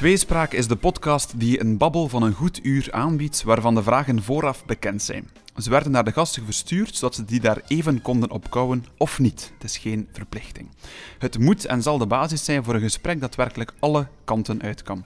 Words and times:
Tweespraak 0.00 0.52
is 0.52 0.66
de 0.66 0.76
podcast 0.76 1.40
die 1.40 1.60
een 1.60 1.76
babbel 1.76 2.08
van 2.08 2.22
een 2.22 2.32
goed 2.32 2.64
uur 2.64 2.88
aanbiedt, 2.92 3.42
waarvan 3.42 3.74
de 3.74 3.82
vragen 3.82 4.22
vooraf 4.22 4.64
bekend 4.64 5.02
zijn. 5.02 5.30
Ze 5.56 5.70
werden 5.70 5.92
naar 5.92 6.04
de 6.04 6.12
gasten 6.12 6.44
verstuurd, 6.44 6.96
zodat 6.96 7.14
ze 7.14 7.24
die 7.24 7.40
daar 7.40 7.62
even 7.66 8.02
konden 8.02 8.30
opkouwen 8.30 8.86
of 8.96 9.18
niet. 9.18 9.52
Het 9.54 9.64
is 9.64 9.78
geen 9.78 10.08
verplichting. 10.12 10.68
Het 11.18 11.38
moet 11.38 11.64
en 11.64 11.82
zal 11.82 11.98
de 11.98 12.06
basis 12.06 12.44
zijn 12.44 12.64
voor 12.64 12.74
een 12.74 12.80
gesprek 12.80 13.20
dat 13.20 13.34
werkelijk 13.34 13.72
alle 13.78 14.08
kanten 14.24 14.62
uit 14.62 14.82
kan. 14.82 15.04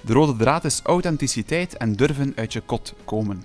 De 0.00 0.12
rode 0.12 0.36
draad 0.36 0.64
is 0.64 0.80
authenticiteit 0.82 1.76
en 1.76 1.92
durven 1.92 2.32
uit 2.36 2.52
je 2.52 2.60
kot 2.60 2.94
komen. 3.04 3.42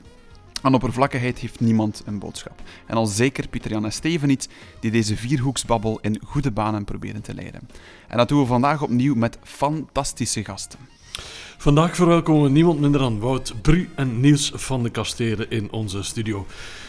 Aan 0.62 0.74
oppervlakkigheid 0.74 1.40
heeft 1.40 1.60
niemand 1.60 2.04
een 2.06 2.20
boodschap. 2.20 2.62
En 2.86 2.96
al 2.96 3.06
zeker 3.06 3.48
Pieter-Jan 3.48 3.86
en 3.86 3.92
Steven 3.92 4.28
niet, 4.28 4.50
die 4.80 4.92
deze 4.92 5.18
vierhoeksbabbel 5.18 6.00
in 6.02 6.22
goede 6.24 6.52
banen 6.52 6.86
proberen 6.86 7.22
te 7.22 7.34
leiden. 7.34 7.70
En 8.08 8.18
dat 8.18 8.28
doen 8.28 8.40
we 8.40 8.46
vandaag 8.46 8.82
opnieuw 8.82 9.16
met 9.16 9.38
fantastische 9.44 10.44
gasten. 10.44 10.97
Vandaag 11.58 11.96
verwelkomen 11.96 12.44
we 12.44 12.50
niemand 12.50 12.80
minder 12.80 13.00
dan 13.00 13.20
Wout 13.20 13.54
Bru 13.62 13.90
en 13.96 14.20
Niels 14.20 14.52
van 14.54 14.84
de 14.84 14.90
Kastelen 14.90 15.50
in 15.50 15.72
onze 15.72 16.04
studio. 16.04 16.46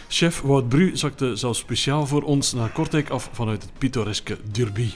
Chef 0.08 0.40
Wout 0.40 0.68
Bru 0.68 0.96
zakte 0.96 1.36
zelfs 1.36 1.58
speciaal 1.58 2.06
voor 2.06 2.22
ons 2.22 2.52
naar 2.52 2.72
Kortrijk 2.72 3.10
af 3.10 3.30
vanuit 3.32 3.62
het 3.62 3.70
pittoreske 3.78 4.38
Derby. 4.52 4.90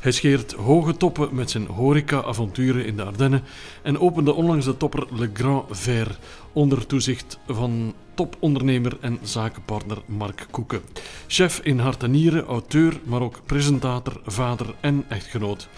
Hij 0.00 0.12
scheert 0.12 0.52
hoge 0.52 0.96
toppen 0.96 1.28
met 1.34 1.50
zijn 1.50 1.66
horeca-avonturen 1.66 2.84
in 2.84 2.96
de 2.96 3.04
Ardennen 3.04 3.42
en 3.82 3.98
opende 3.98 4.32
onlangs 4.32 4.64
de 4.64 4.76
topper 4.76 5.06
Le 5.10 5.30
Grand 5.32 5.64
Ver 5.70 6.18
onder 6.52 6.86
toezicht 6.86 7.38
van 7.46 7.94
topondernemer 8.14 8.96
en 9.00 9.18
zakenpartner 9.22 9.98
Mark 10.06 10.46
Koeken. 10.50 10.80
Chef 11.26 11.60
in 11.62 11.78
hart 11.78 12.02
en 12.02 12.10
nieren, 12.10 12.44
auteur, 12.44 13.00
maar 13.04 13.22
ook 13.22 13.40
presentator, 13.46 14.20
vader 14.26 14.74
en 14.80 15.04
echtgenoot. 15.08 15.68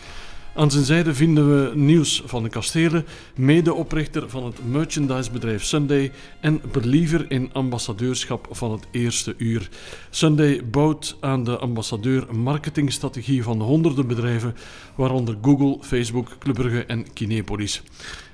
Aan 0.56 0.70
zijn 0.70 0.84
zijde 0.84 1.14
vinden 1.14 1.48
we 1.48 1.76
Nieuws 1.76 2.22
van 2.26 2.42
de 2.42 2.48
Kastelen, 2.48 3.06
medeoprichter 3.36 4.30
van 4.30 4.44
het 4.44 4.70
merchandisebedrijf 4.70 5.64
Sunday 5.64 6.12
en 6.40 6.60
believer 6.72 7.30
in 7.30 7.50
ambassadeurschap 7.52 8.46
van 8.50 8.72
het 8.72 8.86
eerste 8.90 9.34
uur. 9.38 9.68
Sunday 10.10 10.68
bouwt 10.70 11.16
aan 11.20 11.44
de 11.44 11.58
ambassadeur 11.58 12.34
marketingstrategie 12.34 13.42
van 13.42 13.60
honderden 13.60 14.06
bedrijven, 14.06 14.54
waaronder 14.94 15.36
Google, 15.42 15.78
Facebook, 15.80 16.36
Club 16.38 16.54
Brugge 16.54 16.84
en 16.84 17.12
Kinepolis. 17.12 17.82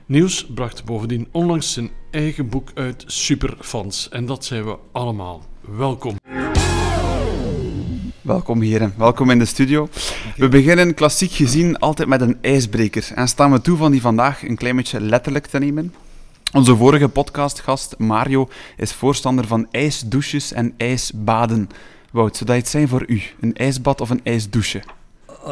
Nieuws 0.06 0.46
bracht 0.46 0.84
bovendien 0.84 1.28
onlangs 1.30 1.72
zijn 1.72 1.90
eigen 2.10 2.48
boek 2.48 2.70
uit 2.74 3.04
Superfans 3.06 4.08
en 4.08 4.26
dat 4.26 4.44
zijn 4.44 4.64
we 4.64 4.76
allemaal. 4.92 5.42
Welkom. 5.60 6.16
Welkom 8.30 8.60
heren, 8.60 8.94
welkom 8.96 9.30
in 9.30 9.38
de 9.38 9.44
studio. 9.44 9.88
We 10.36 10.48
beginnen 10.48 10.94
klassiek 10.94 11.32
gezien 11.32 11.78
altijd 11.78 12.08
met 12.08 12.20
een 12.20 12.38
ijsbreker 12.40 13.10
en 13.14 13.28
staan 13.28 13.52
we 13.52 13.60
toe 13.60 13.76
van 13.76 13.90
die 13.90 14.00
vandaag 14.00 14.42
een 14.42 14.56
klein 14.56 14.76
beetje 14.76 15.00
letterlijk 15.00 15.46
te 15.46 15.58
nemen. 15.58 15.94
Onze 16.52 16.76
vorige 16.76 17.08
podcastgast 17.08 17.94
Mario 17.98 18.48
is 18.76 18.92
voorstander 18.92 19.46
van 19.46 19.66
ijsdouches 19.70 20.52
en 20.52 20.74
ijsbaden. 20.76 21.68
Wout, 22.12 22.36
zou 22.36 22.50
dat 22.50 22.58
iets 22.58 22.70
zijn 22.70 22.88
voor 22.88 23.04
u? 23.06 23.22
Een 23.40 23.54
ijsbad 23.54 24.00
of 24.00 24.10
een 24.10 24.20
ijsdouche? 24.24 24.82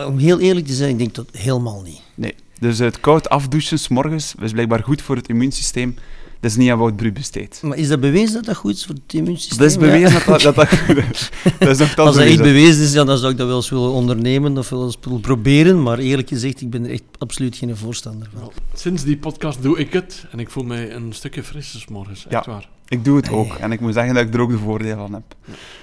Om 0.06 0.18
heel 0.18 0.40
eerlijk 0.40 0.66
te 0.66 0.74
zijn, 0.74 0.90
ik 0.90 0.98
denk 0.98 1.14
dat 1.14 1.28
helemaal 1.32 1.82
niet. 1.82 2.00
Nee, 2.14 2.34
dus 2.58 2.78
het 2.78 3.00
koud 3.00 3.28
afdouchen 3.28 3.78
's 3.78 3.88
morgens 3.88 4.34
is 4.40 4.52
blijkbaar 4.52 4.82
goed 4.82 5.02
voor 5.02 5.16
het 5.16 5.28
immuunsysteem. 5.28 5.96
Dat 6.40 6.50
is 6.50 6.56
niet 6.56 6.70
aan 6.70 6.78
Wout 6.78 6.96
Bru 6.96 7.12
besteed. 7.12 7.60
Maar 7.62 7.76
is 7.78 7.88
dat 7.88 8.00
bewezen 8.00 8.34
dat 8.34 8.44
dat 8.44 8.56
goed 8.56 8.74
is 8.74 8.84
voor 8.84 8.94
het 8.94 9.14
immuunsysteem? 9.14 9.58
Dat 9.58 9.66
is 9.70 9.76
bewezen 9.76 10.12
dat 10.12 10.24
dat, 10.24 10.40
dat, 10.40 10.54
dat 10.54 10.68
goed 10.78 10.96
is. 11.12 11.30
Dat 11.58 11.68
is 11.68 11.78
nogthans 11.78 12.08
Als 12.08 12.16
dat 12.16 12.24
echt 12.26 12.38
bewezen. 12.38 12.82
is, 12.84 12.92
ja, 12.92 13.04
dan 13.04 13.18
zou 13.18 13.32
ik 13.32 13.38
dat 13.38 13.46
wel 13.46 13.56
eens 13.56 13.68
willen 13.70 13.90
ondernemen 13.90 14.58
of 14.58 14.68
wel 14.68 14.84
eens 14.84 14.96
willen 15.00 15.20
proberen. 15.20 15.82
Maar 15.82 15.98
eerlijk 15.98 16.28
gezegd, 16.28 16.60
ik 16.60 16.70
ben 16.70 16.84
er 16.84 16.90
echt 16.90 17.02
absoluut 17.18 17.56
geen 17.56 17.76
voorstander 17.76 18.28
van. 18.38 18.52
Sinds 18.74 19.02
die 19.04 19.16
podcast 19.16 19.62
doe 19.62 19.78
ik 19.78 19.92
het 19.92 20.24
en 20.30 20.38
ik 20.38 20.50
voel 20.50 20.64
mij 20.64 20.94
een 20.94 21.12
stukje 21.12 21.42
frisser 21.42 21.80
's 21.80 21.86
morgens, 21.86 22.26
echt 22.28 22.44
Ja. 22.44 22.52
waar. 22.52 22.68
Ik 22.88 23.04
doe 23.04 23.16
het 23.16 23.30
ook 23.30 23.54
en 23.54 23.72
ik 23.72 23.80
moet 23.80 23.94
zeggen 23.94 24.14
dat 24.14 24.26
ik 24.26 24.34
er 24.34 24.40
ook 24.40 24.50
de 24.50 24.58
voordeel 24.58 24.96
van 24.96 25.12
heb. 25.12 25.22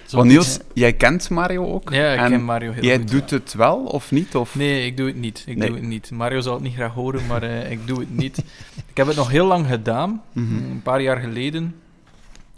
Zo 0.06 0.18
Want. 0.18 0.30
Niels, 0.30 0.60
jij 0.74 0.94
kent 0.94 1.30
Mario 1.30 1.66
ook? 1.74 1.90
Ja, 1.94 2.12
ik 2.14 2.20
En 2.20 2.30
ken 2.30 2.44
Mario 2.44 2.72
heel 2.72 2.84
Jij 2.84 2.98
goed. 2.98 3.12
doet 3.12 3.30
het 3.30 3.54
wel 3.54 3.84
of 3.84 4.12
niet? 4.12 4.36
Of? 4.36 4.56
Nee, 4.56 4.86
ik 4.86 4.98
doe 4.98 5.08
het 5.08 5.16
niet. 5.16 5.44
Ik 5.48 5.58
Nee. 5.58 5.68
doe 5.68 5.78
het 5.78 5.86
niet. 5.88 6.12
Mario 6.12 6.40
zal 6.40 6.54
het 6.54 6.64
niet 6.64 6.74
graag 6.74 6.94
horen, 6.94 7.26
maar 7.28 7.44
eh, 7.44 7.72
ik 7.72 7.88
doe 7.88 8.00
het 8.00 8.18
niet. 8.18 8.38
Ik 8.90 8.98
heb 8.98 9.08
het 9.08 9.16
nog 9.16 9.30
heel 9.30 9.46
lang 9.48 9.68
gedaan, 9.68 10.22
Mhm. 10.32 10.56
een 10.56 10.82
paar 10.84 11.02
jaar 11.02 11.18
geleden. 11.18 11.76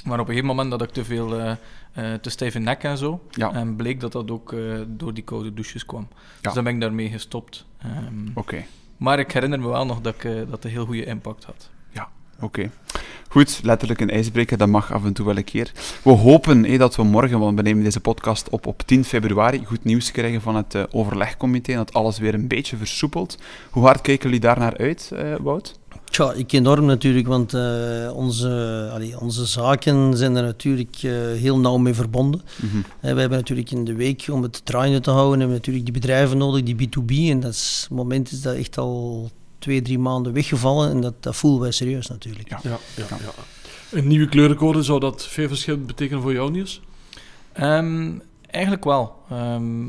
Maar 0.05 0.13
op 0.19 0.27
een 0.27 0.33
gegeven 0.33 0.47
moment 0.47 0.69
dat 0.71 0.81
ik 0.81 0.89
te 0.89 1.05
veel, 1.05 1.39
eh, 1.39 1.51
eh, 1.93 2.13
te 2.21 2.29
stijve 2.29 2.59
nek 2.59 2.83
en 2.83 2.97
zo. 2.97 3.21
Ja. 3.31 3.53
En 3.53 3.75
bleek 3.75 3.99
dat 3.99 4.11
dat 4.11 4.31
ook 4.31 4.53
eh, 4.53 4.59
door 4.87 5.13
die 5.13 5.23
koude 5.23 5.53
douches 5.53 5.85
kwam. 5.85 6.07
Ja. 6.11 6.17
Dus 6.41 6.53
dan 6.53 6.63
ben 6.63 6.73
ik 6.73 6.81
daarmee 6.81 7.09
gestopt. 7.09 7.65
Ehm, 7.81 8.27
Oké, 8.33 8.63
maar 8.97 9.19
ik 9.19 9.31
herinner 9.31 9.59
me 9.59 9.67
wel 9.67 9.85
nog 9.85 10.01
dat, 10.01 10.13
ik, 10.15 10.23
eh, 10.23 10.33
dat 10.35 10.49
het 10.51 10.63
een 10.63 10.69
heel 10.71 10.85
goede 10.85 11.05
impact 11.05 11.43
had. 11.43 11.69
Oké. 12.41 12.69
Goed, 13.29 13.59
letterlijk 13.63 14.01
een 14.01 14.09
ijsbreker, 14.09 14.57
dat 14.57 14.67
mag 14.67 14.93
af 14.93 15.05
en 15.05 15.13
toe 15.13 15.25
wel 15.25 15.37
een 15.37 15.43
keer. 15.43 15.71
We 16.03 16.11
hopen 16.11 16.63
hé, 16.63 16.77
dat 16.77 16.95
we 16.95 17.03
morgen, 17.03 17.39
want 17.39 17.55
we 17.57 17.61
nemen 17.61 17.83
deze 17.83 17.99
podcast 17.99 18.49
op 18.49 18.65
op 18.67 18.81
10 18.85 19.03
februari, 19.03 19.65
goed 19.65 19.83
nieuws 19.83 20.11
krijgen 20.11 20.41
van 20.41 20.55
het 20.55 20.75
eh, 20.75 20.83
overlegcomité 20.91 21.71
en 21.71 21.77
dat 21.77 21.93
alles 21.93 22.17
weer 22.17 22.33
een 22.33 22.47
beetje 22.47 22.77
versoepelt. 22.77 23.37
Hoe 23.69 23.83
hard 23.83 24.01
kijken 24.01 24.23
jullie 24.23 24.39
daar 24.39 24.59
naar 24.59 24.77
uit, 24.77 25.11
eh, 25.15 25.35
Wout? 25.41 25.79
Tja, 26.09 26.33
ik 26.33 26.51
enorm 26.51 26.85
natuurlijk, 26.85 27.27
want 27.27 27.53
eh, 27.53 28.11
onze, 28.13 28.89
allee, 28.93 29.19
onze 29.19 29.45
zaken 29.45 30.17
zijn 30.17 30.35
er 30.35 30.43
natuurlijk 30.43 30.95
heel 31.37 31.59
nauw 31.59 31.77
mee 31.77 31.93
verbonden. 31.93 32.41
Eh, 32.99 33.13
we 33.13 33.19
hebben 33.19 33.37
natuurlijk 33.37 33.71
in 33.71 33.83
de 33.83 33.93
week, 33.93 34.25
om 34.31 34.41
het 34.41 34.65
draaiende 34.65 34.99
te 34.99 35.09
houden, 35.09 35.39
hebben 35.39 35.49
we 35.49 35.57
natuurlijk 35.57 35.85
die 35.85 35.93
bedrijven 35.93 36.37
nodig, 36.37 36.63
die 36.63 36.75
B2B. 36.75 37.29
En 37.29 37.39
dat 37.39 37.51
is, 37.51 37.87
op 37.89 37.97
het 37.97 38.05
moment 38.05 38.31
is 38.31 38.41
dat 38.41 38.55
echt 38.55 38.77
al 38.77 39.29
twee, 39.67 39.81
drie 39.81 39.99
maanden 39.99 40.33
weggevallen 40.33 40.89
en 40.91 41.01
dat, 41.01 41.23
dat 41.23 41.35
voelen 41.35 41.61
wij 41.61 41.71
serieus 41.71 42.07
natuurlijk. 42.07 42.49
Ja. 42.49 42.59
Ja, 42.63 42.77
ja, 42.95 43.05
ja. 43.09 43.31
Een 43.91 44.07
nieuwe 44.07 44.27
kleurencode, 44.27 44.83
zou 44.83 44.99
dat 44.99 45.27
veel 45.27 45.47
verschil 45.47 45.85
betekenen 45.85 46.21
voor 46.21 46.33
jou, 46.33 46.51
Niels? 46.51 46.81
Ehm, 47.53 48.11
eigenlijk 48.49 48.83
wel. 48.83 49.15
Ehm, 49.29 49.85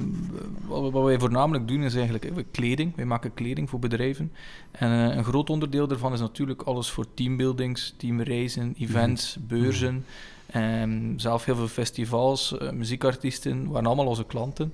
wat, 0.67 0.93
wat 0.93 1.05
wij 1.05 1.19
voornamelijk 1.19 1.69
doen 1.69 1.83
is 1.83 1.95
eigenlijk 1.95 2.25
eh, 2.25 2.33
kleding. 2.51 2.97
Wij 2.97 3.05
maken 3.05 3.35
kleding 3.35 3.71
voor 3.71 3.79
bedrijven. 3.79 4.33
En 4.71 5.11
eh, 5.11 5.17
een 5.17 5.25
groot 5.25 5.51
onderdeel 5.51 5.87
daarvan 5.87 6.13
is 6.13 6.21
natuurlijk 6.21 6.63
alles 6.63 6.91
voor 6.91 7.07
teambuildings, 7.15 7.95
teamreizen, 7.97 8.75
events, 8.79 9.37
beurzen. 9.41 10.05
Ehm, 10.47 11.19
zelf 11.19 11.45
heel 11.45 11.57
veel 11.57 11.69
festivals, 11.69 12.59
eh, 12.59 12.71
muziekartiesten, 12.71 13.69
waren 13.71 13.87
allemaal 13.87 14.07
onze 14.07 14.25
klanten. 14.25 14.73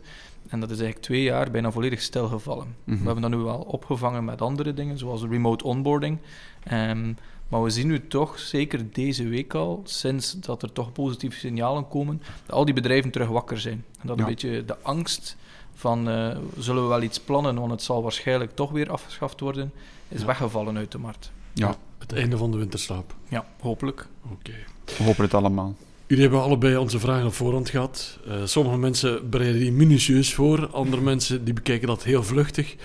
En 0.48 0.60
dat 0.60 0.70
is 0.70 0.76
eigenlijk 0.76 1.06
twee 1.06 1.22
jaar 1.22 1.50
bijna 1.50 1.70
volledig 1.70 2.00
stilgevallen. 2.02 2.76
Mhm. 2.84 2.98
We 2.98 3.04
hebben 3.04 3.22
dat 3.22 3.30
nu 3.30 3.36
wel 3.36 3.58
opgevangen 3.58 4.24
met 4.24 4.42
andere 4.42 4.74
dingen, 4.74 4.98
zoals 4.98 5.22
remote 5.22 5.64
onboarding. 5.64 6.18
Ehm, 6.64 7.12
maar 7.48 7.62
we 7.62 7.70
zien 7.70 7.86
nu 7.86 8.06
toch, 8.06 8.38
zeker 8.38 8.92
deze 8.92 9.28
week 9.28 9.54
al, 9.54 9.80
sinds 9.84 10.32
dat 10.32 10.62
er 10.62 10.72
toch 10.72 10.92
positieve 10.92 11.38
signalen 11.38 11.88
komen, 11.88 12.22
dat 12.46 12.56
al 12.56 12.64
die 12.64 12.74
bedrijven 12.74 13.10
terug 13.10 13.28
wakker 13.28 13.58
zijn. 13.60 13.84
En 14.00 14.06
dat 14.06 14.16
Ja. 14.16 14.22
een 14.22 14.28
beetje 14.28 14.64
de 14.64 14.76
angst 14.82 15.36
van, 15.74 16.08
eh, 16.08 16.36
zullen 16.58 16.82
we 16.82 16.88
wel 16.88 17.02
iets 17.02 17.20
plannen, 17.20 17.58
want 17.58 17.70
het 17.70 17.82
zal 17.82 18.02
waarschijnlijk 18.02 18.54
toch 18.54 18.70
weer 18.70 18.90
afgeschaft 18.90 19.40
worden, 19.40 19.72
is 20.08 20.20
Ja. 20.20 20.26
weggevallen 20.26 20.76
uit 20.76 20.92
de 20.92 20.98
markt. 20.98 21.30
Ja, 21.52 21.76
Het 21.98 22.12
einde 22.12 22.36
van 22.36 22.50
de 22.50 22.56
winterslaap. 22.58 23.14
Ja, 23.28 23.46
hopelijk. 23.60 24.06
Oké. 24.32 24.52
we 24.84 25.02
hopen 25.04 25.24
het 25.24 25.34
allemaal. 25.34 25.74
Jullie 26.06 26.22
hebben 26.22 26.42
allebei 26.42 26.76
onze 26.76 26.98
vragen 26.98 27.26
op 27.26 27.32
voorhand 27.32 27.70
gehad. 27.70 28.18
Eh, 28.28 28.34
sommige 28.44 28.76
mensen 28.76 29.30
bereiden 29.30 29.60
die 29.60 29.72
minutieus 29.72 30.34
voor, 30.34 30.68
andere 30.68 31.02
mensen 31.10 31.44
die 31.44 31.54
bekijken 31.54 31.88
dat 31.88 32.02
heel 32.02 32.22
vluchtig. 32.22 32.76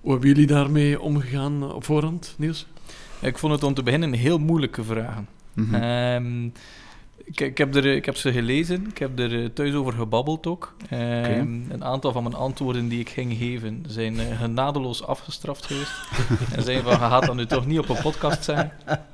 Hoe 0.00 0.10
hebben 0.10 0.28
jullie 0.28 0.46
daarmee 0.46 1.00
omgegaan 1.00 1.72
op 1.72 1.84
voorhand, 1.84 2.34
Niels? 2.38 2.66
Ik 3.20 3.38
vond 3.38 3.52
het 3.52 3.62
om 3.62 3.74
te 3.74 3.82
beginnen 3.82 4.12
heel 4.12 4.38
moeilijke 4.38 4.84
vragen. 4.84 5.28
Mhm. 5.52 5.74
Ehm, 5.74 6.48
ik, 7.24 7.40
ik, 7.40 7.58
heb 7.58 7.74
er, 7.74 7.84
ik 7.86 8.04
heb 8.04 8.16
ze 8.16 8.32
gelezen, 8.32 8.86
ik 8.88 8.98
heb 8.98 9.18
er 9.18 9.42
eh, 9.42 9.48
thuis 9.48 9.74
over 9.74 9.92
gebabbeld 9.92 10.46
ook. 10.46 10.74
Ehm, 10.90 11.70
Een 11.70 11.84
aantal 11.84 12.12
van 12.12 12.22
mijn 12.22 12.34
antwoorden 12.34 12.88
die 12.88 13.00
ik 13.00 13.08
ging 13.08 13.36
geven 13.36 13.84
zijn 13.88 14.20
eh, 14.20 14.40
genadeloos 14.40 15.04
afgestraft 15.06 15.66
geweest. 15.66 15.92
en 16.56 16.62
zeiden 16.62 16.84
van, 16.84 16.92
je 16.92 16.98
gaat 16.98 17.26
dat 17.26 17.34
nu 17.36 17.46
toch 17.46 17.66
niet 17.66 17.78
op 17.78 17.88
een 17.88 18.02
podcast 18.02 18.44
zijn. 18.44 18.72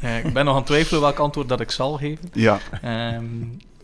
Eh, 0.00 0.24
ik 0.24 0.32
ben 0.32 0.44
nog 0.44 0.52
aan 0.54 0.60
het 0.60 0.66
twijfelen 0.66 1.00
welk 1.00 1.18
antwoord 1.18 1.48
dat 1.48 1.60
ik 1.60 1.70
zal 1.70 1.96
geven. 1.96 2.28
Ja, 2.32 2.58
Ehm, 2.82 3.24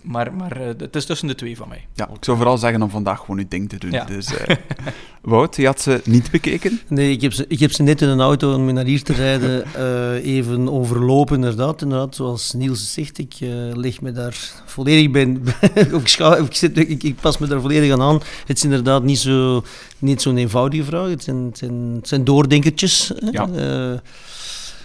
maar 0.02 0.32
maar 0.34 0.60
eh, 0.60 0.66
het 0.78 0.96
is 0.96 1.04
tussen 1.04 1.28
de 1.28 1.34
twee 1.34 1.56
van 1.56 1.68
mij. 1.68 1.86
ja, 1.94 2.08
ik 2.08 2.24
zou 2.24 2.36
vooral 2.36 2.58
zeggen 2.58 2.82
om 2.82 2.90
vandaag 2.90 3.18
gewoon 3.20 3.38
uw 3.38 3.44
ding 3.48 3.68
te 3.68 3.78
doen. 3.78 3.90
Ja. 3.90 4.04
Dus, 4.04 4.36
eh, 4.36 4.56
Wout, 5.22 5.56
je 5.56 5.66
had 5.66 5.80
ze 5.80 6.00
niet 6.04 6.30
bekeken? 6.30 6.80
Nee, 6.88 7.10
ik 7.10 7.20
heb, 7.20 7.32
ze, 7.32 7.44
ik 7.48 7.58
heb 7.60 7.72
ze 7.72 7.82
net 7.82 8.02
in 8.02 8.08
een 8.08 8.20
auto 8.20 8.54
om 8.54 8.72
naar 8.72 8.84
hier 8.84 9.02
te 9.02 9.12
rijden 9.12 9.64
eh, 9.74 10.34
even 10.36 10.68
overlopen, 10.72 11.34
inderdaad. 11.34 11.82
inderdaad. 11.82 12.14
Zoals 12.14 12.52
Niels 12.52 12.92
zegt, 12.92 13.18
ik 13.18 13.34
eh, 13.40 13.48
leg 13.74 14.00
me 14.00 14.12
daar 14.12 14.36
volledig 14.66 15.10
bij... 15.10 15.36
ik, 15.74 16.06
scha- 16.08 16.36
ik, 16.36 16.54
zit, 16.54 16.78
ik, 16.78 17.02
ik 17.02 17.16
pas 17.20 17.38
me 17.38 17.46
daar 17.46 17.60
volledig 17.60 17.92
aan 17.92 18.02
aan. 18.02 18.20
Het 18.46 18.56
is 18.56 18.64
inderdaad 18.64 19.02
niet 19.02 19.18
zo- 19.18 19.64
niet 19.98 20.22
zo'n 20.22 20.36
eenvoudige 20.36 20.84
vraag. 20.84 21.08
Het 21.08 21.22
zijn, 21.22 21.36
het 21.44 21.58
zijn, 21.58 21.92
het 21.96 22.08
zijn 22.08 22.24
doordenkertjes. 22.24 23.12
hè. 23.16 23.28
Ja. 23.30 23.48
Eh, 23.48 23.98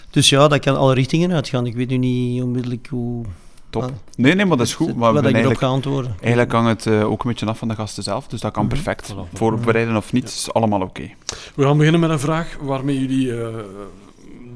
dus 0.09 0.29
ja, 0.29 0.47
dat 0.47 0.59
kan 0.59 0.77
alle 0.77 0.93
richtingen 0.93 1.31
uitgaan. 1.31 1.65
Ik 1.65 1.75
weet 1.75 1.89
nu 1.89 1.97
niet 1.97 2.41
onmiddellijk 2.43 2.87
hoe... 2.89 3.25
top. 3.69 3.83
Ah. 3.83 3.89
Nee, 4.15 4.35
nee, 4.35 4.45
maar 4.45 4.57
dat 4.57 4.65
is 4.67 4.73
goed. 4.75 4.95
Maar 4.95 4.97
Wat 4.97 5.09
ik 5.09 5.17
erop 5.17 5.33
eigenlijk, 5.33 5.59
ga 5.59 5.67
antwoorden. 5.67 6.15
eigenlijk 6.19 6.51
hangt 6.51 6.83
het 6.83 6.93
eh, 6.93 7.09
ook 7.11 7.23
een 7.23 7.29
beetje 7.29 7.45
af 7.45 7.57
van 7.57 7.67
de 7.67 7.75
gasten 7.75 8.03
zelf, 8.03 8.27
dus 8.27 8.41
dat 8.41 8.51
kan 8.51 8.65
Mhm. 8.65 8.73
perfect. 8.73 9.15
Voorbereiden 9.33 9.95
of 9.95 10.13
niet, 10.13 10.23
is 10.23 10.47
allemaal 10.53 10.81
oké. 10.81 11.09
We 11.55 11.63
gaan 11.63 11.77
beginnen 11.77 12.01
met 12.01 12.09
een 12.09 12.19
vraag 12.19 12.57
waarmee 12.61 12.99
jullie, 12.99 13.41
eh, 13.41 13.47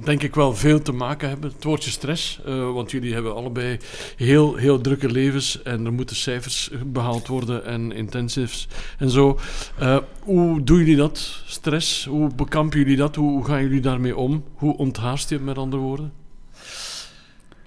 denk 0.03 0.23
ik, 0.23 0.35
wel 0.35 0.55
veel 0.55 0.81
te 0.81 0.91
maken 0.91 1.29
hebben. 1.29 1.51
Het 1.55 1.63
woordje 1.63 1.91
stress, 1.91 2.39
eh, 2.45 2.73
want 2.73 2.91
jullie 2.91 3.13
hebben 3.13 3.35
allebei 3.35 3.77
heel, 4.15 4.55
heel 4.55 4.81
drukke 4.81 5.09
levens 5.11 5.61
en 5.63 5.85
er 5.85 5.93
moeten 5.93 6.15
cijfers 6.15 6.69
behaald 6.85 7.27
worden 7.27 7.65
en 7.65 7.91
intensives 7.91 8.67
en 8.97 9.09
zo. 9.09 9.39
Eh, 9.79 9.97
hoe 10.23 10.63
doen 10.63 10.77
jullie 10.77 10.95
dat, 10.95 11.41
stress? 11.45 12.05
Hoe 12.05 12.29
bekampen 12.35 12.79
jullie 12.79 12.97
dat? 12.97 13.15
Hoe, 13.15 13.29
hoe 13.31 13.45
gaan 13.45 13.61
jullie 13.61 13.81
daarmee 13.81 14.17
om? 14.17 14.43
Hoe 14.55 14.77
onthaast 14.77 15.29
je 15.29 15.35
het, 15.35 15.43
met 15.45 15.57
andere 15.57 15.81
woorden? 15.81 16.11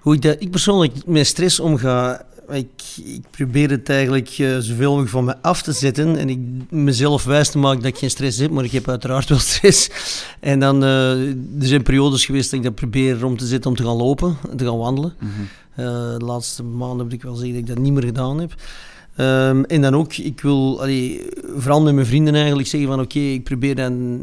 Hoe 0.05 0.13
ik, 0.13 0.21
dat, 0.21 0.35
ik 0.39 0.51
persoonlijk 0.51 1.05
met 1.05 1.27
stress 1.27 1.59
omga, 1.59 2.25
ik, 2.49 2.67
ik 3.05 3.25
probeer 3.31 3.69
het 3.69 3.89
eigenlijk 3.89 4.29
eh, 4.29 4.57
zoveel 4.57 4.89
mogelijk 4.89 5.11
van 5.11 5.23
me 5.23 5.41
af 5.41 5.61
te 5.61 5.71
zetten. 5.71 6.17
En 6.17 6.29
ik 6.29 6.39
mezelf 6.69 7.23
wijs 7.23 7.49
te 7.49 7.57
maken 7.57 7.81
dat 7.81 7.91
ik 7.91 7.97
geen 7.97 8.09
stress 8.09 8.37
heb, 8.37 8.51
maar 8.51 8.63
ik 8.63 8.71
heb 8.71 8.89
uiteraard 8.89 9.29
wel 9.29 9.37
stress. 9.53 9.89
En 10.39 10.59
dan, 10.59 10.83
eh, 10.83 11.27
er 11.29 11.35
zijn 11.57 11.83
periodes 11.83 12.25
geweest 12.25 12.49
dat 12.49 12.59
ik 12.59 12.65
dat 12.65 12.75
probeer 12.75 13.25
om 13.25 13.37
te 13.37 13.45
zetten 13.45 13.69
om 13.69 13.75
te 13.75 13.83
gaan 13.83 13.95
lopen, 13.95 14.37
te 14.55 14.65
gaan 14.65 14.77
wandelen. 14.77 15.13
Mhm. 15.19 15.31
Eh, 15.75 15.85
de 16.17 16.25
laatste 16.25 16.63
maanden 16.63 17.05
heb 17.05 17.13
ik 17.15 17.23
wel 17.23 17.35
zeggen 17.35 17.53
dat 17.53 17.61
ik 17.61 17.75
dat 17.75 17.83
niet 17.83 17.93
meer 17.93 18.03
gedaan 18.03 18.39
heb. 18.39 18.55
Ehm, 19.15 19.63
en 19.63 19.81
dan 19.81 19.95
ook, 19.95 20.13
ik 20.13 20.41
wil 20.41 20.81
allee, 20.81 21.21
vooral 21.55 21.81
met 21.81 21.93
mijn 21.93 22.05
vrienden 22.05 22.35
eigenlijk 22.35 22.67
zeggen 22.67 22.89
van 22.89 22.99
oké, 22.99 23.19
ik 23.19 23.43
probeer 23.43 23.75
dan, 23.75 24.19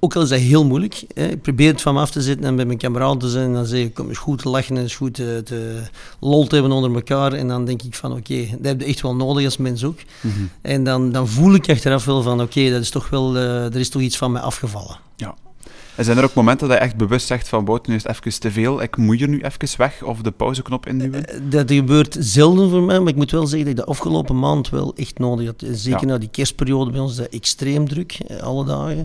ook 0.00 0.16
al 0.16 0.22
is 0.22 0.28
dat 0.28 0.38
heel 0.38 0.64
moeilijk, 0.64 1.04
hè, 1.14 1.26
ik 1.26 1.42
probeer 1.42 1.70
het 1.70 1.82
van 1.82 1.94
me 1.94 2.00
af 2.00 2.10
te 2.10 2.22
zetten 2.22 2.46
en 2.46 2.56
bij 2.56 2.64
mijn 2.64 2.78
kameraden 2.78 3.18
te 3.18 3.28
zijn 3.28 3.46
en 3.46 3.52
dan 3.52 3.66
zeg 3.66 3.80
ik, 3.80 3.94
kom 3.94 4.08
eens 4.08 4.18
goed 4.18 4.42
te 4.42 4.48
lachen 4.48 4.76
en 4.76 4.82
eens 4.82 4.96
goed 4.96 5.14
te, 5.14 5.40
te 5.44 5.80
lol 6.20 6.46
te 6.46 6.54
hebben 6.54 6.72
onder 6.72 6.94
elkaar. 6.94 7.32
En 7.32 7.48
dan 7.48 7.64
denk 7.64 7.82
ik 7.82 7.94
van 7.94 8.12
oké, 8.12 8.46
dat 8.50 8.64
heb 8.64 8.80
je 8.80 8.86
echt 8.86 9.00
wel 9.00 9.16
nodig 9.16 9.44
als 9.44 9.56
mens 9.56 9.84
ook. 9.84 9.98
Mhm. 10.20 10.34
En 10.60 10.84
dan, 10.84 11.12
dan 11.12 11.28
voel 11.28 11.54
ik 11.54 11.70
achteraf 11.70 12.04
wel 12.04 12.22
van 12.22 12.40
oké, 12.40 12.70
dat 12.70 12.80
is 12.80 12.90
toch 12.90 13.10
wel, 13.10 13.36
eh, 13.36 13.64
er 13.64 13.76
is 13.76 13.88
toch 13.88 14.02
iets 14.02 14.16
van 14.16 14.32
mij 14.32 14.42
afgevallen. 14.42 14.96
En 15.96 16.04
zijn 16.04 16.18
er 16.18 16.24
ook 16.24 16.34
momenten 16.34 16.68
dat 16.68 16.76
je 16.78 16.82
echt 16.84 16.96
bewust 16.96 17.26
zegt 17.26 17.48
van 17.48 17.64
Bout, 17.64 17.86
nu 17.86 17.94
is 17.94 18.02
het 18.02 18.16
even 18.26 18.40
te 18.40 18.50
veel, 18.50 18.82
ik 18.82 18.96
moet 18.96 19.18
hier 19.18 19.28
nu 19.28 19.40
even 19.40 19.78
weg 19.78 20.02
of 20.02 20.20
de 20.20 20.30
pauzeknop 20.30 20.86
induwen? 20.86 21.26
Eh, 21.28 21.38
Dat 21.48 21.70
gebeurt 21.72 22.16
zelden 22.20 22.70
voor 22.70 22.82
mij, 22.82 22.98
maar 23.00 23.08
ik 23.08 23.16
moet 23.16 23.30
wel 23.30 23.46
zeggen 23.46 23.68
dat 23.68 23.78
ik 23.78 23.84
de 23.84 23.90
afgelopen 23.90 24.38
maand 24.38 24.68
wel 24.70 24.92
echt 24.96 25.18
nodig 25.18 25.46
had. 25.46 25.64
Zeker 25.70 26.00
Ja. 26.00 26.06
na 26.12 26.18
die 26.18 26.28
kerstperiode 26.28 26.90
bij 26.90 27.00
ons 27.00 27.10
is 27.10 27.16
dat 27.16 27.26
extreem 27.28 27.88
druk, 27.88 28.18
eh, 28.26 28.36
alle 28.40 28.64
dagen. 28.64 28.98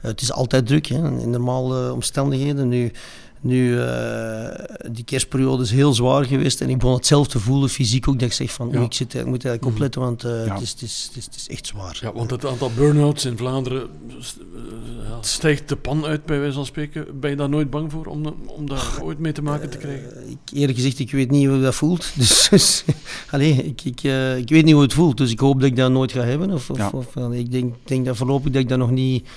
Eh, 0.00 0.10
het 0.10 0.20
is 0.20 0.32
altijd 0.32 0.66
druk, 0.66 0.86
hè, 0.86 0.96
in 1.20 1.30
normale 1.30 1.92
omstandigheden. 1.92 2.68
Nu, 2.68 2.92
nu 3.40 3.80
eh, 3.80 4.48
die 4.90 5.04
kerstperiode 5.04 5.62
is 5.62 5.70
heel 5.70 5.92
zwaar 5.94 6.24
geweest 6.24 6.60
en 6.60 6.70
ik 6.70 6.78
begon 6.78 6.94
het 6.94 7.06
zelf 7.06 7.28
te 7.28 7.38
voelen, 7.38 7.68
fysiek 7.68 8.08
ook, 8.08 8.18
dat 8.18 8.28
ik 8.28 8.34
zeg 8.34 8.52
van, 8.52 8.68
Ja. 8.72 8.80
ik, 8.80 8.92
zit, 8.92 9.14
ik 9.14 9.26
moet 9.26 9.44
eigenlijk 9.44 9.74
opletten, 9.74 10.00
want 10.00 10.24
eh, 10.24 10.46
Ja. 10.46 10.52
het, 10.54 10.62
is, 10.62 10.70
het, 10.70 10.82
is, 10.82 11.04
het, 11.08 11.16
is, 11.16 11.24
het 11.24 11.34
is 11.36 11.48
echt 11.48 11.66
zwaar. 11.66 11.98
Ja, 12.02 12.12
want 12.12 12.30
het 12.30 12.46
aantal 12.46 12.70
burn-outs 12.76 13.24
in 13.24 13.36
Vlaanderen 13.36 13.82
eh, 13.82 15.16
stijgt 15.20 15.68
de 15.68 15.76
pan 15.76 16.04
uit, 16.04 16.24
bij 16.26 16.38
wijze 16.38 16.54
van 16.54 16.66
spreken. 16.66 17.20
Ben 17.20 17.30
je 17.30 17.36
daar 17.36 17.48
nooit 17.48 17.70
bang 17.70 17.90
voor 17.92 18.06
om, 18.06 18.26
om 18.46 18.68
daar 18.68 18.98
ooit 19.02 19.18
mee 19.18 19.32
te 19.32 19.42
maken 19.42 19.70
te 19.70 19.78
krijgen? 19.78 20.30
Ik, 20.30 20.38
eerlijk 20.58 20.78
gezegd, 20.78 20.98
ik 20.98 21.10
weet 21.10 21.30
niet 21.30 21.46
hoe 21.48 21.60
dat 21.60 21.74
voelt. 21.74 22.10
Dus, 22.16 22.48
dus 22.50 22.84
allee, 23.30 23.52
ik, 23.64 23.84
ik, 23.84 24.02
eh, 24.02 24.36
ik 24.36 24.48
weet 24.48 24.64
niet 24.64 24.74
hoe 24.74 24.82
het 24.82 24.92
voelt. 24.94 25.16
Dus 25.16 25.30
ik 25.30 25.40
hoop 25.40 25.60
dat 25.60 25.68
ik 25.68 25.76
dat 25.76 25.90
nooit 25.90 26.12
ga 26.12 26.20
hebben. 26.20 26.50
Of, 26.50 26.70
of, 26.70 26.76
Ja. 26.78 26.90
of, 26.92 27.16
allee, 27.16 27.38
ik 27.40 27.50
denk, 27.50 27.74
denk 27.84 28.04
dat 28.06 28.16
voorlopig 28.16 28.52
dat 28.52 28.62
ik 28.62 28.68
dat 28.68 28.78
nog 28.78 28.90
niet 28.90 29.28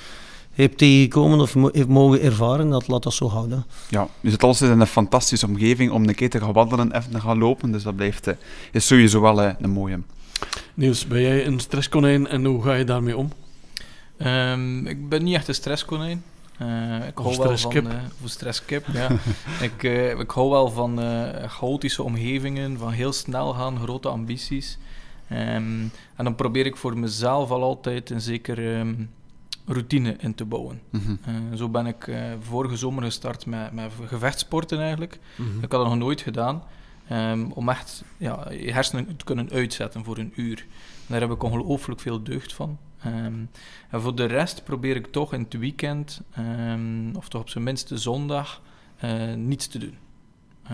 heb 0.52 0.74
tegengekomen 0.74 1.40
of 1.40 1.54
heb 1.54 1.88
mogen 1.88 2.22
ervaren. 2.22 2.70
Dat 2.70 2.88
laat 2.88 3.04
dat 3.04 3.14
zo 3.14 3.30
houden. 3.30 3.66
Ja, 3.90 4.08
dus 4.22 4.32
het 4.32 4.44
alles 4.44 4.62
is 4.62 4.70
in 4.70 4.80
een 4.80 4.88
fantastische 4.88 5.48
omgeving 5.48 5.92
om 5.92 6.08
een 6.08 6.16
keer 6.16 6.30
te 6.30 6.40
gaan 6.40 6.54
wandelen, 6.54 6.96
even 6.96 7.12
te 7.12 7.20
gaan 7.20 7.38
lopen, 7.38 7.72
dus 7.72 7.84
dat 7.84 7.96
blijft, 7.96 8.28
eh, 8.28 8.36
is 8.72 8.88
sowieso 8.88 9.22
wel 9.22 9.42
eh, 9.42 9.54
een 9.60 9.70
mooie. 9.70 10.00
Niels, 10.74 11.08
ben 11.08 11.22
jij 11.22 11.46
een 11.46 11.60
stresskonijn 11.60 12.28
en 12.28 12.46
hoe 12.46 12.64
ga 12.64 12.74
je 12.74 12.84
daarmee 12.84 13.18
om? 13.18 13.32
Ehm, 14.18 14.86
ik 14.86 15.10
ben 15.10 15.24
niet 15.24 15.36
echt 15.36 15.48
een 15.48 15.54
streskonijn. 15.54 16.24
Eh 16.58 17.08
ik 17.08 17.20
Of 17.20 17.26
hou 17.26 17.38
wel 17.38 17.48
van... 17.48 17.58
stresskip. 17.58 17.86
of 17.86 18.24
een 18.24 18.30
stresskip, 18.30 18.86
ja. 18.94 19.10
ik, 19.62 19.84
eh, 19.84 20.20
ik 20.20 20.30
hou 20.30 20.50
wel 20.50 20.70
van 20.70 21.02
eh, 21.02 21.50
chaotische 21.50 22.04
omgevingen, 22.04 22.78
van 22.78 22.92
heel 22.92 23.14
snel 23.14 23.54
gaan, 23.54 23.80
grote 23.80 24.08
ambities. 24.08 24.78
Ehm, 25.28 25.82
en 26.16 26.24
dan 26.24 26.36
probeer 26.36 26.66
ik 26.66 26.76
voor 26.76 26.98
mezelf 26.98 27.52
al 27.52 27.64
altijd 27.64 28.10
een 28.10 28.22
zeker 28.22 28.78
ehm, 28.78 28.94
routine 29.66 30.16
in 30.20 30.36
te 30.36 30.46
bouwen. 30.46 30.82
Mhm. 30.90 31.16
Eh, 31.26 31.34
zo 31.56 31.70
ben 31.70 31.86
ik 31.86 32.08
eh, 32.08 32.24
vorige 32.42 32.76
zomer 32.78 33.04
gestart 33.04 33.46
met, 33.46 33.72
met 33.72 33.92
vechtsporten 34.12 34.80
eigenlijk. 34.80 35.20
Ik 35.38 35.72
had 35.72 35.82
dat 35.82 35.86
nog 35.86 35.98
nooit 35.98 36.22
gedaan. 36.22 36.64
ehm, 37.08 37.46
om 37.54 37.70
echt 37.70 38.04
ja, 38.18 38.52
je 38.52 38.72
hersenen 38.74 39.16
te 39.18 39.26
kunnen 39.26 39.50
uitzetten 39.52 40.04
voor 40.04 40.18
een 40.18 40.34
uur. 40.36 40.66
Daar 41.08 41.20
heb 41.22 41.32
ik 41.32 41.44
ongelooflijk 41.44 42.00
veel 42.00 42.24
deugd 42.24 42.54
van. 42.54 42.78
Ehm, 43.04 43.34
en 43.90 44.02
voor 44.02 44.16
de 44.16 44.26
rest 44.26 44.64
probeer 44.64 44.96
ik 44.96 45.08
toch 45.12 45.34
in 45.34 45.42
het 45.42 45.54
weekend, 45.58 46.22
ehm, 46.34 47.16
of 47.16 47.30
toch 47.30 47.42
op 47.42 47.50
zijn 47.50 47.64
minst 47.64 47.88
de 47.90 47.98
zondag, 47.98 48.62
eh, 48.98 49.34
niets 49.34 49.68
te 49.68 49.78
doen. 49.80 49.96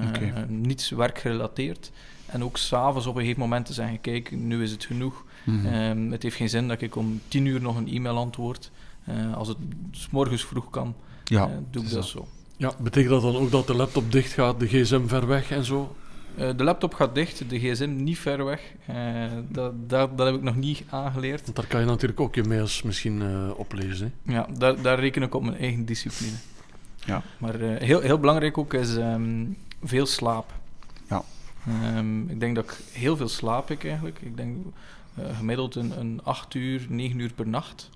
Oké. 0.08 0.46
Niets 0.50 0.90
werkgerelateerd. 0.90 1.92
En 2.26 2.44
ook 2.44 2.58
s'avonds 2.58 3.08
op 3.08 3.16
een 3.16 3.22
gegeven 3.22 3.42
moment 3.42 3.66
te 3.66 3.74
zeggen, 3.74 4.02
kijk, 4.02 4.32
nu 4.32 4.64
is 4.64 4.72
het 4.72 4.86
genoeg. 4.86 5.26
Mhm. 5.44 6.12
Het 6.12 6.24
heeft 6.24 6.36
geen 6.36 6.50
zin 6.50 6.68
dat 6.68 6.82
ik 6.82 6.96
om 6.96 7.22
tien 7.28 7.46
uur 7.46 7.62
nog 7.62 7.76
een 7.78 7.88
e-mail 7.88 8.18
antwoord. 8.18 8.72
Eh, 9.08 9.34
als 9.34 9.48
het 9.48 9.58
s 9.92 10.10
morgens 10.10 10.46
vroeg 10.46 10.70
kan, 10.70 10.96
ja, 11.24 11.48
eh, 11.48 11.52
doe 11.72 11.84
ik 11.84 11.92
dat 11.92 12.06
zo. 12.06 12.28
Ja, 12.58 12.72
betekent 12.80 13.12
dat 13.12 13.22
dan 13.22 13.36
ook 13.36 13.52
dat 13.52 13.68
de 13.68 13.76
laptop 13.76 14.12
dicht 14.12 14.32
gaat, 14.32 14.60
de 14.60 14.68
gsm 14.68 15.08
ver 15.08 15.28
weg 15.28 15.52
en 15.52 15.64
zo? 15.64 15.96
Eh, 16.38 16.50
de 16.56 16.64
laptop 16.64 16.94
gaat 16.94 17.16
dicht, 17.16 17.50
de 17.50 17.60
gsm 17.60 17.96
niet 18.04 18.20
ver 18.20 18.46
weg. 18.46 18.62
Eh, 18.86 18.96
dat, 19.50 19.90
dat, 19.90 20.18
dat 20.18 20.26
heb 20.28 20.36
ik 20.36 20.42
nog 20.42 20.56
niet 20.56 20.84
aangeleerd. 20.90 21.44
Want 21.44 21.56
daar 21.56 21.68
kan 21.68 21.80
je 21.80 21.86
natuurlijk 21.86 22.20
ook 22.20 22.36
je 22.36 22.44
mails 22.44 22.82
misschien 22.82 23.22
eh, 23.22 23.50
oplezen. 23.56 24.14
hè. 24.24 24.34
Ja, 24.34 24.48
daar, 24.58 24.82
daar 24.82 25.00
reken 25.00 25.22
ik 25.22 25.36
op 25.36 25.44
mijn 25.44 25.58
eigen 25.58 25.86
discipline. 25.86 26.36
Ja. 27.06 27.22
Maar 27.38 27.60
eh, 27.62 27.82
heel, 27.82 28.00
heel 28.02 28.20
belangrijk 28.20 28.58
ook 28.58 28.74
is 28.74 28.96
ehm, 28.96 29.46
veel 29.84 30.06
slaap. 30.06 30.54
Ja. 31.10 31.24
Ehm, 31.68 32.30
ik 32.30 32.40
denk 32.40 32.56
dat 32.56 32.64
ik 32.64 32.78
heel 32.92 33.18
veel 33.18 33.28
slaap 33.30 33.72
ik 33.72 33.86
eigenlijk. 33.86 34.20
Ik 34.22 34.38
denk 34.38 34.58
eh, 35.16 35.38
gemiddeld 35.38 35.76
een, 35.76 36.00
een 36.00 36.20
8 36.24 36.54
uur, 36.54 36.86
9 36.90 37.20
uur 37.20 37.34
per 37.34 37.48
nacht. 37.48 37.90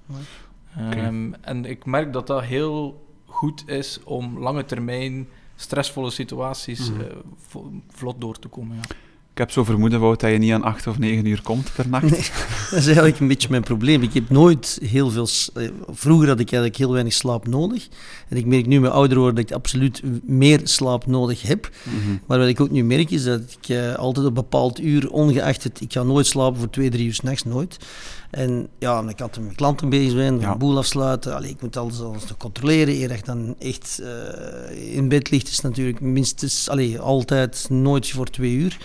Ehm, 0.78 1.34
En 1.42 1.66
ik 1.66 1.86
merk 1.86 2.14
dat 2.14 2.28
dat 2.28 2.44
heel 2.44 3.06
goed 3.26 3.64
is 3.70 4.00
om 4.04 4.40
lange 4.40 4.66
termijn 4.66 5.28
stressvolle 5.56 6.12
situaties 6.12 6.90
Mhm. 6.92 7.02
eh, 7.02 7.08
vo- 7.48 7.72
vlot 7.90 8.22
door 8.22 8.40
te 8.40 8.48
komen. 8.48 8.76
Ja. 8.76 8.96
Ik 9.34 9.38
heb 9.38 9.52
zo 9.52 9.64
vermoeden, 9.64 10.00
Wout, 10.00 10.20
dat 10.20 10.32
je 10.32 10.38
niet 10.38 10.52
aan 10.54 10.64
acht 10.64 10.88
of 10.88 11.00
negen 11.00 11.26
uur 11.26 11.42
komt 11.42 11.72
per 11.76 11.88
nacht. 11.90 12.04
Nee, 12.10 12.20
dat 12.70 12.80
is 12.80 12.86
eigenlijk 12.86 13.20
een 13.20 13.28
beetje 13.28 13.48
mijn 13.50 13.64
probleem. 13.64 14.02
Ik 14.02 14.14
heb 14.14 14.30
nooit 14.30 14.80
heel 14.84 15.10
veel... 15.10 15.28
eh, 15.54 15.70
Vroeger 15.90 16.28
had 16.28 16.40
ik 16.40 16.46
eigenlijk 16.52 16.76
heel 16.78 16.92
weinig 16.92 17.14
slaap 17.14 17.48
nodig. 17.48 17.88
En 18.30 18.38
ik 18.38 18.46
merk 18.46 18.66
nu 18.66 18.80
met 18.80 18.92
ouder 18.92 19.18
worden 19.18 19.36
dat 19.36 19.50
ik 19.50 19.56
absoluut 19.56 20.02
meer 20.24 20.60
slaap 20.64 21.06
nodig 21.06 21.42
heb. 21.42 21.70
Mhm. 21.84 22.18
Maar 22.26 22.38
wat 22.40 22.48
ik 22.48 22.60
ook 22.62 22.70
nu 22.72 22.84
merk 22.84 23.10
is 23.12 23.24
dat 23.24 23.58
ik 23.62 23.70
eh, 23.70 23.96
altijd 23.96 24.26
op 24.26 24.32
een 24.38 24.42
bepaald 24.44 24.82
uur, 24.82 25.10
ongeacht 25.12 25.64
het, 25.64 25.82
ik 25.82 25.94
ga 25.94 26.04
nooit 26.04 26.26
slapen 26.28 26.60
voor 26.60 26.70
twee, 26.70 26.90
drie 26.90 27.06
uur 27.06 27.14
s'nachts, 27.14 27.44
nooit. 27.44 27.78
En 28.32 28.68
ja, 28.80 29.04
ik 29.10 29.22
altijd 29.22 29.46
met 29.46 29.56
klanten 29.56 29.90
bezig 29.90 30.14
ben, 30.16 30.40
Ja. 30.40 30.56
boel 30.58 30.78
afsluiten. 30.78 31.36
Allee, 31.36 31.50
ik 31.50 31.62
moet 31.62 31.78
alles, 31.78 32.02
alles 32.02 32.28
nog 32.28 32.38
controleren. 32.38 32.94
Eer 32.96 33.20
dan 33.26 33.56
echt 33.60 34.02
eh, 34.04 34.96
in 34.96 35.08
bed 35.10 35.32
ligt, 35.32 35.48
is 35.50 35.62
natuurlijk 35.62 36.02
minstens, 36.02 36.70
allee, 36.70 37.00
altijd 37.00 37.66
nooit 37.70 38.10
voor 38.10 38.26
twee 38.30 38.52
uur. 38.54 38.78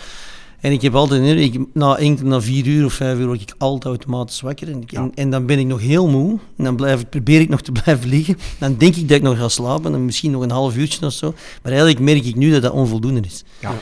En 0.61 0.73
ik 0.73 0.83
heb 0.83 0.95
altijd, 0.95 1.39
ik, 1.39 1.61
na, 1.75 1.97
enkel, 1.97 2.27
na 2.27 2.41
vier 2.41 2.67
uur 2.67 2.85
of 2.85 2.93
vijf 2.93 3.19
uur 3.19 3.27
word 3.27 3.41
ik 3.41 3.55
altijd 3.59 3.85
automatisch 3.85 4.41
wakker. 4.41 4.69
En, 4.71 4.83
ik- 4.83 4.91
Ja. 4.91 5.01
en, 5.01 5.13
en 5.15 5.31
dan 5.31 5.47
ben 5.47 5.59
ik 5.59 5.67
nog 5.67 5.81
heel 5.81 6.09
moe. 6.09 6.39
En 6.57 6.65
dan 6.65 6.77
blijf 6.77 7.01
ik, 7.01 7.11
probeer 7.11 7.41
ik 7.41 7.49
nog 7.49 7.61
te 7.63 7.73
blijven 7.83 8.09
liggen. 8.09 8.39
Dan 8.59 8.77
denk 8.77 8.97
ik 8.97 9.09
dat 9.09 9.17
ik 9.17 9.23
nog 9.23 9.39
ga 9.39 9.49
slapen. 9.49 9.95
En 9.95 10.05
misschien 10.05 10.31
nog 10.31 10.43
een 10.43 10.51
half 10.51 10.77
uurtje 10.77 11.07
of 11.07 11.13
zo. 11.13 11.35
Maar 11.63 11.73
eigenlijk 11.73 12.01
merk 12.01 12.25
ik 12.25 12.35
nu 12.37 12.51
dat 12.51 12.63
dat 12.63 12.73
onvoldoende 12.73 13.21
is. 13.21 13.45
Ja. 13.61 13.75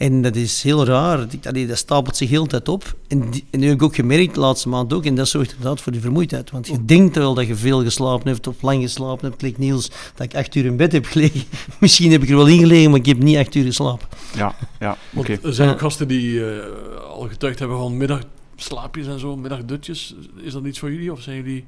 En 0.00 0.22
dat 0.22 0.36
is 0.36 0.62
heel 0.62 0.84
raar. 0.84 1.26
Allee, 1.42 1.66
dat 1.66 1.76
stapelt 1.78 2.16
zich 2.16 2.28
heel 2.28 2.42
de 2.42 2.48
tijd 2.48 2.68
op. 2.68 2.96
En, 3.08 3.30
die- 3.30 3.44
en 3.50 3.60
nu 3.60 3.66
heb 3.66 3.74
ik 3.74 3.82
ook 3.82 3.94
gemerkt, 3.94 4.34
de 4.34 4.40
laatste 4.40 4.68
maand 4.68 4.92
ook, 4.92 5.04
en 5.04 5.14
dat 5.14 5.28
zorgt 5.28 5.50
inderdaad 5.52 5.80
voor 5.80 5.92
die 5.92 6.00
vermoeidheid. 6.00 6.50
Want 6.50 6.66
je 6.66 6.84
denkt 6.84 7.16
wel 7.16 7.34
dat 7.34 7.46
je 7.46 7.54
veel 7.56 7.82
geslapen 7.82 8.28
hebt 8.28 8.46
of 8.46 8.62
lang 8.62 8.82
geslapen 8.82 9.24
hebt. 9.26 9.36
Klik 9.36 9.58
Niels, 9.58 9.90
dat 10.14 10.26
ik 10.26 10.34
acht 10.36 10.54
uur 10.54 10.64
in 10.64 10.76
bed 10.76 10.92
heb 10.92 11.04
gelegen. 11.04 11.42
Misschien 11.80 12.10
heb 12.10 12.22
ik 12.22 12.28
er 12.28 12.36
wel 12.36 12.46
in 12.46 12.58
gelegen, 12.58 12.90
maar 12.90 12.98
ik 12.98 13.06
heb 13.06 13.18
niet 13.18 13.36
acht 13.36 13.54
uur 13.54 13.64
geslapen. 13.64 14.08
Ja, 14.36 14.54
ja, 14.80 14.96
oké. 15.14 15.38
Er 15.42 15.54
zijn 15.54 15.70
ook 15.70 15.80
gasten 15.80 16.08
die 16.08 16.44
eh, 16.54 16.66
al 17.10 17.28
getuigd 17.28 17.58
hebben 17.58 17.76
van 17.78 17.96
middagslaapjes 17.96 19.06
en 19.06 19.18
zo, 19.18 19.36
middagdutjes. 19.36 20.14
Is 20.42 20.52
dat 20.52 20.64
iets 20.64 20.78
voor 20.78 20.92
jullie 20.92 21.12
of 21.12 21.20
zijn 21.20 21.36
jullie... 21.36 21.64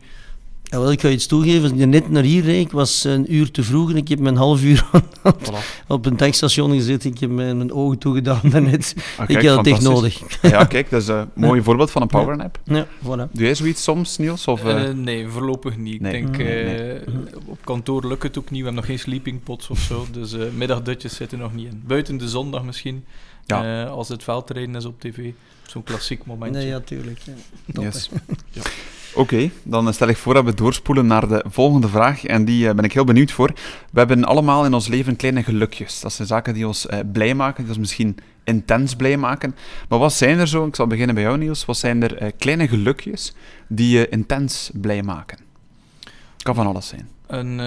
Ja, 0.72 0.78
wel, 0.78 0.92
ik 0.92 1.00
ga 1.00 1.08
je 1.08 1.14
iets 1.14 1.26
toegeven. 1.26 1.62
Als 1.62 1.80
ik 1.80 1.86
net 1.86 2.10
naar 2.10 2.22
hier 2.22 2.42
reed, 2.44 2.60
ik 2.66 2.72
was 2.72 3.04
een 3.04 3.34
uur 3.34 3.50
te 3.50 3.62
vroeg 3.62 3.90
en 3.90 3.96
ik 3.96 4.08
heb 4.08 4.18
mijn 4.18 4.36
half 4.36 4.62
uur 4.62 4.84
Voilà. 5.28 5.86
op 5.88 6.06
een 6.06 6.16
tankstation 6.16 6.72
gezeten. 6.72 7.10
Ik 7.10 7.18
heb 7.18 7.30
mijn 7.30 7.56
mijn 7.56 7.72
ogen 7.72 7.98
toegedaan 7.98 8.40
daarnet. 8.50 8.94
Ah, 9.18 9.28
ik 9.28 9.42
had 9.46 9.56
het 9.56 9.66
echt 9.66 9.80
nodig. 9.82 10.20
Ja, 10.42 10.64
kijk, 10.64 10.90
dat 10.90 11.02
is 11.02 11.08
een 11.14 11.28
mooi 11.34 11.62
voorbeeld 11.62 11.90
van 11.90 12.02
een 12.02 12.08
powernap. 12.08 12.60
Ja, 12.64 12.86
voilà. 12.86 13.30
Doe 13.32 13.44
jij 13.44 13.54
zoiets 13.54 13.82
soms, 13.82 14.18
Niels? 14.18 14.46
Of, 14.46 14.64
eh, 14.64 14.84
Eh, 14.88 14.94
nee, 14.94 15.28
voorlopig 15.28 15.76
niet. 15.76 16.00
nee. 16.00 16.14
Ik 16.16 16.22
denk, 16.26 16.36
Nee, 16.36 16.92
eh, 16.92 17.06
op 17.46 17.58
kantoor 17.64 18.06
lukt 18.06 18.22
het 18.22 18.38
ook 18.38 18.50
niet. 18.50 18.58
We 18.60 18.64
hebben 18.66 18.74
nog 18.74 18.84
geen 18.86 18.98
sleeping 18.98 19.42
pots 19.42 19.68
of 19.68 19.78
zo. 19.78 20.06
Dus 20.12 20.32
eh 20.32 20.40
middagdutjes 20.56 21.14
zitten 21.14 21.38
nog 21.38 21.54
niet 21.54 21.66
in. 21.66 21.82
Buiten 21.86 22.16
de 22.16 22.28
zondag 22.28 22.64
misschien. 22.64 23.04
Ja. 23.46 23.82
Eh, 23.84 23.90
als 23.90 24.08
het 24.08 24.22
veldrijden 24.22 24.74
is 24.76 24.84
op 24.84 25.00
tv. 25.00 25.30
Zo'n 25.66 25.82
klassiek 25.82 26.24
momentje. 26.26 26.58
Nee, 26.60 26.68
ja, 26.68 26.80
tuurlijk. 26.80 27.18
Ja. 27.24 27.32
Top, 27.72 27.84
Yes. 27.84 28.10
Ja. 28.50 28.62
Oké, 29.14 29.50
dan 29.62 29.94
stel 29.94 30.08
ik 30.08 30.16
voor 30.16 30.34
dat 30.34 30.44
we 30.44 30.54
doorspoelen 30.54 31.06
naar 31.06 31.28
de 31.28 31.44
volgende 31.48 31.88
vraag. 31.88 32.24
En 32.24 32.44
die 32.44 32.68
eh, 32.68 32.74
ben 32.74 32.84
ik 32.84 32.92
heel 32.92 33.04
benieuwd 33.04 33.32
voor. 33.32 33.52
We 33.90 33.98
hebben 33.98 34.24
allemaal 34.24 34.64
in 34.64 34.74
ons 34.74 34.88
leven 34.88 35.16
kleine 35.16 35.42
gelukjes. 35.42 36.00
Dat 36.00 36.12
zijn 36.12 36.28
zaken 36.28 36.54
die 36.54 36.66
ons 36.66 36.86
eh, 36.86 36.98
blij 37.12 37.34
maken, 37.34 37.62
die 37.62 37.68
ons 37.68 37.78
misschien 37.78 38.16
intens 38.44 38.94
blij 38.96 39.16
maken. 39.16 39.54
Maar 39.88 39.98
wat 39.98 40.12
zijn 40.12 40.38
er 40.38 40.48
zo, 40.48 40.66
ik 40.66 40.76
zal 40.76 40.86
beginnen 40.86 41.14
bij 41.14 41.24
jou 41.24 41.38
Niels, 41.38 41.64
wat 41.64 41.76
zijn 41.76 42.02
er 42.02 42.16
eh, 42.16 42.30
kleine 42.38 42.68
gelukjes 42.68 43.34
die 43.68 43.98
je 43.98 44.08
intens 44.08 44.70
blij 44.74 45.02
maken? 45.02 45.38
Kan 46.36 46.54
van 46.54 46.66
alles 46.66 46.88
zijn. 46.88 47.08
Een, 47.26 47.58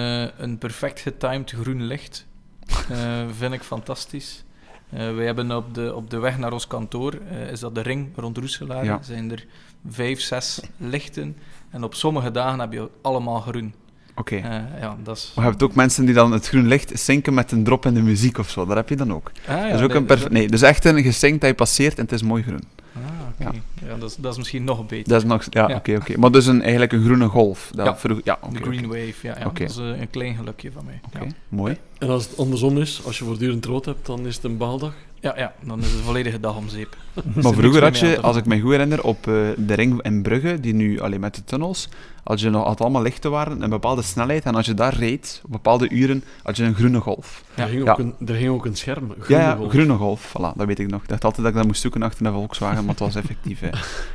een 0.42 0.58
perfect 0.58 1.00
getimed 1.00 1.50
groen 1.50 1.82
licht 1.82 2.26
vind 3.38 3.52
ik 3.52 3.62
fantastisch. 3.62 4.44
Eh 4.90 5.14
wij 5.14 5.24
hebben 5.24 5.56
op 5.56 5.74
de, 5.74 5.94
op 5.94 6.10
de 6.10 6.18
weg 6.18 6.38
naar 6.38 6.52
ons 6.52 6.66
kantoor, 6.66 7.14
is 7.50 7.60
dat 7.60 7.74
de 7.74 7.80
ring 7.80 8.08
rond 8.16 8.36
Roeselaar, 8.38 8.84
Ja. 8.84 8.98
zijn 9.02 9.30
er 9.32 9.46
vijf, 9.90 10.20
zes 10.20 10.60
lichten. 10.76 11.36
En 11.70 11.84
op 11.84 11.94
sommige 11.94 12.30
dagen 12.30 12.60
heb 12.60 12.72
je 12.72 12.88
allemaal 13.02 13.40
groen. 13.40 13.74
Oké. 14.14 14.36
Eh, 14.36 14.80
ja, 14.80 14.96
dat 15.02 15.16
is... 15.16 15.32
Maar 15.34 15.44
je 15.44 15.50
hebt 15.50 15.62
ook 15.62 15.74
mensen 15.74 16.04
die 16.04 16.14
dan 16.14 16.32
het 16.32 16.48
groen 16.48 16.66
licht 16.66 17.00
zinken 17.00 17.34
met 17.34 17.52
een 17.52 17.64
drop 17.64 17.86
in 17.86 17.94
de 17.94 18.02
muziek 18.02 18.38
of 18.38 18.50
zo. 18.50 18.66
Dat 18.66 18.76
heb 18.76 18.88
je 18.88 18.96
dan 18.96 19.12
ook. 19.12 19.30
Ah, 19.48 19.56
ja, 19.56 19.62
dat 19.68 19.74
is 19.78 19.80
ook 19.82 19.88
nee, 19.88 19.96
een 19.98 20.04
perf- 20.04 20.28
nee, 20.30 20.48
dus 20.48 20.62
echt 20.62 20.84
een 20.84 21.02
gezinkt 21.02 21.40
dat 21.40 21.50
je 21.50 21.56
passeert 21.56 21.96
en 21.98 22.02
het 22.02 22.12
is 22.12 22.22
mooi 22.22 22.42
groen. 22.42 22.62
Ah, 22.94 23.02
oké. 23.48 23.58
Ja, 23.86 23.96
dat, 23.96 24.10
is, 24.10 24.16
dat 24.16 24.32
is 24.32 24.38
misschien 24.38 24.64
nog 24.64 24.86
beter. 24.86 25.08
Dat 25.12 25.22
is 25.22 25.28
nog... 25.28 25.44
Ja, 25.50 25.68
Ja. 25.68 25.76
oké, 25.76 25.94
oké. 25.96 26.18
Maar 26.18 26.30
dus 26.30 26.46
een, 26.46 26.62
eigenlijk 26.62 26.92
een 26.92 27.04
groene 27.04 27.26
golf. 27.28 27.70
Dat 27.74 27.86
Ja. 27.86 27.96
vroeg- 27.96 28.20
ja, 28.24 28.38
oké, 28.40 28.52
de 28.58 28.62
green 28.62 28.86
wave, 28.86 29.14
ja. 29.22 29.34
Dat 29.34 29.60
is 29.60 29.76
eh, 29.76 29.84
een 30.00 30.10
klein 30.10 30.34
gelukje 30.36 30.72
van 30.72 30.84
mij. 30.84 31.00
Oké, 31.06 31.24
Ja. 31.24 31.30
mooi. 31.48 31.76
En 31.98 32.08
als 32.08 32.28
het 32.28 32.38
andersom 32.38 32.78
is, 32.78 33.00
als 33.04 33.18
je 33.18 33.24
voortdurend 33.24 33.64
rood 33.64 33.84
hebt, 33.84 34.06
dan 34.06 34.26
is 34.26 34.34
het 34.34 34.44
een 34.44 34.56
baaldag. 34.56 34.94
Ja, 35.20 35.34
ja, 35.36 35.52
dan 35.60 35.78
is 35.80 35.90
het 35.92 36.00
volledige 36.00 36.40
dag 36.40 36.56
om 36.56 36.68
zeep. 36.68 36.96
Maar 37.42 37.52
vroeger 37.54 37.82
had 37.82 37.98
je, 37.98 38.20
als 38.20 38.36
ik 38.36 38.46
me 38.46 38.60
goed 38.60 38.70
herinner, 38.70 39.02
op 39.02 39.16
eh, 39.28 39.34
de 39.56 39.74
ring 39.74 40.02
in 40.02 40.22
Brugge, 40.22 40.60
die 40.60 40.74
nu 40.74 41.00
alleen 41.00 41.20
met 41.20 41.34
de 41.34 41.44
tunnels, 41.44 41.88
had 42.24 42.40
je 42.40 42.50
nog 42.50 42.64
had 42.66 42.80
allemaal 42.80 43.02
lichten 43.02 43.30
waren, 43.30 43.62
een 43.62 43.70
bepaalde 43.70 44.02
snelheid. 44.02 44.44
En 44.44 44.54
als 44.54 44.66
je 44.66 44.74
daar 44.74 44.94
reed, 44.94 45.40
op 45.44 45.50
bepaalde 45.50 45.88
uren, 45.90 46.24
had 46.42 46.56
je 46.56 46.64
een 46.64 46.74
groene 46.74 47.00
golf. 47.00 47.42
Ja. 47.54 47.62
Er, 47.62 47.68
ging 47.68 47.84
Ja. 47.84 47.90
ook 47.92 47.98
een, 47.98 48.14
er 48.26 48.34
ging 48.34 48.48
ook 48.50 48.64
een 48.66 48.76
scherm. 48.76 49.10
een 49.10 49.16
Ja, 49.18 49.22
groene 49.24 49.42
ja, 49.42 49.54
golf. 49.56 49.70
groene 49.70 49.94
golf. 49.96 50.28
Voilà, 50.38 50.56
dat 50.56 50.66
weet 50.66 50.78
ik 50.78 50.90
nog. 50.90 51.02
Ik 51.02 51.08
dacht 51.08 51.24
altijd 51.24 51.42
dat 51.42 51.50
ik 51.52 51.58
dat 51.58 51.66
moest 51.66 51.80
zoeken 51.80 52.02
achter 52.02 52.26
een 52.26 52.32
Volkswagen, 52.32 52.80
maar 52.80 52.90
het 52.94 52.98
was 52.98 53.14
effectief 53.14 53.62
eh, 53.62 53.70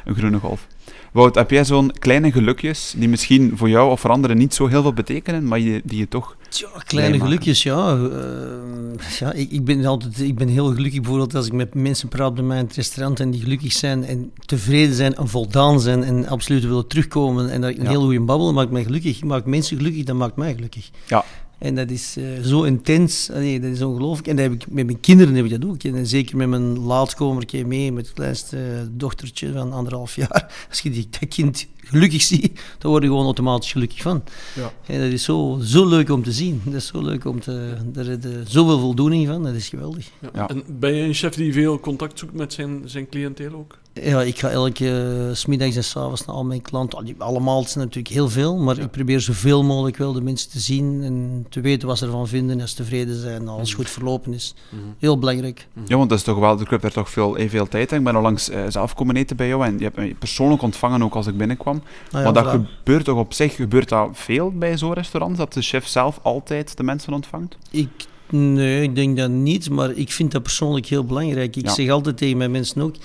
een 0.05 0.15
groene 0.15 0.39
golf. 0.39 0.67
Wout, 1.11 1.35
heb 1.35 1.51
jij 1.51 1.65
zo'n 1.65 1.91
kleine 1.99 2.31
gelukjes 2.31 2.93
die 2.97 3.09
misschien 3.09 3.51
voor 3.55 3.69
jou 3.69 3.91
of 3.91 3.99
voor 3.99 4.09
anderen 4.09 4.37
niet 4.37 4.53
zo 4.53 4.67
heel 4.67 4.81
veel 4.81 4.93
betekenen, 4.93 5.47
maar 5.47 5.59
je, 5.59 5.81
die 5.83 5.99
je 5.99 6.07
toch... 6.07 6.35
Tja, 6.49 6.67
kleine 6.85 7.19
gelukjes, 7.19 7.63
ja. 7.63 7.95
Eh, 7.95 9.19
ja 9.19 9.33
ik, 9.33 9.51
ik, 9.51 9.65
ben 9.65 9.85
altijd, 9.85 10.19
ik 10.19 10.35
ben 10.35 10.47
heel 10.47 10.73
gelukkig 10.73 11.01
bijvoorbeeld 11.01 11.35
als 11.35 11.45
ik 11.45 11.53
met 11.53 11.73
mensen 11.73 12.07
praat 12.07 12.33
bij 12.33 12.43
mij 12.43 12.57
in 12.57 12.65
het 12.65 12.75
restaurant 12.75 13.19
en 13.19 13.31
die 13.31 13.41
gelukkig 13.41 13.71
zijn 13.73 14.03
en 14.05 14.31
tevreden 14.45 14.95
zijn 14.95 15.15
en 15.15 15.27
voldaan 15.27 15.79
zijn 15.79 16.03
en 16.03 16.27
absoluut 16.27 16.63
willen 16.63 16.87
terugkomen 16.87 17.49
en 17.49 17.61
dat 17.61 17.69
ik 17.69 17.77
een 17.77 17.83
Ja. 17.83 17.89
heel 17.89 18.01
goede 18.01 18.21
babbel 18.21 18.53
maakt 18.53 18.71
mij 18.71 18.83
gelukkig. 18.83 19.23
Maakt 19.23 19.45
mensen 19.45 19.77
gelukkig, 19.77 20.03
dat 20.03 20.15
maakt 20.15 20.35
mij 20.35 20.53
gelukkig. 20.53 20.89
Ja. 21.07 21.25
En 21.61 21.75
dat 21.75 21.89
is 21.89 22.15
eh, 22.17 22.23
zo 22.43 22.63
intens, 22.63 23.29
nee, 23.33 23.59
dat 23.59 23.71
is 23.71 23.81
ongelooflijk. 23.81 24.27
En 24.27 24.35
dat 24.35 24.45
heb 24.45 24.53
ik, 24.53 24.71
met 24.71 24.85
mijn 24.85 24.99
kinderen 24.99 25.35
heb 25.35 25.45
ik 25.45 25.61
dat 25.61 25.69
ook. 25.69 25.83
En 25.83 26.07
zeker 26.07 26.37
met 26.37 26.47
mijn 26.47 26.79
laatkomertje 26.79 27.65
mee, 27.65 27.91
met 27.91 28.05
het 28.05 28.15
kleinste 28.15 28.87
dochtertje 28.91 29.51
van 29.51 29.71
anderhalf 29.71 30.15
jaar. 30.15 30.53
Als 30.69 30.79
je 30.79 30.89
die, 30.89 31.07
dat 31.19 31.29
kind 31.29 31.67
gelukkig 31.77 32.21
ziet, 32.21 32.61
dan 32.77 32.91
word 32.91 33.03
je 33.03 33.09
gewoon 33.09 33.25
automatisch 33.25 33.71
gelukkig 33.71 34.01
van. 34.01 34.23
Ja. 34.55 34.73
En 34.85 35.01
dat 35.01 35.11
is 35.11 35.23
zo, 35.23 35.59
zo 35.63 35.87
leuk 35.87 36.09
om 36.09 36.23
te 36.23 36.31
zien. 36.31 36.61
Dat 36.65 36.73
is 36.73 36.87
zo 36.87 37.01
leuk 37.01 37.25
om 37.25 37.39
te... 37.39 37.77
Daar 37.85 38.05
heb 38.05 38.23
je 38.23 38.41
zoveel 38.47 38.79
voldoening 38.79 39.27
van, 39.27 39.43
dat 39.43 39.53
is 39.53 39.69
geweldig. 39.69 40.09
Ja. 40.19 40.29
Ja. 40.33 40.47
En 40.49 40.63
ben 40.79 40.93
je 40.93 41.03
een 41.03 41.13
chef 41.13 41.33
die 41.33 41.53
veel 41.53 41.79
contact 41.79 42.19
zoekt 42.19 42.33
met 42.33 42.53
zijn, 42.53 42.81
zijn 42.85 43.09
cliënteel 43.09 43.53
ook? 43.53 43.77
Ja, 43.93 44.21
ik 44.21 44.39
ga 44.39 44.49
elke 44.49 44.85
uh, 45.29 45.35
smiddags 45.35 45.75
en 45.75 45.83
s 45.83 45.95
avonds 45.97 46.25
naar 46.25 46.35
al 46.35 46.43
mijn 46.43 46.61
klanten. 46.61 47.15
Allemaal 47.17 47.59
het 47.59 47.69
zijn 47.69 47.83
natuurlijk 47.85 48.13
heel 48.13 48.29
veel, 48.29 48.57
maar 48.57 48.77
ik 48.77 48.91
probeer 48.91 49.19
zoveel 49.19 49.63
mogelijk 49.63 49.97
wel 49.97 50.13
de 50.13 50.21
mensen 50.21 50.49
te 50.49 50.59
zien 50.59 51.03
en 51.03 51.45
te 51.49 51.61
weten 51.61 51.87
wat 51.87 51.97
ze 51.97 52.05
ervan 52.05 52.27
vinden 52.27 52.55
en 52.55 52.61
als 52.61 52.69
ze 52.69 52.75
tevreden 52.75 53.15
zijn 53.15 53.41
en 53.41 53.47
alles 53.47 53.73
goed 53.73 53.89
verlopen 53.89 54.33
is. 54.33 54.53
Heel 54.99 55.17
belangrijk. 55.19 55.67
Ja, 55.87 55.97
want 55.97 56.09
dat 56.09 56.17
is 56.17 56.23
toch 56.23 56.39
wel, 56.39 56.61
ik 56.61 56.69
heb 56.69 56.81
daar 56.81 56.91
toch 56.91 57.09
veel, 57.09 57.37
eh, 57.37 57.49
veel 57.49 57.67
tijd 57.67 57.91
in. 57.91 57.97
Ik 57.97 58.03
ben 58.03 58.15
al 58.15 58.21
langs 58.21 58.49
eh, 58.49 58.63
zelf 58.69 58.93
komen 58.95 59.15
eten 59.15 59.35
bij 59.35 59.47
jou 59.47 59.65
en 59.65 59.77
je 59.77 59.83
hebt 59.83 59.97
me 59.97 60.15
persoonlijk 60.19 60.61
ontvangen 60.61 61.03
ook 61.03 61.15
als 61.15 61.27
ik 61.27 61.37
binnenkwam. 61.37 61.81
Nou 62.11 62.23
maar 62.23 62.33
dat 62.33 62.45
voilà. 62.45 62.49
gebeurt 62.77 63.05
toch 63.05 63.17
op 63.17 63.33
zich, 63.33 63.55
gebeurt 63.55 63.89
dat 63.89 64.09
veel 64.13 64.51
bij 64.51 64.77
zo'n 64.77 64.93
restaurant, 64.93 65.37
dat 65.37 65.53
de 65.53 65.61
chef 65.61 65.87
zelf 65.87 66.19
altijd 66.21 66.77
de 66.77 66.83
mensen 66.83 67.13
ontvangt? 67.13 67.57
Ik, 67.71 67.89
nee, 68.29 68.81
ik 68.83 68.95
denk 68.95 69.17
dat 69.17 69.29
niet, 69.29 69.69
maar 69.69 69.91
ik 69.91 70.11
vind 70.11 70.31
dat 70.31 70.43
persoonlijk 70.43 70.85
heel 70.85 71.05
belangrijk. 71.05 71.55
Ik 71.55 71.65
Ja. 71.65 71.73
zeg 71.73 71.89
altijd 71.89 72.17
tegen 72.17 72.37
mijn 72.37 72.51
mensen 72.51 72.81
ook, 72.81 72.95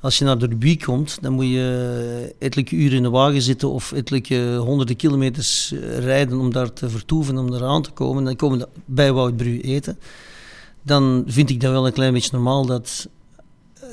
als 0.00 0.18
je 0.18 0.24
naar 0.24 0.38
de 0.38 0.48
Derby 0.48 0.76
komt, 0.76 1.18
dan 1.20 1.32
moet 1.32 1.46
je 1.46 2.34
etelijke 2.38 2.76
uren 2.76 2.96
in 2.96 3.02
de 3.02 3.10
wagen 3.10 3.42
zitten 3.42 3.70
of 3.70 3.92
etelijke 3.92 4.56
honderden 4.56 4.96
kilometers 4.96 5.72
eh, 5.72 5.98
rijden 5.98 6.38
om 6.38 6.52
daar 6.52 6.72
te 6.72 6.90
vertoeven, 6.90 7.38
om 7.38 7.50
daar 7.50 7.64
aan 7.64 7.82
te 7.82 7.90
komen. 7.90 8.24
Dan 8.24 8.36
komen 8.36 8.58
we 8.58 8.68
bij 8.84 9.12
Woutbru 9.12 9.60
eten. 9.60 9.98
Dan 10.82 11.24
vind 11.26 11.50
ik 11.50 11.60
dat 11.60 11.70
wel 11.72 11.86
een 11.86 11.92
klein 11.92 12.12
beetje 12.12 12.30
normaal 12.32 12.66
dat, 12.66 13.08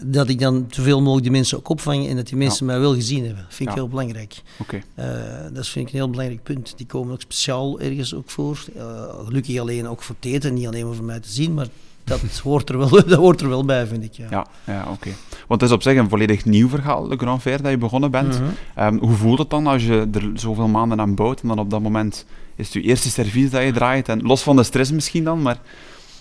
dat 0.04 0.30
ik 0.30 0.40
dan 0.40 0.66
zoveel 0.70 1.00
mogelijk 1.00 1.24
die 1.24 1.32
mensen 1.32 1.58
ook 1.58 1.70
opvang 1.70 2.08
en 2.08 2.16
dat 2.16 2.28
die 2.28 2.38
mensen 2.38 2.66
mij 2.66 2.80
wel 2.80 2.94
gezien 2.94 3.26
hebben. 3.26 3.44
Dat 3.44 3.54
vind 3.54 3.70
ik 3.70 3.76
Ja. 3.76 3.82
heel 3.82 3.90
belangrijk. 3.90 4.42
Oké. 4.60 4.82
Eh, 4.96 5.06
dat 5.54 5.68
vind 5.68 5.88
ik 5.88 5.94
een 5.94 6.00
heel 6.00 6.10
belangrijk 6.10 6.44
punt. 6.44 6.74
Die 6.78 6.86
komen 6.86 7.14
ook 7.14 7.22
speciaal 7.22 7.80
ergens 7.80 8.14
ook 8.14 8.30
voor. 8.30 8.66
Eh, 8.76 9.04
gelukkig 9.26 9.60
alleen 9.60 9.88
ook 9.88 10.02
voor 10.04 10.16
het 10.20 10.26
eten, 10.32 10.54
niet 10.54 10.68
alleen 10.68 10.86
maar 10.86 10.96
voor 10.96 11.06
mij 11.06 11.20
te 11.20 11.30
zien, 11.32 11.54
maar 11.54 11.68
dat 12.04 12.40
hoort 12.44 12.70
er 12.70 12.78
wel, 12.78 12.90
dat 13.06 13.12
hoort 13.12 13.42
er 13.42 13.50
wel 13.50 13.66
bij, 13.66 13.88
vind 13.88 14.04
ik. 14.04 14.14
Ja. 14.14 14.28
Ja, 14.30 14.46
ja 14.66 14.86
oké. 14.92 15.10
Want 15.48 15.62
het 15.62 15.70
is 15.70 15.76
op 15.76 15.82
zich 15.82 15.98
een 15.98 16.10
volledig 16.10 16.46
nieuw 16.46 16.70
verhaal, 16.70 17.08
de 17.08 17.18
Grand 17.18 17.42
Fair, 17.42 17.62
dat 17.62 17.72
je 17.72 17.78
begonnen 17.78 18.12
bent. 18.12 18.40
Mhm. 18.40 18.50
Ehm, 18.76 18.98
hoe 18.98 19.16
voelt 19.16 19.40
het 19.40 19.50
dan 19.50 19.68
als 19.68 19.84
je 19.84 20.08
er 20.14 20.32
zoveel 20.34 20.68
maanden 20.68 21.00
aan 21.00 21.16
bouwt 21.16 21.42
en 21.42 21.48
dan 21.48 21.60
op 21.60 21.70
dat 21.70 21.82
moment 21.82 22.26
is 22.56 22.66
het 22.66 22.74
je 22.74 22.82
eerste 22.82 23.10
servies 23.10 23.50
dat 23.50 23.64
je 23.64 23.72
draait? 23.72 24.10
En 24.10 24.22
los 24.22 24.44
van 24.44 24.56
de 24.56 24.64
stress 24.64 24.92
misschien 24.92 25.24
dan, 25.24 25.42
maar 25.42 25.58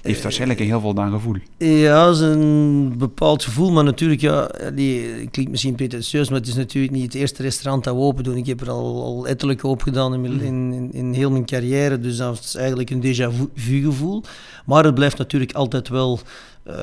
heeft 0.03 0.23
waarschijnlijk 0.23 0.61
een 0.61 0.67
heel 0.67 0.81
voldaan 0.81 1.11
gevoel. 1.11 1.35
Ja, 1.57 2.05
dat 2.05 2.15
is 2.15 2.21
een 2.21 2.95
bepaald 2.99 3.45
gevoel, 3.45 3.71
maar 3.71 3.85
natuurlijk, 3.85 4.21
ja, 4.21 4.51
die 4.75 5.29
klinkt 5.31 5.51
misschien 5.51 5.75
pretentieus, 5.75 6.29
maar 6.29 6.39
het 6.39 6.49
is 6.49 6.55
natuurlijk 6.55 6.93
niet 6.95 7.03
het 7.05 7.15
eerste 7.15 7.43
restaurant 7.43 7.85
dat 7.85 7.95
we 7.95 8.01
open 8.01 8.25
doen. 8.25 8.37
Ik 8.37 8.47
heb 8.47 8.61
er 8.61 8.71
al, 8.71 9.03
al 9.03 9.27
ettelijke 9.27 9.67
opgedaan 9.67 10.15
in, 10.15 10.21
mijn- 10.21 10.41
in, 10.41 10.73
in, 10.73 10.93
in 10.93 11.13
heel 11.13 11.31
mijn 11.31 11.47
carrière, 11.47 11.99
dus 11.99 12.17
dat 12.17 12.39
is 12.39 12.55
eigenlijk 12.55 12.91
een 12.91 13.03
déjà 13.03 13.35
vu 13.55 13.83
gevoel. 13.83 14.23
Maar 14.67 14.85
het 14.85 14.95
blijft 14.95 15.19
natuurlijk 15.19 15.53
altijd 15.53 15.89
wel 15.89 16.21
eh, 16.63 16.75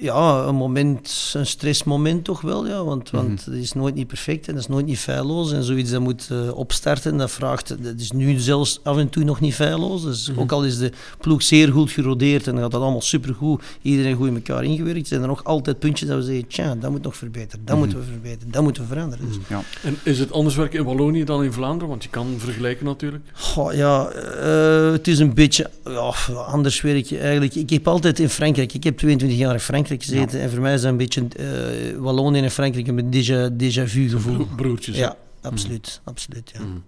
ja, 0.00 0.44
een 0.46 0.54
moment, 0.54 1.32
een 1.36 1.46
stressmoment 1.46 2.24
toch 2.24 2.40
wel, 2.40 2.66
ja, 2.66 2.84
want, 2.84 3.10
want 3.10 3.44
het 3.44 3.54
is 3.54 3.72
nooit 3.72 3.94
niet 3.94 4.06
perfect 4.06 4.48
en 4.48 4.54
het 4.54 4.62
is 4.62 4.68
nooit 4.68 4.86
niet 4.86 4.98
feilloos 4.98 5.52
en 5.52 5.62
zoiets 5.62 5.90
dat 5.90 6.00
moet 6.00 6.28
eh, 6.30 6.56
opstarten, 6.56 7.16
dat 7.16 7.30
vraagt, 7.30 7.68
dat 7.68 7.98
is 7.98 8.10
nu 8.10 8.38
zelfs 8.38 8.80
af 8.82 8.96
en 8.96 9.08
toe 9.08 9.24
nog 9.24 9.40
niet 9.40 9.54
feilloos, 9.54 10.02
dus 10.02 10.30
ook 10.36 10.52
al 10.52 10.64
is 10.64 10.78
de 10.78 10.92
ploeg 11.18 11.42
zeer 11.42 11.72
goed 11.72 11.90
gerodeerd 11.90 12.46
en 12.46 12.58
gaat 12.58 12.70
dat 12.70 12.80
allemaal 12.80 13.00
supergoed, 13.00 13.62
iedereen 13.82 14.16
goed 14.16 14.28
in 14.28 14.34
elkaar 14.34 14.64
ingewerkt, 14.64 15.08
zijn 15.08 15.20
er 15.20 15.28
nog 15.28 15.44
altijd 15.44 15.78
puntjes 15.78 16.08
dat 16.08 16.18
we 16.18 16.24
zeggen, 16.24 16.46
tja, 16.46 16.74
dat 16.74 16.90
moet 16.90 17.02
nog 17.02 17.16
verbeteren, 17.16 17.64
dat 17.64 17.76
moeten 17.76 17.98
we 17.98 18.04
verbeteren, 18.04 18.52
dat 18.52 18.62
moeten 18.62 18.82
we 18.82 18.88
veranderen. 18.88 19.26
Dus, 19.28 19.36
Ja. 19.48 19.62
En 19.82 19.98
is 20.02 20.18
het 20.18 20.32
anders 20.32 20.56
werken 20.56 20.78
in 20.78 20.84
Wallonië 20.84 21.24
dan 21.24 21.44
in 21.44 21.52
Vlaanderen? 21.52 21.88
Want 21.88 22.02
je 22.02 22.08
kan 22.08 22.34
vergelijken 22.38 22.86
natuurlijk. 22.86 23.24
Goh, 23.32 23.72
ja, 23.72 24.08
eh, 24.08 24.92
het 24.92 25.08
is 25.08 25.18
een 25.18 25.34
beetje 25.34 25.70
ja, 25.84 26.12
anders 26.46 26.80
werk 26.80 27.04
je 27.04 27.18
eigenlijk. 27.18 27.54
Ik 27.54 27.70
heb 27.70 27.88
altijd 27.88 28.18
in 28.18 28.28
Frankrijk, 28.28 28.72
ik 28.72 28.84
heb 28.84 28.96
22 28.96 29.38
jaar 29.38 29.52
in 29.52 29.60
Frankrijk 29.60 29.89
gezeten 29.98 30.40
en 30.40 30.50
voor 30.50 30.60
mij 30.60 30.74
is 30.74 30.80
dat 30.80 30.90
een 30.90 30.96
beetje 30.96 31.28
eh 31.36 31.98
Wallonië 31.98 32.40
en 32.40 32.50
Frankrijk 32.50 32.86
een 32.86 33.10
déjà, 33.10 33.52
déjà 33.62 33.84
vu 33.84 34.08
gevoel. 34.08 34.34
Bro- 34.36 34.54
broertjes. 34.56 34.96
Ja, 34.96 35.16
absoluut, 35.42 36.00
absoluut, 36.04 36.50
ja. 36.54 36.60
Mm. 36.60 36.82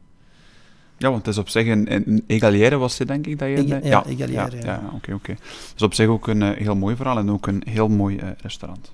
Ja, 0.99 1.11
want 1.11 1.27
het 1.27 1.35
is 1.35 1.41
op 1.41 1.49
zich 1.49 1.67
een, 1.67 1.95
een 1.95 2.25
egalière 2.27 2.77
was 2.77 2.99
het, 2.99 3.09
denk 3.09 3.27
ik, 3.27 3.39
dat 3.39 3.49
je... 3.49 3.81
Ja, 3.83 4.05
egalière, 4.07 4.33
Ja, 4.33 4.49
ja. 4.51 4.65
ja, 4.65 4.91
oké, 4.95 5.13
oké. 5.13 5.35
Dus 5.73 5.83
op 5.83 5.95
zich 5.95 6.07
ook 6.07 6.27
een 6.27 6.43
eh, 6.43 6.51
heel 6.57 6.77
mooi 6.77 6.97
verhaal 6.97 7.19
en 7.19 7.31
ook 7.31 7.47
een 7.47 7.63
heel 7.69 7.89
mooi 7.89 8.17
eh, 8.17 8.29
restaurant. 8.43 8.93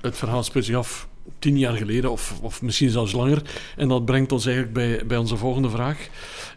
Het 0.00 0.16
verhaal 0.16 0.42
speelt 0.42 0.64
zich 0.64 0.76
af 0.76 1.08
tien 1.38 1.58
jaar 1.58 1.76
geleden, 1.76 2.10
of, 2.10 2.38
of 2.40 2.62
misschien 2.62 2.90
zelfs 2.90 3.12
langer. 3.12 3.42
En 3.76 3.88
dat 3.88 4.04
brengt 4.04 4.32
ons 4.32 4.46
eigenlijk 4.46 4.74
bij, 4.74 5.06
bij 5.06 5.16
onze 5.16 5.36
volgende 5.36 5.70
vraag. 5.70 6.08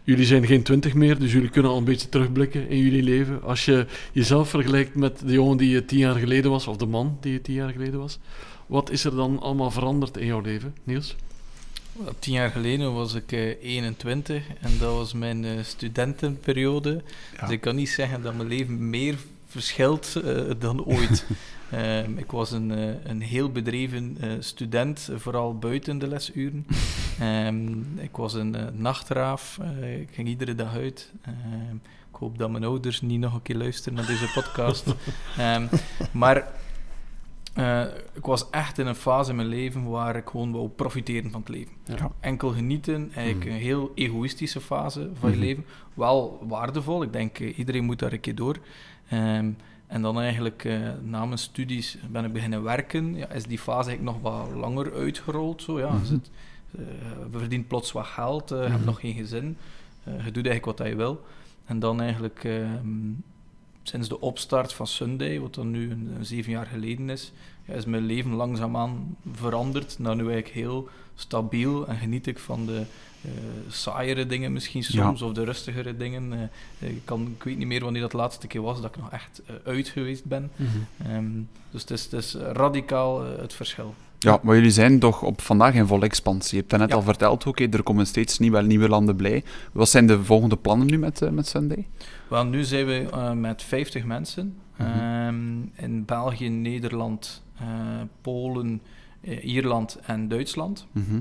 Jullie 0.04 0.26
zijn 0.26 0.46
geen 0.46 0.62
twintig 0.62 0.94
meer, 0.94 1.18
dus 1.18 1.32
jullie 1.32 1.50
kunnen 1.50 1.70
al 1.70 1.78
een 1.78 1.84
beetje 1.84 2.08
terugblikken 2.08 2.68
in 2.68 2.78
jullie 2.78 3.02
leven. 3.02 3.42
Als 3.42 3.64
je 3.64 3.86
jezelf 4.12 4.48
vergelijkt 4.48 4.94
met 4.94 5.18
de 5.26 5.32
jongen 5.32 5.56
die 5.56 5.70
je 5.70 5.84
tien 5.84 5.98
jaar 5.98 6.14
geleden 6.14 6.50
was, 6.50 6.66
of 6.66 6.76
de 6.76 6.86
man 6.86 7.16
die 7.20 7.32
je 7.32 7.40
tien 7.40 7.54
jaar 7.54 7.70
geleden 7.70 8.00
was, 8.00 8.18
wat 8.66 8.90
is 8.90 9.04
er 9.04 9.16
dan 9.16 9.40
allemaal 9.40 9.70
veranderd 9.70 10.16
in 10.16 10.26
jouw 10.26 10.40
leven, 10.40 10.74
Niels? 10.84 11.16
Tien 12.18 12.32
jaar 12.32 12.50
geleden 12.50 12.94
was 12.94 13.14
ik 13.14 13.32
eh, 13.32 13.62
21 13.62 14.42
en 14.60 14.78
dat 14.78 14.92
was 14.92 15.12
mijn 15.12 15.44
eh, 15.44 15.52
studentenperiode. 15.62 17.02
Ja. 17.34 17.40
Dus 17.40 17.50
ik 17.50 17.60
kan 17.60 17.76
niet 17.76 17.88
zeggen 17.88 18.22
dat 18.22 18.34
mijn 18.34 18.48
leven 18.48 18.90
meer 18.90 19.14
verschilt 19.46 20.16
eh, 20.24 20.42
dan 20.58 20.84
ooit. 20.84 21.24
Ehm, 21.70 22.18
ik 22.18 22.30
was 22.30 22.50
een, 22.50 22.70
eh, 22.70 22.94
een 23.04 23.20
heel 23.20 23.50
bedreven 23.52 24.16
eh, 24.20 24.30
student, 24.38 25.08
vooral 25.14 25.58
buiten 25.58 25.98
de 25.98 26.06
lesuren. 26.08 26.66
Ehm, 27.20 27.78
ik 27.98 28.16
was 28.16 28.34
een 28.34 28.54
eh, 28.54 28.66
nachtraaf, 28.72 29.58
ik 30.00 30.08
ging 30.12 30.28
iedere 30.28 30.54
dag 30.54 30.74
uit. 30.74 31.12
Ehm, 31.22 31.74
ik 32.10 32.16
hoop 32.22 32.38
dat 32.38 32.50
mijn 32.50 32.64
ouders 32.64 33.00
niet 33.00 33.20
nog 33.20 33.34
een 33.34 33.42
keer 33.42 33.56
luisteren 33.56 33.94
naar 33.98 34.06
deze 34.06 34.30
podcast. 34.34 34.84
Maar 36.12 36.36
ik 38.14 38.24
was 38.24 38.50
echt 38.50 38.78
in 38.78 38.86
een 38.86 38.94
fase 38.94 39.30
in 39.30 39.36
mijn 39.36 39.48
leven 39.48 39.88
waar 39.88 40.16
ik 40.16 40.28
gewoon 40.28 40.52
wou 40.52 40.68
profiteren 40.68 41.30
van 41.30 41.40
het 41.40 41.48
leven. 41.48 41.72
Ja. 41.84 42.10
Enkel 42.20 42.48
genieten, 42.50 43.10
eigenlijk 43.14 43.46
Mhm. 43.46 43.54
een 43.54 43.62
heel 43.62 43.92
egoïstische 43.94 44.60
fase 44.60 45.10
van 45.18 45.30
je 45.30 45.36
Mhm. 45.36 45.44
leven. 45.44 45.64
Wel 45.94 46.44
waardevol, 46.48 47.02
ik 47.02 47.12
denk 47.12 47.38
iedereen 47.38 47.84
moet 47.84 47.98
daar 47.98 48.12
een 48.12 48.20
keer 48.20 48.34
door. 48.34 48.56
Ehm, 49.08 49.50
en 49.86 50.02
dan 50.02 50.20
eigenlijk 50.20 50.64
eh, 50.64 50.78
na 51.02 51.24
mijn 51.26 51.38
studies 51.38 51.98
ben 52.10 52.24
ik 52.24 52.32
beginnen 52.32 52.62
werken. 52.62 53.14
Ja, 53.16 53.28
is 53.30 53.44
die 53.44 53.58
fase 53.58 53.88
eigenlijk 53.88 54.18
nog 54.22 54.32
wat 54.32 54.50
langer 54.60 54.92
uitgerold. 54.94 55.62
Zo, 55.62 55.78
ja. 55.78 55.98
Is 56.02 56.08
het, 56.08 56.30
eh, 56.78 56.80
we 57.30 57.38
verdienen 57.38 57.66
plots 57.66 57.92
wat 57.92 58.06
geld, 58.06 58.48
je 58.48 58.54
hebt 58.54 58.70
Mhm. 58.76 58.84
nog 58.84 59.00
geen 59.00 59.14
gezin. 59.14 59.56
Eh, 60.04 60.24
je 60.24 60.30
doet 60.32 60.46
eigenlijk 60.46 60.78
wat 60.78 60.88
je 60.88 60.96
wil. 60.96 61.24
En 61.64 61.78
dan 61.78 62.00
eigenlijk 62.00 62.44
ehm, 62.44 63.10
sinds 63.82 64.08
de 64.08 64.20
opstart 64.20 64.72
van 64.72 64.86
Sunday, 64.86 65.40
wat 65.40 65.54
dan 65.54 65.70
nu 65.70 65.90
een, 65.90 66.10
een 66.18 66.24
zeven 66.26 66.52
jaar 66.52 66.66
geleden 66.66 67.10
is, 67.10 67.32
ja, 67.64 67.74
is 67.74 67.84
mijn 67.84 68.04
leven 68.06 68.32
langzaamaan 68.32 69.16
veranderd 69.32 69.98
naar 69.98 70.16
nu 70.16 70.22
eigenlijk 70.22 70.54
heel 70.54 70.88
stabiel 71.14 71.86
en 71.86 71.96
geniet 71.96 72.26
ik 72.26 72.38
van 72.38 72.66
de 72.66 72.82
saaiere 73.68 74.26
dingen 74.26 74.52
misschien 74.52 74.84
Ja. 74.88 75.02
soms, 75.04 75.22
of 75.22 75.32
de 75.32 75.44
rustigere 75.44 75.96
dingen. 75.96 76.50
Eh, 76.78 76.88
ik, 76.88 77.00
kan, 77.04 77.34
ik 77.36 77.42
weet 77.42 77.58
niet 77.58 77.66
meer 77.66 77.82
wanneer 77.82 78.00
dat 78.02 78.10
de 78.10 78.16
laatste 78.16 78.46
keer 78.46 78.62
was 78.62 78.80
dat 78.80 78.94
ik 78.94 79.00
nog 79.02 79.10
echt 79.10 79.42
eh, 79.46 79.54
uit 79.64 79.88
geweest 79.88 80.24
ben. 80.24 80.50
Ehm, 81.06 81.24
dus 81.70 81.80
het 81.80 81.90
is, 81.90 82.02
het 82.04 82.12
is 82.12 82.34
radicaal 82.34 83.24
eh, 83.24 83.38
het 83.40 83.52
verschil. 83.54 83.94
Ja, 84.18 84.38
maar 84.42 84.54
jullie 84.54 84.70
zijn 84.70 84.98
toch 84.98 85.22
op 85.22 85.40
vandaag 85.40 85.74
in 85.74 85.86
volle 85.86 86.04
expansie. 86.04 86.54
Je 86.58 86.64
hebt 86.68 86.80
net 86.80 86.90
Ja. 86.90 86.94
al 86.96 87.02
verteld 87.02 87.44
hè, 87.44 87.66
er 87.68 87.82
komen 87.82 88.06
steeds 88.06 88.38
nieuwe, 88.38 88.62
nieuwe 88.62 88.88
landen 88.88 89.16
bij. 89.16 89.44
Wat 89.72 89.88
zijn 89.88 90.06
de 90.06 90.24
volgende 90.24 90.56
plannen 90.56 90.86
nu 90.86 90.98
met, 90.98 91.22
eh, 91.22 91.28
met 91.30 91.46
Sunday? 91.46 91.86
Wel, 92.28 92.44
nu 92.44 92.64
zijn 92.64 92.86
we 92.86 93.08
eh, 93.12 93.32
met 93.32 93.62
50 93.62 94.04
mensen. 94.04 94.56
Mhm. 94.76 94.88
Ehm, 94.88 95.84
in 95.86 96.04
België, 96.04 96.48
Nederland, 96.48 97.42
eh, 97.58 97.66
Polen, 98.20 98.80
eh, 99.20 99.44
Ierland 99.44 99.98
en 100.06 100.28
Duitsland. 100.28 100.86
Mhm. 100.92 101.20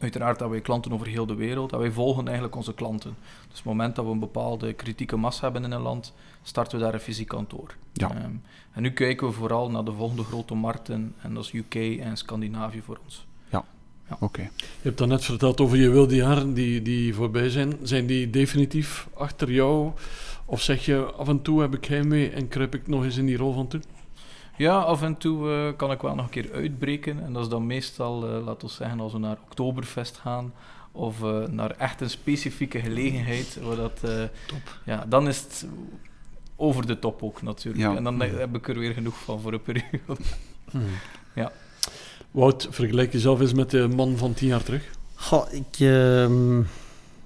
Uiteraard 0.00 0.38
hebben 0.38 0.50
wij 0.50 0.60
klanten 0.60 0.92
over 0.92 1.06
heel 1.06 1.26
de 1.26 1.34
wereld. 1.34 1.72
En 1.72 1.78
wij 1.78 1.90
volgen 1.90 2.24
eigenlijk 2.24 2.56
onze 2.56 2.74
klanten. 2.74 3.16
Dus 3.20 3.48
op 3.48 3.54
het 3.56 3.64
moment 3.64 3.96
dat 3.96 4.04
we 4.04 4.10
een 4.10 4.18
bepaalde 4.18 4.72
kritieke 4.72 5.16
massa 5.16 5.42
hebben 5.42 5.64
in 5.64 5.70
een 5.70 5.80
land, 5.80 6.12
starten 6.42 6.78
we 6.78 6.84
daar 6.84 6.94
een 6.94 7.00
fysiek 7.00 7.28
kantoor. 7.28 7.74
Ja. 7.92 8.10
Ehm, 8.10 8.32
en 8.72 8.82
nu 8.82 8.90
kijken 8.90 9.26
we 9.26 9.32
vooral 9.32 9.70
naar 9.70 9.84
de 9.84 9.92
volgende 9.92 10.24
grote 10.24 10.54
markten. 10.54 11.14
En 11.22 11.34
dat 11.34 11.44
is 11.44 11.52
UK 11.52 11.74
en 11.74 12.16
Scandinavië 12.16 12.82
voor 12.82 12.98
ons. 13.04 13.26
Oké. 14.18 14.40
Je 14.56 14.66
hebt 14.82 14.98
dan 14.98 15.08
net 15.08 15.24
verteld 15.24 15.60
over 15.60 15.76
je 15.76 15.90
wilde 15.90 16.14
jaren 16.14 16.54
die, 16.54 16.82
die 16.82 17.14
voorbij 17.14 17.48
zijn. 17.48 17.76
Zijn 17.82 18.06
die 18.06 18.30
definitief 18.30 19.08
achter 19.14 19.50
jou? 19.52 19.90
Of 20.44 20.62
zeg 20.62 20.84
je 20.84 21.04
af 21.04 21.28
en 21.28 21.42
toe 21.42 21.60
heb 21.60 21.74
ik 21.74 21.84
heimwee 21.84 22.30
en 22.30 22.48
kruip 22.48 22.74
ik 22.74 22.86
nog 22.86 23.04
eens 23.04 23.16
in 23.16 23.26
die 23.26 23.36
rol 23.36 23.52
van 23.52 23.68
toe? 23.68 23.80
Ja, 24.60 24.78
af 24.78 25.02
en 25.02 25.16
toe 25.16 25.50
eh, 25.50 25.76
kan 25.76 25.90
ik 25.90 26.00
wel 26.00 26.14
nog 26.14 26.24
een 26.24 26.30
keer 26.30 26.52
uitbreken. 26.52 27.24
En 27.24 27.32
dat 27.32 27.42
is 27.42 27.48
dan 27.48 27.66
meestal, 27.66 28.26
eh 28.26 28.44
laten 28.44 28.68
we 28.68 28.74
zeggen, 28.74 29.00
als 29.00 29.12
we 29.12 29.18
naar 29.18 29.38
Oktoberfest 29.44 30.16
gaan. 30.16 30.52
Of 30.92 31.22
eh, 31.22 31.46
naar 31.48 31.70
echt 31.70 32.00
een 32.00 32.10
specifieke 32.10 32.80
gelegenheid. 32.80 33.58
Waar 33.62 33.76
dat, 33.76 33.98
eh, 34.02 34.22
Ja, 34.84 35.04
dan 35.08 35.28
is 35.28 35.38
het 35.38 35.66
over 36.56 36.86
de 36.86 36.98
top 36.98 37.22
ook 37.22 37.42
natuurlijk. 37.42 37.84
Ja. 37.84 37.96
En 37.96 38.04
dan 38.04 38.20
heb 38.20 38.56
ik 38.56 38.68
er 38.68 38.78
weer 38.78 38.92
genoeg 38.92 39.18
van 39.18 39.40
voor 39.40 39.52
een 39.52 39.62
periode. 39.62 40.22
Ja. 41.34 41.52
Wout, 42.30 42.68
vergelijk 42.70 43.12
jezelf 43.12 43.40
eens 43.40 43.54
met 43.54 43.70
de 43.70 43.88
man 43.88 44.16
van 44.16 44.34
tien 44.34 44.48
jaar 44.48 44.62
terug. 44.62 44.90
Goh, 45.14 45.52
ik, 45.52 45.80
ehm, 45.80 46.62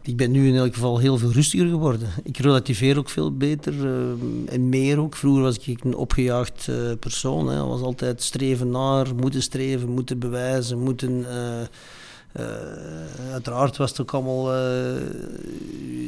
ik 0.06 0.16
ben 0.16 0.30
nu 0.30 0.48
in 0.48 0.56
elk 0.56 0.74
geval 0.74 0.98
heel 0.98 1.18
veel 1.18 1.32
rustiger 1.32 1.68
geworden. 1.68 2.08
Ik 2.22 2.38
relativeer 2.38 2.98
ook 2.98 3.08
veel 3.08 3.36
beter 3.36 3.72
ehm, 3.72 4.46
en 4.46 4.68
meer 4.68 5.00
ook. 5.00 5.16
Vroeger 5.16 5.42
was 5.42 5.58
ik 5.58 5.84
een 5.84 5.94
opgejaagd 5.94 6.68
eh, 6.68 6.76
persoon. 7.00 7.48
Hè. 7.48 7.64
was 7.64 7.80
altijd 7.80 8.22
streven 8.22 8.70
naar, 8.70 9.14
moeten 9.14 9.42
streven, 9.42 9.88
moeten 9.88 10.18
bewijzen, 10.18 10.78
moeten... 10.78 11.26
eh, 11.30 11.66
uiteraard 13.32 13.76
was 13.76 13.90
het 13.90 14.00
ook 14.00 14.12
allemaal 14.12 14.54
eh, 14.54 15.02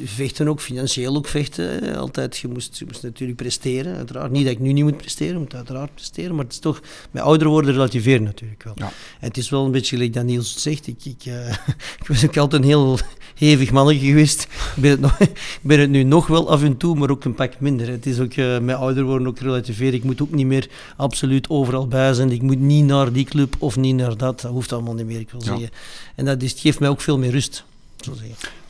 vechten 0.04 0.48
ook, 0.48 0.60
financieel 0.60 1.16
ook 1.16 1.28
vechten. 1.28 1.96
Altijd, 1.96 2.36
je 2.36 2.48
moest, 2.48 2.78
je 2.78 2.84
moest 2.84 3.02
natuurlijk 3.02 3.38
presteren, 3.38 3.96
uiteraard. 3.96 4.30
Niet 4.30 4.44
dat 4.44 4.52
ik 4.52 4.58
nu 4.60 4.72
niet 4.72 4.84
moet 4.84 4.96
presteren, 4.96 5.32
ik 5.34 5.40
moet 5.40 5.54
uiteraard 5.54 5.94
presteren, 5.94 6.34
maar 6.34 6.44
het 6.44 6.52
is 6.52 6.58
toch, 6.58 6.80
met 7.10 7.22
ouder 7.22 7.48
worden 7.48 7.72
relativeren 7.72 8.22
natuurlijk 8.22 8.62
wel. 8.62 8.72
Ja. 8.76 8.84
En 9.20 9.28
het 9.28 9.36
is 9.36 9.48
wel 9.50 9.64
een 9.64 9.70
beetje 9.70 9.96
gelijk 9.96 10.14
dat 10.14 10.24
Niels 10.24 10.62
zegt. 10.62 10.86
Ik, 10.86 11.04
ik, 11.04 11.24
eh, 11.24 11.48
ik 12.00 12.06
was 12.06 12.24
ook 12.24 12.36
altijd 12.36 12.62
een 12.62 12.68
heel 12.68 12.98
hevig 13.34 13.70
mannetje 13.72 14.06
geweest. 14.06 14.42
Ik 14.76 14.82
ben, 14.82 14.90
het 14.90 15.00
nog, 15.00 15.20
ik 15.20 15.58
ben 15.62 15.80
het 15.80 15.90
nu 15.90 16.02
nog 16.02 16.26
wel 16.26 16.50
af 16.50 16.62
en 16.62 16.76
toe, 16.76 16.96
maar 16.96 17.10
ook 17.10 17.24
een 17.24 17.34
pak 17.34 17.60
minder. 17.60 17.88
Het 17.88 18.06
is 18.06 18.18
ook 18.20 18.32
eh, 18.32 18.58
met 18.58 18.76
ouder 18.76 19.04
worden 19.04 19.26
ook 19.26 19.38
relativeren. 19.38 19.94
Ik 19.94 20.04
moet 20.04 20.22
ook 20.22 20.32
niet 20.32 20.46
meer 20.46 20.68
absoluut 20.96 21.50
overal 21.50 21.88
bij 21.88 22.14
zijn. 22.14 22.30
Ik 22.30 22.42
moet 22.42 22.60
niet 22.60 22.84
naar 22.84 23.12
die 23.12 23.24
club 23.24 23.54
of 23.58 23.76
niet 23.76 23.94
naar 23.94 24.16
dat. 24.16 24.40
Dat 24.40 24.50
hoeft 24.50 24.72
allemaal 24.72 24.94
niet 24.94 25.06
meer, 25.06 25.20
ik 25.20 25.30
wil 25.30 25.40
Ja. 25.40 25.46
zeggen. 25.46 25.70
En 26.16 26.24
dat 26.24 26.52
geeft 26.57 26.81
mij 26.81 26.88
ook 26.88 27.00
veel 27.00 27.18
meer 27.18 27.31
rust. 27.31 27.64
Zo. 28.00 28.12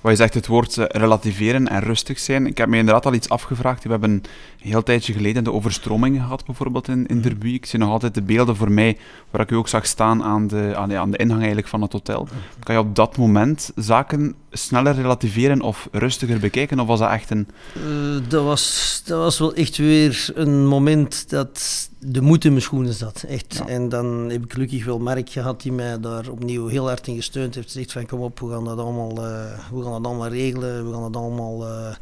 Wat 0.00 0.10
je 0.10 0.16
zegt, 0.16 0.34
het 0.34 0.46
woord 0.46 0.78
eh, 0.78 0.84
relativeren 0.88 1.68
en 1.68 1.80
rustig 1.80 2.18
zijn. 2.18 2.46
Ik 2.46 2.58
heb 2.58 2.68
me 2.68 2.76
inderdaad 2.76 3.06
al 3.06 3.14
iets 3.14 3.28
afgevraagd. 3.28 3.84
We 3.84 3.90
hebben 3.90 4.10
een 4.10 4.24
heel 4.58 4.82
tijdje 4.82 5.12
geleden 5.12 5.44
de 5.44 5.52
overstromingen 5.52 6.20
gehad, 6.20 6.44
bijvoorbeeld 6.44 6.88
in, 6.88 7.06
in. 7.06 7.42
Ik 7.42 7.66
zie 7.66 7.78
nog 7.78 7.90
altijd 7.90 8.14
de 8.14 8.22
beelden 8.22 8.56
voor 8.56 8.70
mij, 8.70 8.98
waar 9.30 9.40
ik 9.40 9.50
u 9.50 9.56
ook 9.56 9.68
zag 9.68 9.86
staan 9.86 10.22
aan 10.22 10.46
de, 10.46 10.72
aan 10.76 10.88
de, 10.88 10.98
aan 10.98 11.10
de 11.10 11.16
ingang 11.16 11.38
eigenlijk 11.38 11.68
van 11.68 11.82
het 11.82 11.92
hotel. 11.92 12.28
Kan 12.62 12.74
je 12.74 12.80
op 12.80 12.94
dat 12.94 13.16
moment 13.16 13.70
zaken 13.74 14.34
sneller 14.56 14.94
relativeren 14.94 15.60
of 15.62 15.88
rustiger 15.92 16.38
bekijken? 16.38 16.80
Of 16.80 16.86
was 16.86 16.98
dat 16.98 17.10
echt 17.10 17.30
een... 17.30 17.48
Eh, 17.74 18.28
dat, 18.28 18.44
was, 18.44 19.02
dat 19.04 19.18
was 19.18 19.38
wel 19.38 19.54
echt 19.54 19.76
weer 19.76 20.30
een 20.34 20.66
moment 20.66 21.30
dat 21.30 21.88
de 21.98 22.20
moed 22.20 22.44
in 22.44 22.50
mijn 22.50 22.62
schoenen 22.62 22.92
zat. 22.94 23.24
Echt. 23.28 23.54
Ja. 23.54 23.66
En 23.66 23.88
dan 23.88 24.06
heb 24.30 24.44
ik 24.44 24.52
gelukkig 24.52 24.84
wel 24.84 24.98
Mark 24.98 25.30
gehad 25.30 25.62
die 25.62 25.72
mij 25.72 26.00
daar 26.00 26.28
opnieuw 26.28 26.66
heel 26.66 26.86
hard 26.86 27.06
in 27.06 27.14
gesteund 27.16 27.54
heeft. 27.54 27.66
Gezegd 27.72 27.92
van 27.92 28.06
kom 28.06 28.20
op, 28.20 28.40
we 28.40 28.50
gaan 28.50 28.64
dat 28.64 28.78
allemaal, 28.78 29.10
eh, 29.10 29.58
we 29.72 29.82
gaan 29.82 29.92
dat 30.02 30.04
allemaal 30.06 30.28
regelen. 30.28 30.86
We 30.86 30.92
gaan 30.92 31.12
dat 31.12 31.22
allemaal 31.22 31.66
eh, 31.66 31.94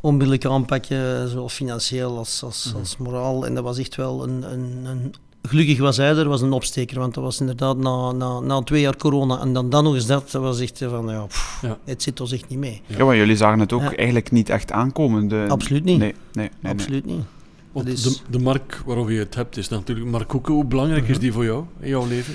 onmiddellijk 0.00 0.44
aanpakken, 0.44 1.28
zowel 1.28 1.48
financieel 1.48 2.18
als, 2.18 2.42
als, 2.42 2.66
Mhm. 2.68 2.78
als 2.78 2.96
moraal. 2.96 3.46
En 3.46 3.54
dat 3.54 3.64
was 3.64 3.78
echt 3.78 3.96
wel 3.96 4.22
een... 4.22 4.52
een, 4.52 4.84
een 4.84 5.14
Gelukkig 5.42 5.78
was 5.78 5.96
hij 5.96 6.16
er, 6.16 6.28
was 6.28 6.40
een 6.40 6.52
opsteker, 6.52 6.98
want 6.98 7.14
dat 7.14 7.24
was 7.24 7.40
inderdaad 7.40 7.76
na, 7.76 8.12
na, 8.12 8.40
na 8.40 8.62
twee 8.62 8.80
jaar 8.80 8.96
corona 8.96 9.40
en 9.40 9.52
dan, 9.52 9.70
dan 9.70 9.84
nog 9.84 9.94
eens 9.94 10.06
dat, 10.06 10.30
dat 10.30 10.42
was 10.42 10.60
echt 10.60 10.78
van, 10.88 11.08
ja, 11.08 11.24
pff, 11.26 11.58
Ja. 11.62 11.78
het 11.84 12.02
zit 12.02 12.20
ons 12.20 12.32
echt 12.32 12.48
niet 12.48 12.58
mee. 12.58 12.82
Ja. 12.86 13.04
Maar 13.04 13.16
jullie 13.16 13.36
zagen 13.36 13.58
het 13.60 13.72
ook 13.72 13.80
Ja. 13.82 13.96
eigenlijk 13.96 14.30
niet 14.30 14.48
echt 14.48 14.72
aankomen. 14.72 15.28
De... 15.28 15.44
Absoluut 15.48 15.84
niet. 15.84 15.98
Nee, 15.98 16.14
nee, 16.32 16.48
nee. 16.48 16.50
nee. 16.60 16.72
Absoluut 16.72 17.04
niet. 17.06 17.20
Want 17.72 17.86
Dat 17.86 17.96
is- 17.96 18.02
de, 18.02 18.16
de 18.30 18.38
mark 18.38 18.82
waarover 18.86 19.12
je 19.12 19.18
het 19.18 19.34
hebt 19.34 19.56
is 19.56 19.68
natuurlijk 19.68 20.10
Mark 20.10 20.30
Hoeken. 20.30 20.54
Hoe 20.54 20.64
belangrijk 20.64 21.08
is 21.08 21.18
die 21.18 21.32
voor 21.32 21.44
jou 21.44 21.64
in 21.80 21.88
jouw 21.88 22.06
leven? 22.06 22.34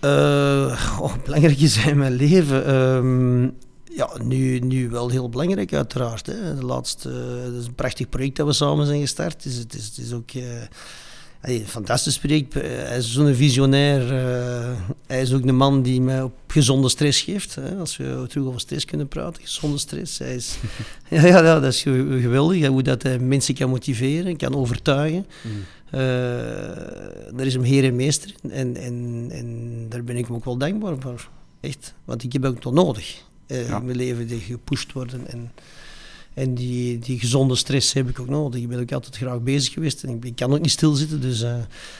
Eh, 0.00 0.98
oh, 1.00 1.14
belangrijk 1.24 1.58
is 1.58 1.86
in 1.86 1.98
mijn 1.98 2.12
leven. 2.14 2.66
Ehm, 2.66 3.42
ja, 3.96 4.10
nu, 4.22 4.58
nu 4.58 4.88
wel 4.90 5.08
heel 5.08 5.28
belangrijk, 5.28 5.72
uiteraard. 5.72 6.26
Hè. 6.26 6.54
De 6.56 6.64
laatste, 6.64 7.08
eh, 7.10 7.52
dat 7.52 7.60
is 7.60 7.66
een 7.66 7.74
prachtig 7.74 8.08
project 8.08 8.36
dat 8.36 8.46
we 8.46 8.52
samen 8.52 8.86
zijn 8.86 9.00
gestart. 9.00 9.32
Het 9.32 9.44
is, 9.44 9.58
het 9.58 9.74
is, 9.74 9.86
het 9.86 9.98
is 9.98 10.12
ook 10.12 10.30
eh, 10.30 10.42
allee, 11.42 11.60
een 11.60 11.66
fantastisch 11.68 12.18
project. 12.18 12.56
Eh, 12.56 12.62
hij 12.62 12.96
is 12.98 13.12
zo'n 13.12 13.34
visionair. 13.34 14.00
eh, 14.18 14.70
hij 15.06 15.20
is 15.20 15.32
ook 15.32 15.46
de 15.46 15.52
man 15.52 15.82
die 15.82 16.00
mij 16.00 16.22
op 16.22 16.32
gezonde 16.46 16.88
stress 16.88 17.20
geeft. 17.20 17.54
Hè. 17.54 17.76
Als 17.76 17.96
we 17.96 18.24
terug 18.28 18.46
over 18.46 18.60
stress 18.60 18.84
kunnen 18.84 19.08
praten, 19.08 19.42
gezonde 19.42 19.78
stress. 19.78 20.18
Hij 20.18 20.34
is, 20.34 20.56
ja, 21.10 21.26
ja, 21.26 21.42
dat 21.42 21.64
is 21.64 21.82
ge- 21.82 22.18
geweldig. 22.20 22.66
Hoe 22.66 22.82
dat 22.82 23.02
hij 23.02 23.18
mensen 23.18 23.54
kan 23.54 23.70
motiveren, 23.70 24.36
kan 24.36 24.54
overtuigen. 24.54 25.26
Eh, 25.90 26.00
daar 27.36 27.46
is 27.46 27.54
hem 27.54 27.62
heer 27.62 27.84
en 27.84 27.96
meester. 27.96 28.34
En, 28.50 28.76
en, 28.76 29.26
en 29.30 29.86
daar 29.88 30.04
ben 30.04 30.16
ik 30.16 30.26
hem 30.26 30.34
ook 30.36 30.44
wel 30.44 30.56
dankbaar 30.56 30.94
voor. 30.98 31.28
Echt. 31.60 31.94
Want 32.04 32.22
ik 32.22 32.32
heb 32.32 32.44
ook 32.44 32.64
nog 32.64 32.72
nodig. 32.72 33.22
eh, 33.46 33.68
Ja. 33.68 33.76
In 33.78 33.84
mijn 33.84 33.96
leven 33.96 34.26
die 34.26 34.38
gepusht 34.40 34.92
worden. 34.92 35.26
En, 35.26 35.52
en 36.34 36.54
die, 36.54 36.98
die 36.98 37.18
gezonde 37.18 37.54
stress 37.56 37.92
heb 37.92 38.08
ik 38.08 38.20
ook 38.20 38.28
nodig. 38.28 38.60
Ik 38.60 38.68
ben 38.68 38.80
ook 38.80 38.92
altijd 38.92 39.16
graag 39.16 39.40
bezig 39.40 39.72
geweest. 39.72 40.02
En 40.02 40.20
ik, 40.22 40.36
kan 40.36 40.52
ook 40.52 40.60
niet 40.60 40.70
stilzitten. 40.70 41.20
Dus, 41.20 41.42
eh, 41.42 41.54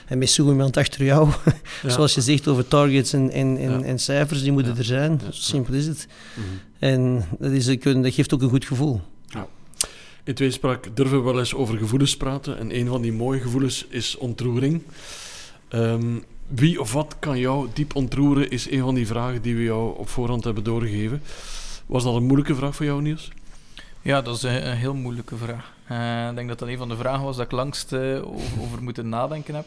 en 0.06 0.18
met 0.18 0.30
zo 0.30 0.48
iemand 0.48 0.76
achter 0.76 1.04
jou. 1.04 1.28
Ja. 1.82 1.88
Zoals 1.88 2.14
je 2.14 2.20
zegt 2.20 2.48
over 2.48 2.68
targets 2.68 3.12
en, 3.12 3.30
en, 3.30 3.56
en, 3.56 3.70
Ja. 3.70 3.82
en 3.82 3.98
cijfers, 3.98 4.42
die 4.42 4.52
moeten 4.52 4.72
Ja. 4.72 4.78
er 4.78 4.84
zijn. 4.84 5.20
Zo 5.24 5.28
simpel 5.30 5.74
is 5.74 5.86
het. 5.86 6.06
Mhm. 6.34 6.46
En 6.78 7.24
dat, 7.38 7.50
is, 7.50 7.64
dat 7.82 8.14
geeft 8.14 8.34
ook 8.34 8.42
een 8.42 8.48
goed 8.48 8.64
gevoel. 8.64 9.00
In 10.24 10.34
tweespraak 10.34 10.96
durven 10.96 11.18
we 11.18 11.24
wel 11.24 11.38
eens 11.38 11.54
over 11.54 11.78
gevoelens 11.78 12.16
praten. 12.16 12.58
En 12.58 12.78
een 12.78 12.86
van 12.86 13.02
die 13.02 13.12
mooie 13.12 13.40
gevoelens 13.40 13.86
is 13.88 14.16
ontroering. 14.16 14.82
Ehm, 15.68 16.18
wie 16.48 16.80
of 16.80 16.92
wat 16.92 17.16
kan 17.18 17.38
jou 17.38 17.68
diep 17.72 17.94
ontroeren, 17.96 18.50
is 18.50 18.70
een 18.70 18.80
van 18.80 18.94
die 18.94 19.06
vragen 19.06 19.42
die 19.42 19.56
we 19.56 19.62
jou 19.62 19.98
op 19.98 20.08
voorhand 20.08 20.44
hebben 20.44 20.64
doorgegeven. 20.64 21.22
Was 21.86 22.04
dat 22.04 22.14
een 22.14 22.24
moeilijke 22.24 22.54
vraag 22.54 22.76
voor 22.76 22.86
jou, 22.86 23.02
Niels? 23.02 23.30
Ja, 24.04 24.22
dat 24.22 24.36
is 24.36 24.42
een, 24.42 24.66
een 24.66 24.76
heel 24.76 24.94
moeilijke 24.94 25.36
vraag. 25.36 25.72
Eh, 25.86 26.28
ik 26.28 26.34
denk 26.34 26.48
dat 26.48 26.58
dat 26.58 26.68
een 26.68 26.78
van 26.78 26.88
de 26.88 26.96
vragen 26.96 27.24
was 27.24 27.36
dat 27.36 27.44
ik 27.44 27.52
langst 27.52 27.92
eh, 27.92 28.28
over, 28.28 28.60
over 28.62 28.82
moeten 28.82 29.08
nadenken 29.08 29.54
heb. 29.54 29.66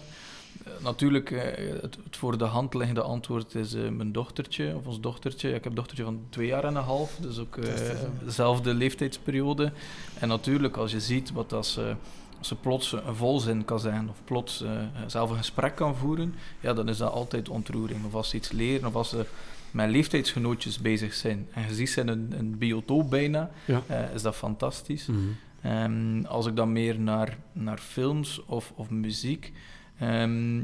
Eh, 0.64 0.72
natuurlijk, 0.84 1.30
het, 1.82 1.98
het 2.04 2.18
voor 2.18 2.38
de 2.38 2.46
hand 2.46 2.74
liggende 2.74 3.02
antwoord 3.02 3.56
is 3.56 3.74
mijn 3.74 4.12
dochtertje, 4.12 4.76
of 4.76 4.86
ons 4.86 5.00
dochtertje. 5.00 5.48
Ik 5.48 5.54
heb 5.54 5.66
een 5.66 5.76
dochtertje 5.76 6.04
van 6.04 6.22
twee 6.30 6.48
jaar 6.48 6.64
en 6.64 6.76
een 6.76 6.84
half, 6.84 7.18
dus 7.22 7.40
ook 7.40 7.58
dezelfde 8.24 8.74
leeftijdsperiode. 8.74 9.72
En 10.20 10.28
natuurlijk, 10.28 10.78
als 10.78 10.92
je 10.92 11.00
ziet 11.00 11.32
wat 11.32 11.50
dat 11.50 11.68
ze 11.68 11.96
als 12.38 12.48
ze 12.48 12.56
plots 12.56 12.92
een 12.92 13.16
volzin 13.16 13.66
kan 13.66 13.80
zeggen 13.80 14.10
of 14.10 14.18
plots 14.24 14.64
zelf 15.08 15.30
een 15.30 15.38
gesprek 15.38 15.76
kan 15.76 15.96
voeren, 15.96 16.36
ja, 16.60 16.74
dan 16.74 16.90
is 16.90 16.98
dat 16.98 17.12
altijd 17.12 17.50
ontroering. 17.50 18.06
Of 18.06 18.14
als 18.14 18.30
ze 18.30 18.36
iets 18.36 18.52
leren, 18.52 18.88
of 18.88 18.96
als 18.96 19.10
ze 19.10 19.26
met 19.76 19.90
leeftijdsgenootjes 19.90 20.80
bezig 20.80 21.14
zijn 21.14 21.48
en 21.54 21.62
je 21.68 21.74
ziet 21.74 21.90
ze 21.90 22.02
in 22.02 22.08
een, 22.08 22.34
een 22.38 22.58
biotoop 22.58 23.10
bijna, 23.10 23.52
Ja. 23.66 23.82
eh, 23.88 24.14
is 24.14 24.22
dat 24.22 24.36
fantastisch. 24.36 25.06
Mhm. 25.06 25.20
Ehm, 25.62 26.26
als 26.26 26.46
ik 26.46 26.56
dan 26.56 26.72
meer 26.72 27.00
naar, 27.00 27.38
naar 27.52 27.78
films 27.78 28.46
of, 28.46 28.74
of 28.76 28.90
muziek, 28.90 29.52
ehm, 30.00 30.62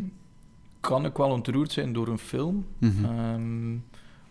kan 0.80 1.06
ik 1.06 1.17
wel 1.17 1.30
ontroerd 1.30 1.71
zijn 1.71 1.93
door 1.93 2.08
een 2.08 2.17
film. 2.17 2.65
Mhm. 2.78 3.06
Ehm, 3.06 3.71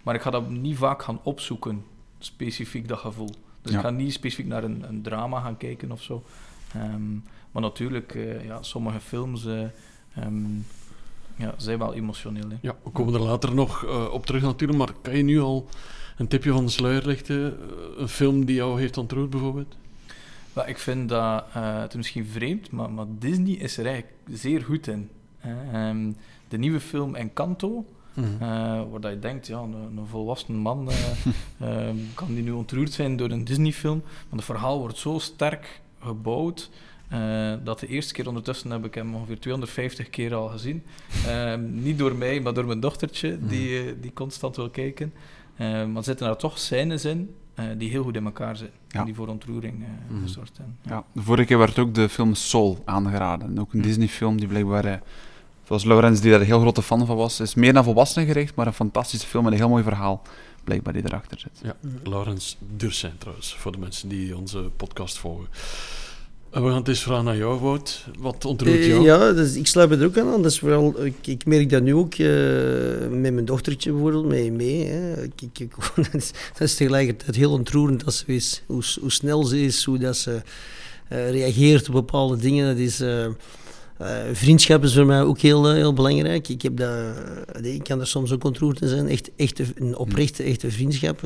maar 0.03 0.14
ik 0.14 0.21
ga 0.23 0.31
dat 0.31 0.49
niet 0.51 0.77
vaak 0.77 1.03
gaan 1.03 1.21
opzoeken, 1.23 1.85
specifiek 2.19 2.88
dat 2.88 2.99
gevoel. 2.99 3.31
Dus 3.62 3.73
Ja. 3.73 3.79
ik 3.79 3.85
ga 3.85 3.90
niet 3.90 4.12
specifiek 4.12 4.47
naar 4.47 4.64
een, 4.64 4.85
een 4.88 5.03
drama 5.03 5.40
gaan 5.40 5.57
kijken 5.57 5.93
of 5.93 6.03
zo. 6.03 6.23
Maar 7.53 7.62
natuurlijk, 7.62 8.14
eh, 8.14 8.45
ja, 8.45 8.62
sommige 8.62 9.01
films 9.01 9.47
eh, 9.47 9.64
ja, 11.40 11.55
zijn 11.57 11.79
wel 11.79 11.94
emotioneel. 11.94 12.48
Hè. 12.50 12.57
Ja, 12.61 12.76
we 12.85 12.90
komen 12.90 13.14
er 13.14 13.20
later 13.20 13.55
nog 13.55 13.85
eh, 13.85 14.07
op 14.12 14.26
terug 14.26 14.42
natuurlijk, 14.42 14.79
maar 14.79 14.92
kan 15.03 15.16
je 15.16 15.22
nu 15.22 15.40
al 15.40 15.66
een 16.16 16.29
tipje 16.29 16.53
van 16.53 16.64
de 16.64 16.70
sluier 16.70 17.07
lichten? 17.07 17.44
Eh, 17.61 17.66
een 17.96 18.09
film 18.09 18.44
die 18.44 18.55
jou 18.55 18.81
heeft 18.81 18.98
ontroerd 18.98 19.31
bijvoorbeeld? 19.31 19.76
Maar 20.53 20.68
ik 20.68 20.79
vind 20.79 21.09
dat, 21.09 21.44
eh, 21.53 21.81
het 21.81 21.90
is 21.90 21.96
misschien 21.96 22.26
vreemd, 22.26 22.70
maar, 22.70 22.90
maar 22.90 23.07
Disney 23.18 23.53
is 23.55 23.79
er 23.79 23.87
eigenlijk 23.87 24.16
zeer 24.33 24.62
goed 24.62 24.87
in. 24.87 25.09
Ehm, 25.72 26.11
de 26.48 26.59
nieuwe 26.59 26.81
film 26.81 27.14
Encanto, 27.14 27.85
Mhm. 28.14 28.26
eh, 28.42 28.83
waar 28.90 29.00
dat 29.00 29.11
je 29.12 29.18
denkt, 29.18 29.46
ja, 29.46 29.59
een, 29.59 29.72
een 29.96 30.07
volwassen 30.07 30.55
man 30.55 30.90
eh, 30.90 30.96
ehm, 31.88 31.96
kan 32.14 32.35
die 32.35 32.42
nu 32.42 32.50
ontroerd 32.50 32.92
zijn 32.92 33.16
door 33.16 33.31
een 33.31 33.44
Disney-film. 33.44 34.03
Maar 34.05 34.37
het 34.38 34.44
verhaal 34.44 34.79
wordt 34.79 34.98
zo 34.98 35.18
sterk 35.18 35.81
gebouwd. 36.00 36.70
Eh, 37.11 37.53
dat 37.64 37.81
de 37.81 37.87
eerste 37.87 38.12
keer 38.12 38.29
ondertussen 38.29 38.70
heb 38.70 38.85
ik 38.85 38.94
hem 38.94 39.14
ongeveer 39.14 39.40
250 39.40 40.11
keer 40.11 40.35
al 40.35 40.49
gezien. 40.49 40.83
Ehm, 41.27 41.83
niet 41.83 41.99
door 41.99 42.14
mij, 42.14 42.40
maar 42.40 42.55
door 42.55 42.66
mijn 42.66 42.81
dochtertje, 42.81 43.38
die, 43.46 43.79
eh, 43.79 43.92
die 44.01 44.12
constant 44.12 44.57
wil 44.57 44.70
kijken. 44.70 45.12
Ehm, 45.57 45.87
maar 45.88 45.96
er 45.96 46.05
zitten 46.05 46.27
daar 46.27 46.37
toch 46.37 46.59
scènes 46.59 47.05
in 47.05 47.35
eh, 47.55 47.64
die 47.79 47.90
heel 47.90 48.03
goed 48.03 48.16
in 48.16 48.25
elkaar 48.25 48.57
zitten. 48.57 48.79
Ja. 48.88 48.99
En 48.99 49.05
die 49.05 49.14
voor 49.14 49.29
ontroering 49.29 49.83
eh 49.83 49.88
Mhm. 50.14 50.23
gezorgd 50.23 50.57
zijn. 50.57 50.77
Ja. 50.83 50.90
Ja, 50.94 51.05
de 51.12 51.23
vorige 51.23 51.44
keer 51.46 51.59
werd 51.59 51.79
ook 51.79 51.94
de 51.94 52.09
film 52.09 52.35
Soul 52.35 52.83
aangeraden. 52.85 53.59
Ook 53.59 53.73
een 53.73 53.81
Hm. 53.81 53.87
Disney-film 53.87 54.37
die 54.38 54.49
blijkbaar, 54.49 54.85
eh, 54.85 54.94
zoals 55.66 55.85
Laurens, 55.85 56.20
die 56.20 56.31
daar 56.31 56.40
een 56.40 56.46
heel 56.46 56.61
grote 56.61 56.83
fan 56.83 57.07
van 57.07 57.16
was, 57.16 57.40
is 57.40 57.55
meer 57.55 57.73
naar 57.73 57.85
volwassenen 57.85 58.27
gericht, 58.27 58.55
maar 58.55 58.66
een 58.66 58.73
fantastische 58.73 59.27
film 59.27 59.44
met 59.44 59.53
een 59.53 59.59
heel 59.59 59.68
mooi 59.68 59.83
verhaal, 59.83 60.23
blijkbaar, 60.64 60.92
die 60.92 61.03
erachter 61.05 61.38
zit. 61.38 61.61
Ja, 61.62 61.77
Laurens 62.05 62.57
Dursijn 62.77 63.18
trouwens, 63.18 63.55
voor 63.57 63.73
de 63.73 63.79
mensen 63.79 64.09
die 64.09 64.37
onze 64.37 64.59
podcast 64.77 65.18
volgen. 65.18 65.46
We 66.51 66.59
gaan 66.61 66.75
het 66.75 66.89
eens 66.89 67.03
vragen 67.03 67.25
naar 67.25 67.37
jou, 67.37 67.61
Wout. 67.61 68.05
Wat 68.19 68.45
ontroert 68.45 68.79
Eh, 68.79 68.87
jou? 68.87 69.03
ja, 69.05 69.33
dus 69.33 69.55
ik 69.55 69.67
sluit 69.67 69.91
me 69.91 69.97
er 69.97 70.05
ook 70.05 70.19
aan. 70.19 70.29
aan. 70.33 70.43
Dat 70.43 70.51
is 70.51 70.59
vooral, 70.59 71.05
ik, 71.05 71.15
ik 71.27 71.47
merk 71.47 71.71
dat 71.71 71.83
nu 71.83 71.95
ook 71.95 72.15
eh, 72.15 72.29
met 73.11 73.33
mijn 73.33 73.45
dochtertje 73.45 73.91
bijvoorbeeld, 73.93 74.25
mee. 74.27 74.53
mee 74.53 74.87
hè. 74.87 75.23
Ik, 75.23 75.33
ik, 75.43 75.59
ik- 75.59 75.75
dat, 75.97 76.15
is, 76.15 76.31
dat 76.53 76.61
is 76.61 76.75
tegelijkertijd 76.75 77.37
heel 77.37 77.51
ontroerend 77.53 78.05
als 78.05 78.19
ze 78.19 78.25
is, 78.27 78.63
hoe, 78.67 78.83
snel 79.07 79.45
ze 79.45 79.61
is, 79.63 79.85
hoe 79.85 79.99
dat 79.99 80.17
ze 80.17 80.41
eh, 81.09 81.31
reageert 81.31 81.89
op 81.89 81.95
bepaalde 81.95 82.37
dingen. 82.37 82.67
Dat 82.67 82.77
is, 82.79 83.03
vriendschap 84.33 84.85
is 84.85 84.95
voor 84.95 85.07
mij 85.07 85.23
ook 85.23 85.39
heel, 85.41 85.71
heel 85.73 85.93
belangrijk. 85.93 86.49
Ik, 86.49 86.63
heb 86.63 86.77
dat, 86.77 86.97
ik 87.63 87.85
kan 87.85 88.01
er 88.01 88.07
soms 88.07 88.33
ook 88.33 88.45
ontroerd 88.45 88.81
in 88.83 88.89
zijn. 88.89 89.09
Echt, 89.09 89.31
echte, 89.37 89.65
een 89.75 89.97
oprechte, 89.97 90.43
echte 90.43 90.71
vriendschap. 90.71 91.21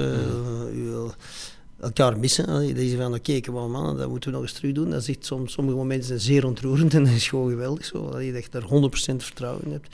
Elkaar 1.85 2.18
missen. 2.18 2.77
Is 2.77 2.94
van, 2.94 3.14
oké, 3.14 3.40
maar 3.53 3.70
mannen, 3.70 3.97
dat 3.97 4.09
moeten 4.09 4.31
we 4.31 4.37
nog 4.37 4.44
eens 4.47 4.55
terug 4.57 4.73
doen. 4.73 4.90
Dat 4.90 5.01
is 5.01 5.09
echt 5.09 5.27
soms, 5.27 5.53
sommige 5.53 5.77
momenten 5.77 6.07
zijn 6.07 6.20
zeer 6.20 6.47
ontroerend 6.47 6.94
en 6.94 7.05
dat 7.05 7.12
is 7.14 7.29
gewoon 7.29 7.51
geweldig 7.51 7.85
zo. 7.85 8.11
Dat 8.11 8.23
je 8.25 8.33
echt 8.33 8.53
daar 8.53 8.62
100% 8.62 9.23
vertrouwen 9.23 9.64
in 9.64 9.73
hebt. 9.73 9.88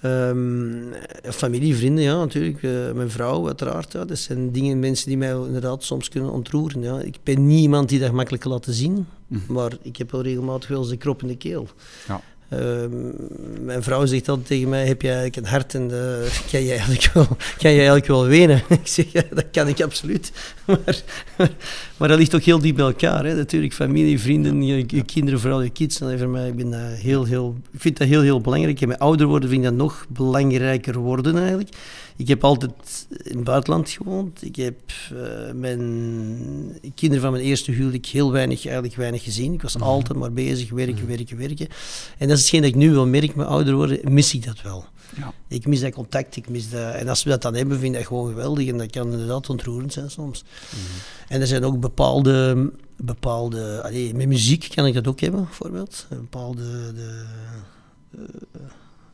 Ehm, 0.00 1.32
familie, 1.32 1.76
vrienden, 1.76 2.04
ja, 2.04 2.16
natuurlijk. 2.16 2.62
Eh, 2.62 2.92
mijn 2.92 3.10
vrouw, 3.10 3.46
uiteraard. 3.46 3.92
Ja. 3.92 4.04
Dat 4.04 4.18
zijn 4.18 4.52
dingen, 4.52 4.78
mensen 4.78 5.08
die 5.08 5.16
mij 5.16 5.30
inderdaad 5.32 5.84
soms 5.84 6.08
kunnen 6.08 6.30
ontroeren. 6.30 6.82
Ja. 6.82 7.00
Ik 7.00 7.16
ben 7.22 7.46
niet 7.46 7.60
iemand 7.60 7.88
die 7.88 7.98
dat 7.98 8.12
makkelijk 8.12 8.44
laat 8.44 8.66
zien, 8.70 9.06
Mhm. 9.26 9.52
maar 9.52 9.72
ik 9.82 9.96
heb 9.96 10.10
wel 10.10 10.22
regelmatig 10.22 10.68
wel 10.68 10.78
eens 10.80 10.88
de 10.88 10.96
krop 10.96 11.22
in 11.22 11.28
de 11.28 11.36
keel. 11.36 11.68
Ja. 12.08 12.20
Ehm, 12.50 12.90
mijn 13.64 13.82
vrouw 13.82 14.06
zegt 14.06 14.28
altijd 14.28 14.46
tegen 14.46 14.68
mij, 14.68 14.86
heb 14.86 15.02
jij 15.02 15.14
eigenlijk 15.14 15.46
een 15.46 15.52
hart 15.52 15.74
en 15.74 15.88
kan, 16.50 16.62
je 16.62 16.70
eigenlijk 16.70 17.10
wel, 17.12 17.26
kan 17.58 17.70
eigenlijk 17.70 18.06
wel 18.06 18.26
wenen? 18.26 18.62
ik 18.82 18.86
zeg, 18.86 19.12
ja, 19.12 19.22
dat 19.34 19.44
kan 19.52 19.68
ik 19.68 19.80
absoluut. 19.80 20.32
Maar, 20.66 21.02
maar 21.96 22.08
dat 22.08 22.18
ligt 22.18 22.34
ook 22.34 22.42
heel 22.42 22.58
diep 22.58 22.76
bij 22.76 22.84
elkaar. 22.84 23.24
Hè. 23.24 23.34
Natuurlijk, 23.34 23.72
familie, 23.72 24.20
vrienden, 24.20 24.62
je, 24.62 24.84
je 24.86 25.02
kinderen, 25.02 25.40
vooral 25.40 25.62
je 25.62 25.70
kids. 25.70 26.00
En 26.00 26.18
voor 26.18 26.28
mij, 26.28 26.48
ik, 26.48 26.56
ben 26.56 26.94
heel, 26.96 27.24
heel, 27.24 27.56
vind 27.76 27.98
dat 27.98 28.08
heel, 28.08 28.20
heel 28.20 28.40
belangrijk. 28.40 28.80
En 28.80 28.88
met 28.88 28.98
ouder 28.98 29.26
worden 29.26 29.48
vind 29.48 29.62
ik 29.62 29.68
dat 29.68 29.78
nog 29.78 30.06
belangrijker 30.08 30.98
worden 30.98 31.38
eigenlijk. 31.38 31.68
Ik 32.20 32.28
heb 32.28 32.44
altijd 32.44 33.06
in 33.22 33.36
het 33.36 33.44
buitenland 33.44 33.90
gewoond. 33.90 34.44
Ik 34.44 34.56
heb 34.56 34.80
eh, 35.12 35.52
mijn 35.52 35.80
kinderen 36.94 37.22
van 37.22 37.32
mijn 37.32 37.44
eerste 37.44 37.70
huwelijk 37.72 38.06
heel 38.06 38.32
weinig, 38.32 38.64
eigenlijk 38.64 38.96
weinig 38.96 39.22
gezien. 39.22 39.52
Ik 39.52 39.62
was 39.62 39.76
Mhm. 39.76 39.84
altijd 39.84 40.18
maar 40.18 40.32
bezig, 40.32 40.70
werken, 40.70 41.06
werken, 41.06 41.36
werken. 41.36 41.68
En 42.18 42.28
dat 42.28 42.36
is 42.36 42.42
hetgeen 42.42 42.60
dat 42.60 42.70
ik 42.70 42.76
nu 42.76 42.90
wel 42.92 43.06
merk, 43.06 43.34
met 43.34 43.46
ouder 43.46 43.74
worden, 43.74 44.12
mis 44.12 44.34
ik 44.34 44.44
dat 44.44 44.62
wel. 44.62 44.84
Ja. 45.16 45.32
Ik 45.48 45.66
mis 45.66 45.80
dat 45.80 45.92
contact, 45.92 46.36
ik 46.36 46.48
mis 46.48 46.70
dat... 46.70 46.94
En 46.94 47.08
als 47.08 47.22
we 47.22 47.30
dat 47.30 47.42
dan 47.42 47.54
hebben, 47.54 47.78
vind 47.78 47.92
ik 47.92 47.98
dat 47.98 48.06
gewoon 48.08 48.28
geweldig. 48.28 48.68
En 48.68 48.78
dat 48.78 48.90
kan 48.90 49.12
inderdaad 49.12 49.50
ontroerend 49.50 49.92
zijn 49.92 50.10
soms. 50.10 50.44
En 51.28 51.40
er 51.40 51.46
zijn 51.46 51.64
ook 51.64 51.80
bepaalde... 51.80 52.70
bepaalde 52.96 53.82
allee, 53.82 54.14
met 54.14 54.28
muziek 54.28 54.68
kan 54.74 54.86
ik 54.86 54.94
dat 54.94 55.06
ook 55.08 55.20
hebben, 55.20 55.44
bijvoorbeeld. 55.44 56.06
Een 56.10 56.18
Bepaalde... 56.20 56.92
De, 56.94 57.24
eh, 58.12 58.60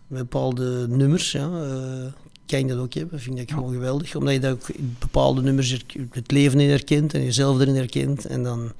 bepaalde 0.07 0.87
nummers, 0.89 1.33
ja. 1.33 1.51
eh, 1.51 2.13
kan 2.47 2.59
ik 2.59 2.69
dat 2.69 2.79
ook 2.79 2.95
hebben, 2.95 3.21
vind 3.21 3.39
ik 3.39 3.49
Ja. 3.51 3.55
gewoon 3.57 3.73
geweldig. 3.73 4.15
Omdat 4.15 4.33
je 4.33 4.41
dat 4.41 4.53
ook 4.53 4.69
in 4.69 4.97
bepaalde 4.99 5.43
nummers 5.43 5.85
het 6.11 6.31
leven 6.31 6.61
in 6.61 6.69
herkent 6.69 7.15
en 7.15 7.25
jezelf 7.25 7.61
erin 7.61 7.75
herkent. 7.77 8.27
En 8.27 8.43
dan... 8.43 8.73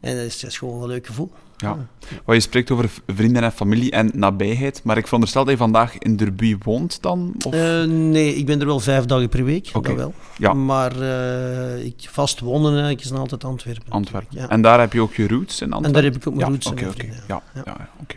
En 0.00 0.16
dat 0.16 0.24
is, 0.24 0.40
dat 0.40 0.50
is 0.50 0.58
gewoon 0.58 0.82
een 0.82 0.88
leuk 0.88 1.06
gevoel. 1.06 1.30
Ja. 1.56 1.86
Wat 2.24 2.34
je 2.34 2.40
spreekt 2.40 2.70
over 2.70 2.90
vrienden 3.06 3.42
en 3.42 3.52
familie 3.52 3.90
en 3.90 4.10
nabijheid, 4.14 4.80
maar 4.84 4.96
ik 4.96 5.04
veronderstel 5.04 5.42
dat 5.42 5.52
je 5.52 5.58
vandaag 5.58 5.98
in 5.98 6.16
Derby 6.16 6.56
woont 6.62 7.02
dan? 7.02 7.34
Of? 7.46 7.52
Eh, 7.52 7.82
nee, 7.84 8.34
ik 8.34 8.46
ben 8.46 8.60
er 8.60 8.66
wel 8.66 8.80
vijf 8.80 9.04
dagen 9.04 9.28
per 9.28 9.44
week, 9.44 9.70
Oké. 9.72 9.88
dat 9.88 9.96
wel. 9.96 10.14
Ja. 10.36 10.52
Maar 10.52 11.00
eh, 11.00 11.84
ik 11.84 11.94
vast 12.10 12.40
wonen 12.40 12.70
eigenlijk 12.70 13.00
is 13.04 13.12
altijd 13.12 13.44
Antwerpen. 13.44 13.92
Antwerpen. 13.92 14.38
Ja. 14.38 14.48
En 14.48 14.62
daar 14.62 14.80
heb 14.80 14.92
je 14.92 15.00
ook 15.00 15.14
je 15.14 15.28
roots 15.28 15.60
in 15.60 15.72
Antwerpen? 15.72 15.86
En 15.86 15.92
daar 15.92 16.02
heb 16.12 16.16
ik 16.22 16.28
ook 16.28 16.34
mijn 16.34 16.46
ja, 16.46 16.52
roots 16.52 16.66
en 16.66 16.72
oké, 16.72 16.80
mijn 16.82 16.94
oké. 16.94 17.00
vrienden, 17.04 17.24
Ja, 17.28 17.42
ja. 17.54 17.62
ja. 17.64 17.74
ja, 17.78 17.88
oké. 18.00 18.16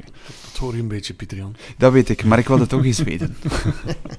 Dat 0.61 0.69
hoor 0.69 0.79
je 0.79 0.85
een 0.85 0.95
beetje, 0.95 1.13
Pieter 1.13 1.37
Jan. 1.37 1.55
Dat 1.77 1.91
weet 1.91 2.09
ik, 2.09 2.23
maar 2.23 2.39
ik 2.39 2.47
wilde 2.47 2.67
toch 2.67 2.85
eens 2.85 2.99
weten. 3.03 3.35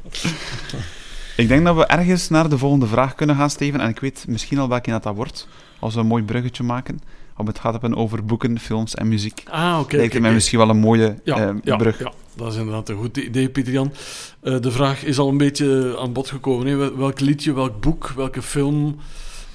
ik 1.37 1.49
denk 1.49 1.65
dat 1.65 1.77
we 1.77 1.87
ergens 1.87 2.29
naar 2.29 2.49
de 2.49 2.59
volgende 2.59 2.87
vraag 2.87 3.15
kunnen 3.15 3.37
gaan, 3.37 3.51
Steven. 3.51 3.81
En 3.81 3.89
ik 3.89 4.01
weet 4.01 4.25
misschien 4.29 4.59
al 4.59 4.69
welke 4.69 4.91
dat, 4.91 5.03
dat 5.03 5.15
wordt, 5.15 5.49
als 5.79 5.95
we 5.95 6.01
een 6.01 6.07
mooi 6.07 6.23
bruggetje 6.23 6.63
maken. 6.63 7.01
Om 7.37 7.47
het 7.47 7.59
gaat 7.59 7.73
hebben 7.73 7.95
over 7.97 8.25
boeken, 8.25 8.59
films 8.59 8.95
en 8.95 9.09
muziek. 9.09 9.43
Ah, 9.51 9.79
oké. 9.81 9.97
Lijkt 9.97 10.13
oké, 10.13 10.21
mij 10.23 10.33
misschien 10.33 10.59
wel 10.59 10.69
een 10.69 10.79
mooie 10.79 11.19
Ja, 11.25 11.37
eh, 11.49 11.55
ja, 11.63 11.77
brug. 11.77 11.99
ja, 11.99 12.13
dat 12.37 12.53
is 12.53 12.59
inderdaad 12.59 12.89
een 12.89 12.97
goed 12.97 13.17
idee, 13.17 13.49
Pieter 13.49 13.73
Jan. 13.73 13.93
Eh, 14.41 14.61
de 14.61 14.71
vraag 14.71 15.05
is 15.05 15.19
al 15.19 15.29
een 15.29 15.37
beetje 15.39 15.97
aan 16.01 16.13
bod 16.13 16.29
gekomen. 16.29 16.67
Hè? 16.67 16.77
Wel- 16.77 16.97
Welk 16.97 17.21
liedje, 17.21 17.53
welk 17.53 17.81
boek, 17.81 18.13
welke 18.17 18.43
film 18.43 18.97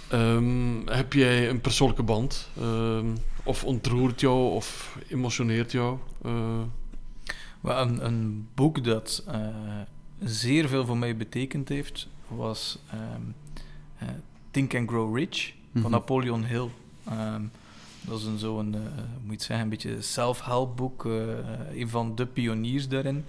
ehm, 0.09 0.87
heb 0.87 1.13
jij 1.13 1.49
een 1.49 1.61
persoonlijke 1.61 2.03
band? 2.03 2.49
Ehm, 2.59 3.05
of 3.43 3.63
ontroert 3.63 4.19
jou 4.21 4.51
of 4.51 4.97
emotioneert 5.09 5.71
jou? 5.71 5.97
Eh, 6.23 6.61
een, 7.63 8.05
een 8.05 8.47
boek 8.55 8.83
dat 8.83 9.23
eh, 9.27 9.47
zeer 10.23 10.67
veel 10.67 10.85
voor 10.85 10.97
mij 10.97 11.17
betekend 11.17 11.69
heeft, 11.69 12.07
was 12.27 12.79
ehm, 12.91 13.21
eh, 13.97 14.07
Think 14.51 14.75
and 14.75 14.89
Grow 14.89 15.17
Rich 15.17 15.55
Mhm. 15.71 15.81
van 15.81 15.91
Napoleon 15.91 16.43
Hill. 16.45 16.67
Ehm, 17.03 17.41
dat 18.01 18.19
is 18.19 18.25
een 18.25 18.37
zo'n, 18.37 18.73
eh, 18.75 18.79
moet 19.23 19.39
je 19.39 19.45
zeggen, 19.45 19.59
een 19.65 19.69
beetje 19.69 20.01
self-help 20.01 20.75
boek, 20.77 21.05
eh, 21.05 21.11
een 21.73 21.89
van 21.89 22.15
de 22.15 22.25
pioniers 22.25 22.87
daarin. 22.87 23.25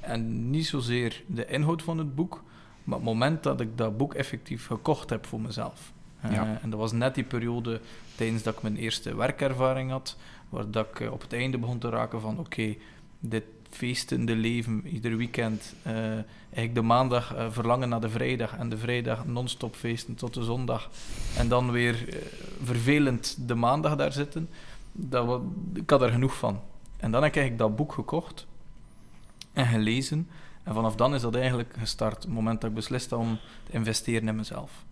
En 0.00 0.50
niet 0.50 0.66
zozeer 0.66 1.22
de 1.26 1.46
inhoud 1.46 1.82
van 1.82 1.98
het 1.98 2.14
boek, 2.14 2.42
maar 2.84 2.96
het 2.96 3.04
moment 3.04 3.42
dat 3.42 3.60
ik 3.60 3.78
dat 3.78 3.96
boek 3.96 4.14
effectief 4.14 4.66
gekocht 4.66 5.10
heb 5.10 5.26
voor 5.26 5.40
mezelf. 5.40 5.92
Eh, 6.22 6.32
Ja. 6.32 6.58
En 6.62 6.70
dat 6.70 6.78
was 6.78 6.92
net 6.92 7.14
die 7.14 7.24
periode 7.24 7.80
tijdens 8.14 8.42
dat 8.42 8.54
ik 8.54 8.62
mijn 8.62 8.76
eerste 8.76 9.14
werkervaring 9.14 9.90
had, 9.90 10.16
waar 10.48 10.70
dat 10.70 10.86
ik 10.88 11.00
eh, 11.00 11.12
op 11.12 11.20
het 11.20 11.32
einde 11.32 11.58
begon 11.58 11.78
te 11.78 11.88
raken 11.88 12.20
van 12.20 12.38
oké, 12.38 12.74
dit 13.20 13.44
feestende 13.70 14.36
leven, 14.36 14.86
ieder 14.86 15.16
weekend, 15.16 15.74
eh, 15.82 15.94
eigenlijk 15.94 16.74
de 16.74 16.82
maandag 16.82 17.34
verlangen 17.50 17.88
naar 17.88 18.00
de 18.00 18.10
vrijdag 18.10 18.56
en 18.56 18.68
de 18.68 18.78
vrijdag 18.78 19.26
non-stop 19.26 19.74
feesten 19.74 20.14
tot 20.14 20.34
de 20.34 20.44
zondag 20.44 20.90
en 21.36 21.48
dan 21.48 21.70
weer 21.70 22.18
vervelend 22.62 23.48
de 23.48 23.54
maandag 23.54 23.96
daar 23.96 24.12
zitten, 24.12 24.48
dat, 24.92 25.40
ik 25.74 25.90
had 25.90 26.02
er 26.02 26.10
genoeg 26.10 26.36
van. 26.36 26.60
En 26.96 27.10
dan 27.10 27.22
heb 27.22 27.36
ik 27.36 27.58
dat 27.58 27.76
boek 27.76 27.92
gekocht 27.92 28.46
en 29.52 29.66
gelezen 29.66 30.28
en 30.62 30.74
vanaf 30.74 30.94
dan 30.96 31.14
is 31.14 31.20
dat 31.20 31.34
eigenlijk 31.34 31.74
gestart, 31.78 32.22
het 32.22 32.32
moment 32.32 32.60
dat 32.60 32.70
ik 32.70 32.76
besliste 32.76 33.16
om 33.16 33.38
te 33.64 33.72
investeren 33.72 34.28
in 34.28 34.36
mezelf. 34.36 34.84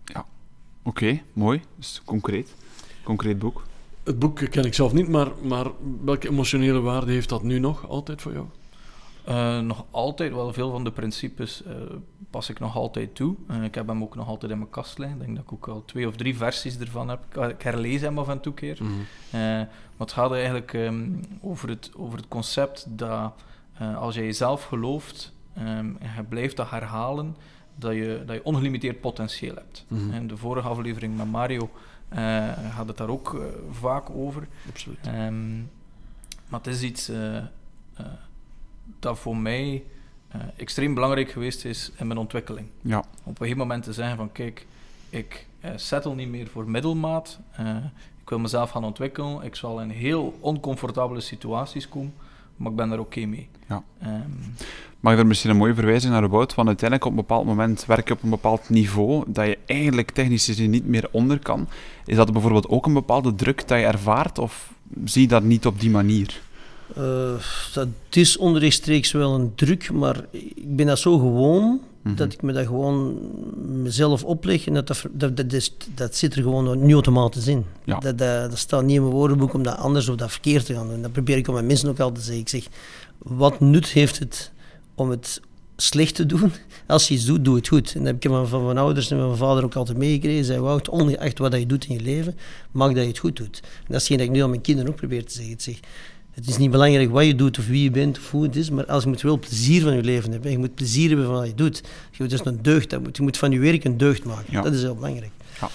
Oké, 0.82 1.20
mooi. 1.32 1.62
Dus 1.76 2.02
concreet. 2.04 2.54
Concreet 3.02 3.38
boek. 3.38 3.66
het 4.04 4.18
boek 4.18 4.36
ken 4.36 4.64
ik 4.64 4.74
zelf 4.74 4.92
niet, 4.92 5.08
maar, 5.08 5.28
maar 5.42 5.66
welke 6.04 6.28
emotionele 6.28 6.80
waarde 6.80 7.12
heeft 7.12 7.28
dat 7.28 7.42
nu 7.42 7.58
nog 7.58 7.88
altijd 7.88 8.22
voor 8.22 8.32
jou? 8.32 8.46
Uh, 9.28 9.58
nog 9.58 9.84
altijd, 9.90 10.32
wel 10.32 10.52
veel 10.52 10.70
van 10.70 10.84
de 10.84 10.92
principes 10.92 11.62
uh, 11.66 11.72
pas 12.30 12.48
ik 12.48 12.58
nog 12.58 12.76
altijd 12.76 13.14
toe. 13.14 13.34
Uh, 13.50 13.64
ik 13.64 13.74
heb 13.74 13.86
hem 13.86 14.02
ook 14.02 14.14
nog 14.14 14.28
altijd 14.28 14.52
in 14.52 14.58
mijn 14.58 14.70
kast 14.70 14.98
liggen. 14.98 15.16
Ik 15.18 15.24
denk 15.24 15.36
dat 15.36 15.44
ik 15.44 15.52
ook 15.52 15.68
al 15.68 15.82
twee 15.84 16.08
of 16.08 16.16
drie 16.16 16.36
versies 16.36 16.78
ervan 16.78 17.08
heb. 17.08 17.36
Ik 17.50 17.62
herlees 17.62 18.00
hem 18.00 18.18
af 18.18 18.28
en 18.28 18.40
toe 18.40 18.54
keer. 18.54 18.78
Mm 18.82 19.06
maar 20.00 20.08
het 20.08 20.18
gaat 20.18 20.32
eigenlijk 20.32 20.72
um, 20.72 21.20
over, 21.40 21.68
het, 21.68 21.90
over 21.96 22.18
het 22.18 22.28
concept 22.28 22.86
dat 22.88 23.32
als 23.96 24.14
je 24.14 24.20
jezelf 24.20 24.64
gelooft 24.64 25.32
um, 25.58 25.96
en 26.00 26.10
je 26.16 26.22
blijft 26.28 26.56
dat 26.56 26.70
herhalen, 26.70 27.36
dat 27.80 27.94
je, 27.94 28.22
dat 28.26 28.36
je 28.36 28.44
ongelimiteerd 28.44 29.00
potentieel 29.00 29.54
hebt. 29.54 29.84
Mm 29.88 30.12
In 30.12 30.26
de 30.26 30.36
vorige 30.36 30.68
aflevering 30.68 31.16
met 31.16 31.30
Mario 31.30 31.70
gaat 32.70 32.88
het 32.88 32.96
daar 32.96 33.08
ook 33.08 33.42
vaak 33.70 34.10
over. 34.10 34.48
Absoluut. 34.68 35.06
Um, 35.06 35.70
maar 36.48 36.60
het 36.60 36.66
is 36.66 36.82
iets 36.82 37.10
dat 38.98 39.18
voor 39.18 39.36
mij 39.36 39.82
uh, 40.36 40.42
extreem 40.56 40.94
belangrijk 40.94 41.30
geweest 41.30 41.64
is 41.64 41.90
in 41.96 42.06
mijn 42.06 42.18
ontwikkeling. 42.18 42.66
Ja. 42.80 42.98
Op 42.98 43.26
een 43.26 43.36
gegeven 43.36 43.58
moment 43.58 43.82
te 43.82 43.92
zeggen 43.92 44.16
van 44.16 44.32
kijk, 44.32 44.66
ik 45.10 45.46
uh, 45.64 45.70
settle 45.76 46.14
niet 46.14 46.28
meer 46.28 46.46
voor 46.46 46.70
middelmaat. 46.70 47.38
Uh, 47.60 47.76
ik 48.22 48.28
wil 48.28 48.38
mezelf 48.38 48.70
gaan 48.70 48.84
ontwikkelen. 48.84 49.42
Ik 49.42 49.54
zal 49.54 49.80
in 49.80 49.90
heel 49.90 50.38
oncomfortabele 50.40 51.20
situaties 51.20 51.88
komen, 51.88 52.14
maar 52.60 52.70
ik 52.70 52.76
ben 52.76 52.88
daar 52.88 52.98
oké 52.98 53.18
okay 53.18 53.30
mee. 53.30 53.48
Ja. 53.68 53.82
Um, 54.02 54.54
Mag 55.00 55.12
ik 55.12 55.18
er 55.18 55.26
misschien 55.26 55.50
een 55.50 55.56
mooie 55.56 55.74
verwijzing 55.74 56.12
naar 56.12 56.22
de 56.22 56.28
boot? 56.28 56.52
Van 56.52 56.66
uiteindelijk 56.66 57.10
op 57.10 57.16
een 57.16 57.26
bepaald 57.26 57.46
moment 57.46 57.86
werk 57.86 58.08
je 58.08 58.14
op 58.14 58.22
een 58.22 58.30
bepaald 58.30 58.68
niveau 58.68 59.24
dat 59.26 59.46
je 59.46 59.58
eigenlijk 59.66 60.10
technisch 60.10 60.44
gezien 60.44 60.70
niet 60.70 60.86
meer 60.86 61.08
onder 61.10 61.38
kan. 61.38 61.68
Is 62.06 62.16
dat 62.16 62.32
bijvoorbeeld 62.32 62.68
ook 62.68 62.86
een 62.86 62.92
bepaalde 62.92 63.34
druk 63.34 63.68
dat 63.68 63.78
je 63.78 63.84
ervaart 63.84 64.38
of 64.38 64.72
zie 65.04 65.22
je 65.22 65.28
dat 65.28 65.42
niet 65.42 65.66
op 65.66 65.80
die 65.80 65.90
manier? 65.90 66.40
Uh, 66.98 67.32
dat 67.72 67.88
is 68.10 68.36
onrechtstreeks 68.36 69.12
wel 69.12 69.34
een 69.34 69.52
druk, 69.54 69.92
maar 69.92 70.24
ik 70.30 70.76
ben 70.76 70.86
dat 70.86 70.98
zo 70.98 71.18
gewoon 71.18 71.80
mm-hmm. 72.02 72.16
dat 72.16 72.32
ik 72.32 72.42
me 72.42 72.52
dat 72.52 72.66
gewoon 72.66 73.18
mezelf 73.82 74.24
opleg 74.24 74.66
en 74.66 74.74
dat, 74.74 74.86
dat, 74.86 75.06
dat, 75.12 75.36
dat, 75.36 75.52
is, 75.52 75.76
dat 75.94 76.16
zit 76.16 76.34
er 76.34 76.42
gewoon 76.42 76.86
nu 76.86 76.92
automatisch 76.92 77.46
in. 77.46 77.64
Ja. 77.84 77.98
Dat, 77.98 78.18
dat, 78.18 78.50
dat, 78.50 78.58
staat 78.58 78.84
niet 78.84 78.96
in 78.96 79.02
mijn 79.02 79.14
woordenboek 79.14 79.54
om 79.54 79.62
dat 79.62 79.76
anders 79.76 80.08
of 80.08 80.16
dat 80.16 80.30
verkeerd 80.30 80.66
te 80.66 80.74
gaan 80.74 80.88
doen. 80.88 81.02
Dat 81.02 81.12
probeer 81.12 81.36
ik 81.36 81.48
aan 81.48 81.54
mijn 81.54 81.66
mensen 81.66 81.88
ook 81.88 82.00
altijd 82.00 82.18
te 82.18 82.32
zeggen. 82.32 82.42
Ik 82.42 82.48
zeg, 82.48 82.66
wat 83.18 83.60
nut 83.60 83.86
heeft 83.86 84.18
het 84.18 84.52
om 84.94 85.10
het 85.10 85.40
slecht 85.76 86.14
te 86.14 86.26
doen. 86.26 86.52
Als 86.86 87.08
je 87.08 87.14
iets 87.14 87.24
doet, 87.24 87.44
doe 87.44 87.56
het 87.56 87.68
goed. 87.68 87.92
En 87.94 88.04
dat 88.04 88.06
heb 88.06 88.24
ik 88.24 88.48
van 88.48 88.64
mijn 88.64 88.78
ouders 88.78 89.10
en 89.10 89.18
van 89.18 89.26
mijn 89.26 89.38
vader 89.38 89.64
ook 89.64 89.74
altijd 89.74 89.98
meegekregen. 89.98 90.44
Zij 90.44 90.60
Wout, 90.60 90.88
ongeacht 90.88 91.38
wat 91.38 91.54
je 91.54 91.66
doet 91.66 91.86
in 91.86 91.94
je 91.94 92.00
leven, 92.00 92.36
mag 92.70 92.92
dat 92.92 93.02
je 93.02 93.08
het 93.08 93.18
goed 93.18 93.36
doet. 93.36 93.60
En 93.62 93.84
dat 93.86 94.00
is 94.00 94.08
hetgeen 94.08 94.16
dat 94.16 94.26
ik 94.26 94.32
nu 94.32 94.42
aan 94.42 94.50
mijn 94.50 94.62
kinderen 94.62 94.90
ook 94.90 94.96
probeer 94.96 95.24
te 95.24 95.32
zeggen. 95.32 95.52
Ik 95.52 95.60
zeg, 95.60 95.80
het 96.30 96.48
is 96.48 96.56
niet 96.56 96.70
belangrijk 96.70 97.10
wat 97.10 97.24
je 97.24 97.34
doet 97.34 97.58
of 97.58 97.66
wie 97.66 97.82
je 97.82 97.90
bent 97.90 98.18
of 98.18 98.30
hoe 98.30 98.42
het 98.42 98.56
is, 98.56 98.70
maar 98.70 98.86
als 98.86 99.02
je 99.02 99.08
moet 99.08 99.22
wel 99.22 99.38
plezier 99.38 99.82
van 99.82 99.94
je 99.94 100.02
leven 100.02 100.32
hebben, 100.32 100.50
je 100.50 100.58
moet 100.58 100.74
plezier 100.74 101.08
hebben 101.08 101.26
van 101.26 101.34
wat 101.34 101.46
je 101.46 101.54
doet. 101.54 101.76
Je 102.10 102.16
moet 102.18 102.30
dus 102.30 102.44
een 102.44 102.58
deugd, 102.62 102.90
je 102.90 103.22
moet 103.22 103.36
van 103.36 103.50
je 103.50 103.58
werk 103.58 103.84
een 103.84 103.96
deugd 103.96 104.24
maken. 104.24 104.62
Dat 104.62 104.74
is 104.74 104.82
heel 104.82 104.94
belangrijk. 104.94 105.32
Ja. 105.60 105.68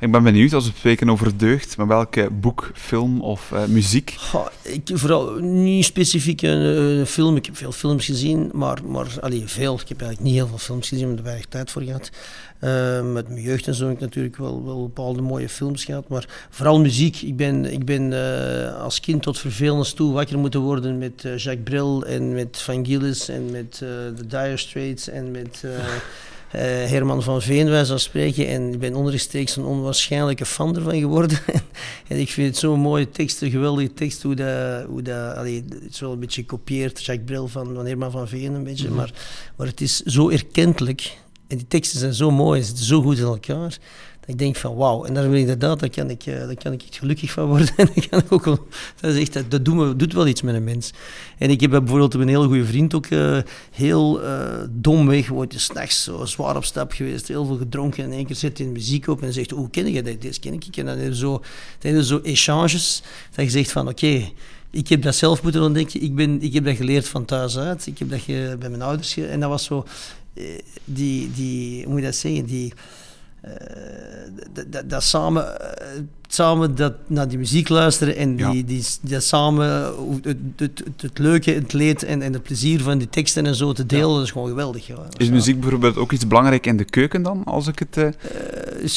Ik 0.00 0.12
ben 0.12 0.22
benieuwd, 0.22 0.52
als 0.52 0.66
we 0.66 0.72
spreken 0.76 1.10
over 1.10 1.36
deugd, 1.36 1.76
met 1.76 1.86
welke 1.86 2.28
boek, 2.30 2.70
film 2.74 3.20
of 3.20 3.50
uh, 3.54 3.64
muziek? 3.64 4.16
ik, 4.62 4.90
vooral 4.92 5.34
niet 5.38 5.84
specifiek 5.84 6.42
een 6.42 6.98
uh, 6.98 7.04
film. 7.04 7.36
Ik 7.36 7.46
heb 7.46 7.56
veel 7.56 7.72
films 7.72 8.04
gezien, 8.04 8.50
maar, 8.52 8.78
maar 8.86 9.06
allee, 9.20 9.42
veel. 9.46 9.74
Ik 9.74 9.88
heb 9.88 10.00
eigenlijk 10.00 10.20
niet 10.30 10.34
heel 10.34 10.46
veel 10.46 10.58
films 10.58 10.88
gezien, 10.88 11.04
omdat 11.04 11.18
er 11.18 11.24
weinig 11.24 11.46
tijd 11.46 11.70
voor 11.70 11.82
gehad. 11.82 12.10
Uh, 12.60 13.12
met 13.12 13.28
mijn 13.28 13.40
jeugd 13.40 13.66
en 13.66 13.74
zo 13.74 13.84
heb 13.84 13.94
ik 13.94 14.00
natuurlijk 14.00 14.36
wel, 14.36 14.64
wel 14.64 14.82
bepaalde 14.82 15.20
mooie 15.20 15.48
films 15.48 15.84
gehad. 15.84 16.08
Maar 16.08 16.46
vooral 16.50 16.80
muziek. 16.80 17.22
Ik 17.22 17.36
ben, 17.36 17.72
ik 17.72 17.84
ben 17.84 18.12
als 18.80 19.00
kind 19.00 19.22
tot 19.22 19.38
vervelens 19.38 19.92
toe 19.92 20.12
wakker 20.12 20.38
moeten 20.38 20.60
worden 20.60 20.98
met 20.98 21.22
Jacques 21.22 21.62
Brel 21.64 22.06
en 22.06 22.32
met 22.32 22.58
Van 22.58 22.86
Gillis 22.86 23.28
en 23.28 23.50
met 23.50 23.70
The 24.16 24.26
Dire 24.26 24.56
Straits 24.56 25.08
en 25.08 25.30
met... 25.30 25.62
uh, 25.64 25.70
Herman 26.90 27.22
van 27.22 27.42
Veen, 27.42 27.68
wij 27.68 27.84
zo 27.84 27.96
spreken. 27.96 28.48
En 28.48 28.72
ik 28.72 28.78
ben 28.78 28.94
onderstreeks 28.94 29.56
een 29.56 29.64
onwaarschijnlijke 29.64 30.46
fan 30.46 30.76
ervan 30.76 30.98
geworden. 30.98 31.38
en 32.08 32.18
ik 32.18 32.30
vind 32.30 32.46
het 32.46 32.56
zo'n 32.56 32.80
mooie 32.80 33.10
tekst, 33.10 33.42
een 33.42 33.50
geweldige 33.50 33.94
tekst, 33.94 34.22
hoe 34.22 34.34
dat, 34.34 34.84
hoe 34.86 35.02
dat 35.02 35.36
allee, 35.36 35.64
het 35.68 35.92
is 35.92 36.00
wel 36.00 36.12
een 36.12 36.20
beetje 36.20 36.44
kopieert, 36.44 37.04
Jacques 37.04 37.26
Brel 37.26 37.48
van, 37.48 37.74
van 37.74 37.86
Herman 37.86 38.10
van 38.10 38.28
Veen 38.28 38.54
een 38.54 38.64
beetje, 38.64 38.84
mm 38.84 38.88
-hmm. 38.88 38.98
maar, 38.98 39.12
maar 39.56 39.66
het 39.66 39.80
is 39.80 40.00
zo 40.00 40.28
erkentelijk. 40.28 41.16
En 41.50 41.56
die 41.56 41.66
teksten 41.66 41.98
zijn 41.98 42.14
zo 42.14 42.30
mooi, 42.30 42.62
zitten 42.62 42.84
zo 42.84 43.02
goed 43.02 43.18
in 43.18 43.24
elkaar 43.24 43.78
ik 44.30 44.38
denk 44.38 44.56
van 44.56 44.74
wauw, 44.74 45.04
en 45.04 45.14
daar 45.14 45.22
ben 45.22 45.32
ik 45.32 45.40
inderdaad, 45.40 45.80
daar 45.80 45.90
kan 45.90 46.10
ik, 46.10 46.24
daar 46.24 46.54
kan 46.54 46.72
ik 46.72 46.82
gelukkig 46.90 47.30
van 47.30 47.46
worden. 47.46 47.68
en 47.76 48.08
kan 48.08 48.18
ik 48.18 48.32
ook 48.32 48.44
wel, 48.44 48.66
dat, 49.00 49.14
is 49.14 49.20
echt, 49.20 49.32
dat, 49.32 49.50
dat 49.50 49.64
doet, 49.98 50.12
wel 50.12 50.26
iets 50.26 50.42
met 50.42 50.54
een 50.54 50.64
mens. 50.64 50.90
En 51.38 51.50
ik 51.50 51.60
heb 51.60 51.70
bijvoorbeeld 51.70 52.14
een 52.14 52.28
hele 52.28 52.46
goede 52.46 52.64
vriend 52.64 52.94
ook 52.94 53.06
uh, 53.06 53.38
heel 53.70 54.22
uh, 54.24 54.48
dom 54.70 55.06
weg, 55.06 55.28
wordt 55.28 55.52
je 55.52 55.58
s'nachts 55.58 56.02
zo 56.02 56.24
zwaar 56.24 56.56
op 56.56 56.64
stap 56.64 56.92
geweest, 56.92 57.28
heel 57.28 57.44
veel 57.44 57.56
gedronken 57.56 58.04
en 58.04 58.10
in 58.10 58.16
één 58.16 58.26
keer 58.26 58.36
zet 58.36 58.58
hij 58.58 58.66
muziek 58.66 59.08
op 59.08 59.22
en 59.22 59.32
zegt, 59.32 59.50
hoe 59.50 59.70
ken 59.70 59.92
je 59.92 60.02
dat? 60.02 60.20
Deze 60.20 60.40
ken 60.40 60.52
ik. 60.52 60.76
En 60.76 60.86
dan 60.86 60.98
heb 60.98 61.14
zo, 61.14 61.42
dan 61.78 62.04
zo 62.04 62.20
echanges, 62.22 63.02
dat 63.34 63.44
je 63.44 63.50
zegt 63.50 63.72
van 63.72 63.88
oké, 63.88 64.30
ik 64.70 64.88
heb 64.88 65.02
dat 65.02 65.14
zelf 65.14 65.42
moeten 65.42 65.62
ontdekken. 65.62 66.02
Ik, 66.02 66.14
ben, 66.14 66.42
ik 66.42 66.52
heb 66.52 66.64
dat 66.64 66.76
geleerd 66.76 67.08
van 67.08 67.24
thuis 67.24 67.58
uit. 67.58 67.86
Ik 67.86 67.98
heb 67.98 68.10
dat 68.10 68.20
ge, 68.20 68.56
bij 68.58 68.68
mijn 68.68 68.82
ouders. 68.82 69.12
Ge, 69.12 69.26
en 69.26 69.40
dat 69.40 69.48
was 69.48 69.64
zo, 69.64 69.86
die, 70.84 71.30
die, 71.32 71.82
hoe 71.82 71.92
moet 71.92 72.00
je 72.00 72.06
dat 72.06 72.14
zeggen? 72.14 72.44
Die, 72.44 72.72
uh, 73.44 73.52
dat, 74.70 74.90
dat, 74.90 75.02
samen, 75.02 75.44
uh, 75.44 76.00
samen 76.28 76.74
dat, 76.74 76.94
naar 77.06 77.28
die 77.28 77.38
muziek 77.38 77.68
luisteren 77.68 78.16
en 78.16 78.36
die, 78.36 78.46
ja. 78.46 78.52
die, 78.52 78.64
die, 79.02 79.20
samen 79.20 79.94
het, 80.22 80.36
het, 80.56 80.82
het, 80.96 81.18
leuke, 81.18 81.50
het 81.50 81.72
leed 81.72 82.02
en, 82.02 82.22
en 82.22 82.32
het 82.32 82.42
plezier 82.42 82.82
van 82.82 82.98
die 82.98 83.08
teksten 83.08 83.46
en 83.46 83.54
zo 83.54 83.72
te 83.72 83.86
delen, 83.86 84.08
ja. 84.08 84.14
dat 84.14 84.24
is 84.24 84.30
gewoon 84.30 84.48
geweldig. 84.48 84.86
Ja. 84.86 85.06
Is 85.16 85.30
muziek 85.30 85.60
bijvoorbeeld 85.60 85.96
ook 85.96 86.12
iets 86.12 86.26
belangrijk 86.26 86.66
in 86.66 86.76
de 86.76 86.84
keuken 86.84 87.22
dan, 87.22 87.44
als 87.44 87.66
ik 87.66 87.78
het... 87.78 87.96
Uh... 87.96 88.08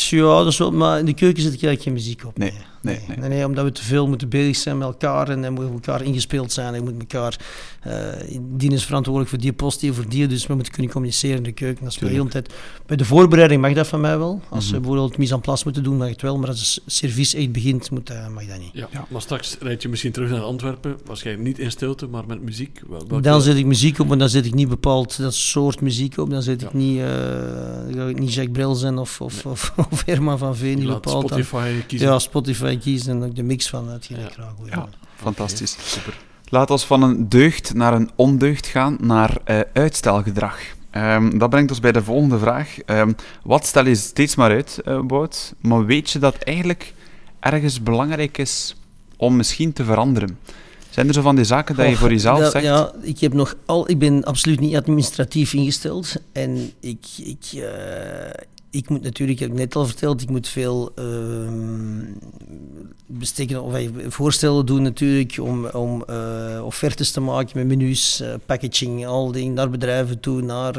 ja, 0.10 0.38
dat 0.38 0.48
is 0.48 0.58
wel, 0.58 0.72
maar 0.72 1.00
in 1.00 1.06
de 1.06 1.14
keuken 1.14 1.42
zit 1.42 1.54
ik 1.54 1.64
eigenlijk 1.64 1.82
geen 1.82 1.94
muziek 1.94 2.26
op. 2.26 2.38
Nee. 2.38 2.52
Nee, 2.52 2.62
nee. 2.84 3.00
nee, 3.20 3.30
nee 3.30 3.46
omdat 3.46 3.64
we 3.64 3.72
te 3.72 3.84
veel 3.84 4.08
moeten 4.08 4.30
bezig 4.30 4.56
zijn 4.56 4.78
met 4.78 4.88
elkaar 4.88 5.30
en 5.30 5.42
dan 5.42 5.54
moeten 5.54 5.74
elkaar 5.74 6.02
ingespeeld 6.02 6.52
zijn. 6.52 6.74
En 6.74 6.84
moet 6.84 7.00
elkaar, 7.00 7.40
uh, 7.88 7.94
die 8.40 8.72
is 8.72 8.86
verantwoordelijk 8.86 9.32
voor 9.32 9.40
die 9.40 9.54
post, 9.54 9.80
die 9.80 9.94
voor 9.94 10.10
die, 10.10 10.28
dus 10.28 10.48
we 10.48 10.54
moeten 10.54 10.74
kunnen 10.74 10.92
communiceren 10.92 11.38
in 11.38 11.44
de 11.44 11.52
keuken. 11.52 11.84
Dat 11.84 11.94
is 11.94 12.10
heel 12.10 12.28
tijd. 12.28 12.54
Bij 12.86 12.98
de 12.98 13.06
voorbereiding 13.06 13.62
mag 13.62 13.74
dat 13.74 13.88
van 13.88 14.02
mij 14.02 14.18
wel. 14.18 14.42
Als 14.50 14.64
we 14.64 14.70
mm 14.70 14.74
-hmm. 14.74 14.82
bijvoorbeeld 14.82 15.18
mise 15.18 15.34
en 15.34 15.42
place 15.42 15.64
moeten 15.64 15.84
doen, 15.84 15.98
mag 15.98 16.10
het 16.10 16.22
wel, 16.22 16.38
maar 16.38 16.48
als 16.48 16.60
het 16.60 16.94
service 16.94 17.38
echt 17.38 17.52
begint, 17.52 17.92
moet, 17.92 18.12
uh, 18.12 18.28
mag 18.28 18.46
dat 18.46 18.60
niet. 18.60 18.72
Ja, 18.74 18.88
ja, 18.92 19.06
maar 19.10 19.22
straks 19.22 19.58
rijd 19.60 19.82
je 19.82 19.90
misschien 19.90 20.12
terug 20.12 20.30
naar 20.30 20.42
Antwerpen, 20.42 20.98
waarschijnlijk 21.06 21.48
niet 21.48 21.60
in 21.60 21.72
stilte, 21.72 22.08
maar 22.08 22.24
met 22.28 22.42
muziek. 22.42 22.82
Welke... 22.90 23.22
Dan 23.22 23.42
zet 23.42 23.58
ik 23.58 23.66
muziek 23.66 24.00
op, 24.00 24.08
maar 24.08 24.18
dan 24.18 24.30
zet 24.30 24.46
ik 24.46 24.54
niet 24.54 24.70
bepaald 24.70 25.18
dat 25.18 25.34
soort 25.34 25.82
muziek 25.82 26.18
op. 26.18 26.30
Dan 26.30 26.42
zet 26.42 26.62
ik 26.62 26.74
niet, 26.74 26.98
uh, 26.98 27.06
dan 27.96 28.10
ik 28.10 28.20
niet 28.20 28.34
Jacques 28.34 28.58
Brel 28.58 28.76
zijn 28.76 28.98
of, 28.98 29.22
of, 29.22 29.44
nee. 29.44 29.54
of, 29.54 29.74
of, 29.92 30.06
Herman 30.06 30.38
van 30.38 30.56
Veen. 30.56 30.78
Niet 30.78 30.88
bepaald 30.88 31.28
Spotify 31.28 31.72
dan, 31.72 31.86
kiezen. 31.86 32.08
Ja, 32.08 32.20
Spotify 32.20 32.73
kiezen 32.80 33.16
en 33.16 33.30
ook 33.30 33.36
de 33.36 33.44
mix 33.44 33.70
van 33.70 33.90
hetgeen 33.90 34.20
ja. 34.20 34.26
ik 34.26 34.32
graag 34.32 34.54
wil. 34.58 34.68
Ja, 34.68 34.88
fantastisch. 35.16 35.74
Okay, 35.74 35.86
super. 35.86 36.18
Laat 36.50 36.72
ons 36.72 36.86
van 36.86 37.04
een 37.04 37.30
deugd 37.30 37.74
naar 37.74 37.94
een 37.94 38.10
ondeugd 38.16 38.66
gaan, 38.66 38.98
naar 39.02 39.38
uh, 39.46 39.60
uitstelgedrag. 39.74 40.60
Um, 40.92 41.38
dat 41.38 41.50
brengt 41.50 41.70
ons 41.70 41.80
bij 41.80 41.92
de 41.92 42.04
volgende 42.04 42.40
vraag. 42.40 42.78
Um, 42.86 43.16
wat 43.44 43.66
stel 43.66 43.86
je 43.86 43.96
steeds 43.96 44.36
maar 44.36 44.52
uit, 44.52 44.82
uh, 44.86 45.02
Bout, 45.02 45.54
maar 45.62 45.86
weet 45.86 46.10
je 46.10 46.20
dat 46.20 46.36
eigenlijk 46.36 46.94
ergens 47.40 47.84
belangrijk 47.84 48.38
is 48.38 48.76
om 49.18 49.36
misschien 49.36 49.74
te 49.74 49.84
veranderen? 49.84 50.38
Zijn 50.90 51.08
er 51.08 51.14
zo 51.14 51.22
van 51.22 51.36
die 51.36 51.46
zaken 51.46 51.76
dat 51.76 51.90
je 51.90 51.96
voor 51.96 52.12
jezelf 52.12 52.40
dat, 52.40 52.52
zegt? 52.52 52.66
Ja, 52.66 52.92
ik, 53.02 53.20
heb 53.20 53.34
nog 53.34 53.56
al, 53.66 53.90
ik 53.90 54.00
ben 54.00 54.24
absoluut 54.24 54.60
niet 54.60 54.76
administratief 54.76 55.54
ingesteld. 55.54 56.16
En 56.32 56.72
ik, 56.80 57.06
ik, 57.18 57.52
uh, 57.54 57.64
ik 58.74 58.90
moet 58.90 59.02
natuurlijk, 59.02 59.40
ik 59.40 59.48
heb 59.48 59.58
net 59.58 59.76
al 59.76 59.86
verteld, 59.86 60.22
ik 60.22 60.30
moet 60.30 60.48
veel 60.48 60.92
uh, 61.00 61.52
besteken, 63.06 63.64
of 63.64 63.76
voorstellen 64.08 64.66
doen 64.66 64.82
natuurlijk 64.82 65.38
om, 65.42 65.66
om 65.66 66.04
uh, 66.10 66.62
offertes 66.66 67.12
te 67.12 67.20
maken 67.22 67.58
met 67.58 67.68
menus, 67.78 68.22
uh, 68.22 68.34
packaging, 68.46 69.06
al 69.06 69.32
die 69.32 69.50
naar 69.50 69.70
bedrijven 69.70 70.20
toe, 70.20 70.42
naar... 70.42 70.76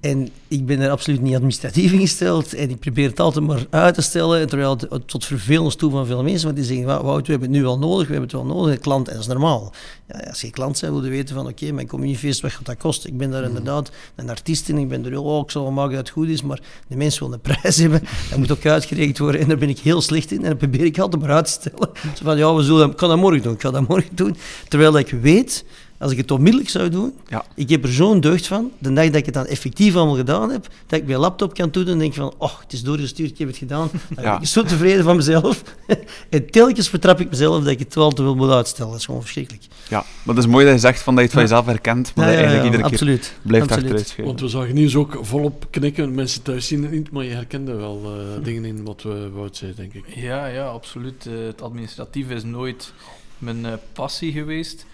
En 0.00 0.28
ik 0.48 0.66
ben 0.66 0.80
er 0.80 0.90
absoluut 0.90 1.20
niet 1.20 1.34
administratief 1.34 1.92
ingesteld. 1.92 2.54
En 2.54 2.70
ik 2.70 2.78
probeer 2.78 3.08
het 3.08 3.20
altijd 3.20 3.46
maar 3.46 3.66
uit 3.70 3.94
te 3.94 4.02
stellen. 4.02 4.48
Terwijl 4.48 4.78
het 4.88 5.08
tot 5.08 5.24
vervelens 5.24 5.74
toe 5.74 5.90
van 5.90 6.06
veel 6.06 6.22
mensen. 6.22 6.44
Want 6.44 6.56
die 6.56 6.64
zeggen, 6.64 6.86
Wout, 6.86 7.26
we 7.26 7.30
hebben 7.32 7.48
het 7.48 7.58
nu 7.58 7.64
wel 7.64 7.78
nodig. 7.78 8.06
We 8.06 8.12
hebben 8.12 8.30
het 8.30 8.32
wel 8.32 8.56
nodig. 8.56 8.74
De 8.74 8.80
klant, 8.80 9.08
en 9.08 9.12
dat 9.12 9.22
is 9.22 9.28
normaal. 9.28 9.72
Ja, 10.08 10.18
als 10.28 10.40
je 10.40 10.50
klant 10.50 10.80
bent, 10.80 10.92
wil 10.92 11.04
je 11.04 11.10
weten 11.10 11.34
van, 11.34 11.44
oké, 11.44 11.52
okay, 11.52 11.70
mijn 11.70 11.86
communiefeest, 11.86 12.40
wat 12.40 12.52
gaat 12.52 12.66
dat 12.66 12.76
kosten? 12.76 13.10
Ik 13.10 13.16
ben 13.16 13.30
daar 13.30 13.40
mm. 13.40 13.48
inderdaad 13.48 13.90
een 14.14 14.30
artiest 14.30 14.68
in. 14.68 14.78
Ik 14.78 14.88
ben 14.88 15.06
er, 15.06 15.18
oh, 15.18 15.42
ik 15.42 15.50
zal 15.50 15.62
wel 15.62 15.72
maken 15.72 15.94
dat 15.94 16.00
het 16.00 16.10
goed 16.10 16.28
is. 16.28 16.42
Maar 16.42 16.60
de 16.88 16.96
mensen 16.96 17.22
willen 17.22 17.40
een 17.44 17.54
prijs 17.54 17.76
hebben. 17.84 18.02
Dat 18.30 18.38
moet 18.38 18.50
ook 18.50 18.66
uitgerekend 18.66 19.18
worden. 19.18 19.40
En 19.40 19.48
daar 19.48 19.58
ben 19.58 19.68
ik 19.68 19.78
heel 19.78 20.00
slecht 20.00 20.30
in. 20.30 20.42
En 20.42 20.48
dat 20.48 20.58
probeer 20.58 20.84
ik 20.84 20.98
altijd 20.98 21.22
maar 21.22 21.32
uit 21.32 21.44
te 21.44 21.52
stellen. 21.52 21.90
Zo 22.16 22.24
van, 22.24 22.38
ja, 22.38 22.54
we 22.54 22.62
zullen, 22.62 22.90
ik 22.90 22.96
kan 22.96 23.08
dat 23.08 23.18
morgen 23.18 23.42
doen. 23.42 23.52
Ik 23.52 23.60
ga 23.60 23.70
dat 23.70 23.88
morgen 23.88 24.16
doen. 24.16 24.36
Terwijl 24.68 24.98
ik 24.98 25.10
weet 25.10 25.64
als 26.00 26.12
ik 26.12 26.18
het 26.18 26.30
onmiddellijk 26.30 26.70
zou 26.70 26.88
doen, 26.88 27.14
Ja. 27.28 27.44
ik 27.54 27.68
heb 27.70 27.84
er 27.84 27.92
zo'n 27.92 28.20
deugd 28.20 28.46
van, 28.46 28.70
de 28.78 28.92
dag 28.92 29.04
dat 29.06 29.14
ik 29.14 29.24
het 29.24 29.34
dan 29.34 29.46
effectief 29.46 29.94
allemaal 29.96 30.14
gedaan 30.16 30.50
heb, 30.50 30.68
dat 30.86 31.00
ik 31.00 31.06
mijn 31.06 31.18
laptop 31.18 31.54
kan 31.54 31.68
doen 31.70 31.86
en 31.88 31.98
denk 31.98 32.14
van, 32.14 32.34
oh, 32.38 32.60
het 32.60 32.72
is 32.72 32.82
doorgestuurd, 32.82 33.30
ik 33.30 33.38
heb 33.38 33.48
het 33.48 33.56
gedaan. 33.56 33.90
Dan 34.14 34.24
Ja. 34.24 34.32
ben 34.32 34.40
ik 34.42 34.46
zo 34.48 34.62
tevreden 34.62 35.04
van 35.04 35.16
mezelf. 35.16 35.62
en 36.30 36.50
telkens 36.50 36.88
vertrap 36.88 37.20
ik 37.20 37.30
mezelf 37.30 37.58
dat 37.62 37.72
ik 37.72 37.78
het 37.78 37.94
wel 37.94 38.10
te 38.10 38.22
wil 38.22 38.34
moet 38.34 38.50
uitstellen. 38.50 38.90
Dat 38.90 39.00
is 39.00 39.04
gewoon 39.06 39.20
verschrikkelijk. 39.20 39.64
Ja, 39.88 40.04
maar 40.22 40.34
het 40.34 40.44
is 40.44 40.50
mooi 40.50 40.64
dat 40.64 40.74
je 40.74 40.80
zegt 40.80 41.02
van 41.02 41.14
dat 41.14 41.22
je 41.22 41.30
het 41.30 41.38
van 41.38 41.42
jezelf 41.48 41.66
herkent, 41.66 42.12
maar 42.14 42.24
Ja, 42.24 42.30
dat 42.30 42.40
je 42.40 42.46
ja, 42.46 42.52
ja, 42.54 42.60
eigenlijk 42.60 42.64
iedere 42.64 42.82
keer 42.82 42.92
absoluut. 42.92 43.34
blijft 43.42 43.64
absoluut. 43.66 43.84
achteruit 43.84 44.08
schuiven. 44.08 44.24
Want 44.36 44.40
we 44.40 44.48
zagen 44.58 44.74
nieuws 44.74 44.94
ook 44.96 45.18
volop 45.20 45.66
knikken. 45.70 46.14
Mensen 46.14 46.42
thuis 46.42 46.66
zien 46.66 46.82
het 46.82 46.92
niet, 46.92 47.10
maar 47.10 47.24
je 47.24 47.34
herkende 47.34 47.74
wel 47.74 48.00
eh, 48.04 48.44
dingen 48.44 48.64
in 48.64 48.84
wat 48.84 49.02
we 49.02 49.28
Wout 49.34 49.56
zei, 49.56 49.72
denk 49.76 49.94
ik. 49.94 50.04
Ja, 50.14 50.46
ja, 50.46 50.66
absoluut. 50.66 51.26
Eh, 51.26 51.32
het 51.46 51.62
administratieve 51.62 52.34
is 52.34 52.44
nooit 52.44 52.92
mijn 53.38 53.66
eh, 53.66 53.72
passie 53.92 54.32
geweest. 54.32 54.86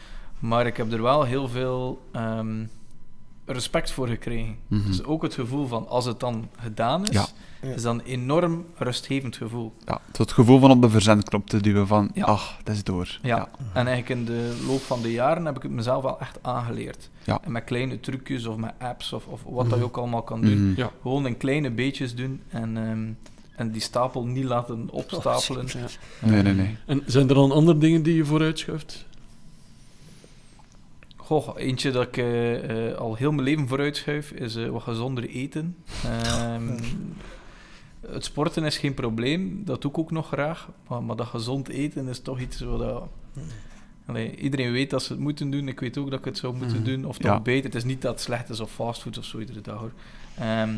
Maar 0.47 0.67
ik 0.67 0.77
heb 0.77 0.93
er 0.93 1.03
wel 1.03 1.23
heel 1.25 1.49
veel 1.49 2.03
ehm, 2.13 2.65
respect 3.47 3.91
voor 3.91 4.09
gekregen. 4.09 4.57
Mhm. 4.69 4.87
Dus 4.87 5.05
ook 5.05 5.23
het 5.23 5.35
gevoel 5.35 5.67
van 5.67 5.89
als 5.89 6.05
het 6.05 6.21
dan 6.21 6.49
gedaan 6.57 7.03
is, 7.07 7.11
Ja. 7.11 7.27
is 7.75 7.83
dan 7.83 7.99
een 7.99 8.05
enorm 8.07 8.65
rustgevend 8.77 9.37
gevoel. 9.37 9.73
Ja, 9.85 10.01
het 10.17 10.33
gevoel 10.33 10.59
van 10.61 10.71
op 10.71 10.83
de 10.83 10.91
verzendknop 10.91 11.49
te 11.49 11.61
duwen 11.61 11.87
van, 11.87 12.11
Ja. 12.15 12.25
ach, 12.25 12.57
dat 12.65 12.75
is 12.75 12.85
door. 12.85 13.19
Ja. 13.23 13.49
En 13.73 13.87
eigenlijk 13.87 14.09
in 14.09 14.25
de 14.25 14.63
loop 14.67 14.81
van 14.81 15.03
de 15.03 15.13
jaren 15.13 15.45
heb 15.45 15.57
ik 15.57 15.63
het 15.63 15.71
mezelf 15.73 16.03
wel 16.03 16.21
echt 16.21 16.39
aangeleerd. 16.43 17.11
Ja. 17.25 17.41
En 17.45 17.53
met 17.53 17.65
kleine 17.65 18.01
trucjes 18.01 18.47
of 18.47 18.57
met 18.57 18.73
apps 18.79 19.13
of, 19.13 19.27
of 19.27 19.43
wat 19.49 19.71
dat 19.71 19.79
je 19.79 19.85
ook 19.85 19.97
allemaal 19.97 20.23
kan 20.23 20.41
doen. 20.41 20.71
Mhm. 20.71 20.81
Ja. 20.81 20.91
Gewoon 21.03 21.27
in 21.27 21.37
kleine 21.37 21.71
beetjes 21.71 22.15
doen 22.15 22.43
en, 22.49 22.77
ehm, 22.77 23.07
en 23.57 23.71
die 23.73 23.81
stapel 23.83 24.25
niet 24.25 24.45
laten 24.45 24.89
opstapelen. 24.91 25.67
Ja. 25.67 25.87
Nee, 26.29 26.43
nee, 26.43 26.55
nee. 26.55 26.77
En 26.87 27.03
zijn 27.07 27.29
er 27.29 27.35
dan 27.35 27.53
andere 27.53 27.79
dingen 27.79 28.03
die 28.03 28.15
je 28.15 28.25
vooruitschuift? 28.25 29.07
Goh, 31.27 31.49
eentje 31.57 31.91
dat 31.91 32.03
ik 32.07 32.17
eh, 32.17 32.89
eh, 32.91 32.97
al 32.99 33.15
heel 33.15 33.33
mijn 33.33 33.47
leven 33.49 33.69
vooruitschuif 33.69 34.31
is 34.31 34.57
eh, 34.57 34.69
wat 34.69 34.83
gezonder 34.83 35.29
eten. 35.29 35.77
Ehm, 36.05 36.79
het 38.15 38.25
sporten 38.25 38.65
is 38.65 38.79
geen 38.79 38.95
probleem, 38.95 39.62
dat 39.65 39.83
doe 39.83 39.91
ik 39.91 39.99
ook 39.99 40.11
nog 40.11 40.27
graag. 40.27 40.69
Maar, 40.89 41.03
maar 41.03 41.17
dat 41.17 41.27
gezond 41.27 41.69
eten 41.69 42.09
is 42.09 42.21
toch 42.21 42.41
iets 42.41 42.61
wat... 42.61 42.79
dat- 42.79 43.09
Allee, 44.07 44.37
iedereen 44.37 44.73
weet 44.73 44.91
dat 44.91 45.03
ze 45.03 45.12
het 45.12 45.23
moeten 45.23 45.51
doen. 45.51 45.69
Ik 45.69 45.81
weet 45.81 45.99
ook 45.99 46.11
dat 46.11 46.19
ik 46.19 46.25
het 46.25 46.39
zou 46.39 46.57
moeten 46.57 46.77
Mhm. 46.81 46.85
doen. 46.87 47.05
Of 47.05 47.23
Ja. 47.23 47.33
nog 47.33 47.43
beter. 47.43 47.65
Het 47.65 47.75
is 47.75 47.85
niet 47.85 48.03
dat 48.03 48.12
het 48.12 48.21
slecht 48.23 48.49
is 48.49 48.61
of 48.61 48.73
fastfood 48.73 49.19
of 49.19 49.25
zo 49.25 49.39
iedere 49.39 49.61
dag 49.61 49.79
hoor. 49.79 49.93
Ehm, 50.39 50.71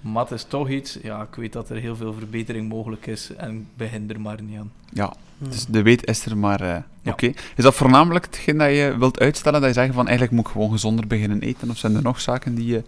maar 0.00 0.22
het 0.22 0.32
is 0.32 0.44
toch 0.44 0.68
iets... 0.68 0.98
Ja, 1.02 1.22
ik 1.22 1.34
weet 1.34 1.52
dat 1.52 1.70
er 1.70 1.76
heel 1.76 1.96
veel 1.96 2.12
verbetering 2.12 2.68
mogelijk 2.68 3.06
is. 3.06 3.34
En 3.34 3.56
ik 3.56 3.76
begin 3.76 4.10
er 4.10 4.20
maar 4.20 4.42
niet 4.42 4.58
aan. 4.58 4.72
Ja, 4.92 5.14
dus 5.38 5.66
de 5.66 5.82
weet 5.82 6.06
is 6.06 6.26
er, 6.26 6.36
maar 6.36 6.60
eh, 6.60 6.76
Ja. 7.02 7.12
oké. 7.12 7.26
Is 7.26 7.64
dat 7.64 7.74
voornamelijk 7.74 8.24
hetgeen 8.24 8.58
dat 8.58 8.68
je 8.70 8.94
wilt 8.98 9.20
uitstellen, 9.20 9.60
dat 9.60 9.68
je 9.74 9.80
zegt 9.80 9.94
van 9.94 10.06
eigenlijk 10.06 10.36
moet 10.36 10.46
ik 10.46 10.52
gewoon 10.52 10.70
gezonder 10.70 11.06
beginnen 11.06 11.40
eten? 11.40 11.70
Of 11.70 11.76
zijn 11.78 11.94
er 11.96 12.02
nog 12.02 12.20
zaken 12.20 12.54
die 12.54 12.66
je 12.66 12.82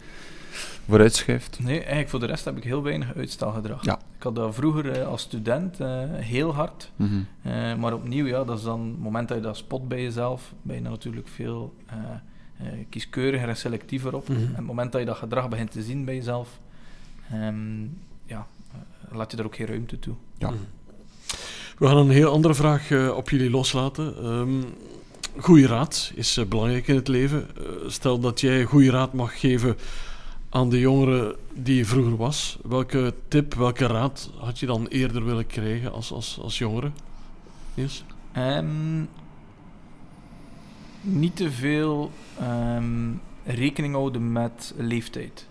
vooruitschuift? 0.89 1.59
Nee, 1.63 1.79
eigenlijk 1.79 2.09
voor 2.09 2.21
de 2.21 2.27
rest 2.27 2.45
heb 2.45 2.57
ik 2.57 2.65
heel 2.65 2.83
weinig 2.83 3.15
uitstelgedrag. 3.17 3.85
Ja. 3.85 3.99
Ik 4.17 4.23
had 4.23 4.35
dat 4.35 4.55
vroeger 4.55 4.91
eh, 4.93 5.07
als 5.07 5.23
student 5.23 5.81
eh, 5.81 5.99
heel 6.15 6.55
hard. 6.55 6.91
Mhm. 6.97 7.15
Eh, 7.43 7.75
maar 7.75 7.95
opnieuw, 7.95 8.27
ja, 8.27 8.45
dat 8.45 8.59
is 8.59 8.65
dan 8.65 8.81
het 8.81 8.99
moment 8.99 9.29
dat 9.29 9.37
je 9.37 9.43
dat 9.43 9.57
spot 9.57 9.89
bij 9.89 10.03
jezelf, 10.03 10.53
ben 10.63 10.75
je 10.77 10.83
natuurlijk 10.83 11.29
veel 11.29 11.75
eh, 11.87 11.97
eh, 12.57 12.73
kieskeuriger 12.89 13.49
en 13.49 13.57
selectiever 13.57 14.15
op. 14.15 14.29
Mhm. 14.29 14.41
En 14.41 14.55
het 14.55 14.65
moment 14.67 14.93
dat 14.93 15.01
je 15.01 15.07
dat 15.07 15.17
gedrag 15.17 15.49
begint 15.49 15.71
te 15.71 15.83
zien 15.83 16.05
bij 16.05 16.15
jezelf, 16.15 16.59
ehm, 17.31 17.81
ja, 18.25 18.47
laat 19.11 19.31
je 19.31 19.37
daar 19.37 19.47
ook 19.47 19.57
geen 19.57 19.67
ruimte 19.67 19.99
toe. 19.99 20.15
Ja. 20.39 20.51
Mhm. 20.51 20.59
We 21.81 21.87
gaan 21.87 21.97
een 21.97 22.11
heel 22.11 22.33
andere 22.33 22.55
vraag 22.55 22.90
eh, 22.90 23.16
op 23.16 23.31
jullie 23.31 23.51
loslaten. 23.51 24.14
Ehm 24.23 24.62
goede 25.37 25.66
raad 25.66 26.12
is 26.14 26.37
eh, 26.37 26.45
belangrijk 26.45 26.88
in 26.88 26.95
het 26.95 27.09
leven. 27.09 27.49
Eh, 27.57 27.62
stel 27.87 28.19
dat 28.19 28.40
jij 28.40 28.64
goede 28.64 28.90
raad 28.90 29.12
mag 29.12 29.40
geven 29.40 29.77
aan 30.49 30.71
de 30.71 30.79
jongeren 30.79 31.37
die 31.53 31.87
vroeger 31.87 32.16
was. 32.16 32.59
Welke 32.69 33.14
tip, 33.29 33.55
welke 33.55 33.87
raad 33.87 34.31
had 34.38 34.59
je 34.59 34.66
dan 34.66 34.87
eerder 34.87 35.25
willen 35.25 35.47
krijgen 35.47 35.93
als, 35.93 36.12
als, 36.12 36.38
als 36.43 36.59
jongere? 36.59 36.90
Niels? 37.75 38.05
Ehm, 38.33 39.01
niet 41.01 41.37
te 41.37 41.51
veel 41.51 42.11
ehm, 42.38 43.12
rekening 43.45 43.95
houden 43.95 44.33
met 44.33 44.75
leeftijd. 44.77 45.47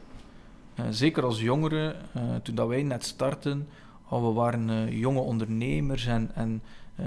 Zeker 0.89 1.23
als 1.23 1.39
jongeren, 1.39 1.95
toen 2.43 2.55
dat 2.55 2.67
wij 2.67 2.83
net 2.83 3.05
startten, 3.05 3.67
oh, 4.09 4.27
we 4.27 4.33
waren 4.33 4.69
eh, 4.69 4.99
jonge 4.99 5.19
ondernemers 5.19 6.05
en, 6.05 6.31
en 6.33 6.61
eh, 6.95 7.05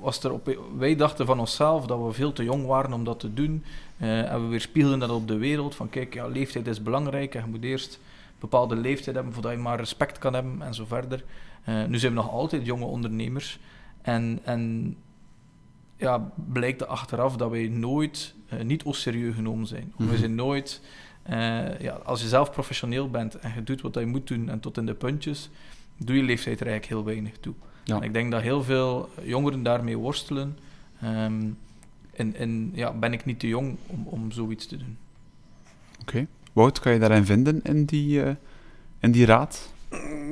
was 0.00 0.24
er 0.24 0.32
op, 0.32 0.58
wij 0.76 0.96
dachten 0.96 1.26
van 1.26 1.40
onszelf 1.40 1.86
dat 1.86 2.04
we 2.06 2.12
veel 2.12 2.32
te 2.32 2.44
jong 2.44 2.66
waren 2.66 2.92
om 2.92 3.04
dat 3.04 3.20
te 3.20 3.34
doen. 3.34 3.64
Eh, 3.96 4.32
en 4.32 4.42
we 4.42 4.48
weerspiegelden 4.48 4.98
dat 4.98 5.10
op 5.10 5.28
de 5.28 5.38
wereld, 5.38 5.74
van 5.74 5.88
kijk, 5.88 6.14
ja, 6.14 6.26
leeftijd 6.26 6.66
is 6.66 6.82
belangrijk 6.82 7.34
en 7.34 7.40
je 7.44 7.50
moet 7.50 7.64
eerst 7.64 7.94
een 7.94 8.34
bepaalde 8.40 8.76
leeftijd 8.76 9.16
hebben 9.16 9.32
voordat 9.32 9.52
je 9.52 9.58
maar 9.58 9.78
respect 9.78 10.18
kan 10.18 10.34
hebben 10.34 10.62
en 10.62 10.74
zo 10.74 10.84
verder. 10.84 11.24
Nu 11.88 11.98
zijn 11.98 12.12
we 12.12 12.20
nog 12.20 12.30
altijd 12.30 12.66
jonge 12.66 12.84
ondernemers. 12.84 13.58
En, 14.02 14.40
en 14.44 14.96
ja, 15.96 16.30
blijkt 16.34 16.80
er 16.80 16.86
achteraf 16.86 17.36
dat 17.36 17.50
wij 17.50 17.68
nooit 17.68 18.34
eh, 18.48 18.60
niet 18.60 18.84
serieus 18.86 19.34
genomen 19.34 19.66
zijn. 19.66 19.92
Mhm. 19.96 20.10
We 20.10 20.16
zijn 20.16 20.34
nooit, 20.34 20.80
eh, 21.28 21.80
ja, 21.80 21.92
als 21.92 22.22
je 22.22 22.28
zelf 22.28 22.50
professioneel 22.50 23.10
bent 23.10 23.38
en 23.38 23.52
je 23.54 23.62
doet 23.62 23.80
wat 23.80 23.94
je 23.94 24.06
moet 24.06 24.26
doen 24.26 24.48
en 24.48 24.60
tot 24.60 24.76
in 24.76 24.86
de 24.86 24.94
puntjes, 24.94 25.50
doe 25.96 26.16
je 26.16 26.22
leeftijd 26.22 26.60
er 26.60 26.66
eigenlijk 26.66 26.96
heel 26.96 27.04
weinig 27.14 27.38
toe. 27.40 27.54
Ja. 27.84 27.96
En 27.96 28.02
ik 28.02 28.12
denk 28.12 28.30
dat 28.30 28.42
heel 28.42 28.62
veel 28.62 29.08
jongeren 29.22 29.62
daarmee 29.62 29.96
worstelen. 29.96 30.58
Ehm, 31.00 31.42
en 32.14 32.34
en 32.34 32.70
ja, 32.74 32.92
ben 32.92 33.12
ik 33.12 33.24
niet 33.24 33.38
te 33.38 33.48
jong 33.48 33.76
om, 33.86 34.06
om 34.06 34.32
zoiets 34.32 34.66
te 34.66 34.76
doen? 34.76 34.96
Oké. 36.00 36.26
Wout, 36.52 36.80
kan 36.80 36.92
je 36.92 36.98
daarin 36.98 37.24
vinden 37.24 37.62
in 37.62 37.84
die, 37.84 38.22
eh, 38.22 38.34
in 39.00 39.10
die 39.10 39.26
raad? 39.26 39.72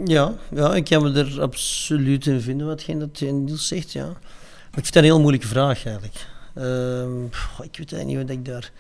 Ja, 0.05 0.35
ja, 0.51 0.75
ik 0.75 0.85
kan 0.85 1.03
me 1.03 1.13
er 1.13 1.41
absoluut 1.41 2.27
in 2.27 2.41
vinden 2.41 2.67
watgeen 2.67 2.99
dat 2.99 3.21
Niels 3.21 3.69
zegt, 3.69 3.93
ja. 3.93 4.07
Maar 4.07 4.83
ik 4.83 4.83
vind 4.83 4.93
dat 4.93 5.03
een 5.03 5.09
heel 5.09 5.21
moeilijke 5.21 5.47
vraag, 5.47 5.87
eigenlijk. 5.87 6.27
Ehm, 6.55 7.25
ik 7.63 7.77
weet 7.77 7.93
eigenlijk 7.93 8.07
niet 8.07 8.17
wat 8.17 8.31
ik 8.31 8.45
daar... 8.45 8.73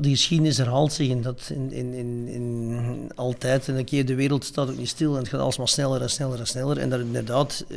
De 0.00 0.08
geschiedenis 0.08 0.56
herhaalt 0.56 0.92
zich 0.92 1.10
en 1.10 1.22
dat 1.22 1.50
in, 1.54 1.72
in, 1.72 1.94
in, 1.94 2.28
in 2.28 3.10
altijd. 3.14 3.68
En 3.68 3.76
een 3.76 3.84
keer 3.84 4.06
de 4.06 4.14
wereld 4.14 4.44
staat 4.44 4.70
ook 4.70 4.76
niet 4.76 4.88
stil 4.88 5.12
en 5.12 5.18
het 5.18 5.28
gaat 5.28 5.40
alsmaar 5.40 5.68
sneller 5.68 6.02
en 6.02 6.10
sneller 6.10 6.38
en 6.38 6.46
sneller. 6.46 6.78
En 6.78 6.90
dat 6.90 7.00
inderdaad, 7.00 7.64
eh, 7.68 7.76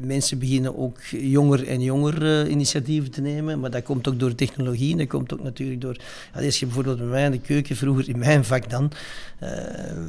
mensen 0.00 0.38
beginnen 0.38 0.78
ook 0.78 1.00
jonger 1.10 1.68
en 1.68 1.80
jonger 1.80 2.40
eh, 2.40 2.50
initiatieven 2.50 3.10
te 3.10 3.20
nemen. 3.20 3.60
Maar 3.60 3.70
dat 3.70 3.82
komt 3.82 4.08
ook 4.08 4.18
door 4.18 4.34
technologie 4.34 4.92
en 4.92 4.98
dat 4.98 5.06
komt 5.06 5.32
ook 5.32 5.42
natuurlijk 5.42 5.80
door... 5.80 5.96
Ja, 6.34 6.44
als 6.44 6.60
je 6.60 6.66
bijvoorbeeld 6.66 6.98
bij 6.98 7.06
mij 7.06 7.24
in 7.24 7.30
de 7.30 7.40
keuken, 7.40 7.76
vroeger 7.76 8.08
in 8.08 8.18
mijn 8.18 8.44
vak 8.44 8.70
dan, 8.70 8.92
eh, 9.38 9.50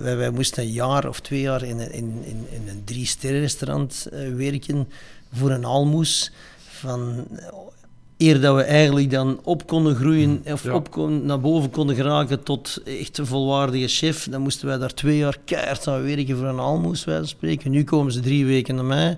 wij, 0.02 0.18
wij 0.18 0.30
moesten 0.30 0.64
een 0.64 0.72
jaar 0.72 1.08
of 1.08 1.20
twee 1.20 1.42
jaar 1.42 1.64
in 1.64 1.80
in, 1.80 2.24
in, 2.24 2.46
in 2.50 2.68
een 2.68 2.82
drie-sterren-restaurant 2.84 4.08
eh, 4.12 4.34
werken 4.36 4.88
voor 5.34 5.52
een 5.52 5.66
aalmoes 5.66 6.32
van... 6.58 7.28
Eer 8.24 8.42
dat 8.42 8.56
we 8.56 8.62
eigenlijk 8.62 9.12
dan 9.12 9.40
op 9.44 9.68
konden 9.68 9.96
groeien 9.96 10.42
of 10.46 10.64
Ja. 10.64 10.74
op 10.74 10.92
kon, 10.92 11.26
naar 11.26 11.40
boven 11.40 11.70
konden 11.70 11.96
geraken 11.96 12.44
tot 12.44 12.82
echt 12.86 13.18
een 13.18 13.26
volwaardige 13.26 13.88
chef, 13.88 14.28
dan 14.30 14.42
moesten 14.42 14.68
wij 14.68 14.78
daar 14.78 14.94
twee 14.94 15.18
jaar 15.18 15.38
keihard 15.46 15.88
aan 15.88 16.04
werken 16.04 16.38
voor 16.38 16.48
een 16.48 16.60
aalmoes, 16.60 17.06
wij 17.06 17.26
spreken. 17.26 17.72
Nu 17.72 17.84
komen 17.84 18.12
ze 18.12 18.20
drie 18.20 18.46
weken 18.46 18.76
naar 18.76 18.86
mij, 18.86 19.18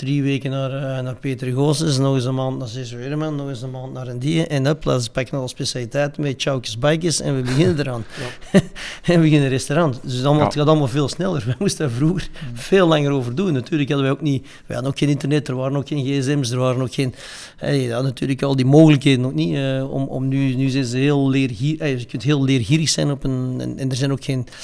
drie 0.00 0.22
weken 0.22 0.50
naar, 0.50 0.70
eh, 0.96 1.02
naar 1.04 1.14
Peter 1.16 1.52
Goossens, 1.52 1.98
nog 1.98 2.14
eens 2.14 2.24
een 2.24 2.34
maand 2.34 2.58
naar 2.58 2.68
Weerman, 2.96 3.34
nog 3.36 3.48
eens 3.48 3.62
een 3.62 3.70
maand 3.70 3.92
naar 3.92 4.08
een 4.08 4.18
die. 4.18 4.46
En 4.46 4.66
up, 4.66 4.82
ze 4.82 5.10
pakken 5.12 5.38
alle 5.38 5.48
specialiteiten 5.48 6.22
met 6.22 6.34
choukjes, 6.42 6.78
bijkjes 6.78 7.20
en 7.20 7.36
we 7.36 7.42
beginnen 7.42 7.78
eraan. 7.78 8.04
en 9.02 9.14
we 9.14 9.18
beginnen 9.18 9.42
een 9.42 9.48
restaurant. 9.48 9.98
Dus 10.02 10.14
allemaal, 10.24 10.38
Ja. 10.38 10.44
het 10.44 10.54
gaat 10.54 10.66
allemaal 10.66 10.88
veel 10.88 11.08
sneller. 11.08 11.42
Wij 11.46 11.54
moesten 11.58 11.86
daar 11.88 11.96
vroeger 11.96 12.28
veel 12.54 12.86
langer 12.86 13.10
over 13.10 13.34
doen. 13.34 13.52
Natuurlijk 13.52 13.88
hadden 13.90 14.08
wij 14.08 14.16
ook 14.16 14.22
niet, 14.22 14.42
wij 14.42 14.76
hadden 14.76 14.92
ook 14.92 14.98
geen 14.98 15.08
internet, 15.08 15.48
er 15.48 15.54
waren 15.56 15.76
ook 15.76 15.88
geen 15.88 16.04
gsm's, 16.04 16.50
er 16.50 16.58
waren 16.58 16.82
ook 16.82 16.94
geen, 16.94 17.14
hey, 17.56 17.80
ja, 17.80 18.00
natuurlijk 18.00 18.42
al 18.42 18.56
die 18.56 18.66
mogelijkheden 18.66 19.20
nog 19.20 19.32
niet. 19.34 19.54
eh, 19.54 19.90
om, 19.92 20.04
om 20.04 20.28
nu, 20.28 20.54
nu 20.54 20.68
zijn 20.68 20.84
ze 20.84 20.96
heel 20.96 21.28
leergierig, 21.30 21.78
eh, 21.80 21.98
je 21.98 22.04
kunt 22.04 22.22
heel 22.22 22.44
leergierig 22.44 22.88
zijn 22.88 23.10
op 23.10 23.24
een, 23.24 23.56
en, 23.60 23.78
en 23.78 23.90
er 23.90 23.96
zijn 23.96 24.12
ook 24.12 24.24
geen, 24.24 24.46
eh, 24.48 24.54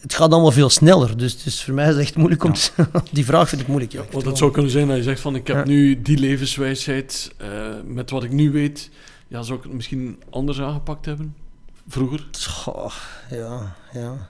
het 0.00 0.14
gaat 0.14 0.32
allemaal 0.32 0.52
veel 0.52 0.70
sneller. 0.70 1.16
Dus, 1.16 1.42
dus 1.42 1.64
voor 1.64 1.74
mij 1.74 1.84
is 1.88 1.90
het 1.94 2.00
echt 2.02 2.16
moeilijk 2.16 2.44
om 2.44 2.52
te, 2.52 2.70
die 3.12 3.24
vraag 3.24 3.48
vind 3.48 3.60
ik 3.60 3.66
moeilijk. 3.68 3.92
Ja. 3.92 4.02
Want 4.12 4.24
het 4.24 4.38
zou 4.38 4.50
kunnen 4.50 4.70
zijn 4.70 4.88
dat 4.88 4.96
je 4.96 5.02
zegt 5.02 5.20
van 5.20 5.34
ik 5.34 5.46
heb 5.46 5.56
Ja. 5.56 5.64
nu 5.64 6.02
die 6.02 6.18
levenswijsheid, 6.18 7.32
eh, 7.36 7.48
met 7.84 8.10
wat 8.10 8.24
ik 8.24 8.32
nu 8.32 8.50
weet, 8.50 8.90
ja, 9.28 9.42
zou 9.42 9.58
ik 9.58 9.64
het 9.64 9.72
misschien 9.72 10.22
anders 10.30 10.60
aangepakt 10.60 11.06
hebben? 11.06 11.34
Vroeger? 11.88 12.26
Goh, 12.48 12.92
ja, 13.30 13.76
ja. 13.92 14.28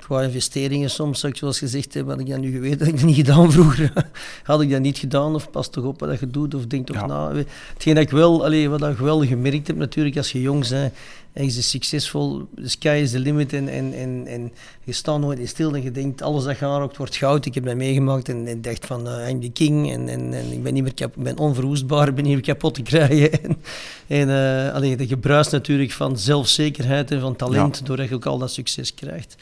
Qua 0.00 0.22
investeringen 0.22 0.90
soms, 0.90 1.20
zou 1.20 1.32
ik 1.32 1.38
zoals 1.38 1.58
gezegd 1.58 1.94
heb, 1.94 2.06
had 2.08 2.20
ik 2.20 2.28
dat 2.28 2.38
nu 2.38 2.52
geweten, 2.52 2.78
had 2.78 2.88
ik 2.88 2.94
dat 2.96 3.04
niet 3.04 3.16
gedaan 3.16 3.52
vroeger. 3.52 3.92
had 4.44 4.60
ik 4.60 4.70
dat 4.70 4.80
niet 4.80 4.98
gedaan, 4.98 5.34
of 5.34 5.50
pas 5.50 5.70
toch 5.70 5.84
op 5.84 6.00
wat 6.00 6.20
je 6.20 6.26
doet, 6.30 6.54
of 6.54 6.66
denk 6.66 6.86
toch 6.86 6.96
Ja. 6.96 7.06
na. 7.06 7.32
Hetgeen 7.72 7.94
dat 7.94 8.02
ik 8.02 8.10
wel, 8.10 8.44
allee, 8.44 8.68
wat 8.68 8.82
ik 8.82 8.96
wel 8.96 9.24
gemerkt 9.26 9.66
heb 9.66 9.76
natuurlijk 9.76 10.16
als 10.16 10.32
je 10.32 10.40
jong 10.40 10.68
bent, 10.68 10.94
en 11.32 11.44
je 11.44 11.58
is 11.58 11.70
succesvol, 11.70 12.48
de 12.54 12.68
sky 12.68 13.00
is 13.02 13.10
the 13.10 13.18
limit 13.18 13.52
en, 13.52 13.68
en, 13.68 13.92
en, 13.92 14.26
en 14.26 14.52
je 14.84 14.92
staat 14.92 15.20
nooit 15.20 15.48
stil 15.48 15.74
en 15.74 15.82
je 15.82 15.90
denkt 15.90 16.22
alles 16.22 16.44
dat 16.44 16.62
aanraakt 16.62 16.96
wordt 16.96 17.16
goud. 17.16 17.46
Ik 17.46 17.54
heb 17.54 17.64
dat 17.64 17.76
meegemaakt 17.76 18.28
en, 18.28 18.46
en 18.46 18.62
dacht 18.62 18.86
van 18.86 19.08
uh, 19.08 19.28
I'm 19.28 19.40
the 19.40 19.50
king 19.50 19.92
en, 19.92 20.08
en, 20.08 20.34
en 20.34 20.52
ik 20.52 20.62
ben, 20.62 20.74
niet 20.74 20.82
meer 20.82 20.94
kap, 20.94 21.14
ben 21.16 21.38
onverwoestbaar, 21.38 22.08
ik 22.08 22.14
ben 22.14 22.24
niet 22.24 22.34
meer 22.34 22.42
kapot 22.42 22.74
te 22.74 22.82
krijgen. 22.82 23.32
en 23.42 23.58
en 24.06 24.28
uh, 24.28 24.74
allee, 24.74 25.08
je 25.08 25.16
bruist 25.16 25.52
natuurlijk 25.52 25.92
van 25.92 26.18
zelfzekerheid 26.18 27.10
en 27.10 27.20
van 27.20 27.36
talent 27.36 27.78
ja. 27.78 27.84
doordat 27.84 28.08
je 28.08 28.14
ook 28.14 28.26
al 28.26 28.38
dat 28.38 28.52
succes 28.52 28.94
krijgt. 28.94 29.36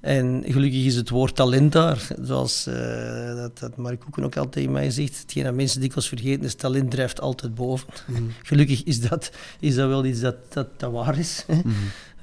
En 0.00 0.44
gelukkig 0.46 0.84
is 0.84 0.96
het 0.96 1.10
woord 1.10 1.34
talent 1.34 1.72
daar, 1.72 2.08
zoals 2.22 2.66
uh, 2.68 3.34
dat, 3.34 3.58
dat 3.58 3.76
Mark 3.76 4.00
Koeken 4.00 4.24
ook 4.24 4.36
altijd 4.36 4.52
tegen 4.52 4.72
mij 4.72 4.90
zegt. 4.90 5.18
Hetgeen 5.18 5.44
dat 5.44 5.54
mensen 5.54 5.80
dikwijls 5.80 6.08
vergeten 6.08 6.44
is, 6.44 6.54
talent 6.54 6.90
drijft 6.90 7.20
altijd 7.20 7.54
boven. 7.54 7.88
Mm. 8.06 8.30
Gelukkig 8.42 8.84
is 8.84 9.00
dat, 9.00 9.30
is 9.60 9.74
dat 9.74 9.88
wel 9.88 10.04
iets 10.04 10.20
dat, 10.20 10.36
dat, 10.48 10.68
dat 10.76 10.92
waar 10.92 11.18
is. 11.18 11.44
Mm. 11.48 11.74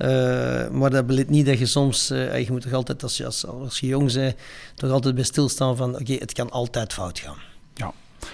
Uh, 0.01 0.69
maar 0.69 0.89
dat 0.89 1.07
belet 1.07 1.29
niet 1.29 1.45
dat 1.45 1.59
je 1.59 1.65
soms, 1.65 2.11
uh, 2.11 2.39
je 2.39 2.51
moet 2.51 2.61
toch 2.61 2.73
altijd, 2.73 3.03
als 3.03 3.17
je, 3.17 3.25
als, 3.25 3.45
als 3.45 3.79
je 3.79 3.87
jong 3.87 4.13
bent, 4.13 4.35
toch 4.75 4.91
altijd 4.91 5.15
bij 5.15 5.23
stilstaan 5.23 5.77
van 5.77 5.89
oké, 5.89 6.01
okay, 6.01 6.15
het 6.15 6.33
kan 6.33 6.49
altijd 6.49 6.93
fout 6.93 7.19
gaan. 7.19 7.37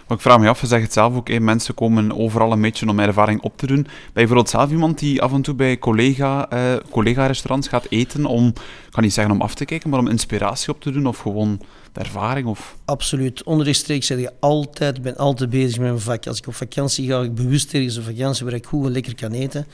Ik 0.09 0.21
vraag 0.21 0.39
me 0.39 0.49
af, 0.49 0.61
je 0.61 0.67
zegt 0.67 0.83
het 0.83 0.93
zelf 0.93 1.15
ook, 1.15 1.39
mensen 1.39 1.73
komen 1.73 2.17
overal 2.17 2.51
een 2.51 2.61
beetje 2.61 2.89
om 2.89 2.99
ervaring 2.99 3.41
op 3.41 3.57
te 3.57 3.67
doen. 3.67 3.81
Ben 3.81 3.91
je 3.93 4.11
bijvoorbeeld 4.13 4.49
zelf 4.49 4.71
iemand 4.71 4.99
die 4.99 5.21
af 5.21 5.33
en 5.33 5.41
toe 5.41 5.53
bij 5.55 5.79
collega, 5.79 6.53
uh, 6.53 6.75
collega-restaurants 6.89 7.67
gaat 7.67 7.85
eten 7.89 8.25
om, 8.25 8.47
ik 8.47 8.91
kan 8.91 9.03
niet 9.03 9.13
zeggen 9.13 9.33
om 9.33 9.41
af 9.41 9.55
te 9.55 9.65
kijken, 9.65 9.89
maar 9.89 9.99
om 9.99 10.07
inspiratie 10.07 10.73
op 10.73 10.81
te 10.81 10.91
doen 10.91 11.05
of 11.05 11.17
gewoon 11.17 11.59
ervaring? 11.93 12.47
Of... 12.47 12.75
Absoluut. 12.85 13.43
Onderstreeks 13.43 14.07
zeg 14.07 14.19
je 14.19 14.31
altijd, 14.39 14.97
ik 14.97 15.03
ben 15.03 15.17
altijd 15.17 15.49
bezig 15.49 15.79
met 15.79 15.87
mijn 15.87 15.99
vak. 15.99 16.27
Als 16.27 16.37
ik 16.37 16.47
op 16.47 16.55
vakantie 16.55 17.07
ga, 17.07 17.21
ik 17.21 17.35
bewust 17.35 17.73
ergens 17.73 17.97
op 17.97 18.03
vakantie 18.03 18.45
waar 18.45 18.53
ik 18.53 18.65
goed 18.65 18.85
en 18.85 18.91
lekker 18.91 19.15
kan 19.15 19.31
eten. 19.31 19.67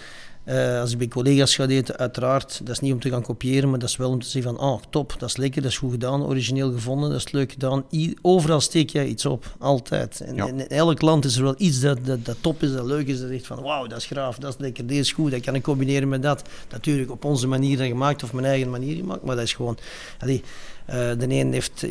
Uh, 0.49 0.79
als 0.79 0.91
ik 0.91 0.97
bij 0.97 1.07
collega's 1.07 1.55
ga 1.55 1.67
eten, 1.67 1.97
uiteraard, 1.97 2.59
dat 2.63 2.69
is 2.69 2.79
niet 2.79 2.93
om 2.93 2.99
te 2.99 3.09
gaan 3.09 3.21
kopiëren, 3.21 3.69
maar 3.69 3.79
dat 3.79 3.89
is 3.89 3.97
wel 3.97 4.09
om 4.09 4.21
te 4.21 4.27
zeggen 4.27 4.55
van, 4.55 4.67
oh, 4.67 4.81
top, 4.89 5.15
dat 5.19 5.29
is 5.29 5.37
lekker, 5.37 5.61
dat 5.61 5.71
is 5.71 5.77
goed 5.77 5.91
gedaan, 5.91 6.25
origineel 6.25 6.71
gevonden, 6.71 7.09
dat 7.09 7.19
is 7.25 7.31
leuk 7.31 7.51
gedaan. 7.51 7.83
I 7.91 8.15
overal 8.21 8.61
steek 8.61 8.89
jij 8.89 9.05
iets 9.05 9.25
op, 9.25 9.55
altijd. 9.59 10.21
En, 10.21 10.35
ja. 10.35 10.47
en, 10.47 10.59
in 10.59 10.67
elk 10.67 11.01
land 11.01 11.25
is 11.25 11.35
er 11.35 11.43
wel 11.43 11.55
iets 11.57 11.79
dat, 11.79 12.05
dat, 12.05 12.25
dat 12.25 12.35
top 12.41 12.63
is, 12.63 12.71
dat 12.71 12.85
leuk 12.85 13.07
is, 13.07 13.19
dat 13.19 13.29
zegt 13.29 13.47
van, 13.47 13.61
wauw, 13.61 13.87
dat 13.87 13.97
is 13.97 14.05
graaf, 14.05 14.37
dat 14.37 14.53
is 14.53 14.59
lekker, 14.59 14.87
dit 14.87 14.97
is 14.97 15.11
goed, 15.11 15.31
dat 15.31 15.41
kan 15.41 15.55
ik 15.55 15.63
combineren 15.63 16.09
met 16.09 16.21
dat. 16.21 16.49
Natuurlijk 16.71 17.11
op 17.11 17.25
onze 17.25 17.47
manier 17.47 17.77
gemaakt, 17.77 18.23
of 18.23 18.33
mijn 18.33 18.45
eigen 18.45 18.69
manier 18.69 18.95
gemaakt, 18.95 19.23
maar 19.23 19.35
dat 19.35 19.45
is 19.45 19.53
gewoon... 19.53 19.77
Allee, 20.19 20.43
uh, 20.89 20.95
de 20.95 21.27
een 21.29 21.53
heeft, 21.53 21.81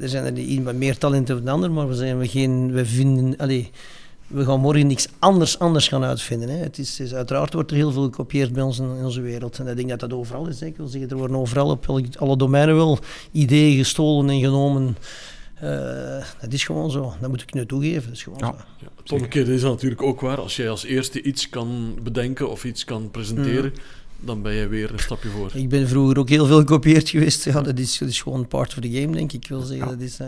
er 0.00 0.08
zijn 0.08 0.24
er 0.24 0.34
die 0.34 0.60
meer 0.60 0.98
talenten 0.98 1.34
dan 1.34 1.44
de 1.44 1.50
ander, 1.50 1.70
maar 1.70 1.88
we, 1.88 1.94
zijn, 1.94 2.18
we, 2.18 2.28
geen, 2.28 2.72
we 2.72 2.86
vinden... 2.86 3.36
Allee, 3.36 3.70
we 4.32 4.44
gaan 4.44 4.60
morgen 4.60 4.86
niks 4.86 5.08
anders, 5.18 5.58
anders 5.58 5.88
gaan 5.88 6.04
uitvinden. 6.04 6.48
Hè. 6.48 6.56
Het 6.56 6.78
is, 6.78 7.00
is, 7.00 7.14
uiteraard 7.14 7.52
wordt 7.52 7.70
er 7.70 7.76
heel 7.76 7.92
veel 7.92 8.02
gekopieerd 8.02 8.52
bij 8.52 8.62
ons 8.62 8.78
in, 8.78 8.96
in, 8.96 9.04
onze 9.04 9.20
wereld. 9.20 9.58
En 9.58 9.66
ik 9.66 9.76
denk 9.76 9.88
dat 9.88 10.00
dat 10.00 10.12
overal 10.12 10.46
is. 10.46 10.60
Hè. 10.60 10.66
Ik 10.66 10.76
wil 10.76 10.86
zeggen, 10.86 11.10
er 11.10 11.16
worden 11.16 11.36
overal 11.36 11.70
op 11.70 11.86
alle 12.18 12.36
domeinen 12.36 12.74
wel 12.74 12.98
ideeën 13.30 13.76
gestolen 13.76 14.30
en 14.30 14.40
genomen. 14.40 14.96
Uh, 15.62 16.24
dat 16.40 16.52
is 16.52 16.64
gewoon 16.64 16.90
zo. 16.90 17.12
Dat 17.20 17.30
moet 17.30 17.42
ik 17.42 17.54
nu 17.54 17.66
toegeven. 17.66 18.02
Dat 18.02 18.12
is 18.12 18.22
gewoon 18.22 18.38
ja. 18.38 18.46
zo. 18.46 18.64
Ja, 18.78 18.88
het 19.02 19.12
omgekeerde 19.12 19.54
is 19.54 19.62
natuurlijk 19.62 20.02
ook 20.02 20.20
waar. 20.20 20.40
Als 20.40 20.56
jij 20.56 20.70
als 20.70 20.84
eerste 20.84 21.22
iets 21.22 21.48
kan 21.48 21.98
bedenken 22.02 22.50
of 22.50 22.64
iets 22.64 22.84
kan 22.84 23.10
presenteren, 23.10 23.72
mm. 23.74 24.26
dan 24.26 24.42
ben 24.42 24.52
je 24.52 24.66
weer 24.66 24.92
een 24.92 24.98
stapje 24.98 25.28
voor. 25.28 25.50
Ik 25.54 25.68
ben 25.68 25.88
vroeger 25.88 26.18
ook 26.18 26.28
heel 26.28 26.46
veel 26.46 26.58
gekopieerd 26.58 27.08
geweest. 27.08 27.44
Ja, 27.44 27.60
dat, 27.60 27.78
is, 27.78 27.98
dat 27.98 28.08
is 28.08 28.22
gewoon 28.22 28.48
part 28.48 28.68
of 28.68 28.80
the 28.80 28.90
game, 28.90 29.12
denk 29.12 29.32
ik. 29.32 29.42
Ik 29.42 29.48
wil 29.48 29.60
zeggen, 29.60 29.86
ja. 29.86 29.92
dat 29.92 30.00
is... 30.00 30.20
Uh, 30.20 30.26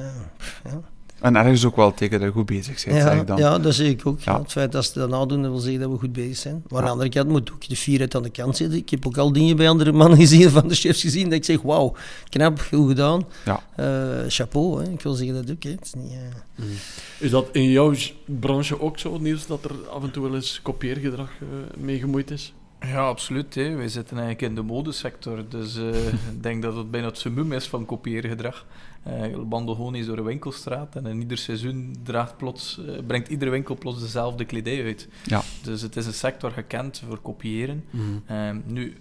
ja. 0.65 0.83
En 1.25 1.37
ergens 1.37 1.65
ook 1.65 1.77
wel 1.77 1.95
tegen 1.95 2.21
dat 2.21 2.33
goed 2.33 2.47
bezig 2.47 2.79
zijn, 2.79 2.95
ja, 2.95 3.03
zeg 3.03 3.21
ik 3.21 3.27
dan. 3.27 3.37
Ja, 3.37 3.59
dat 3.59 3.75
zeg 3.75 3.89
ik 3.89 4.07
ook. 4.07 4.21
Ja. 4.21 4.39
Het 4.39 4.53
feit 4.53 4.73
dat 4.73 4.85
ze 4.85 4.99
dat 4.99 5.09
nadoen, 5.09 5.43
dat 5.43 5.51
wil 5.51 5.61
zeggen 5.61 5.81
dat 5.81 5.91
we 5.91 5.99
goed 5.99 6.13
bezig 6.13 6.37
zijn. 6.37 6.63
Maar 6.69 6.79
aan 6.79 6.85
de 6.85 6.91
andere 6.91 7.09
kant 7.09 7.29
moet 7.29 7.53
ook 7.53 7.69
de 7.69 7.77
fierheid 7.77 8.15
aan 8.15 8.23
de 8.23 8.31
kant 8.31 8.57
zitten. 8.57 8.79
Ik 8.79 8.91
heb 8.91 9.07
ook 9.07 9.17
al 9.17 9.33
dingen 9.33 9.57
bij 9.57 9.69
andere 9.69 9.93
mannen 9.93 10.19
gezien, 10.25 10.51
van 10.51 10.69
de 10.69 10.75
chefs 10.75 11.01
gezien, 11.01 11.25
dat 11.25 11.33
ik 11.33 11.45
zeg, 11.45 11.63
wauw, 11.63 11.95
knap, 12.29 12.61
goed 12.61 12.89
gedaan. 12.89 13.27
Ja. 13.45 13.63
Uh, 13.81 14.25
chapeau, 14.29 14.85
hè. 14.85 14.91
ik 14.91 15.01
wil 15.01 15.13
zeggen 15.13 15.35
dat 15.35 15.51
ook. 15.51 15.63
Hè. 15.63 15.71
Het 15.71 15.85
is, 15.85 15.95
niet, 15.95 16.13
uh... 16.13 16.65
mm. 16.65 16.75
is 17.19 17.31
dat 17.31 17.49
in 17.53 17.71
jouw 17.71 17.95
branche 18.25 18.81
ook 18.81 18.99
zo, 18.99 19.19
Niels, 19.19 19.47
dat 19.47 19.65
er 19.65 19.89
af 19.91 20.03
en 20.03 20.11
toe 20.11 20.23
wel 20.23 20.35
eens 20.35 20.61
kopieergedrag 20.63 21.31
uh, 21.43 21.49
mee 21.77 21.99
gemoeid 21.99 22.31
is? 22.31 22.53
Ja, 22.87 23.07
absoluut. 23.07 23.55
Hè. 23.55 23.75
Wij 23.75 23.89
zitten 23.89 24.19
eigenlijk 24.19 24.49
in 24.49 24.55
de 24.55 24.73
modesector, 24.73 25.49
dus 25.49 25.77
ik 26.35 26.43
denk 26.43 26.63
dat 26.63 26.77
het 26.77 26.91
bijna 26.91 27.07
het 27.07 27.19
summum 27.19 27.53
is 27.53 27.69
van 27.69 27.87
kopieergedrag. 27.87 28.67
Uh, 29.09 29.37
wandel 29.49 29.75
gewoon 29.75 29.95
eens 29.95 30.07
door 30.07 30.19
een 30.19 30.25
winkelstraat 30.25 30.97
en 30.97 31.07
in 31.07 31.21
ieder 31.21 31.39
seizoen 31.39 31.97
draagt 32.03 32.37
plots, 32.37 32.81
uh, 32.81 32.99
brengt 33.07 33.29
iedere 33.29 33.51
winkel 33.51 33.77
plots 33.77 34.01
dezelfde 34.01 34.45
kledij 34.45 34.85
uit. 34.85 35.09
Ja. 35.25 35.43
Dus 35.63 35.83
het 35.83 35.97
is 35.97 36.07
een 36.07 36.13
sector 36.13 36.51
gekend 36.51 37.03
voor 37.09 37.19
kopiëren. 37.19 37.85
Mm. 37.91 38.23
Um, 38.31 38.63
nu, 38.67 38.97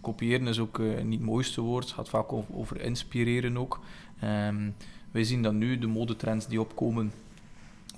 kopiëren 0.00 0.46
is 0.46 0.58
ook 0.58 0.78
niet 1.02 1.18
het 1.18 1.28
mooiste 1.28 1.60
woord, 1.60 1.84
het 1.84 1.94
gaat 1.94 2.08
vaak 2.08 2.32
over, 2.32 2.54
over 2.54 2.80
inspireren 2.80 3.58
ook. 3.58 3.80
Um, 4.24 4.74
wij 5.10 5.24
zien 5.24 5.42
dat 5.42 5.52
nu 5.52 5.78
de 5.78 5.86
modetrends 5.86 6.46
die 6.46 6.60
opkomen 6.60 7.12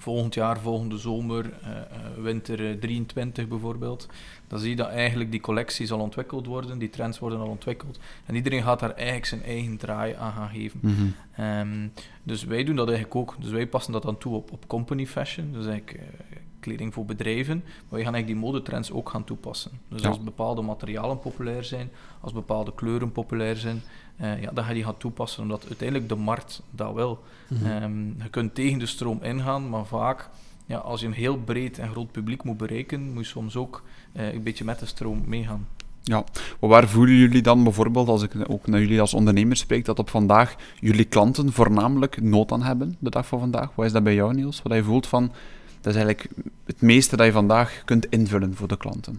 volgend 0.00 0.34
jaar, 0.34 0.60
volgende 0.60 0.98
zomer, 0.98 1.44
uh, 1.44 1.68
uh, 1.70 2.22
winter 2.22 2.78
23 2.78 3.48
bijvoorbeeld, 3.48 4.08
dan 4.48 4.58
zie 4.58 4.70
je 4.70 4.76
dat 4.76 4.88
eigenlijk 4.88 5.30
die 5.30 5.40
collecties 5.40 5.92
al 5.92 6.00
ontwikkeld 6.00 6.46
worden, 6.46 6.78
die 6.78 6.90
trends 6.90 7.18
worden 7.18 7.40
al 7.40 7.48
ontwikkeld. 7.48 7.98
En 8.26 8.34
iedereen 8.34 8.62
gaat 8.62 8.80
daar 8.80 8.94
eigenlijk 8.94 9.26
zijn 9.26 9.42
eigen 9.42 9.76
draai 9.76 10.14
aan 10.14 10.32
gaan 10.32 10.48
geven. 10.48 10.80
Mm 10.82 10.94
-hmm. 10.94 11.44
um, 11.44 11.92
dus 12.22 12.44
wij 12.44 12.64
doen 12.64 12.76
dat 12.76 12.88
eigenlijk 12.88 13.16
ook. 13.16 13.36
Dus 13.40 13.50
wij 13.50 13.66
passen 13.66 13.92
dat 13.92 14.02
dan 14.02 14.18
toe 14.18 14.34
op, 14.34 14.52
op 14.52 14.66
company 14.66 15.06
fashion, 15.06 15.52
dus 15.52 15.66
eigenlijk 15.66 16.00
uh, 16.00 16.36
kleding 16.60 16.94
voor 16.94 17.04
bedrijven. 17.04 17.56
Maar 17.64 17.88
wij 17.88 18.04
gaan 18.04 18.14
eigenlijk 18.14 18.26
die 18.26 18.50
modetrends 18.50 18.92
ook 18.92 19.08
gaan 19.08 19.24
toepassen. 19.24 19.70
Dus 19.88 20.02
ja. 20.02 20.08
als 20.08 20.22
bepaalde 20.22 20.62
materialen 20.62 21.18
populair 21.18 21.64
zijn, 21.64 21.90
als 22.20 22.32
bepaalde 22.32 22.74
kleuren 22.74 23.12
populair 23.12 23.56
zijn, 23.56 23.82
uh, 24.20 24.42
ja, 24.42 24.50
ga 24.54 24.68
je 24.68 24.74
die 24.74 24.84
gaan 24.84 24.96
toepassen, 24.96 25.42
omdat 25.42 25.64
uiteindelijk 25.66 26.08
de 26.08 26.14
markt 26.14 26.62
dat 26.70 26.94
wil. 26.94 27.22
Mm 27.48 27.56
-hmm. 27.58 27.82
um, 27.82 28.14
je 28.22 28.28
kunt 28.28 28.54
tegen 28.54 28.78
de 28.78 28.86
stroom 28.86 29.18
ingaan, 29.22 29.68
maar 29.68 29.86
vaak, 29.86 30.28
ja, 30.66 30.78
als 30.78 31.00
je 31.00 31.06
een 31.06 31.12
heel 31.12 31.36
breed 31.36 31.78
en 31.78 31.90
groot 31.90 32.12
publiek 32.12 32.42
moet 32.42 32.56
bereiken, 32.56 33.12
moet 33.12 33.24
je 33.24 33.30
soms 33.30 33.56
ook 33.56 33.82
uh, 34.12 34.32
een 34.32 34.42
beetje 34.42 34.64
met 34.64 34.78
de 34.78 34.86
stroom 34.86 35.22
meegaan. 35.26 35.66
Ja, 36.02 36.24
waar 36.58 36.88
voelen 36.88 37.14
jullie 37.14 37.42
dan 37.42 37.64
bijvoorbeeld, 37.64 38.08
als 38.08 38.22
ik 38.22 38.50
ook 38.50 38.66
naar 38.66 38.80
jullie 38.80 39.00
als 39.00 39.14
ondernemer 39.14 39.56
spreek, 39.56 39.84
dat 39.84 39.98
op 39.98 40.10
vandaag 40.10 40.54
jullie 40.80 41.04
klanten 41.04 41.52
voornamelijk 41.52 42.22
nood 42.22 42.52
aan 42.52 42.62
hebben, 42.62 42.96
de 42.98 43.10
dag 43.10 43.26
van 43.26 43.38
vandaag? 43.38 43.74
Wat 43.74 43.86
is 43.86 43.92
dat 43.92 44.02
bij 44.02 44.14
jou, 44.14 44.34
Niels? 44.34 44.62
Wat 44.62 44.72
je 44.72 44.84
voelt 44.84 45.06
van, 45.06 45.32
dat 45.80 45.94
is 45.94 46.00
eigenlijk 46.02 46.28
het 46.66 46.80
meeste 46.80 47.16
dat 47.16 47.26
je 47.26 47.32
vandaag 47.32 47.82
kunt 47.84 48.06
invullen 48.06 48.54
voor 48.54 48.68
de 48.68 48.76
klanten? 48.76 49.18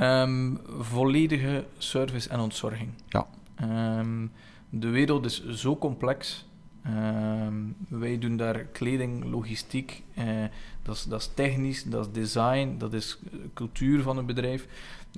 Um, 0.00 0.58
volledige 0.78 1.64
service 1.78 2.28
en 2.28 2.40
ontzorging. 2.40 2.88
Ja. 3.08 3.26
Um, 3.62 4.32
de 4.70 4.88
wereld 4.88 5.24
is 5.24 5.48
zo 5.48 5.76
complex. 5.76 6.46
Um, 6.86 7.76
wij 7.88 8.18
doen 8.18 8.36
daar 8.36 8.58
kleding, 8.64 9.24
logistiek, 9.24 10.02
uh, 10.18 10.24
dat, 10.82 10.94
is, 10.94 11.04
dat 11.04 11.20
is 11.20 11.30
technisch, 11.34 11.84
dat 11.84 12.06
is 12.06 12.12
design, 12.12 12.74
dat 12.78 12.92
is 12.92 13.18
cultuur 13.54 14.02
van 14.02 14.16
een 14.18 14.26
bedrijf. 14.26 14.66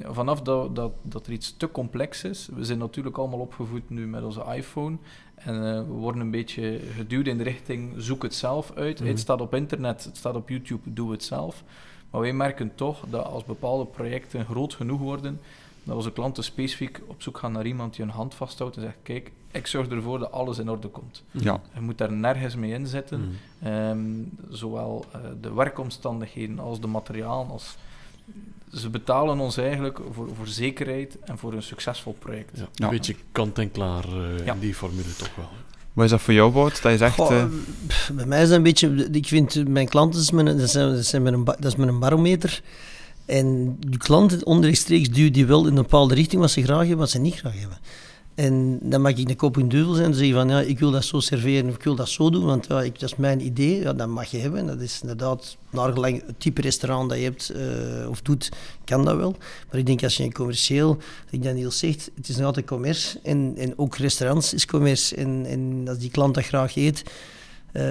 Vanaf 0.02 0.42
dat, 0.42 0.76
dat, 0.76 0.92
dat 1.02 1.26
er 1.26 1.32
iets 1.32 1.56
te 1.56 1.70
complex 1.70 2.24
is, 2.24 2.48
we 2.54 2.64
zijn 2.64 2.78
natuurlijk 2.78 3.18
allemaal 3.18 3.38
opgevoed 3.38 3.90
nu 3.90 4.06
met 4.06 4.24
onze 4.24 4.44
iPhone 4.54 4.96
en 5.34 5.54
uh, 5.54 5.60
we 5.62 5.92
worden 5.92 6.20
een 6.20 6.30
beetje 6.30 6.80
geduwd 6.96 7.26
in 7.26 7.38
de 7.38 7.44
richting 7.44 7.92
zoek 7.96 8.22
het 8.22 8.34
zelf 8.34 8.72
uit. 8.74 8.98
Mm 8.98 9.04
-hmm. 9.04 9.14
Het 9.14 9.20
staat 9.20 9.40
op 9.40 9.54
internet, 9.54 10.04
het 10.04 10.16
staat 10.16 10.34
op 10.34 10.48
YouTube, 10.48 10.92
doe 10.92 11.10
het 11.10 11.24
zelf. 11.24 11.64
Maar 12.10 12.20
wij 12.20 12.32
merken 12.32 12.74
toch 12.74 13.04
dat 13.10 13.24
als 13.24 13.44
bepaalde 13.44 13.86
projecten 13.86 14.44
groot 14.44 14.74
genoeg 14.74 15.00
worden, 15.00 15.40
dat 15.90 15.98
onze 15.98 16.12
klanten 16.12 16.44
specifiek 16.44 17.00
op 17.06 17.22
zoek 17.22 17.38
gaan 17.38 17.52
naar 17.52 17.66
iemand 17.66 17.94
die 17.94 18.04
een 18.04 18.10
hand 18.10 18.34
vasthoudt 18.34 18.76
en 18.76 18.82
zegt: 18.82 18.96
Kijk, 19.02 19.30
ik 19.50 19.66
zorg 19.66 19.88
ervoor 19.88 20.18
dat 20.18 20.32
alles 20.32 20.58
in 20.58 20.70
orde 20.70 20.88
komt. 20.88 21.22
Ja. 21.30 21.60
Je 21.74 21.80
moet 21.80 21.98
daar 21.98 22.12
nergens 22.12 22.56
mee 22.56 22.72
inzetten. 22.72 23.38
Mm. 23.60 23.68
Um, 23.68 24.30
zowel 24.50 25.04
uh, 25.16 25.20
de 25.40 25.54
werkomstandigheden 25.54 26.58
als 26.58 26.80
de 26.80 26.86
materialen. 26.86 27.50
Als... 27.50 27.76
Ze 28.72 28.90
betalen 28.90 29.38
ons 29.38 29.56
eigenlijk 29.56 30.00
voor, 30.12 30.28
voor 30.36 30.46
zekerheid 30.46 31.18
en 31.18 31.38
voor 31.38 31.52
een 31.52 31.62
succesvol 31.62 32.16
project. 32.18 32.56
Ja, 32.58 32.62
een 32.62 32.68
ja. 32.72 32.88
beetje 32.88 33.14
kant-en-klaar 33.32 34.04
uh, 34.08 34.46
in 34.46 34.58
die 34.58 34.74
formule 34.74 35.16
toch 35.16 35.34
wel. 35.36 35.48
Wat 35.92 36.04
is 36.04 36.10
dat 36.10 36.20
voor 36.20 36.34
jou, 36.34 36.52
Wout? 36.52 36.82
Dat 36.82 37.12
Goh, 37.12 37.30
uh... 37.30 37.44
Bij 38.12 38.26
mij 38.26 38.42
is 38.42 38.48
dat 38.48 38.56
een 38.56 38.62
beetje... 38.62 39.08
Ik 39.12 39.26
vind 39.26 39.68
mijn 39.68 39.88
klanten, 39.88 40.34
dat 40.36 40.46
is, 40.46 40.60
dat 40.60 40.70
zijn, 40.70 40.94
dat 40.94 41.04
zijn 41.04 41.22
met 41.22 41.32
een, 41.32 41.44
dat 41.44 41.64
is 41.64 41.76
met 41.76 41.88
een 41.88 41.98
barometer. 41.98 42.62
En 43.24 43.76
de 43.80 43.96
klanten 43.96 44.46
onderstreeks 44.46 45.10
duwen 45.10 45.32
die 45.32 45.46
wel 45.46 45.60
in 45.60 45.68
een 45.68 45.82
bepaalde 45.82 46.14
richting 46.14 46.40
wat 46.40 46.50
ze 46.50 46.62
graag 46.62 46.78
hebben, 46.78 46.98
wat 46.98 47.10
ze 47.10 47.18
niet 47.18 47.34
graag 47.34 47.58
hebben. 47.58 47.78
En 48.34 48.78
dan 48.82 49.00
mag 49.00 49.16
ik 49.16 49.28
de 49.28 49.34
kop 49.34 49.58
in 49.58 49.68
duvel 49.68 49.94
zijn 49.94 50.06
en 50.06 50.14
zeggen 50.14 50.34
van 50.34 50.48
ja, 50.48 50.60
ik 50.60 50.78
wil 50.78 50.90
dat 50.90 51.04
zo 51.04 51.20
serveren 51.20 51.68
of 51.68 51.74
ik 51.74 51.82
wil 51.82 51.94
dat 51.94 52.08
zo 52.08 52.30
doen, 52.30 52.44
want 52.44 52.66
ja, 52.66 52.82
ik, 52.82 53.00
dat 53.00 53.10
is 53.10 53.16
mijn 53.16 53.44
idee, 53.44 53.80
ja, 53.80 53.92
dat 53.92 54.08
mag 54.08 54.30
je 54.30 54.38
hebben. 54.38 54.66
Dat 54.66 54.80
is 54.80 54.98
inderdaad, 55.00 55.56
naar 55.70 55.92
gelang 55.92 56.22
het 56.26 56.40
type 56.40 56.60
restaurant 56.60 57.08
dat 57.08 57.18
je 57.18 57.24
hebt 57.24 57.52
uh, 57.56 58.08
of 58.08 58.22
doet, 58.22 58.48
kan 58.84 59.04
dat 59.04 59.16
wel. 59.16 59.36
Maar 59.70 59.78
ik 59.78 59.86
denk 59.86 60.02
als 60.02 60.16
je 60.16 60.22
een 60.22 60.32
commercieel, 60.32 60.98
ik 61.30 61.42
Daniel 61.42 61.70
zegt, 61.70 62.10
het 62.14 62.28
is 62.28 62.36
nog 62.36 62.46
altijd 62.46 62.66
commerce 62.66 63.18
en, 63.22 63.54
en 63.56 63.78
ook 63.78 63.96
restaurants 63.96 64.54
is 64.54 64.66
commerce. 64.66 65.16
En, 65.16 65.46
en 65.46 65.84
als 65.88 65.98
die 65.98 66.10
klant 66.10 66.34
dat 66.34 66.44
graag 66.44 66.76
eet, 66.76 67.02
eh, 67.72 67.82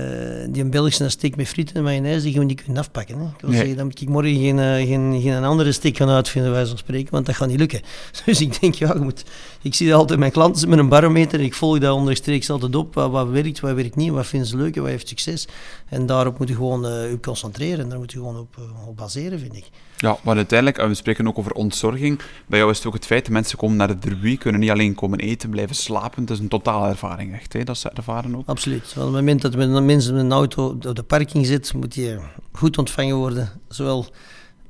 die 0.49 0.63
een 0.63 0.69
Belgische 0.69 1.09
steak 1.09 1.35
met 1.35 1.47
frieten 1.47 1.75
en 1.75 1.83
mayonaise, 1.83 2.23
die 2.25 2.37
we 2.39 2.43
niet 2.43 2.63
kunnen 2.63 2.81
afpakken. 2.81 3.17
Hè. 3.19 3.25
Ik 3.25 3.41
wil 3.41 3.49
Nee. 3.49 3.59
zeggen, 3.59 3.75
dan 3.77 3.85
moet 3.85 4.01
ik 4.01 4.09
morgen 4.09 4.35
geen, 4.35 4.59
eh, 4.59 4.73
geen, 4.87 5.21
geen 5.21 5.43
andere 5.43 5.71
steak 5.71 5.97
gaan 5.97 6.09
uitvinden, 6.09 6.51
wij 6.51 6.65
van 6.65 6.77
spreken, 6.77 7.11
want 7.11 7.25
dat 7.25 7.35
gaat 7.35 7.47
niet 7.47 7.59
lukken. 7.59 7.81
Dus 8.25 8.41
ik 8.41 8.59
denk, 8.61 8.73
ja, 8.75 8.93
je 8.93 8.99
moet, 8.99 9.23
ik 9.61 9.75
zie 9.75 9.93
altijd 9.93 10.19
mijn 10.19 10.31
klanten 10.31 10.69
met 10.69 10.79
een 10.79 10.89
barometer 10.89 11.39
en 11.39 11.45
ik 11.45 11.53
volg 11.53 11.79
dat 11.79 11.93
onderstreeks 11.95 12.49
altijd 12.49 12.75
op. 12.75 12.93
Wat, 12.93 13.11
wat 13.11 13.29
werkt, 13.29 13.59
wat 13.59 13.73
werkt 13.73 13.95
niet, 13.95 14.11
wat 14.11 14.27
vinden 14.27 14.47
ze 14.47 14.57
leuk 14.57 14.75
en 14.75 14.81
wat 14.81 14.91
heeft 14.91 15.07
succes. 15.07 15.47
En 15.89 16.05
daarop 16.05 16.39
moet 16.39 16.47
je 16.47 16.55
gewoon 16.55 16.85
eh, 16.85 17.09
je 17.09 17.19
concentreren 17.19 17.79
en 17.79 17.89
daar 17.89 17.97
moet 17.99 18.11
je 18.11 18.17
gewoon 18.17 18.37
op, 18.37 18.55
op 18.87 18.97
baseren, 18.97 19.39
vind 19.39 19.55
ik. 19.55 19.69
Ja, 20.01 20.17
maar 20.23 20.35
uiteindelijk, 20.35 20.77
en 20.77 20.87
we 20.87 20.93
spreken 20.93 21.27
ook 21.27 21.37
over 21.37 21.51
ontzorging, 21.51 22.19
bij 22.47 22.59
jou 22.59 22.71
is 22.71 22.77
het 22.77 22.87
ook 22.87 22.93
het 22.93 23.05
feit 23.05 23.23
dat 23.23 23.33
mensen 23.33 23.57
komen 23.57 23.77
naar 23.77 23.87
de 23.87 23.99
derby, 23.99 24.37
kunnen 24.37 24.61
niet 24.61 24.69
alleen 24.69 24.95
komen 24.95 25.19
eten, 25.19 25.49
blijven 25.49 25.75
slapen. 25.75 26.21
Het 26.21 26.29
is 26.31 26.39
een 26.39 26.47
totale 26.47 26.87
ervaring, 26.87 27.33
echt, 27.33 27.53
hè, 27.53 27.63
dat 27.63 27.77
ze 27.77 27.89
ervaren 27.89 28.35
ook. 28.35 28.47
Absoluut. 28.47 28.93
Op 28.97 29.03
het 29.03 29.11
moment 29.11 29.41
dat 29.41 29.55
men- 29.55 29.85
mensen 29.85 30.13
met 30.13 30.23
een 30.23 30.31
auto 30.31 30.67
op 30.67 30.95
de 30.95 31.03
parking 31.03 31.45
zit, 31.45 31.73
moet 31.73 31.95
je 31.95 32.19
goed 32.51 32.77
ontvangen 32.77 33.15
worden. 33.15 33.49
Zowel 33.67 34.05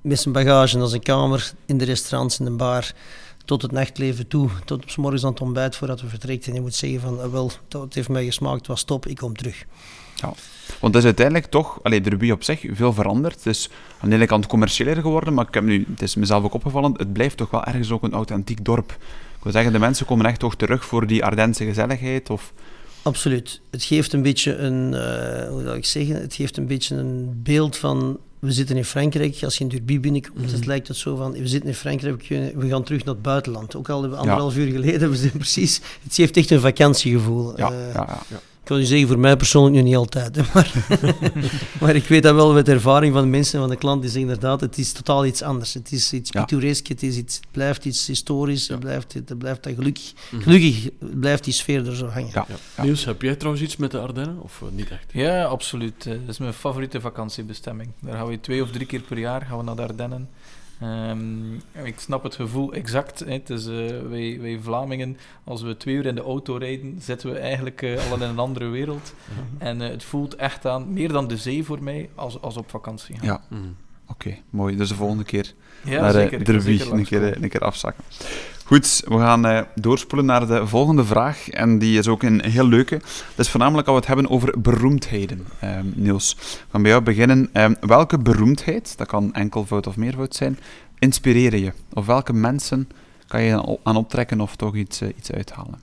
met 0.02 0.20
zijn 0.20 0.34
bagage 0.34 0.80
als 0.80 0.92
een 0.94 1.04
kamer, 1.04 1.52
in 1.66 1.78
de 1.78 1.86
restaurants, 1.86 2.40
in 2.40 2.46
de 2.46 2.52
bar, 2.52 2.92
tot 3.46 3.62
het 3.62 3.72
nachtleven 3.72 4.28
toe, 4.28 4.50
tot 4.66 4.84
op 4.84 4.90
's 4.90 4.96
morgens 4.96 5.24
aan 5.24 5.32
het 5.32 5.42
ontbijt 5.42 5.76
voordat 5.76 6.02
we 6.02 6.08
vertrekt. 6.08 6.48
En 6.48 6.54
je 6.54 6.62
moet 6.62 6.76
zeggen 6.76 7.02
van, 7.02 7.22
ah, 7.22 7.32
wel, 7.32 7.52
het 7.70 7.94
heeft 7.94 8.10
mij 8.10 8.26
gesmaakt, 8.26 8.58
het 8.58 8.68
was 8.68 8.84
top, 8.84 9.06
ik 9.06 9.18
kom 9.18 9.36
terug. 9.38 9.66
Want 10.80 10.94
het 10.94 10.96
is 10.96 11.04
uiteindelijk 11.04 11.46
toch, 11.46 11.80
allee, 11.84 12.02
de 12.02 12.10
derby 12.10 12.32
op 12.32 12.44
zich, 12.44 12.66
veel 12.72 12.94
veranderd. 12.94 13.36
Het 13.36 13.46
is 13.46 13.70
aan 14.00 14.10
de 14.10 14.16
ene 14.16 14.26
kant 14.26 14.48
commerciëler 14.48 14.96
geworden, 15.02 15.34
maar 15.34 15.48
ik 15.48 15.54
heb 15.54 15.64
nu, 15.64 15.86
het 15.90 16.02
is 16.02 16.16
mezelf 16.16 16.44
ook 16.44 16.54
opgevallen, 16.54 16.94
het 16.98 17.14
blijft 17.14 17.38
toch 17.38 17.50
wel 17.50 17.64
ergens 17.64 17.92
ook 17.92 18.04
een 18.04 18.14
authentiek 18.14 18.66
dorp. 18.66 18.92
Ik 19.38 19.44
wil 19.44 19.52
zeggen, 19.52 19.72
de 19.72 19.80
mensen 19.80 20.06
komen 20.06 20.26
echt 20.26 20.40
toch 20.40 20.56
terug 20.56 20.86
voor 20.86 21.08
die 21.08 21.26
Ardense 21.26 21.66
gezelligheid, 21.66 22.30
of... 22.30 22.54
Absoluut. 23.02 23.62
Het 23.70 23.84
geeft 23.84 24.14
een 24.14 24.22
beetje 24.22 24.56
een, 24.56 24.94
eh, 24.94 25.50
hoe 25.50 25.62
zou 25.64 25.76
ik 25.78 25.86
zeggen, 25.86 26.16
het 26.22 26.34
geeft 26.34 26.58
een 26.58 26.68
beetje 26.68 26.96
een 26.96 27.40
beeld 27.44 27.78
van, 27.78 28.18
we 28.40 28.52
zitten 28.52 28.78
in 28.78 28.86
Frankrijk, 28.86 29.38
als 29.44 29.58
je 29.58 29.64
in 29.64 29.70
Derby 29.70 30.00
binnenkomt, 30.00 30.52
het 30.52 30.66
lijkt 30.66 30.88
het 30.88 30.98
zo 30.98 31.16
van, 31.16 31.32
we 31.32 31.48
zitten 31.48 31.70
in 31.70 31.76
Frankrijk, 31.76 32.28
we 32.56 32.68
gaan 32.68 32.84
terug 32.84 33.04
naar 33.04 33.14
het 33.14 33.24
buitenland. 33.24 33.76
Ook 33.76 33.90
al 33.90 34.00
hebben 34.02 34.18
we 34.18 34.24
anderhalf 34.24 34.56
uur 34.58 34.72
geleden, 34.72 35.10
we 35.12 35.16
zijn 35.16 35.32
precies, 35.32 35.82
het 36.04 36.14
geeft 36.16 36.38
echt 36.38 36.52
een 36.52 36.60
vakantiegevoel. 36.60 37.58
Ja, 37.58 37.72
Eh, 37.72 37.94
ja, 37.94 38.22
ja. 38.30 38.40
Ik 38.70 38.76
wil 38.76 38.84
je 38.84 38.90
zeggen, 38.92 39.08
voor 39.08 39.20
mij 39.20 39.38
persoonlijk 39.38 39.76
nu 39.76 39.82
niet 39.82 39.96
altijd. 39.96 40.36
Hè, 40.36 40.42
maar, 40.54 40.74
maar 41.82 41.96
ik 41.96 42.04
weet 42.08 42.24
dat 42.24 42.36
wel 42.36 42.54
met 42.54 42.68
ervaring 42.68 43.14
van 43.14 43.22
de 43.24 43.28
mensen, 43.30 43.60
van 43.60 43.70
de 43.70 43.76
klant, 43.76 44.02
die 44.02 44.10
zeggen 44.12 44.30
inderdaad, 44.30 44.62
het 44.62 44.78
is 44.78 44.92
totaal 44.92 45.26
iets 45.26 45.42
anders. 45.42 45.74
Het 45.74 45.92
is 45.92 46.14
iets 46.14 46.30
Ja. 46.34 46.40
pittoresk, 46.46 46.88
het, 46.88 47.04
is 47.04 47.18
iets, 47.18 47.36
het 47.36 47.48
blijft 47.52 47.86
iets 47.86 48.08
historisch, 48.08 48.68
het 48.68 48.80
blijft, 48.80 49.14
het 49.14 49.38
blijft 49.38 49.64
dat 49.64 49.74
gelukkig, 49.76 50.14
gelukkig 50.40 50.90
blijft 51.00 51.44
die 51.44 51.54
sfeer 51.54 51.88
er 51.88 51.96
zo 51.96 52.06
hangen. 52.08 52.30
Ja. 52.34 52.46
Ja. 52.50 52.56
Ja. 52.78 52.84
Niels, 52.84 53.06
heb 53.06 53.22
jij 53.22 53.36
trouwens 53.36 53.64
iets 53.64 53.78
met 53.78 53.92
de 53.92 54.00
Ardennen? 54.00 54.42
Of 54.42 54.62
eh, 54.62 54.68
niet 54.76 54.90
echt? 54.90 55.06
Ja, 55.14 55.44
absoluut. 55.44 56.06
Eh, 56.06 56.12
Dat 56.14 56.30
is 56.30 56.38
mijn 56.38 56.54
favoriete 56.54 57.02
vakantiebestemming. 57.02 57.90
Daar 58.02 58.16
gaan 58.18 58.28
we 58.28 58.40
twee 58.40 58.62
of 58.64 58.72
drie 58.72 58.86
keer 58.86 59.02
per 59.02 59.18
jaar 59.18 59.42
gaan 59.42 59.58
we 59.58 59.64
naar 59.64 59.76
de 59.76 59.82
Ardennen. 59.82 60.30
Ehm, 60.80 61.54
ik 61.84 62.00
snap 62.00 62.24
het 62.24 62.36
gevoel 62.36 62.74
exact. 62.74 63.20
Hè. 63.20 63.32
Het 63.32 63.50
is, 63.50 63.66
eh, 63.68 63.74
wij, 64.10 64.38
wij 64.42 64.60
Vlamingen, 64.62 65.18
als 65.44 65.62
we 65.62 65.78
twee 65.78 65.96
uur 65.96 66.06
in 66.06 66.16
de 66.16 66.22
auto 66.22 66.56
rijden, 66.56 66.96
zitten 67.02 67.32
we 67.32 67.38
eigenlijk 67.40 67.82
eh, 67.82 68.10
al 68.12 68.16
in 68.16 68.22
een 68.22 68.40
andere 68.40 68.68
wereld. 68.68 69.14
En 69.58 69.82
eh, 69.82 69.90
het 69.90 70.04
voelt 70.04 70.36
echt 70.36 70.66
aan, 70.66 70.94
meer 70.94 71.12
dan 71.12 71.28
de 71.28 71.38
zee 71.38 71.64
voor 71.64 71.84
mij, 71.84 72.10
als, 72.16 72.42
als 72.42 72.58
op 72.58 72.70
vakantie. 72.70 73.16
gaan. 73.18 73.26
Ja. 73.26 73.42
Mhm. 73.50 73.62
Oké, 74.08 74.38
mooi. 74.50 74.76
Dus 74.76 74.90
de 74.90 74.96
volgende 74.96 75.24
keer 75.24 75.54
Ja, 75.84 76.02
naar 76.02 76.12
zeker. 76.12 76.44
de 76.44 76.60
zeker 76.60 76.94
een 76.94 77.06
keer, 77.06 77.44
een 77.44 77.50
keer 77.50 77.62
afzakken. 77.62 78.04
Goed, 78.70 79.04
we 79.08 79.18
gaan 79.18 79.46
eh, 79.46 79.62
doorspoelen 79.76 80.26
naar 80.28 80.48
de 80.48 80.68
volgende 80.68 81.06
vraag. 81.06 81.50
En 81.50 81.80
die 81.80 81.98
is 81.98 82.08
ook 82.08 82.24
een 82.24 82.44
heel 82.44 82.68
leuke. 82.68 82.98
Dat 83.36 83.46
is 83.46 83.50
voornamelijk 83.50 83.88
als 83.88 83.96
we 83.96 84.02
het 84.06 84.14
hebben 84.14 84.36
over 84.36 84.62
beroemdheden. 84.62 85.46
Ehm, 85.60 85.86
Niels, 85.96 86.36
we 86.40 86.66
gaan 86.72 86.82
bij 86.82 86.92
jou 86.92 87.04
beginnen. 87.04 87.50
Ehm, 87.54 87.74
welke 87.80 88.18
beroemdheid, 88.18 88.98
dat 88.98 89.08
kan 89.08 89.34
enkelvoud 89.34 89.88
of 89.88 89.96
meervoud 89.98 90.36
zijn, 90.36 90.60
inspireren 91.00 91.60
je? 91.60 91.74
Of 91.94 92.06
welke 92.06 92.34
mensen 92.34 92.90
kan 93.28 93.42
je 93.42 93.78
aan- 93.84 93.96
optrekken 93.96 94.42
of 94.42 94.56
toch 94.56 94.76
iets, 94.76 95.02
eh, 95.02 95.10
iets 95.18 95.32
uithalen? 95.32 95.80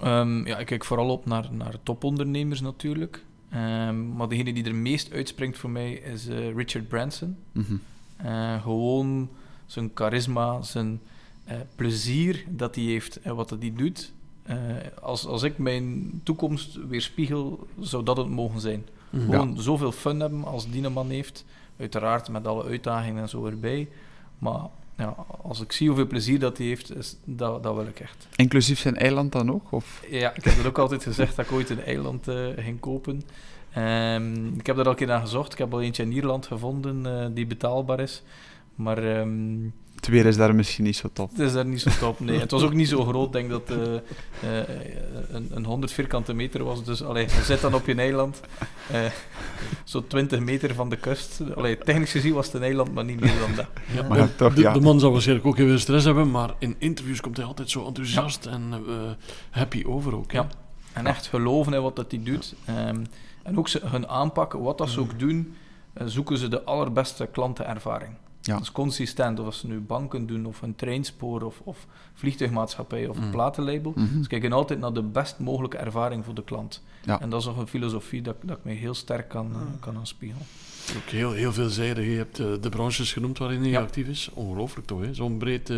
Ehm, 0.00 0.46
ja, 0.46 0.58
ik 0.58 0.66
kijk 0.66 0.84
vooral 0.84 1.08
op 1.08 1.26
naar, 1.26 1.48
naar 1.52 1.74
topondernemers 1.82 2.60
natuurlijk. 2.60 3.24
Maar 4.16 4.28
degene 4.28 4.52
die 4.52 4.64
er 4.64 4.74
meest 4.74 5.12
uitspringt 5.12 5.58
voor 5.58 5.70
mij 5.70 5.92
is 5.92 6.26
eh, 6.28 6.54
Richard 6.54 6.88
Branson. 6.88 7.36
Mhm. 7.52 7.74
Gewoon 8.62 9.28
zijn 9.66 9.90
charisma, 9.94 10.62
zijn 10.62 11.00
eh, 11.48 11.56
plezier 11.76 12.44
dat 12.48 12.74
hij 12.74 12.84
heeft 12.84 13.20
en 13.20 13.34
wat 13.34 13.48
dat 13.48 13.60
hij 13.60 13.72
doet. 13.76 14.12
Eh, 14.42 14.56
als, 15.02 15.26
als 15.26 15.42
ik 15.42 15.58
mijn 15.58 16.20
toekomst 16.22 16.78
weerspiegel, 16.88 17.66
zou 17.80 18.04
dat 18.04 18.16
het 18.16 18.28
mogen 18.28 18.60
zijn. 18.60 18.86
Mhm. 19.10 19.24
Gewoon 19.24 19.60
zoveel 19.60 19.92
fun 19.92 20.20
hebben 20.20 20.44
als 20.44 20.70
die 20.70 20.88
man 20.88 21.10
heeft. 21.10 21.44
Uiteraard 21.78 22.28
met 22.28 22.46
alle 22.46 22.64
uitdagingen 22.64 23.22
en 23.22 23.28
zo 23.28 23.46
erbij. 23.46 23.88
Maar 24.38 24.60
ja, 24.96 25.14
als 25.42 25.60
ik 25.60 25.72
zie 25.72 25.86
hoeveel 25.86 26.06
plezier 26.06 26.38
dat 26.38 26.58
hij 26.58 26.66
heeft, 26.66 26.96
is, 26.96 27.16
dat, 27.24 27.62
dat 27.62 27.74
wil 27.74 27.86
ik 27.86 28.00
echt. 28.00 28.28
Inclusief 28.36 28.78
zijn 28.78 28.96
eiland 28.96 29.32
dan 29.32 29.52
ook? 29.52 29.72
Of? 29.72 30.02
Ja, 30.10 30.34
ik 30.34 30.44
heb 30.44 30.56
het 30.56 30.66
ook 30.66 30.78
altijd 30.78 31.02
gezegd 31.02 31.36
dat 31.36 31.44
ik 31.44 31.52
ooit 31.52 31.70
een 31.70 31.82
eiland 31.82 32.28
eh, 32.28 32.46
ging 32.56 32.80
kopen. 32.80 33.22
Ehm, 33.72 34.46
ik 34.46 34.66
heb 34.66 34.76
daar 34.76 34.84
al 34.84 34.90
een 34.90 34.96
keer 34.96 35.06
naar 35.06 35.20
gezocht. 35.20 35.52
Ik 35.52 35.58
heb 35.58 35.72
al 35.72 35.82
eentje 35.82 36.02
in 36.02 36.12
Ierland 36.12 36.46
gevonden 36.46 37.06
eh, 37.06 37.26
die 37.34 37.46
betaalbaar 37.46 38.00
is. 38.00 38.22
Maar 38.74 38.98
ehm, 38.98 39.66
Het 39.98 40.08
weer 40.08 40.26
is 40.26 40.36
daar 40.36 40.54
misschien 40.54 40.84
niet 40.84 40.96
zo 40.96 41.08
top. 41.12 41.30
het 41.30 41.38
is 41.40 41.52
daar 41.52 41.66
niet 41.66 41.80
zo 41.80 41.90
top. 42.00 42.20
Nee, 42.20 42.38
het 42.40 42.50
was 42.50 42.62
ook 42.62 42.72
niet 42.74 42.88
zo 42.88 43.04
groot. 43.04 43.26
Ik 43.26 43.32
denk 43.32 43.50
dat 43.50 43.68
het 43.68 44.02
eh, 44.42 44.58
eh, 44.58 44.68
een, 45.30 45.48
een 45.50 45.64
100 45.64 45.92
vierkante 45.92 46.32
meter 46.32 46.64
was. 46.64 46.84
Dus 46.84 47.02
allee, 47.02 47.24
je 47.24 47.42
zit 47.42 47.60
dan 47.60 47.74
op 47.74 47.86
je 47.86 47.94
eiland. 47.94 48.40
eh 48.92 49.00
zo 49.84 50.06
20 50.06 50.40
meter 50.40 50.74
van 50.74 50.88
de 50.90 50.96
kust. 50.96 51.40
Allee, 51.54 51.78
technisch 51.78 52.10
gezien 52.10 52.34
was 52.34 52.46
het 52.46 52.54
een 52.54 52.62
eiland, 52.62 52.94
maar 52.94 53.04
niet 53.04 53.20
meer 53.20 53.38
dan 53.38 53.54
dat. 53.56 53.66
Ja, 53.94 54.08
Maar 54.08 54.18
ja, 54.18 54.28
toch, 54.36 54.54
de, 54.54 54.60
ja. 54.60 54.72
de 54.72 54.80
man 54.80 55.00
zal 55.00 55.12
waarschijnlijk 55.12 55.46
ook 55.48 55.56
heel 55.56 55.66
veel 55.66 55.78
stress 55.78 56.04
hebben, 56.04 56.30
maar 56.30 56.54
in 56.58 56.76
interviews 56.78 57.20
komt 57.20 57.36
hij 57.36 57.46
altijd 57.46 57.70
zo 57.70 57.86
enthousiast 57.86 58.46
en 58.46 58.72
eh, 58.72 58.94
happy 59.50 59.84
over 59.86 60.16
ook. 60.16 60.32
hè? 60.32 60.38
Ja. 60.38 60.48
En 60.92 61.06
echt 61.06 61.26
geloven 61.26 61.72
in 61.74 61.82
wat 61.82 61.96
dat 61.96 62.10
hij 62.10 62.20
doet. 62.22 62.54
Ehm, 62.64 63.04
en 63.42 63.58
ook 63.58 63.68
ze, 63.68 63.80
hun 63.84 64.08
aanpak, 64.08 64.52
wat 64.52 64.78
dat 64.78 64.90
ze 64.90 65.00
ook 65.00 65.18
doen, 65.18 65.54
zoeken 66.04 66.38
ze 66.38 66.48
de 66.48 66.62
allerbeste 66.64 67.26
klantenervaring. 67.32 68.10
Ja. 68.48 68.54
Dat 68.54 68.62
is 68.62 68.72
consistent. 68.72 69.40
Of 69.40 69.46
als 69.46 69.58
ze 69.58 69.66
nu 69.66 69.80
banken 69.80 70.26
doen, 70.26 70.46
of 70.46 70.62
een 70.62 70.74
treinspoor, 70.74 71.42
of, 71.42 71.60
of 71.64 71.86
vliegtuigmaatschappij, 72.14 73.06
of 73.06 73.16
een 73.16 73.24
Mm. 73.24 73.30
platenlabel. 73.30 73.92
Mhm. 73.96 74.22
Ze 74.22 74.28
kijken 74.28 74.52
altijd 74.52 74.78
naar 74.80 74.92
de 74.92 75.02
best 75.02 75.38
mogelijke 75.38 75.76
ervaring 75.76 76.24
voor 76.24 76.34
de 76.34 76.44
klant. 76.44 76.82
Ja. 77.04 77.20
En 77.20 77.30
dat 77.30 77.40
is 77.40 77.46
nog 77.46 77.56
een 77.58 77.66
filosofie 77.66 78.22
dat, 78.22 78.36
dat 78.42 78.56
ik 78.56 78.64
mij 78.64 78.74
heel 78.74 78.94
sterk 78.94 79.28
kan, 79.28 79.50
eh, 79.52 79.60
kan 79.80 79.96
aanspiegelen. 79.96 80.46
Ook 80.96 81.08
heel, 81.10 81.32
heel 81.32 81.52
veelzijdig. 81.52 82.04
Je 82.04 82.10
hebt 82.16 82.38
eh, 82.38 82.46
de 82.60 82.68
branches 82.68 83.12
genoemd 83.12 83.38
waarin 83.38 83.60
hij 83.60 83.68
Ja. 83.70 83.80
actief 83.80 84.06
is. 84.08 84.30
Ongelooflijk 84.34 84.86
toch, 84.86 85.00
hè? 85.00 85.14
Zo'n 85.14 85.38
breed, 85.38 85.70
eh, 85.70 85.76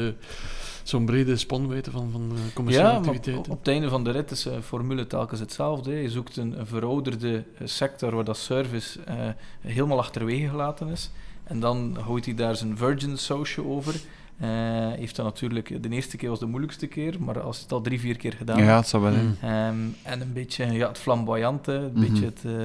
zo'n 0.82 1.04
brede 1.04 1.36
spanwijdte 1.36 1.90
van, 1.90 2.08
van 2.12 2.30
eh, 2.34 2.54
commerciële 2.54 2.86
Ja, 2.86 2.92
maar 2.92 3.00
op, 3.00 3.06
activiteiten. 3.06 3.52
op 3.52 3.58
het 3.58 3.68
einde 3.68 3.88
van 3.88 4.04
de 4.04 4.10
rit 4.10 4.30
is 4.30 4.42
de 4.42 4.62
formule 4.62 5.06
telkens 5.06 5.40
hetzelfde. 5.40 5.90
hè. 5.90 5.96
Je 5.98 6.10
zoekt 6.10 6.36
een, 6.36 6.58
een 6.60 6.66
verouderde 6.66 7.44
sector 7.64 8.14
waar 8.14 8.24
dat 8.24 8.36
service 8.36 9.00
eh, 9.02 9.16
helemaal 9.60 9.98
achterwege 9.98 10.48
gelaten 10.48 10.88
is. 10.88 11.10
En 11.50 11.60
dan 11.60 11.96
gooit 12.04 12.24
hij 12.24 12.34
daar 12.34 12.56
zijn 12.56 12.76
Virgin 12.76 13.18
Social 13.18 13.66
over. 13.66 13.94
Eh, 14.38 14.48
heeft 14.92 15.16
dat 15.16 15.24
natuurlijk, 15.24 15.82
de 15.82 15.88
eerste 15.88 16.16
keer 16.16 16.28
was 16.28 16.38
de 16.38 16.46
moeilijkste 16.46 16.86
keer, 16.86 17.16
maar 17.22 17.40
als 17.40 17.56
je 17.56 17.62
het 17.62 17.72
al 17.72 17.80
drie, 17.80 18.00
vier 18.00 18.16
keer 18.16 18.32
gedaan 18.32 18.58
Ja, 18.64 18.76
het 18.76 18.88
zou 18.88 19.02
wel. 19.02 19.12
Ehm, 19.12 19.74
en 20.02 20.20
een 20.20 20.32
beetje 20.32 20.64
ja, 20.72 20.88
het 20.88 20.98
flamboyante, 20.98 21.72
een 21.72 21.90
Mhm. 21.92 22.00
beetje 22.00 22.24
het, 22.24 22.40
eh, 22.44 22.64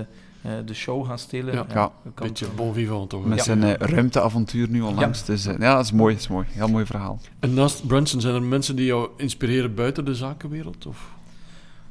eh, 0.59 0.65
de 0.65 0.73
show 0.73 1.05
gaan 1.05 1.19
stelen. 1.19 1.53
Ja. 1.53 1.65
Ja. 1.73 1.91
kan 2.13 2.27
Beetje 2.27 2.47
bon 2.55 2.73
vivant 2.73 3.09
toch? 3.09 3.25
Met 3.25 3.37
Ja. 3.37 3.43
zijn 3.43 3.75
ruimteavontuur 3.77 4.69
nu 4.69 4.81
onlangs. 4.81 5.25
Dus 5.25 5.45
eh, 5.45 5.57
ja, 5.59 5.75
dat 5.75 5.85
is 5.85 5.91
mooi. 5.91 6.13
Dat 6.13 6.21
is 6.23 6.27
mooi. 6.29 6.45
Heel 6.49 6.67
mooi 6.67 6.85
verhaal. 6.85 7.19
En 7.39 7.53
naast 7.53 7.87
Branson 7.87 8.21
zijn 8.21 8.35
er 8.35 8.43
mensen 8.43 8.75
die 8.75 8.85
jou 8.85 9.09
inspireren 9.17 9.75
buiten 9.75 10.05
de 10.05 10.15
zakenwereld? 10.15 10.85
Of? 10.85 11.13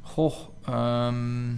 Goh, 0.01 0.33
ehm, 0.65 1.49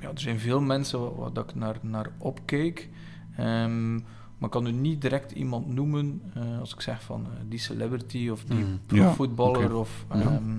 ja, 0.00 0.08
er 0.14 0.20
zijn 0.20 0.38
veel 0.38 0.60
mensen 0.60 1.00
waar, 1.00 1.14
waar 1.16 1.32
dat 1.32 1.48
ik 1.50 1.54
naar, 1.54 1.76
naar 1.80 2.10
opkeek. 2.18 2.88
Ehm, 3.36 3.98
maar 4.38 4.48
ik 4.48 4.50
kan 4.50 4.64
nu 4.64 4.72
niet 4.72 5.00
direct 5.02 5.32
iemand 5.32 5.74
noemen 5.74 6.20
eh, 6.34 6.42
als 6.60 6.74
ik 6.74 6.80
zeg 6.80 7.02
van 7.02 7.24
eh, 7.24 7.30
die 7.48 7.58
celebrity 7.58 8.28
of 8.28 8.44
die 8.44 8.56
Mm. 8.58 8.80
Ja, 8.88 9.12
voetballer 9.14 9.64
oké. 9.64 9.74
of... 9.74 9.90
Ja. 10.14 10.20
ehm, 10.20 10.58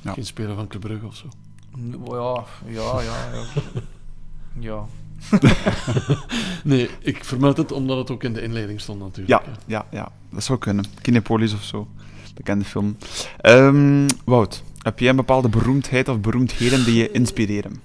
Ja. 0.00 0.12
Geen 0.12 0.26
speler 0.26 0.54
van 0.54 0.66
Club 0.66 0.82
Brugge 0.82 1.06
of 1.06 1.16
zo? 1.16 1.26
n- 1.78 1.96
ja, 2.10 2.44
ja, 2.66 3.00
ja. 3.02 3.22
Ja. 4.58 4.60
ja. 4.60 4.84
Nee, 6.64 6.90
ik 7.00 7.24
vermeld 7.24 7.56
het 7.56 7.72
omdat 7.72 7.96
het 7.98 8.10
ook 8.10 8.22
in 8.24 8.32
de 8.32 8.42
inleiding 8.42 8.80
stond 8.80 8.98
Ja, 8.98 9.04
natuurlijk. 9.04 9.40
hè. 9.46 9.52
ja, 9.66 9.86
ja, 9.90 10.12
dat 10.30 10.44
zou 10.44 10.58
kunnen. 10.58 10.84
Kinepolis 11.02 11.54
of 11.54 11.62
zo. 11.62 11.88
Bekende 12.34 12.64
film. 12.64 12.96
Ehm, 13.40 14.08
Wout, 14.24 14.62
heb 14.78 14.98
jij 14.98 15.08
een 15.08 15.16
bepaalde 15.16 15.48
beroemdheid 15.48 16.08
of 16.08 16.20
beroemdheden 16.20 16.84
die 16.84 16.94
je 16.94 17.10
inspireren? 17.10 17.80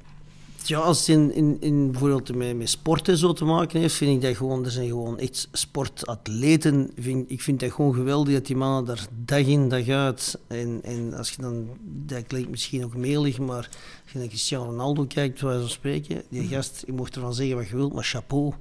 Ja, 0.64 0.80
als 0.80 0.99
het 0.99 1.07
in, 1.07 1.34
in, 1.34 1.57
in 1.60 1.91
bijvoorbeeld 1.91 2.36
met, 2.36 2.57
met 2.57 2.70
sporten 2.70 3.18
zo 3.18 3.34
te 3.34 3.45
maken 3.45 3.80
heeft, 3.80 3.95
vind 3.95 4.16
ik 4.16 4.22
dat 4.22 4.38
gewoon, 4.38 4.66
er 4.66 4.72
zijn 4.72 4.88
gewoon 4.88 5.20
echt 5.20 5.47
sportatleten. 5.51 6.91
Vind, 6.97 7.32
ik 7.32 7.41
vind 7.41 7.60
dat 7.60 7.72
gewoon 7.72 7.93
geweldig 7.93 8.34
dat 8.34 8.45
die 8.45 8.55
mannen 8.55 8.86
daar 8.86 9.07
dag 9.26 9.45
in, 9.45 9.70
dag 9.70 9.88
uit. 9.88 10.39
En, 10.47 10.80
en 10.84 11.14
als 11.14 11.30
je 11.32 11.41
dan, 11.41 11.68
dat 11.82 12.28
klinkt 12.28 12.49
misschien 12.49 12.84
ook 12.84 12.95
melig, 12.95 13.39
maar 13.39 13.70
als 14.10 14.18
je 14.18 14.24
naar 14.24 14.28
Cristiano 14.36 14.64
Ronaldo 14.66 15.05
kijkt, 15.05 15.41
waar 15.41 15.60
we 15.62 15.68
spreken, 15.68 16.22
die 16.30 16.47
gast, 16.47 16.84
je 16.86 16.93
mocht 16.93 17.16
ervan 17.16 17.34
zeggen 17.34 17.55
wat 17.55 17.68
je 17.68 17.76
wilt, 17.76 17.93
maar 17.93 18.03
chapeau. 18.03 18.53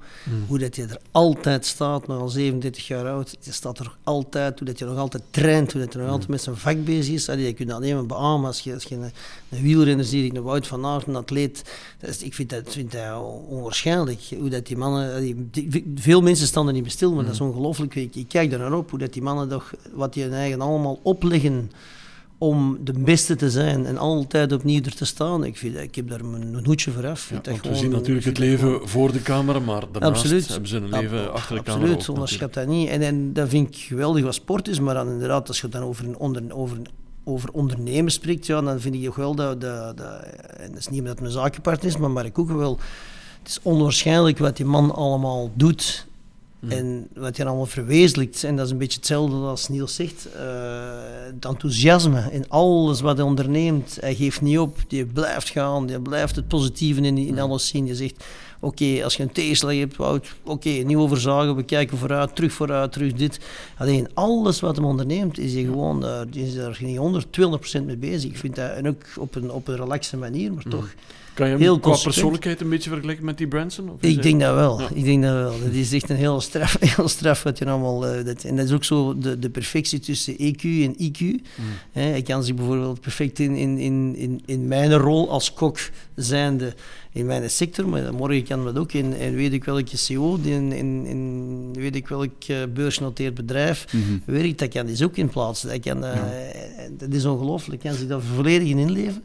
Hoe 0.47 0.59
dat 0.59 0.75
hij 0.75 0.85
er 0.87 0.99
altijd 1.11 1.65
staat, 1.65 2.07
nog 2.07 2.19
al 2.21 2.29
37 2.29 2.87
jaar 2.87 3.07
oud, 3.09 3.35
die 3.43 3.53
staat 3.53 3.79
er 3.79 3.95
altijd, 4.03 4.59
hoe 4.59 4.67
dat 4.67 4.79
hij 4.79 4.87
nog 4.87 4.97
altijd 4.97 5.23
traint, 5.29 5.71
hoe 5.71 5.81
dat 5.81 5.93
hij 5.93 6.01
nog 6.01 6.11
altijd 6.11 6.29
met 6.29 6.41
zijn 6.41 6.55
vak 6.57 6.83
bezig 6.85 7.13
is. 7.13 7.29
Allee, 7.29 7.45
je 7.45 7.53
kunt 7.53 7.69
dat 7.69 7.81
maar 7.81 8.05
beamen 8.05 8.45
als 8.47 8.59
je, 8.59 8.73
als 8.73 8.83
je 8.83 8.95
een, 8.95 9.11
een 9.49 9.61
wielrenner 9.61 10.05
ziet, 10.05 10.35
een 10.35 10.43
Wout 10.43 10.67
van 10.67 10.85
Aert, 10.85 11.07
een 11.07 11.15
atleet. 11.15 11.63
Dat 11.99 12.09
is, 12.09 12.23
ik 12.23 12.33
vind 12.33 12.49
dat, 12.49 12.69
vind 12.73 12.91
dat 12.91 13.21
onwaarschijnlijk, 13.47 14.21
hoe 14.39 14.49
dat 14.49 14.67
die 14.67 14.77
mannen... 14.77 15.13
allee, 15.13 15.47
die- 15.51 15.93
veel 15.95 16.21
mensen 16.21 16.47
staan 16.47 16.67
er 16.67 16.73
niet 16.73 16.83
bij 16.83 16.91
stil, 16.91 17.13
maar 17.13 17.23
dat 17.25 17.33
is 17.33 17.41
ongelooflijk. 17.41 17.95
Ik, 17.95 18.15
ik 18.15 18.27
kijk 18.27 18.49
daar 18.49 18.59
naar 18.59 18.73
op, 18.73 18.89
hoe 18.89 18.99
dat 18.99 19.13
die 19.13 19.21
mannen 19.21 19.49
toch, 19.49 19.73
wat 19.93 20.13
die 20.13 20.23
hun 20.23 20.33
eigen 20.33 20.61
allemaal 20.61 20.99
opleggen 21.03 21.71
om 22.41 22.77
de 22.83 22.93
beste 22.93 23.35
te 23.35 23.49
zijn 23.49 23.85
en 23.85 23.97
altijd 23.97 24.51
opnieuw 24.51 24.81
er 24.83 24.95
te 24.95 25.05
staan. 25.05 25.43
Ik, 25.43 25.57
vind, 25.57 25.77
ik 25.77 25.95
heb 25.95 26.09
daar 26.09 26.25
mijn, 26.25 26.51
mijn 26.51 26.65
hoedje 26.65 26.91
voor 26.91 27.07
af. 27.07 27.29
Ja, 27.29 27.41
want 27.51 27.67
we 27.67 27.75
zien 27.75 27.89
natuurlijk 27.89 28.25
het 28.25 28.37
gewoon- 28.37 28.51
leven 28.51 28.89
voor 28.89 29.11
de 29.11 29.21
camera, 29.21 29.59
maar 29.59 29.83
daarnaast 29.91 30.15
Absoluut. 30.23 30.47
hebben 30.47 30.69
ze 30.69 30.75
een 30.77 30.89
leven 30.89 31.33
achter 31.33 31.55
de 31.55 31.63
camera 31.63 31.83
Absoluut, 31.83 32.09
onderschat 32.09 32.53
dat 32.53 32.67
niet. 32.67 32.89
En, 32.89 33.01
en 33.01 33.33
dat 33.33 33.49
vind 33.49 33.67
ik 33.67 33.75
geweldig 33.81 34.23
wat 34.23 34.33
sport 34.33 34.67
is, 34.67 34.79
maar 34.79 34.93
dan 34.93 35.09
inderdaad, 35.09 35.47
als 35.47 35.61
je 35.61 35.69
dan 35.69 35.83
over, 35.83 36.05
een 36.05 36.17
onder, 36.17 36.43
over, 36.53 36.77
over 37.23 37.49
ondernemen 37.51 38.11
spreekt, 38.11 38.45
ja, 38.45 38.61
dan 38.61 38.79
vind 38.79 38.95
ik 38.95 39.03
toch 39.03 39.15
wel 39.15 39.35
dat, 39.35 39.61
dat, 39.61 39.97
dat 39.97 40.21
en 40.57 40.69
dat 40.69 40.79
is 40.79 40.87
niet 40.87 40.99
omdat 40.99 41.13
het 41.13 41.21
mijn 41.21 41.33
zakenpartner 41.33 41.87
is, 41.91 41.97
maar, 41.97 42.11
maar 42.11 42.25
ik 42.25 42.39
ook 42.39 42.51
wel, 42.51 42.79
het 43.39 43.47
is 43.47 43.59
onwaarschijnlijk 43.61 44.37
wat 44.37 44.57
die 44.57 44.65
man 44.65 44.95
allemaal 44.95 45.51
doet 45.53 46.07
Mm. 46.59 46.71
en 46.71 47.07
wat 47.13 47.37
hij 47.37 47.45
allemaal 47.45 47.65
verwezenlijkt. 47.65 48.43
En 48.43 48.55
dat 48.55 48.65
is 48.65 48.71
een 48.71 48.77
beetje 48.77 48.97
hetzelfde 48.97 49.35
als 49.35 49.67
Niels 49.67 49.95
zegt, 49.95 50.27
eh, 50.35 50.41
het 51.33 51.45
enthousiasme 51.45 52.27
in 52.31 52.49
alles 52.49 53.01
wat 53.01 53.17
hij 53.17 53.25
onderneemt. 53.25 53.97
Hij 53.99 54.15
geeft 54.15 54.41
niet 54.41 54.59
op, 54.59 54.77
die 54.87 55.05
blijft 55.05 55.49
gaan, 55.49 55.85
die 55.85 55.99
blijft 55.99 56.35
het 56.35 56.47
positieve 56.47 57.01
in, 57.01 57.17
in 57.17 57.39
alles 57.39 57.67
zien. 57.67 57.85
Je 57.85 57.95
zegt, 57.95 58.23
oké, 58.59 59.03
als 59.03 59.15
je 59.15 59.23
een 59.23 59.31
tegenslag 59.31 59.75
hebt, 59.75 59.97
oké, 60.43 60.69
niet 60.69 60.97
overzagen, 60.97 61.55
we 61.55 61.63
kijken 61.63 61.97
vooruit, 61.97 62.35
terug 62.35 62.53
vooruit, 62.53 62.91
terug 62.91 63.13
dit. 63.13 63.39
Alleen 63.77 64.07
alles 64.13 64.59
wat 64.59 64.75
hij 64.75 64.85
onderneemt, 64.85 65.37
is 65.37 65.53
hij 65.53 65.63
gewoon 65.63 66.01
daar, 66.01 66.25
is 66.31 66.55
daar 66.55 66.77
niet 66.81 66.97
100, 66.97 67.25
200% 67.79 67.83
mee 67.85 67.97
bezig. 67.97 68.29
Ik 68.31 68.37
vind 68.37 68.55
dat, 68.55 68.71
en 68.71 68.87
ook 68.87 69.03
op 69.17 69.35
een, 69.35 69.51
op 69.51 69.67
een 69.67 69.75
relaxe 69.75 70.17
manier, 70.17 70.53
maar 70.53 70.63
toch... 70.63 70.93
Kan 71.39 71.47
je 71.47 71.53
hem 71.53 71.61
heel 71.63 71.79
qua 71.79 71.97
persoonlijkheid 72.03 72.61
een 72.61 72.69
beetje 72.69 72.89
vergelijken 72.89 73.25
met 73.25 73.37
die 73.37 73.47
Branson? 73.47 73.89
Of 73.89 74.01
Ik 74.01 74.13
hij- 74.13 74.21
denk 74.23 74.39
dat 74.41 74.55
wel. 74.55 74.79
Ja. 74.81 74.87
Ik 74.93 75.03
denk 75.03 75.23
dat 75.23 75.33
wel. 75.33 75.51
Dat 75.63 75.71
is 75.73 75.93
echt 75.93 76.09
een 76.09 76.15
heel 76.15 76.41
straf, 76.41 76.77
heel 76.95 77.07
straf 77.07 77.43
wat 77.43 77.57
je 77.57 77.65
allemaal. 77.65 78.07
eh, 78.07 78.25
dat, 78.25 78.43
en 78.43 78.55
dat 78.55 78.65
is 78.65 78.71
ook 78.71 78.83
zo 78.83 79.17
de, 79.17 79.39
de 79.39 79.49
perfectie 79.49 79.99
tussen 79.99 80.33
EQ 80.33 80.61
en 80.61 80.95
IQ. 81.11 81.19
Mm. 81.19 81.41
Hè, 81.91 82.13
ik 82.15 82.23
kan 82.25 82.43
zich 82.43 82.55
bijvoorbeeld 82.55 83.01
perfect 83.01 83.39
in, 83.39 83.55
in, 83.55 83.77
in, 83.77 84.15
in, 84.15 84.41
in 84.45 84.67
mijn 84.67 84.93
rol 84.93 85.29
als 85.29 85.53
kok 85.53 85.77
zijnde 86.15 86.73
in 87.11 87.25
mijn 87.25 87.49
sector, 87.49 87.89
maar 87.89 88.13
morgen 88.13 88.43
kan 88.43 88.63
dat 88.63 88.77
ook. 88.77 88.91
En, 88.93 89.19
en 89.19 89.35
weet 89.35 89.53
ik 89.53 89.63
welke 89.63 89.97
CEO, 89.97 90.39
die 90.41 90.53
in, 90.53 90.71
in, 90.71 91.05
in 91.05 91.69
weet 91.73 91.95
ik 91.95 92.07
welk 92.07 92.43
eh, 92.47 92.57
beursgenoteerd 92.73 93.33
bedrijf 93.33 93.85
Mhm. 93.93 94.17
werkt, 94.25 94.59
dat 94.59 94.67
kan 94.69 94.85
die 94.85 95.05
ook 95.05 95.17
in 95.17 95.29
plaatsen. 95.29 95.69
Dat, 95.69 95.79
kan, 95.79 96.05
eh, 96.05 96.19
dat 96.97 97.13
is 97.13 97.25
ongelooflijk. 97.25 97.81
Kan 97.81 97.93
zich 97.93 98.07
daar 98.07 98.21
volledig 98.21 98.67
in 98.67 98.77
inleven. 98.77 99.23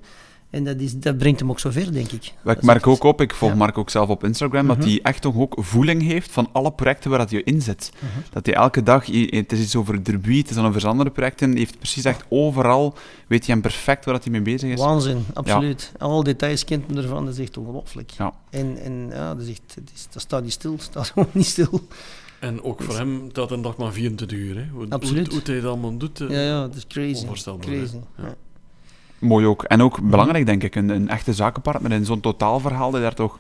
En 0.55 0.65
dat, 0.65 0.81
is, 0.81 0.95
dat 0.99 1.19
brengt 1.19 1.41
hem 1.41 1.51
ook 1.51 1.59
zo 1.59 1.71
ver, 1.71 1.93
denk 1.93 2.13
ik. 2.13 2.23
Wat 2.23 2.33
Dat 2.45 2.57
ik 2.57 2.63
merk 2.63 2.87
ook 2.87 3.03
op, 3.03 3.21
ik 3.21 3.35
volg 3.35 3.51
Ja. 3.51 3.57
Mark 3.57 3.79
ook 3.79 3.91
zelf 3.91 4.09
op 4.09 4.25
Instagram, 4.25 4.67
dat 4.67 4.77
Mhm. 4.79 4.87
hij 4.89 4.99
echt 5.03 5.23
toch 5.23 5.37
ook 5.37 5.55
voeling 5.59 6.03
heeft 6.03 6.31
van 6.31 6.49
alle 6.53 6.73
projecten 6.73 7.11
waar 7.11 7.19
dat 7.19 7.31
hij 7.31 7.43
in 7.43 7.63
zit. 7.63 7.93
Dat 8.31 8.47
hij 8.47 8.55
elke 8.55 8.83
dag, 8.83 9.07
het 9.07 9.53
is 9.53 9.61
iets 9.61 9.77
over 9.77 10.05
Derby, 10.05 10.39
het 10.39 10.49
is 10.51 10.55
dan 10.57 10.67
over 10.67 10.87
andere 10.87 11.11
projecten, 11.11 11.51
hij 11.51 11.59
heeft 11.59 11.79
precies 11.79 12.05
echt 12.05 12.25
overal, 12.29 12.95
weet 13.27 13.45
hij 13.47 13.55
hem 13.55 13.63
perfect 13.63 14.05
waar 14.05 14.15
dat 14.15 14.23
hij 14.25 14.33
mee 14.33 14.43
bezig 14.43 14.71
is. 14.71 14.81
Waanzin, 14.81 15.25
absoluut. 15.35 15.93
Al 15.99 16.23
details 16.23 16.65
kent 16.65 16.89
men 16.89 16.97
ervan, 17.03 17.25
dat 17.25 17.35
is 17.35 17.41
echt 17.41 17.57
ongelooflijk. 17.57 18.11
Ja. 18.11 18.33
En, 18.51 18.77
en 18.83 19.09
ja, 19.13 19.35
dat, 19.35 19.43
is 19.43 19.49
echt, 19.51 19.75
het 19.75 19.91
is, 19.95 20.07
dat 20.11 20.23
staat 20.23 20.43
niet 20.43 20.53
stil, 20.53 20.71
dat 20.77 20.83
staat 20.83 21.07
gewoon 21.13 21.29
niet 21.33 21.47
stil. 21.47 21.87
En 22.41 22.63
ook 22.63 22.83
voor 22.83 22.97
hem 22.97 23.33
telt 23.33 23.51
een 23.51 23.63
dag 23.63 23.77
maar 23.77 23.93
24 23.93 24.39
uur. 24.39 24.57
Hè. 24.57 24.65
Hoe, 24.73 24.87
Absoluut. 24.89 25.27
Hoe, 25.27 25.41
hoe 25.41 25.53
hij 25.53 25.61
dat 25.61 25.71
allemaal 25.71 25.97
doet. 25.97 26.21
eh, 26.21 26.29
Ja, 26.31 26.41
ja, 26.43 26.61
dat 26.61 26.75
is 26.77 26.87
crazy. 26.87 27.21
Onvoorstelbaar, 27.21 27.67
crazy. 27.67 27.97
Ja. 28.17 28.35
Mooi 29.19 29.47
ook. 29.47 29.63
En 29.63 29.83
ook 29.83 30.03
belangrijk, 30.03 30.47
denk 30.47 30.63
ik, 30.63 30.75
een, 30.75 30.89
een 30.89 31.09
echte 31.09 31.33
zakenpartner 31.33 31.93
in 31.93 32.05
zo'n 32.05 32.21
totaalverhaal 32.21 32.91
die 32.91 33.01
daar 33.01 33.15
toch 33.15 33.39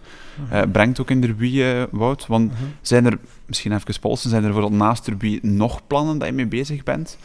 eh, 0.50 0.62
brengt 0.72 1.00
ook 1.00 1.10
in 1.10 1.20
Derby, 1.20 1.62
eh 1.62 1.82
Wout. 1.90 2.26
Want 2.26 2.50
Mhm. 2.52 2.62
zijn 2.80 3.06
er, 3.06 3.18
misschien 3.46 3.72
even 3.72 4.00
polsen, 4.00 4.30
zijn 4.30 4.42
er 4.44 4.52
bijvoorbeeld 4.52 4.80
naast 4.82 5.04
Derby 5.04 5.38
nog 5.42 5.80
plannen 5.86 6.18
dat 6.18 6.28
je 6.28 6.34
mee 6.34 6.46
bezig 6.46 6.82
bent? 6.82 7.18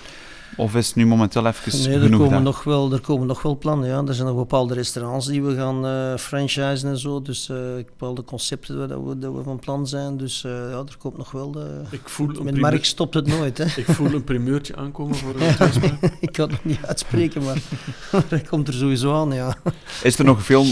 Of 0.57 0.75
is 0.75 0.87
het 0.87 0.95
nu 0.95 1.05
momenteel 1.05 1.45
even 1.45 1.79
Nee, 1.83 1.95
er 1.95 2.01
genoeg 2.01 2.19
komen, 2.21 2.43
nog 2.43 2.63
wel, 2.63 2.91
er 2.93 2.99
komen 3.01 3.27
nog 3.27 3.41
wel 3.41 3.57
plannen. 3.57 3.87
Ja. 3.87 4.03
Er 4.07 4.13
zijn 4.13 4.27
nog 4.27 4.35
bepaalde 4.37 4.73
restaurants 4.73 5.27
die 5.27 5.43
we 5.43 5.55
gaan 5.55 5.85
eh 5.85 6.17
franchisen 6.17 6.89
en 6.89 6.97
zo. 6.97 7.21
Dus 7.21 7.49
eh, 7.49 7.57
bepaalde 7.75 8.23
concepten 8.23 8.77
waar 8.77 8.87
dat 8.87 9.03
we, 9.05 9.17
dat 9.17 9.33
we 9.33 9.43
van 9.43 9.59
plan 9.59 9.87
zijn. 9.87 10.17
Dus 10.17 10.43
eh, 10.43 10.51
ja, 10.51 10.77
er 10.77 10.95
komt 10.99 11.17
nog 11.17 11.31
wel. 11.31 11.51
De... 11.51 11.81
Ik 11.91 12.09
voel 12.09 12.27
een 12.27 12.33
Met 12.33 12.43
primeur- 12.43 12.61
Mark 12.61 12.85
stopt 12.85 13.13
het 13.13 13.27
nooit. 13.27 13.57
Hè. 13.57 13.65
Ik 13.65 13.85
voel 13.85 14.13
een 14.13 14.23
primeurtje 14.23 14.75
aankomen 14.75 15.15
voor 15.15 15.35
een 15.39 15.49
ik 16.19 16.31
kan 16.31 16.49
het 16.49 16.51
nog 16.51 16.63
niet 16.63 16.85
uitspreken, 16.85 17.43
maar 17.43 17.57
dat 18.29 18.47
komt 18.47 18.67
er 18.67 18.73
sowieso 18.73 19.13
aan. 19.13 19.31
Ja. 19.31 19.55
Is 20.03 20.19
er 20.19 20.25
nog 20.25 20.43
veel 20.45 20.65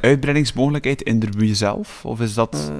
uitbreidingsmogelijkheid 0.00 1.02
in 1.02 1.18
Derby 1.18 1.54
zelf? 1.54 2.04
Of 2.04 2.20
is 2.20 2.34
dat... 2.34 2.70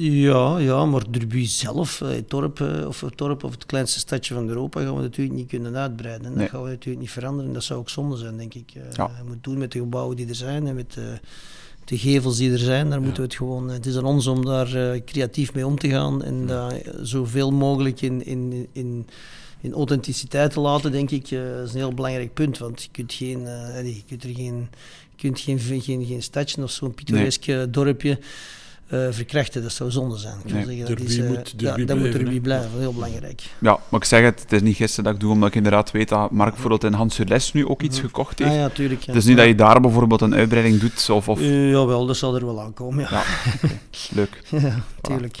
Ja, 0.00 0.58
ja, 0.58 0.84
maar 0.84 1.10
Derby 1.10 1.46
zelf, 1.46 2.00
eh, 2.00 2.08
het 2.08 2.30
dorp, 2.30 2.60
eh, 2.60 2.86
of 2.86 3.00
het 3.00 3.18
dorp 3.18 3.44
of 3.44 3.50
het 3.52 3.66
kleinste 3.66 3.98
stadje 3.98 4.34
van 4.34 4.48
Europa, 4.48 4.80
gaan 4.82 4.96
we 4.96 5.00
natuurlijk 5.02 5.36
niet 5.36 5.48
kunnen 5.48 5.76
uitbreiden. 5.76 6.26
Dat 6.28 6.34
Nee. 6.34 6.48
gaan 6.48 6.62
we 6.62 6.68
natuurlijk 6.68 7.00
niet 7.00 7.10
veranderen. 7.10 7.52
Dat 7.52 7.64
zou 7.64 7.78
ook 7.80 7.88
zonde 7.90 8.16
zijn, 8.16 8.36
denk 8.36 8.54
ik. 8.54 8.70
Eh, 8.74 8.82
Ja. 8.92 9.10
Je 9.16 9.24
moet 9.26 9.44
doen 9.44 9.58
met 9.58 9.72
de 9.72 9.78
gebouwen 9.78 10.16
die 10.16 10.28
er 10.28 10.34
zijn 10.34 10.66
en 10.66 10.74
met 10.74 10.92
de, 10.92 11.20
de 11.84 11.98
gevels 11.98 12.36
die 12.36 12.52
er 12.52 12.58
zijn. 12.58 12.90
Daar 12.90 13.00
moeten 13.00 13.16
we 13.22 13.28
het 13.28 13.36
gewoon... 13.36 13.68
Het 13.68 13.86
is 13.86 13.96
aan 13.96 14.04
ons 14.04 14.26
om 14.26 14.44
daar 14.44 15.00
creatief 15.04 15.54
mee 15.54 15.66
om 15.66 15.78
te 15.78 15.88
gaan 15.88 16.22
en 16.24 16.46
dat 16.46 16.72
eh, 16.72 16.92
zoveel 17.02 17.52
mogelijk 17.52 18.00
in... 18.00 18.26
in, 18.26 18.66
in 18.72 19.06
in 19.60 19.72
authenticiteit 19.72 20.52
te 20.52 20.60
laten, 20.60 20.92
denk 20.92 21.10
ik, 21.10 21.30
eh, 21.30 21.62
is 21.62 21.72
een 21.72 21.78
heel 21.78 21.94
belangrijk 21.94 22.34
punt. 22.34 22.58
Want 22.58 22.82
je 22.82 22.88
kunt 22.92 23.12
geen, 23.12 23.40
je 23.84 24.02
kunt 24.08 24.22
er 24.24 24.34
geen, 24.34 24.68
je 25.10 25.16
kunt 25.16 25.40
geen, 25.40 25.58
geen, 25.80 26.04
geen 26.06 26.22
stadje 26.22 26.62
of 26.62 26.70
zo'n 26.70 26.94
pittoresk 26.94 27.46
dorpje 27.72 28.18
eh, 28.88 29.06
verkrachten. 29.10 29.62
Dat 29.62 29.72
zou 29.72 29.90
zonde 29.90 30.16
zijn. 30.16 30.34
Ik 30.44 30.52
Nee, 30.52 30.64
zeggen, 30.64 30.86
dat 30.96 31.00
is, 31.00 31.18
eh, 31.18 31.28
moet 31.28 31.54
ja, 31.56 31.76
dat 31.76 31.98
moet 31.98 32.12
hè. 32.12 32.40
blijven, 32.40 32.78
heel 32.78 32.92
belangrijk. 32.92 33.42
Ja, 33.58 33.78
maar 33.88 34.00
ik 34.00 34.06
zeg 34.06 34.22
het, 34.22 34.40
het 34.40 34.52
is 34.52 34.62
niet 34.62 34.76
gisteren 34.76 35.04
dat 35.04 35.14
ik 35.14 35.20
doe, 35.20 35.32
omdat 35.32 35.48
ik 35.48 35.54
inderdaad 35.54 35.90
weet 35.90 36.08
dat 36.08 36.30
Mark 36.30 36.50
bijvoorbeeld 36.52 36.84
in 36.84 36.92
Hans 36.92 37.16
Les 37.26 37.52
nu 37.52 37.66
ook 37.66 37.82
iets 37.82 38.00
gekocht 38.00 38.38
heeft. 38.38 38.50
Ah, 38.50 38.56
ja, 38.56 38.68
tuurlijk. 38.68 39.00
Ja. 39.00 39.06
Het 39.12 39.16
is 39.22 39.28
niet 39.28 39.36
dat 39.36 39.46
je 39.46 39.54
daar 39.54 39.80
bijvoorbeeld 39.80 40.20
een 40.20 40.34
uitbreiding 40.34 40.80
doet, 40.80 41.10
of, 41.10 41.28
of 41.28 41.40
Eh, 41.40 41.70
jawel, 41.70 42.06
dat 42.06 42.16
zal 42.16 42.34
er 42.36 42.44
wel 42.46 42.60
aankomen. 42.60 43.06
Ja, 43.10 43.10
Ja. 43.10 43.22
leuk, 44.14 44.42
ja 44.50 44.82
tuurlijk. 45.00 45.38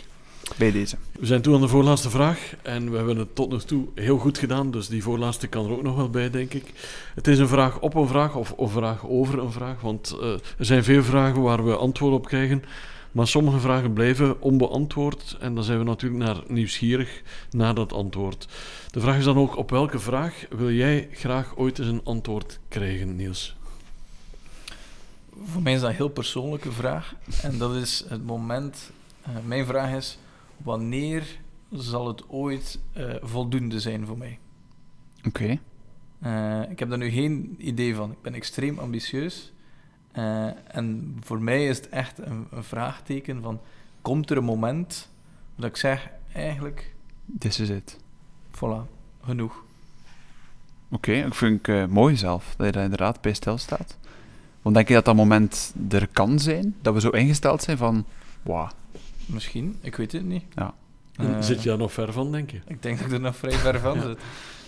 bij 0.56 0.70
deze. 0.72 0.96
We 1.20 1.26
zijn 1.26 1.42
toe 1.42 1.54
aan 1.54 1.60
de 1.60 1.68
voorlaatste 1.68 2.10
vraag 2.10 2.38
en 2.62 2.90
we 2.90 2.96
hebben 2.96 3.16
het 3.16 3.34
tot 3.34 3.50
nog 3.50 3.62
toe 3.62 3.84
heel 3.94 4.18
goed 4.18 4.38
gedaan, 4.38 4.70
dus 4.70 4.88
die 4.88 5.02
voorlaatste 5.02 5.46
kan 5.46 5.64
er 5.64 5.72
ook 5.72 5.82
nog 5.82 5.96
wel 5.96 6.10
bij, 6.10 6.30
denk 6.30 6.54
ik. 6.54 6.64
Het 7.14 7.26
is 7.28 7.38
een 7.38 7.48
vraag 7.48 7.80
op 7.80 7.94
een 7.94 8.08
vraag 8.08 8.34
of 8.34 8.54
een 8.58 8.68
vraag 8.68 9.06
over 9.08 9.38
een 9.38 9.52
vraag, 9.52 9.80
want 9.80 10.16
eh, 10.22 10.28
er 10.32 10.64
zijn 10.64 10.84
veel 10.84 11.02
vragen 11.02 11.42
waar 11.42 11.64
we 11.64 11.76
antwoord 11.76 12.14
op 12.14 12.26
krijgen, 12.26 12.62
maar 13.18 13.26
sommige 13.26 13.60
vragen 13.60 13.92
blijven 13.92 14.40
onbeantwoord 14.40 15.36
en 15.40 15.54
dan 15.54 15.64
zijn 15.64 15.78
we 15.78 15.84
natuurlijk 15.84 16.24
naar 16.24 16.42
nieuwsgierig 16.46 17.22
naar 17.50 17.74
dat 17.74 17.92
antwoord. 17.92 18.48
De 18.90 19.00
vraag 19.00 19.18
is 19.18 19.24
dan 19.24 19.36
ook, 19.36 19.56
op 19.56 19.70
welke 19.70 19.98
vraag 19.98 20.46
wil 20.50 20.70
jij 20.70 21.08
graag 21.12 21.56
ooit 21.56 21.78
eens 21.78 21.88
een 21.88 22.04
antwoord 22.04 22.58
krijgen, 22.68 23.16
Niels? 23.16 23.56
Voor 25.44 25.62
mij 25.62 25.72
is 25.72 25.80
dat 25.80 25.90
een 25.90 25.96
heel 25.96 26.08
persoonlijke 26.08 26.72
vraag. 26.72 27.14
En 27.42 27.58
dat 27.58 27.74
is 27.74 28.04
het 28.08 28.26
moment. 28.26 28.90
eh, 29.22 29.30
mijn 29.44 29.66
vraag 29.66 29.96
is: 29.96 30.18
wanneer 30.56 31.26
zal 31.70 32.06
het 32.06 32.28
ooit 32.28 32.80
eh, 32.92 33.14
voldoende 33.22 33.80
zijn 33.80 34.06
voor 34.06 34.18
mij? 34.18 34.38
Oké. 35.26 35.58
Eh, 36.20 36.70
ik 36.70 36.78
heb 36.78 36.88
daar 36.88 36.98
nu 36.98 37.08
geen 37.08 37.54
idee 37.58 37.94
van. 37.94 38.10
Ik 38.10 38.22
ben 38.22 38.34
extreem 38.34 38.78
ambitieus. 38.78 39.52
Eh, 40.18 40.76
en 40.76 41.16
voor 41.20 41.42
mij 41.42 41.66
is 41.66 41.76
het 41.76 41.88
echt 41.88 42.18
een, 42.18 42.46
een 42.50 42.64
vraagteken 42.64 43.42
van... 43.42 43.60
Komt 44.02 44.30
er 44.30 44.36
een 44.36 44.44
moment 44.44 45.08
dat 45.56 45.68
ik 45.68 45.76
zeg, 45.76 46.10
eigenlijk, 46.32 46.94
This 47.38 47.60
is 47.60 47.68
it. 47.68 47.98
voilà, 48.54 48.86
genoeg. 49.24 49.64
Oké, 50.90 51.12
ik 51.12 51.34
vind 51.34 51.66
het 51.66 51.76
eh, 51.76 51.86
mooi 51.86 52.16
zelf, 52.16 52.54
dat 52.56 52.66
je 52.66 52.72
daar 52.72 52.82
inderdaad 52.82 53.20
bij 53.20 53.32
stilstaat. 53.32 53.98
Want 54.62 54.74
denk 54.74 54.88
je 54.88 54.94
dat 54.94 55.04
dat 55.04 55.14
moment 55.14 55.74
er 55.90 56.08
kan 56.08 56.38
zijn? 56.38 56.74
Dat 56.82 56.94
we 56.94 57.00
zo 57.00 57.10
ingesteld 57.10 57.62
zijn 57.62 57.76
van, 57.76 58.04
wauw, 58.42 58.68
Misschien, 59.26 59.76
ik 59.80 59.96
weet 59.96 60.12
het 60.12 60.24
niet. 60.24 60.44
Ja. 60.54 60.74
Eh, 61.16 61.40
Zit 61.40 61.62
je 61.62 61.68
daar 61.68 61.78
nog 61.78 61.92
ver 61.92 62.12
van, 62.12 62.32
denk 62.32 62.50
je? 62.50 62.60
Ik 62.66 62.82
denk 62.82 62.98
dat 62.98 63.06
ik 63.06 63.12
er 63.12 63.20
nog 63.20 63.36
vrij 63.36 63.52
ver 63.52 63.80
van 63.80 63.94
Ja. 64.00 64.02
zit. 64.02 64.18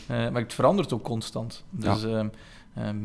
Eh, 0.06 0.16
maar 0.30 0.42
het 0.42 0.54
verandert 0.54 0.92
ook 0.92 1.02
constant. 1.02 1.64
Dus 1.70 2.04
ehm, 2.04 2.28
ehm, 2.74 2.96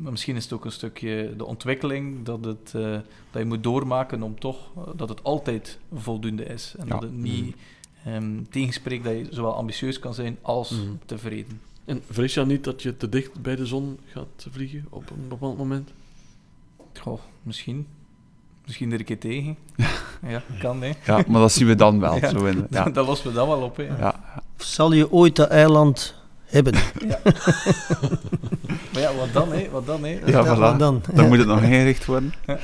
Maar 0.00 0.10
misschien 0.10 0.36
is 0.36 0.44
het 0.44 0.52
ook 0.52 0.64
een 0.64 0.72
stukje 0.72 1.34
de 1.36 1.46
ontwikkeling 1.46 2.24
dat, 2.24 2.44
het, 2.44 2.72
eh, 2.74 2.82
dat 3.30 3.42
je 3.42 3.44
moet 3.44 3.62
doormaken 3.62 4.22
om 4.22 4.38
toch 4.40 4.58
eh, 4.76 4.82
dat 4.96 5.08
het 5.08 5.22
altijd 5.24 5.78
voldoende 5.94 6.44
is. 6.44 6.74
En 6.78 6.86
Ja. 6.86 6.92
dat 6.92 7.02
het 7.02 7.12
niet 7.16 7.56
ehm, 8.04 8.42
tegenspreekt 8.50 9.04
dat 9.04 9.12
je 9.12 9.26
zowel 9.30 9.54
ambitieus 9.54 9.98
kan 9.98 10.14
zijn 10.14 10.38
als 10.42 10.70
Mhm. 10.70 10.80
tevreden. 11.06 11.60
En 11.84 12.02
vrees 12.10 12.34
je 12.34 12.46
niet 12.46 12.64
dat 12.64 12.82
je 12.82 12.96
te 12.96 13.08
dicht 13.08 13.42
bij 13.42 13.56
de 13.56 13.66
zon 13.66 13.98
gaat 14.06 14.46
vliegen 14.50 14.86
op 14.90 15.10
een 15.10 15.28
bepaald 15.28 15.58
moment? 15.58 15.90
Goh, 17.00 17.20
misschien. 17.42 17.86
Misschien 18.66 18.92
er 18.92 18.98
een 18.98 19.04
keer 19.04 19.18
tegen. 19.18 19.56
ja, 20.28 20.42
kan 20.60 20.82
hè. 20.82 20.92
Ja, 21.06 21.24
maar 21.28 21.40
dat 21.40 21.52
zien 21.52 21.66
we 21.66 21.74
dan 21.74 22.00
wel. 22.00 22.14
Ja. 22.20 22.28
Zo 22.28 22.44
in, 22.44 22.66
ja. 22.70 22.84
Dat 22.90 23.06
lossen 23.06 23.28
we 23.28 23.34
dan 23.34 23.48
wel 23.48 23.62
op. 23.62 23.76
Hè. 23.76 23.82
Ja. 23.82 24.42
Zal 24.56 24.92
je 24.92 25.10
ooit 25.12 25.36
dat 25.36 25.48
eiland 25.48 26.14
hebben? 26.50 26.74
Maar 28.92 29.02
ja, 29.02 29.14
wat 29.14 29.32
dan? 29.32 29.52
Hè? 29.52 29.68
Wat 29.70 29.86
dan 29.86 30.04
hè? 30.04 30.18
Ja, 30.26 30.44
voilà. 30.56 30.58
wat 30.58 30.78
dan? 30.78 31.02
Dan 31.14 31.28
moet 31.28 31.38
het 31.38 31.46
nog 31.46 31.62
ingericht 31.62 32.04
worden. 32.06 32.34
Mhm. 32.46 32.56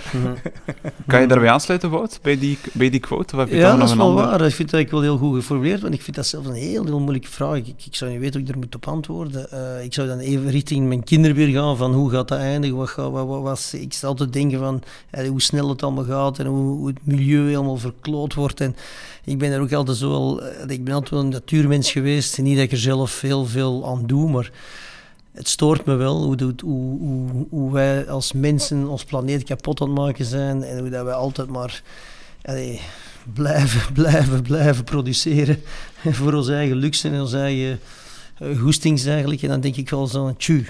Kan 1.07 1.21
je 1.21 1.27
daarbij 1.27 1.51
aansluiten, 1.51 1.91
Wout, 1.91 2.19
bij 2.23 2.39
die, 2.39 2.59
bij 2.73 2.91
die 2.91 3.01
quote? 3.01 3.35
Of 3.35 3.41
heb 3.41 3.49
je 3.49 3.57
Ja, 3.57 3.69
dat 3.69 3.77
nog 3.77 3.85
is 3.87 3.91
een 3.91 3.97
wel 3.99 4.07
andere? 4.09 4.27
waar. 4.29 4.47
Ik 4.47 4.55
vind 4.55 4.71
dat 4.71 4.81
ik 4.81 4.91
wel 4.91 5.01
heel 5.03 5.17
goed 5.19 5.35
geformuleerd, 5.35 5.81
want 5.81 5.95
ik 5.95 6.03
vind 6.03 6.17
dat 6.17 6.27
zelfs 6.27 6.47
een 6.49 6.55
heel, 6.55 6.85
heel 6.85 6.99
moeilijke 7.01 7.29
vraag. 7.29 7.57
Ik, 7.57 7.67
ik 7.87 7.95
zou 7.95 8.11
niet 8.11 8.21
weten 8.21 8.41
hoe 8.41 8.49
ik 8.49 8.55
er 8.55 8.61
moet 8.61 8.75
op 8.75 8.89
antwoorden. 8.89 9.51
Eh, 9.51 9.85
ik 9.85 9.95
zou 9.95 10.09
dan 10.09 10.19
even 10.19 10.51
richting 10.51 10.87
mijn 10.89 11.05
kinderen 11.05 11.37
weer 11.37 11.49
gaan, 11.49 11.77
van 11.77 11.93
hoe 11.93 12.11
gaat 12.11 12.29
dat 12.29 12.39
eindigen? 12.39 12.77
Wat 12.77 12.89
gaat, 12.89 13.11
wat, 13.11 13.27
wat, 13.27 13.43
wat- 13.43 13.73
ik 13.81 13.93
sta 13.93 14.07
altijd 14.07 14.33
denken 14.33 14.59
van 14.59 14.83
eh, 15.11 15.29
hoe 15.29 15.43
snel 15.43 15.69
het 15.69 15.83
allemaal 15.83 16.05
gaat 16.05 16.39
en 16.39 16.47
hoe, 16.47 16.77
hoe 16.77 16.87
het 16.87 16.99
milieu 17.03 17.47
helemaal 17.49 17.77
verkloot 17.77 18.35
wordt. 18.35 18.61
En 18.61 18.77
ik 19.25 19.39
ben 19.39 19.53
er 19.53 19.61
ook 19.61 19.73
altijd 19.73 19.97
zo 19.97 20.09
wel, 20.11 20.43
eh, 20.43 20.71
ik 20.71 20.85
ben 20.85 20.95
altijd 20.95 21.11
wel 21.11 21.21
een 21.21 21.29
natuurmens 21.29 21.93
geweest. 21.93 22.39
Niet 22.39 22.55
dat 22.55 22.65
ik 22.65 22.73
er 22.73 22.79
zelf 22.79 23.21
heel 23.21 23.47
veel 23.47 23.76
aan 23.85 24.07
doe, 24.07 24.31
maar 24.31 24.51
het 25.33 25.49
stoort 25.49 25.85
me 25.85 25.95
wel 25.95 26.23
hoe, 26.23 26.37
hoe, 26.65 26.99
hoe, 26.99 27.47
hoe 27.51 27.73
wij 27.73 28.09
als 28.09 28.33
mensen 28.33 28.89
ons 28.89 29.05
planeet 29.05 29.45
kapot 29.45 29.81
aan 29.81 29.89
het 29.89 29.99
maken 29.99 30.25
zijn 30.25 30.63
en 30.63 30.79
hoe 30.79 30.89
dat 30.89 31.05
wij 31.05 31.15
altijd 31.15 31.49
maar 31.49 31.83
blijven, 33.33 33.93
blijven, 34.03 34.43
blijven 34.43 34.85
produceren 34.85 35.63
voor 36.19 36.33
onze 36.33 36.55
eigen 36.55 36.77
luxe 36.77 37.09
en 37.09 37.21
onze 37.21 37.39
eigen 37.39 37.81
eh, 38.39 38.59
goestings 38.59 39.05
eigenlijk. 39.05 39.43
En 39.43 39.49
dan 39.49 39.61
denk 39.61 39.77
ik 39.77 39.91
wel 39.91 40.07
zo, 40.07 40.35
tju. 40.37 40.67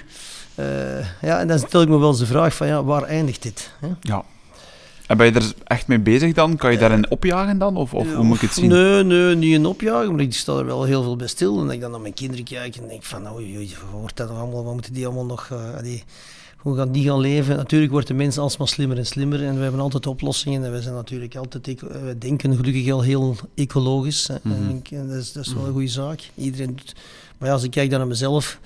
Eh, 0.55 1.21
ja, 1.23 1.41
en 1.41 1.49
dan 1.49 1.59
stel 1.59 1.83
ik 1.83 1.89
me 1.89 1.99
wel 1.99 2.09
eens 2.09 2.19
de 2.19 2.27
vraag 2.27 2.55
van, 2.55 2.67
ja, 2.67 2.85
waar 2.85 3.03
eindigt 3.03 3.43
dit? 3.43 3.71
Hè? 3.81 3.89
Ja. 4.01 4.25
En 5.07 5.17
ben 5.17 5.27
je 5.27 5.33
er 5.33 5.53
echt 5.65 5.87
mee 5.87 6.01
bezig 6.01 6.33
dan? 6.33 6.57
Kan 6.57 6.73
je 6.73 6.79
daarin 6.79 7.11
opjagen 7.11 7.59
dan? 7.59 7.77
Of, 7.77 7.95
of 7.95 8.15
hoe 8.15 8.25
moet 8.25 8.37
ik 8.37 8.43
het 8.43 8.53
zien? 8.53 8.69
Nee, 8.69 9.03
nee, 9.05 9.35
niet 9.35 9.53
in 9.55 9.67
opjagen, 9.67 10.11
maar 10.11 10.21
ik 10.21 10.35
sta 10.35 10.57
er 10.59 10.67
wel 10.67 10.85
heel 10.85 11.03
veel 11.03 11.17
bij 11.17 11.27
stil. 11.27 11.59
En 11.59 11.65
dat 11.65 11.75
ik 11.75 11.81
dan 11.81 11.91
naar 11.91 12.01
mijn 12.01 12.15
kinderen 12.15 12.45
kijk 12.45 12.77
en 12.77 12.89
denk 12.89 13.03
van, 13.03 13.33
oei, 13.35 13.57
oei, 13.57 13.75
wat 13.91 14.01
wordt 14.01 14.17
dat 14.17 14.29
nog 14.29 14.39
allemaal, 14.39 14.65
wat 14.65 14.73
moeten 14.73 14.93
die 14.93 15.07
allemaal 15.07 15.25
nog, 15.27 15.53
allee, 15.77 16.05
hoe 16.57 16.77
gaan 16.77 16.93
die 16.93 17.05
gaan 17.09 17.21
leven? 17.21 17.57
Natuurlijk 17.57 17.93
wordt 17.93 18.07
de 18.07 18.15
mens 18.15 18.39
alsmaar 18.39 18.69
slimmer 18.69 18.99
en 18.99 19.07
slimmer 19.07 19.45
en 19.45 19.57
we 19.57 19.63
hebben 19.63 19.81
altijd 19.81 20.07
oplossingen 20.07 20.65
en 20.65 20.73
we 20.73 20.83
zijn 20.83 20.95
natuurlijk 20.95 21.37
altijd, 21.37 21.69
eh, 21.69 21.75
we 22.05 22.17
denken 22.19 22.57
gelukkig 22.57 22.91
al 22.93 23.03
heel 23.03 23.37
ecologisch. 23.55 24.29
En 24.29 24.41
Mhm. 24.43 24.77
eh, 24.91 25.09
dat, 25.09 25.17
is, 25.17 25.33
dat 25.33 25.47
is 25.47 25.55
wel 25.55 25.67
een 25.67 25.73
goede 25.73 25.89
zaak. 25.89 26.31
Iedereen 26.35 26.77
doet, 26.77 26.95
maar 27.39 27.49
ja, 27.49 27.55
als 27.55 27.65
ik 27.65 27.71
kijk 27.71 27.91
dan 27.91 27.99
naar 27.99 28.09
mezelf, 28.09 28.59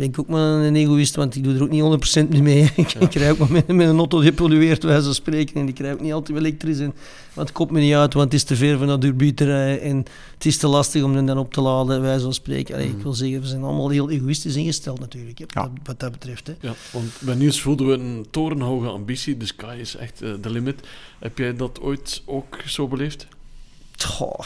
ben 0.00 0.08
ik 0.08 0.18
ook 0.18 0.28
maar 0.28 0.60
een 0.60 0.76
egoïst, 0.76 1.16
want 1.16 1.36
ik 1.36 1.44
doe 1.44 1.54
er 1.54 1.62
ook 1.62 1.70
niet 1.70 2.24
100% 2.24 2.28
mee 2.28 2.42
mee. 2.42 2.62
ik, 2.76 2.94
ik 2.94 3.14
rij 3.14 3.30
ook 3.30 3.38
maar 3.38 3.50
met, 3.50 3.66
met 3.66 3.88
een 3.88 3.96
auto 3.98 4.20
die 4.20 4.32
pollueert, 4.32 4.82
wij 4.82 5.00
zo 5.00 5.12
spreken, 5.12 5.60
en 5.60 5.68
ik 5.68 5.78
rij 5.78 5.92
ook 5.92 6.00
niet 6.00 6.12
altijd 6.12 6.38
elektrisch. 6.38 6.78
En, 6.78 6.94
want 7.34 7.48
het 7.48 7.52
komt 7.56 7.70
me 7.70 7.80
niet 7.80 7.94
uit, 7.94 8.14
want 8.14 8.24
het 8.24 8.34
is 8.34 8.44
te 8.44 8.56
ver 8.56 8.78
van 8.78 9.00
te 9.34 9.44
rijden 9.44 9.80
en 9.80 9.96
het 10.34 10.46
is 10.46 10.56
te 10.56 10.66
lastig 10.66 11.02
om 11.02 11.14
hem 11.14 11.26
dan 11.26 11.38
op 11.38 11.52
te 11.52 11.60
laden, 11.60 12.00
wij 12.00 12.18
zo 12.18 12.30
spreken. 12.30 12.74
Allee, 12.74 12.88
Ik 12.88 13.02
wil 13.02 13.12
zeggen, 13.12 13.40
we 13.40 13.46
zijn 13.46 13.62
allemaal 13.62 13.88
heel 13.88 14.10
egoïstisch 14.10 14.56
ingesteld 14.56 15.00
natuurlijk, 15.00 15.38
hè, 15.38 15.44
Ja. 15.48 15.60
wat, 15.62 15.70
wat 15.84 16.00
dat 16.00 16.10
betreft. 16.12 16.46
Hè. 16.46 16.52
Ja, 16.60 16.74
want 16.92 17.12
bij 17.18 17.34
Nieuws 17.34 17.60
voelden 17.60 17.86
we 17.86 17.92
een 17.92 18.26
torenhoge 18.30 18.86
ambitie. 18.88 19.36
The 19.36 19.46
sky 19.46 19.76
is 19.80 19.96
echt 19.96 20.22
eh, 20.22 20.30
de 20.40 20.50
limit. 20.50 20.80
Heb 21.18 21.38
jij 21.38 21.56
dat 21.56 21.80
ooit 21.80 22.22
ook 22.24 22.58
zo 22.66 22.88
beleefd? 22.88 23.26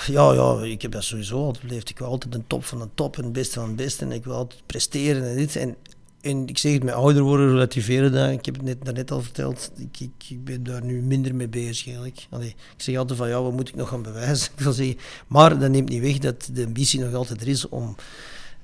Ja, 0.07 0.33
ja, 0.33 0.63
ik 0.63 0.83
heb 0.83 0.93
dat 0.93 1.05
sowieso 1.05 1.45
altijd 1.45 1.67
beleefd. 1.67 1.91
Ik 1.91 1.99
wil 1.99 2.09
altijd 2.09 2.33
de 2.33 2.43
top 2.47 2.65
van 2.65 2.79
de 2.79 2.89
top 2.95 3.17
en 3.17 3.25
het 3.25 3.33
beste 3.33 3.59
van 3.59 3.69
het 3.69 3.77
beste. 3.77 4.05
En 4.05 4.13
ik 4.13 4.25
wil 4.25 4.35
altijd 4.35 4.67
presteren 4.67 5.29
en 5.29 5.37
dit. 5.37 5.57
En, 5.57 5.77
en 6.21 6.47
ik 6.47 6.59
zeg 6.59 6.73
het, 6.73 6.83
met 6.83 6.95
ouder 6.95 7.23
worden 7.23 7.51
relativeren 7.51 8.13
dat. 8.13 8.31
Ik 8.31 8.45
heb 8.45 8.55
het 8.55 8.65
net, 8.65 8.85
daarnet 8.85 9.11
al 9.11 9.23
verteld. 9.23 9.71
Ik, 9.77 10.01
ik, 10.01 10.31
ik 10.31 10.45
ben 10.45 10.63
daar 10.63 10.85
nu 10.85 11.03
minder 11.03 11.35
mee 11.35 11.49
bezig 11.49 11.87
eigenlijk. 11.87 12.27
Allee, 12.31 12.49
ik 12.77 12.83
zeg 12.83 12.97
altijd 12.97 13.19
van, 13.19 13.29
ja, 13.29 13.43
wat 13.43 13.53
moet 13.53 13.69
ik 13.69 13.75
nog 13.75 13.89
gaan 13.89 14.03
bewijzen? 14.03 14.53
Ik 14.57 14.61
wil 14.61 14.73
zeggen, 14.73 14.99
maar 15.27 15.59
dat 15.59 15.71
neemt 15.71 15.89
niet 15.89 16.03
weg 16.03 16.19
dat 16.19 16.49
de 16.53 16.65
ambitie 16.65 17.01
nog 17.01 17.15
altijd 17.15 17.41
er 17.41 17.49
is 17.49 17.69
om... 17.69 17.97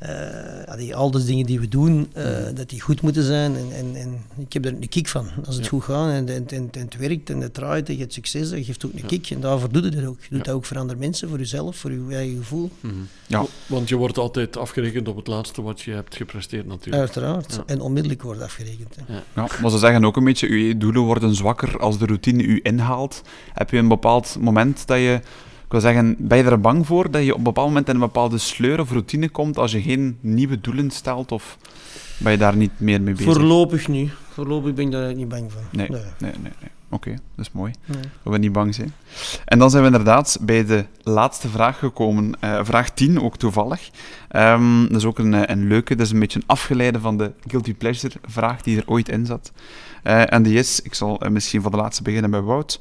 eh, 0.01 0.73
allee, 0.73 0.95
al 0.95 1.11
de 1.11 1.25
dingen 1.25 1.47
die 1.47 1.61
we 1.61 1.69
doen, 1.69 2.09
eh, 2.13 2.25
dat 2.55 2.69
die 2.69 2.81
goed 2.81 3.03
moeten 3.03 3.23
zijn. 3.23 3.57
En, 3.57 3.67
en, 3.77 3.97
en 3.97 4.23
ik 4.39 4.53
heb 4.53 4.65
er 4.65 4.73
een 4.73 4.89
kick 4.89 5.09
van. 5.09 5.29
Als 5.47 5.55
het 5.55 5.65
Ja. 5.65 5.71
goed 5.71 5.83
gaat 5.85 6.11
en, 6.11 6.29
en, 6.29 6.47
en, 6.49 6.69
en 6.73 6.81
het 6.81 6.97
werkt 6.97 7.31
en 7.31 7.41
het 7.41 7.55
draait 7.55 7.89
en 7.89 7.95
je 7.95 8.01
hebt 8.01 8.13
succes, 8.13 8.51
dat 8.51 8.65
geeft 8.65 8.87
ook 8.87 8.93
een 8.93 8.99
Ja. 8.99 9.07
kick. 9.07 9.31
En 9.31 9.41
daarvoor 9.41 9.73
doe 9.73 9.83
je 9.83 9.91
dat 9.91 10.05
ook. 10.05 10.21
Je 10.23 10.29
doet 10.29 10.39
Ja. 10.39 10.45
dat 10.45 10.55
ook 10.55 10.65
voor 10.65 10.79
andere 10.79 10.99
mensen, 10.99 11.29
voor 11.29 11.39
jezelf, 11.39 11.77
voor 11.77 11.93
je 11.93 12.15
eigen 12.15 12.37
gevoel. 12.37 12.71
Ja. 13.27 13.45
Want 13.67 13.89
je 13.89 13.97
wordt 13.97 14.19
altijd 14.19 14.57
afgerekend 14.57 15.09
op 15.09 15.17
het 15.17 15.27
laatste 15.27 15.63
wat 15.63 15.81
je 15.81 15.91
hebt 15.93 16.17
gepresteerd 16.17 16.67
natuurlijk. 16.67 16.97
Uiteraard. 16.97 17.55
Ja. 17.55 17.63
En 17.67 17.81
onmiddellijk 17.81 18.23
wordt 18.23 18.43
afgerekend. 18.43 18.97
hè. 19.07 19.15
Ja, 19.35 19.49
maar 19.63 19.71
ze 19.71 19.79
zeggen 19.79 20.05
ook 20.05 20.17
een 20.17 20.25
beetje, 20.25 20.67
je 20.67 20.77
doelen 20.77 21.03
worden 21.03 21.35
zwakker 21.35 21.79
als 21.79 21.99
de 21.99 22.07
routine 22.07 22.43
u 22.43 22.61
inhaalt. 22.63 23.23
Heb 23.55 23.71
je 23.71 23.77
een 23.77 23.89
bepaald 23.89 24.37
moment 24.41 24.87
dat 24.87 24.99
je, 24.99 25.21
ik 25.71 25.81
wil 25.81 25.93
zeggen, 25.93 26.17
ben 26.19 26.39
je 26.39 26.45
er 26.45 26.61
bang 26.61 26.87
voor 26.87 27.11
dat 27.11 27.25
je 27.25 27.33
op 27.33 27.39
een 27.39 27.45
bepaald 27.45 27.67
moment 27.67 27.89
in 27.89 27.95
een 27.95 28.01
bepaalde 28.01 28.39
sleur 28.39 28.81
of 28.81 28.91
routine 28.91 29.29
komt 29.29 29.59
als 29.59 29.73
je 29.73 29.83
geen 29.83 30.19
nieuwe 30.21 30.61
doelen 30.61 30.91
stelt? 30.91 31.33
Of 31.33 31.59
ben 32.19 32.33
je 32.33 32.39
daar 32.39 32.57
niet 32.57 32.71
meer 32.77 33.03
mee 33.03 33.15
bezig? 33.15 33.33
Voorlopig 33.33 33.89
niet. 33.89 34.11
Voorlopig 34.29 34.75
ben 34.75 34.85
ik 34.85 34.91
daar 34.91 35.15
niet 35.15 35.29
bang 35.29 35.53
van. 35.53 35.63
Nee. 35.71 35.89
Nee, 35.91 36.01
nee, 36.19 36.33
nee. 36.43 36.71
Oké, 36.89 37.11
dat 37.11 37.47
is 37.47 37.53
mooi. 37.53 37.73
Nee. 37.85 38.03
Dat 38.23 38.33
we 38.33 38.39
niet 38.39 38.53
bang 38.53 38.75
zijn. 38.75 38.95
En 39.45 39.59
dan 39.59 39.71
zijn 39.71 39.83
we 39.83 39.89
inderdaad 39.89 40.39
bij 40.41 40.65
de 40.65 40.85
laatste 41.03 41.49
vraag 41.49 41.79
gekomen. 41.79 42.41
Eh, 42.41 42.61
vraag 42.63 42.91
10, 42.91 43.23
ook 43.23 43.37
toevallig. 43.37 43.91
Ehm, 44.29 44.83
dat 44.83 44.97
is 44.97 45.05
ook 45.05 45.19
een, 45.19 45.35
eh, 45.35 45.43
een 45.45 45.67
leuke, 45.67 45.95
dat 45.95 46.07
is 46.07 46.13
een 46.13 46.19
beetje 46.19 46.39
een 46.39 46.47
afgeleide 46.47 47.01
van 47.01 47.17
de 47.17 47.33
Guilty 47.47 47.75
Pleasure 47.75 48.15
vraag 48.23 48.63
die 48.63 48.77
er 48.77 48.83
ooit 48.87 49.09
in 49.09 49.27
zat. 49.27 49.53
Eh, 50.03 50.33
en 50.33 50.43
die 50.43 50.59
is, 50.59 50.83
ik 50.83 50.95
zal 50.95 51.21
misschien 51.31 51.63
van 51.63 51.71
de 51.71 51.77
laatste 51.77 52.03
beginnen 52.03 52.31
bij 52.31 52.41
Wout. 52.41 52.81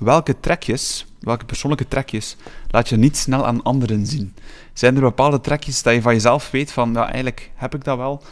Welke 0.00 0.40
trekjes, 0.40 1.06
welke 1.18 1.44
persoonlijke 1.44 1.88
trekjes, 1.88 2.36
laat 2.68 2.88
je 2.88 2.96
niet 2.96 3.16
snel 3.16 3.46
aan 3.46 3.62
anderen 3.62 4.06
zien? 4.06 4.34
Zijn 4.72 4.94
er 4.94 5.00
bepaalde 5.00 5.40
trekjes 5.40 5.82
dat 5.82 5.94
je 5.94 6.02
van 6.02 6.12
jezelf 6.12 6.50
weet 6.50 6.72
van, 6.72 6.92
ja, 6.92 7.04
eigenlijk 7.04 7.50
heb 7.54 7.74
ik 7.74 7.84
dat 7.84 7.96
wel, 7.96 8.22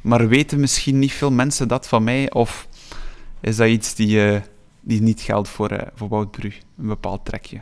maar 0.00 0.28
weten 0.28 0.60
misschien 0.60 0.98
niet 0.98 1.12
veel 1.12 1.30
mensen 1.30 1.68
dat 1.68 1.88
van 1.88 2.04
mij? 2.04 2.32
Of 2.32 2.68
is 3.40 3.56
dat 3.56 3.68
iets 3.68 3.94
die, 3.94 4.30
eh, 4.32 4.40
die 4.80 5.02
niet 5.02 5.20
geldt 5.20 5.48
voor, 5.48 5.70
eh 5.70 5.86
voor 5.94 6.08
Wout 6.08 6.30
Brug, 6.30 6.58
een 6.78 6.86
bepaald 6.86 7.24
trekje? 7.24 7.60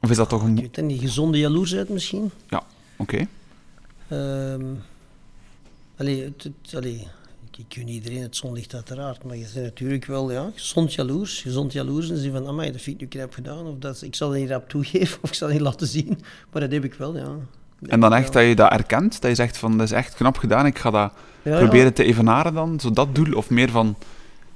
Of 0.00 0.10
is 0.10 0.16
dat 0.16 0.28
toch 0.28 0.40
Ik 0.42 0.48
een... 0.48 0.54
weet 0.56 0.76
het 0.76 0.84
niet. 0.84 1.00
Gezonde 1.00 1.38
jaloersheid 1.38 1.88
misschien. 1.88 2.30
Oké. 2.96 3.26
Ehm 4.08 4.64
allee, 5.96 6.22
het, 6.24 6.42
het- 6.42 6.74
allee, 6.74 7.08
ik, 7.68 7.74
gun 7.74 7.88
iedereen 7.88 8.22
het 8.22 8.36
zonlicht 8.36 8.74
uiteraard, 8.74 9.24
maar 9.24 9.36
je 9.36 9.46
bent 9.54 9.64
natuurlijk 9.64 10.04
wel 10.04 10.32
ja, 10.32 10.50
gezond 10.54 10.94
jaloers. 10.94 11.40
Gezond 11.42 11.72
jaloers 11.72 12.10
en 12.10 12.32
van, 12.32 12.46
amai, 12.46 12.72
dat 12.72 12.80
vind 12.80 12.96
ik 12.96 13.02
nu 13.02 13.08
knap 13.18 13.34
gedaan. 13.34 13.66
Of 13.66 13.78
dat, 13.78 14.02
ik 14.02 14.14
zal 14.14 14.30
dat 14.30 14.38
niet 14.38 14.48
rap 14.50 14.68
toegeven 14.68 15.18
of 15.22 15.28
ik 15.28 15.34
zal 15.34 15.48
het 15.48 15.56
niet 15.56 15.66
laten 15.66 15.86
zien. 15.86 16.18
Maar 16.52 16.60
dat 16.60 16.72
heb 16.72 16.84
ik 16.84 16.94
wel, 16.94 17.16
ja. 17.16 17.36
Dat 17.78 17.90
En 17.90 18.00
dan 18.00 18.14
echt 18.14 18.32
wel. 18.32 18.42
dat 18.42 18.50
je 18.50 18.56
dat 18.56 18.72
erkent, 18.72 19.20
dat 19.20 19.30
je 19.30 19.36
zegt 19.36 19.58
van, 19.58 19.78
dat 19.78 19.86
is 19.86 19.92
echt 19.92 20.14
knap 20.14 20.36
gedaan, 20.36 20.66
ik 20.66 20.78
ga 20.78 20.90
dat 20.90 21.12
Ja, 21.42 21.52
ja. 21.52 21.58
proberen 21.58 21.94
te 21.94 22.04
evenaren 22.04 22.54
dan, 22.54 22.80
zo 22.80 22.90
dat 22.90 23.14
doel, 23.14 23.32
of 23.32 23.50
meer 23.50 23.70
van, 23.70 23.96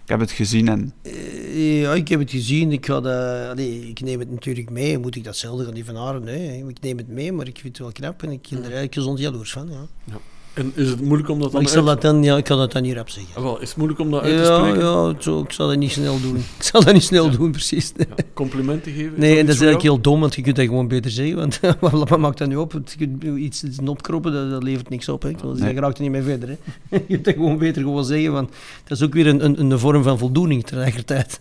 ik 0.02 0.08
heb 0.08 0.20
het 0.20 0.30
gezien 0.30 0.68
en... 0.68 0.92
Eh, 1.02 1.80
Ja, 1.80 1.94
ik 1.94 2.08
heb 2.08 2.20
het 2.20 2.30
gezien. 2.30 2.72
Ik, 2.72 2.86
ga 2.86 3.00
dat, 3.00 3.48
allee, 3.50 3.88
ik 3.88 4.00
neem 4.00 4.18
het 4.18 4.30
natuurlijk 4.30 4.70
mee. 4.70 4.98
Moet 4.98 5.16
ik 5.16 5.24
datzelfde 5.24 5.64
gaan 5.64 5.74
evenaren? 5.74 6.24
Nee, 6.24 6.66
ik 6.68 6.80
neem 6.80 6.96
het 6.96 7.08
mee, 7.08 7.32
maar 7.32 7.46
ik 7.46 7.58
vind 7.58 7.78
het 7.78 7.78
wel 7.78 7.92
knap 7.92 8.22
en 8.22 8.30
ik 8.30 8.46
ben 8.50 8.58
er 8.58 8.64
eigenlijk 8.64 8.94
gezond 8.94 9.18
jaloers 9.18 9.52
van. 9.52 9.68
Ja. 9.70 10.16
En 10.56 10.72
is 10.74 10.88
het 10.88 11.00
moeilijk 11.00 11.28
om 11.28 11.38
dat 11.40 11.52
dan 11.52 11.60
ik, 11.60 11.68
zal 11.68 11.84
dat 11.84 12.02
dan, 12.02 12.22
ja, 12.22 12.36
ik 12.36 12.44
kan 12.44 12.58
dat 12.58 12.72
dan 12.72 12.82
niet 12.82 12.94
rap 12.94 13.08
zeggen. 13.10 13.34
Ah, 13.36 13.42
wel, 13.42 13.60
is 13.60 13.68
het 13.68 13.76
moeilijk 13.76 14.00
om 14.00 14.10
dat 14.10 14.22
uit 14.22 14.36
te 14.36 14.42
Ja, 14.42 14.58
spreken? 14.58 14.80
ja 14.80 15.14
zo, 15.18 15.40
ik 15.40 15.52
zal 15.52 15.68
dat 15.68 15.76
niet 15.78 15.90
snel 15.92 16.20
doen. 16.20 16.36
Ik 16.58 16.62
zal 16.62 16.84
dat 16.84 16.92
niet 16.92 17.02
snel 17.02 17.24
Ja. 17.30 17.36
doen, 17.36 17.50
precies. 17.50 17.92
Ja, 17.96 18.04
complimenten 18.34 18.92
geven? 18.92 19.12
Nee, 19.20 19.30
en 19.32 19.36
iets 19.38 19.46
dat 19.46 19.54
is 19.54 19.60
eigenlijk 19.60 19.82
jou? 19.82 19.94
heel 19.94 20.00
dom, 20.02 20.20
want 20.20 20.34
je 20.34 20.42
kunt 20.42 20.56
dat 20.56 20.64
gewoon 20.64 20.88
beter 20.88 21.10
zeggen. 21.10 21.36
Want 21.36 21.60
wat 22.08 22.18
maakt 22.18 22.38
dat 22.38 22.48
nu 22.48 22.56
op? 22.56 22.72
Je 22.72 22.96
kunt 22.96 23.22
iets, 23.38 23.62
iets 23.64 23.78
opkroppen, 23.84 24.32
dat, 24.32 24.50
dat 24.50 24.62
levert 24.62 24.88
niks 24.88 25.08
op. 25.08 25.22
Hè. 25.22 25.28
Ik 25.28 25.38
wil 25.38 25.54
zeggen, 25.54 25.74
je 25.74 25.80
raakt 25.80 25.96
er 25.96 26.02
niet 26.02 26.12
mee 26.12 26.22
verder. 26.22 26.48
Hè. 26.48 26.56
Je 26.98 27.04
kunt 27.06 27.24
dat 27.24 27.34
gewoon 27.34 27.58
beter 27.58 27.82
gewoon 27.82 28.04
zeggen, 28.04 28.32
want 28.32 28.50
dat 28.84 28.98
is 28.98 29.04
ook 29.04 29.12
weer 29.12 29.26
een, 29.26 29.44
een, 29.44 29.70
een 29.70 29.78
vorm 29.78 30.02
van 30.02 30.18
voldoening 30.18 30.64
tegelijkertijd. 30.64 31.40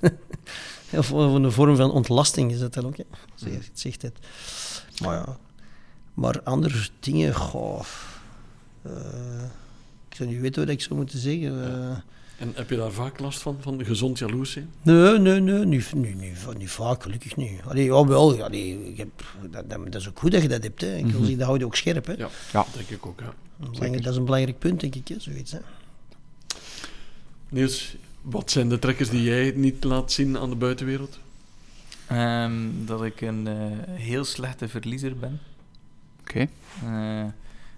of, 0.97 1.11
of 1.11 1.34
een 1.34 1.51
vorm 1.51 1.76
van 1.76 1.91
ontlasting 1.91 2.51
is 2.51 2.59
dat 2.59 2.74
dan 2.74 2.86
ook. 2.86 2.97
Hè. 2.97 3.03
Zeg, 3.36 3.51
het 3.53 3.70
zegt 3.74 4.01
het. 4.01 4.18
Maar 5.01 5.13
ja, 5.16 5.38
maar 6.13 6.41
andere 6.43 6.78
dingen, 6.99 7.34
goh... 7.36 7.80
eh, 8.86 9.44
ik 10.10 10.16
zou 10.16 10.30
niet 10.30 10.40
weten 10.42 10.62
wat 10.66 10.74
ik 10.74 10.82
zou 10.82 10.96
moeten 10.96 11.20
zeggen. 11.20 11.64
eh. 11.64 11.98
En 12.40 12.52
heb 12.56 12.70
je 12.70 12.76
daar 12.76 12.92
vaak 12.92 13.20
last 13.20 13.40
van, 13.42 13.58
van 13.60 13.86
gezond 13.86 14.20
jaloers 14.20 14.52
zijn? 14.52 14.70
Nee, 14.82 15.18
nee, 15.20 15.40
nee, 15.40 15.66
niet, 15.66 15.94
niet, 15.94 16.16
niet, 16.20 16.38
va- 16.38 16.54
niet 16.54 16.70
vaak, 16.70 17.04
gelukkig 17.04 17.36
niet. 17.36 17.62
Allee, 17.68 17.86
ja, 17.86 18.06
wel, 18.08 18.36
ja, 18.36 18.48
nee, 18.48 18.88
ik 18.92 18.98
heb, 18.98 19.08
dat, 19.52 19.70
dat, 19.70 19.86
dat 19.92 20.02
is 20.02 20.10
ook 20.10 20.20
goed 20.20 20.32
dat 20.32 20.42
je 20.42 20.48
dat 20.48 20.64
hebt. 20.64 20.82
Hè. 20.82 20.88
Ik 20.96 21.02
wil 21.02 21.10
Mhm. 21.10 21.18
zeggen, 21.20 21.38
dat 21.38 21.46
houdt 21.46 21.60
je 21.62 21.66
ook 21.66 21.76
scherp. 21.76 22.06
Hè. 22.06 22.14
Ja, 22.14 22.30
Ja. 22.54 22.66
denk 22.76 22.90
ik 22.90 23.06
ook. 23.06 23.20
Ja. 23.20 23.34
Belangrijk- 23.58 24.04
dat 24.04 24.12
is 24.12 24.18
een 24.18 24.26
belangrijk 24.26 24.60
punt, 24.60 24.80
denk 24.80 24.96
ik, 24.96 25.08
hè, 25.08 25.16
zoiets. 25.20 25.52
Hè. 25.52 25.60
Niels, 27.50 27.96
wat 28.22 28.52
zijn 28.52 28.70
de 28.70 28.80
trekkers 28.80 29.10
die 29.10 29.24
jij 29.24 29.54
niet 29.56 29.84
laat 29.84 30.12
zien 30.12 30.38
aan 30.38 30.50
de 30.50 30.56
buitenwereld? 30.56 31.20
Ehm, 32.08 32.54
dat 32.86 33.04
ik 33.04 33.22
een 33.22 33.48
eh, 33.48 33.56
heel 33.90 34.24
slechte 34.24 34.68
verliezer 34.68 35.18
ben. 35.18 35.40
Oké. 36.22 36.48
Eh, 36.84 37.24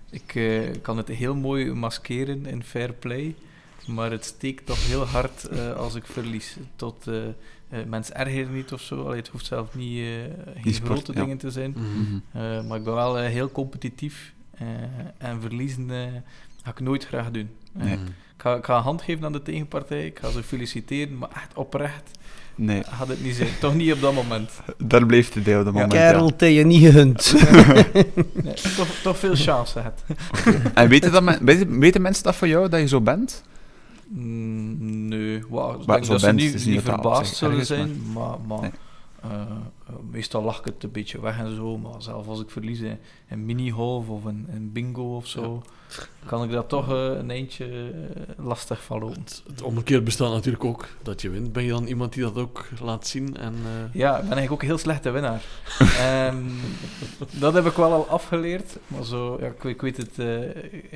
ik 0.10 0.36
eh, 0.36 0.82
kan 0.82 0.98
het 0.98 1.08
heel 1.08 1.36
mooi 1.36 1.74
maskeren 1.74 2.46
in 2.46 2.64
fair 2.64 2.94
play, 2.94 3.36
maar 3.88 4.12
het 4.12 4.26
steekt 4.26 4.66
toch 4.66 4.88
heel 4.88 5.06
hard 5.06 5.44
eh, 5.48 5.74
als 5.74 5.96
ik 5.96 6.06
verlies. 6.06 6.58
Tot 6.76 7.08
eh, 7.08 7.80
mensen 7.88 8.16
ergeren 8.16 8.54
niet 8.54 8.74
of 8.74 8.82
zo. 8.82 9.04
Allee, 9.04 9.18
het 9.18 9.28
hoeft 9.28 9.46
zelf 9.46 9.76
niet, 9.76 9.98
eh, 9.98 10.62
geen 10.62 10.74
sport, 10.74 10.92
grote 10.92 11.14
ja. 11.14 11.20
dingen 11.20 11.38
te 11.38 11.52
zijn. 11.52 11.72
Mhm. 11.72 12.20
Eh, 12.32 12.68
maar 12.68 12.78
ik 12.78 12.84
ben 12.84 12.94
wel 12.94 13.18
heel 13.18 13.52
competitief 13.52 14.34
eh, 14.52 14.68
en 15.18 15.42
verliezen 15.42 15.90
ga 16.64 16.72
ik 16.72 16.80
nooit 16.80 17.06
graag 17.06 17.32
doen. 17.32 17.50
Nee. 17.72 17.96
Mhm. 17.96 18.06
ik, 18.06 18.12
ga, 18.38 18.56
ik 18.56 18.66
ga 18.66 18.78
een 18.78 18.84
hand 18.84 19.02
geven 19.02 19.26
aan 19.26 19.32
de 19.32 19.42
tegenpartij, 19.42 20.06
ik 20.06 20.20
ga 20.20 20.30
ze 20.30 20.44
feliciteren, 20.44 21.18
maar 21.18 21.32
echt 21.36 21.54
oprecht 21.54 22.12
Nee, 22.58 22.84
gaat 22.90 23.08
het 23.08 23.24
niet 23.24 23.36
zijn. 23.36 23.48
Toch 23.60 23.76
niet 23.76 23.94
op 23.94 24.02
dat 24.02 24.14
moment. 24.14 24.52
daar 24.78 25.06
bleef 25.06 25.30
de 25.32 25.42
deel 25.42 25.60
op 25.60 25.66
dat 25.66 25.74
moment. 25.74 25.92
ja. 25.94 26.10
Kerel, 26.12 26.26
het 26.38 26.40
je 26.54 26.66
niet 26.66 26.82
gegund. 26.82 27.34
Nee, 28.44 28.54
toch, 28.76 28.88
toch 29.04 29.18
veel 29.18 29.36
chance 29.36 29.80
had. 29.80 30.04
En 30.74 30.90
weten, 30.90 31.12
dat 31.12 31.24
men- 31.24 31.46
weten, 31.46 31.80
weten 31.80 32.02
mensen 32.02 32.24
dat 32.24 32.36
van 32.36 32.48
jou, 32.50 32.70
dat 32.70 32.80
je 32.80 32.88
zo 32.88 33.02
bent? 33.02 33.44
Mm, 34.08 35.08
nee, 35.08 35.44
wauw, 35.50 35.72
ik 35.80 35.86
Maar 35.86 35.96
denk 35.96 36.06
zo 36.06 36.12
dat 36.12 36.20
ze 36.20 36.26
bent, 36.26 36.38
niet, 36.40 36.66
niet 36.66 36.82
verbaasd 36.82 37.36
zullen 37.36 37.66
zijn, 37.66 38.02
maar, 38.14 38.36
maar 38.48 38.60
Nee. 38.62 38.72
eh, 39.24 39.30
eh, 39.32 39.48
meestal 40.12 40.44
lach 40.44 40.60
ik 40.60 40.66
het 40.66 40.84
een 40.84 40.92
beetje 40.92 41.22
weg 41.22 41.38
en 41.38 41.56
zo. 41.56 41.78
Maar 41.78 42.02
zelf 42.02 42.28
als 42.28 42.42
ik 42.42 42.50
verlies 42.50 42.80
in 42.80 42.98
een 43.30 43.46
mini-golf 43.46 44.10
of 44.10 44.24
een, 44.26 44.48
een 44.50 44.72
bingo 44.72 45.16
of 45.16 45.28
zo, 45.28 45.64
kan 46.26 46.44
ik 46.44 46.52
daar 46.52 46.66
toch 46.66 46.92
eh, 46.92 47.06
een 47.06 47.32
eindje 47.32 47.66
eh, 47.66 48.46
lastig 48.46 48.84
van 48.84 49.00
lopen. 49.00 49.22
Het, 49.22 49.44
het 49.48 49.62
omgekeerd 49.62 50.04
bestaat 50.04 50.32
natuurlijk 50.32 50.64
ook 50.64 50.88
dat 51.02 51.22
je 51.22 51.30
wint. 51.30 51.54
Ben 51.54 51.64
je 51.64 51.70
dan 51.70 51.86
iemand 51.86 52.14
die 52.14 52.24
dat 52.24 52.36
ook 52.38 52.66
laat 52.82 53.08
zien? 53.08 53.38
En, 53.38 53.54
eh, 53.54 53.94
Ja, 53.94 54.10
ik 54.16 54.22
ben 54.22 54.38
eigenlijk 54.38 54.52
ook 54.52 54.62
een 54.62 54.68
heel 54.68 54.78
slechte 54.78 55.10
winnaar. 55.12 55.42
Ehm, 56.00 56.44
dat 57.40 57.54
heb 57.54 57.66
ik 57.66 57.74
wel 57.74 57.94
al 57.94 58.08
afgeleerd. 58.08 58.78
Maar 58.88 59.04
zo, 59.06 59.38
ja, 59.40 59.48
ik, 59.48 59.64
ik 59.64 59.82
weet 59.82 59.98
het, 59.98 60.20
eh, 60.20 60.40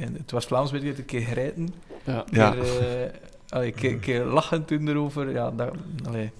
in 0.04 0.16
het 0.18 0.32
West-Vlaams 0.32 0.72
weet 0.72 0.82
ik 0.82 0.88
het, 0.88 0.98
een 0.98 1.06
keer 1.06 1.22
grijten. 1.22 1.74
ja. 2.04 2.26
Ja. 2.32 2.52
Keer, 2.52 2.62
eh, 3.04 3.10
allee, 3.50 3.74
een 3.82 4.00
keer, 4.00 4.26
lachen 4.26 4.66
toen 4.66 4.88
erover. 4.88 5.32
Ja, 5.32 5.52
dat, 5.52 5.72
allee, 6.08 6.32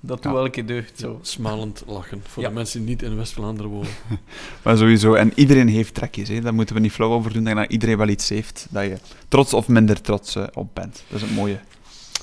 dat 0.00 0.22
doet 0.22 0.50
keer 0.50 0.66
deugd. 0.66 0.98
Zo. 0.98 1.18
Smalend 1.22 1.82
lachen. 1.86 2.22
Voor 2.26 2.42
Ja. 2.42 2.48
de 2.48 2.54
mensen 2.54 2.80
die 2.80 2.88
niet 2.88 3.02
in 3.02 3.16
West-Vlaanderen 3.16 3.70
wonen. 3.70 3.90
Maar 4.62 4.76
sowieso, 4.76 5.14
en 5.14 5.32
iedereen 5.34 5.68
heeft 5.68 5.94
trekjes, 5.94 6.28
hè. 6.28 6.40
daar 6.40 6.54
moeten 6.54 6.74
we 6.74 6.80
niet 6.80 6.92
flauw 6.92 7.10
over 7.12 7.32
doen. 7.32 7.44
Dat 7.44 7.70
iedereen 7.70 7.96
wel 7.96 8.08
iets 8.08 8.28
heeft 8.28 8.66
dat 8.70 8.84
je 8.84 8.96
trots 9.28 9.54
of 9.54 9.68
minder 9.68 10.00
trots 10.00 10.36
eh, 10.36 10.46
op 10.54 10.74
bent. 10.74 11.02
Dat 11.08 11.16
is 11.16 11.26
het 11.26 11.34
mooie. 11.34 11.60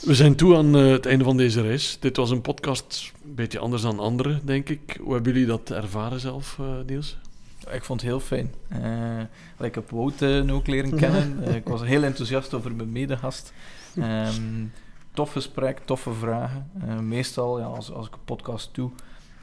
We 0.01 0.15
zijn 0.15 0.35
toe 0.35 0.55
aan 0.55 0.75
eh, 0.75 0.91
het 0.91 1.05
einde 1.05 1.23
van 1.23 1.37
deze 1.37 1.61
reis. 1.61 1.97
Dit 1.99 2.17
was 2.17 2.29
een 2.31 2.41
podcast 2.41 3.11
een 3.25 3.35
beetje 3.35 3.59
anders 3.59 3.81
dan 3.81 3.99
andere, 3.99 4.39
denk 4.43 4.69
ik. 4.69 4.97
Hoe 5.01 5.13
hebben 5.13 5.33
jullie 5.33 5.47
dat 5.47 5.69
ervaren 5.71 6.19
zelf, 6.19 6.57
eh, 6.59 6.65
Niels? 6.87 7.17
Ik 7.71 7.83
vond 7.83 8.01
het 8.01 8.09
heel 8.09 8.19
fijn. 8.19 8.51
Eh, 8.67 9.65
ik 9.67 9.75
heb 9.75 9.89
Wout 9.89 10.19
nu 10.19 10.51
ook 10.51 10.67
leren 10.67 10.95
kennen. 10.95 11.43
Ik 11.55 11.67
was 11.67 11.83
heel 11.83 12.03
enthousiast 12.03 12.53
over 12.53 12.75
mijn 12.75 12.91
medegast. 12.91 13.53
Ehm, 13.95 14.41
tof 15.17 15.31
gesprek, 15.31 15.79
toffe 15.85 16.13
vragen. 16.13 16.69
Eh, 16.87 16.99
meestal, 16.99 17.59
ja, 17.59 17.65
als, 17.65 17.91
als 17.91 18.07
ik 18.07 18.13
een 18.13 18.19
podcast 18.25 18.69
doe, 18.71 18.89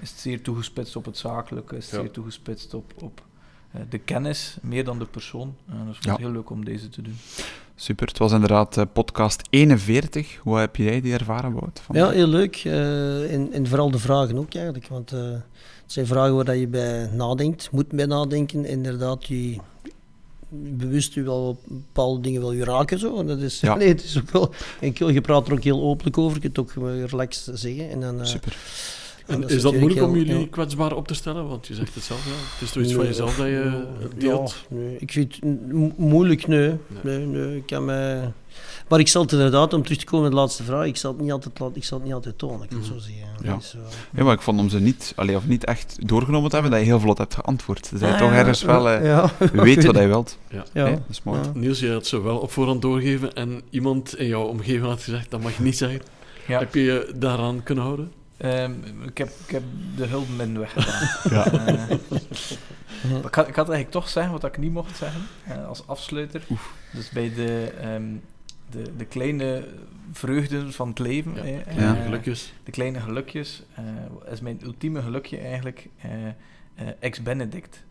is 0.01 0.11
het 0.11 0.19
zeer 0.19 0.43
toegespitst 0.43 0.97
op 0.97 1.05
het 1.05 1.17
zakelijke, 1.19 1.77
is 1.77 1.85
het 1.85 1.95
Ja. 1.95 2.01
zeer 2.01 2.11
toegespitst 2.11 2.75
op, 2.75 2.93
op 3.03 3.23
eh, 3.71 3.81
de 3.89 3.99
kennis, 3.99 4.57
meer 4.63 4.85
dan 4.85 4.99
de 4.99 5.05
persoon. 5.07 5.55
Eh, 5.69 5.75
dus 5.87 5.97
ik 5.97 6.03
vond 6.03 6.17
het 6.17 6.25
heel 6.27 6.31
leuk 6.35 6.51
om 6.51 6.65
deze 6.65 6.89
te 6.89 7.03
doen. 7.03 7.17
Super, 7.75 8.07
het 8.07 8.19
was 8.19 8.33
inderdaad 8.33 8.77
eh, 8.77 8.85
podcast 8.93 9.43
41. 9.51 10.39
Hoe 10.43 10.59
heb 10.59 10.77
jij 10.77 11.01
die 11.01 11.13
ervaren, 11.13 11.53
Wout? 11.53 11.83
Ja, 11.93 12.09
heel 12.11 12.27
leuk. 12.27 12.57
eh, 12.65 13.33
en, 13.35 13.53
en 13.53 13.67
vooral 13.67 13.91
de 13.91 13.99
vragen 13.99 14.39
ook 14.39 14.55
eigenlijk. 14.55 14.89
Want 14.89 15.13
eh, 15.13 15.21
het 15.23 15.43
zijn 15.93 16.07
vragen 16.07 16.35
waar 16.35 16.45
dat 16.45 16.59
je 16.59 16.69
bij 16.69 17.07
nadenkt, 17.13 17.71
moet 17.71 17.89
bij 17.89 18.07
nadenken. 18.07 18.65
Inderdaad, 18.65 19.27
je 19.27 19.59
bewust 20.63 21.15
je 21.15 21.23
wel 21.23 21.61
bepaalde 21.69 22.21
dingen 22.21 22.41
wil 22.41 22.53
je 22.53 22.65
raken. 22.65 22.99
Zo. 22.99 23.19
En 23.19 23.27
Dat 23.27 23.39
is, 23.39 23.61
Ja. 23.61 23.75
nee, 23.77 23.89
het 23.89 24.05
is 24.05 24.19
ook 24.19 24.31
wel, 24.31 24.51
en 24.81 24.93
je 24.95 25.13
je 25.13 25.21
praat 25.21 25.47
er 25.47 25.53
ook 25.53 25.63
heel 25.63 25.83
openlijk 25.83 26.19
over. 26.19 26.35
Je 26.35 26.41
kunt 26.51 26.57
het 26.57 26.79
ook 26.79 26.85
relaxed 27.11 27.59
zeggen. 27.59 27.91
En 27.91 28.01
dan, 28.01 28.21
eh, 28.21 28.27
Super. 28.27 28.57
En 29.27 29.41
dat 29.41 29.51
is 29.51 29.57
is 29.57 29.63
dat 29.63 29.75
moeilijk 29.75 30.03
om 30.07 30.17
jullie 30.17 30.49
kwetsbaar 30.49 30.97
op 30.97 31.09
te 31.09 31.15
stellen? 31.15 31.49
Want 31.49 31.67
je 31.67 31.75
zegt 31.75 31.95
het 31.95 32.05
zelf, 32.05 32.25
ja. 32.25 32.31
Het 32.31 32.61
is 32.63 32.71
toch 32.73 32.83
iets 32.83 32.93
van 32.93 33.05
jezelf 33.05 33.37
dat 33.37 33.47
je 33.47 33.85
ja, 34.01 34.09
deelt? 34.19 34.57
nee, 34.69 34.97
ik 34.99 35.13
vind 35.13 35.35
het 35.35 35.73
mo- 35.73 35.93
moeilijk, 35.97 36.47
nee. 36.47 36.69
Nee. 36.69 36.79
nee. 37.19 37.27
nee, 37.27 37.57
ik 37.57 37.67
kan 37.67 37.85
mij... 37.85 38.33
Maar 38.89 38.99
ik 38.99 39.09
zal 39.09 39.23
het 39.23 39.33
inderdaad, 39.33 39.73
om 39.73 39.83
terug 39.83 39.99
te 39.99 40.05
komen 40.05 40.21
naar 40.23 40.31
de 40.35 40.37
laatste 40.41 40.63
vraag, 40.63 40.87
ik 40.87 40.97
zal 40.97 41.13
het 41.13 41.21
niet 41.21 41.33
altijd, 41.33 41.61
ik 41.77 41.85
zal 41.85 41.97
het 41.99 42.07
niet 42.07 42.15
altijd 42.17 42.39
tonen, 42.39 42.63
ik 42.63 42.69
kan 42.69 42.79
het 42.79 42.89
Mhm. 42.89 42.99
zo 42.99 43.05
zeggen. 43.05 43.27
Ja. 43.43 43.57
Dus, 43.57 43.75
eh, 43.75 43.81
Ja, 44.17 44.25
maar 44.25 44.35
ik 44.35 44.41
vond 44.41 44.61
om 44.61 44.69
ze 44.69 44.81
niet, 44.81 45.13
allee, 45.17 45.37
of 45.37 45.47
niet 45.47 45.65
echt 45.65 46.09
doorgenomen 46.09 46.49
te 46.49 46.55
hebben, 46.55 46.73
dat 46.73 46.81
je 46.81 46.87
heel 46.87 47.01
vlot 47.01 47.19
hebt 47.19 47.35
geantwoord. 47.35 47.91
Dus 47.91 48.01
dat 48.01 48.09
je 48.09 48.15
ah, 48.15 48.21
toch 48.21 48.31
ja, 48.31 48.37
ergens 48.37 48.63
wel 48.63 48.89
eh, 48.91 49.05
ja, 49.05 49.31
weet 49.53 49.85
wat 49.85 49.97
je 49.97 50.07
wilt. 50.07 50.39
Ja. 50.51 50.65
Ja. 50.73 50.91
Dat 50.91 51.01
is 51.11 51.23
mooi. 51.23 51.41
Ja. 51.41 51.51
Niels, 51.55 51.81
je 51.81 51.93
had 51.93 52.07
ze 52.07 52.21
wel 52.23 52.39
op 52.39 52.51
voorhand 52.53 52.83
doorgegeven 52.83 53.35
en 53.35 53.63
iemand 53.71 54.17
in 54.17 54.27
jouw 54.27 54.45
omgeving 54.45 54.85
had 54.85 55.03
gezegd, 55.03 55.31
dat 55.31 55.41
mag 55.43 55.57
je 55.57 55.63
niet 55.63 55.77
zeggen. 55.77 56.01
Ja. 56.47 56.59
Heb 56.59 56.75
je 56.75 56.83
je 56.83 57.13
daaraan 57.17 57.63
kunnen 57.63 57.85
houden? 57.85 58.13
Ehm, 58.37 58.73
ik, 59.07 59.19
heb, 59.19 59.29
ik 59.47 59.51
heb 59.51 59.63
de 59.97 60.05
hulpmin 60.07 60.59
weggedaan. 60.59 61.09
Ja. 61.37 61.47
Eh, 61.47 63.11
maar 63.13 63.25
ik, 63.25 63.35
had, 63.35 63.49
ik 63.49 63.55
had 63.57 63.69
eigenlijk 63.69 63.91
toch 63.91 64.09
zeggen 64.09 64.33
wat 64.33 64.45
ik 64.45 64.59
niet 64.59 64.73
mocht 64.73 64.97
zeggen, 64.97 65.21
als 65.69 65.83
afsluiter. 65.87 66.43
Dus 66.93 67.11
bij 67.11 67.33
de, 67.35 67.73
ehm, 67.81 68.03
de, 68.71 68.83
de 68.97 69.05
kleine 69.05 69.65
vreugden 70.13 70.73
van 70.73 70.89
het 70.89 70.99
leven, 70.99 71.35
Ja. 71.35 71.43
eh, 71.43 71.77
Ja. 71.79 71.95
Gelukjes. 71.95 72.53
de 72.65 72.71
kleine 72.71 73.01
gelukjes, 73.01 73.63
eh, 73.75 74.33
is 74.33 74.41
mijn 74.41 74.61
ultieme 74.65 75.03
gelukje 75.03 75.39
eigenlijk 75.39 75.89
eh 76.01 76.11
eh, 76.75 76.87
ex-Benedict. 77.01 77.83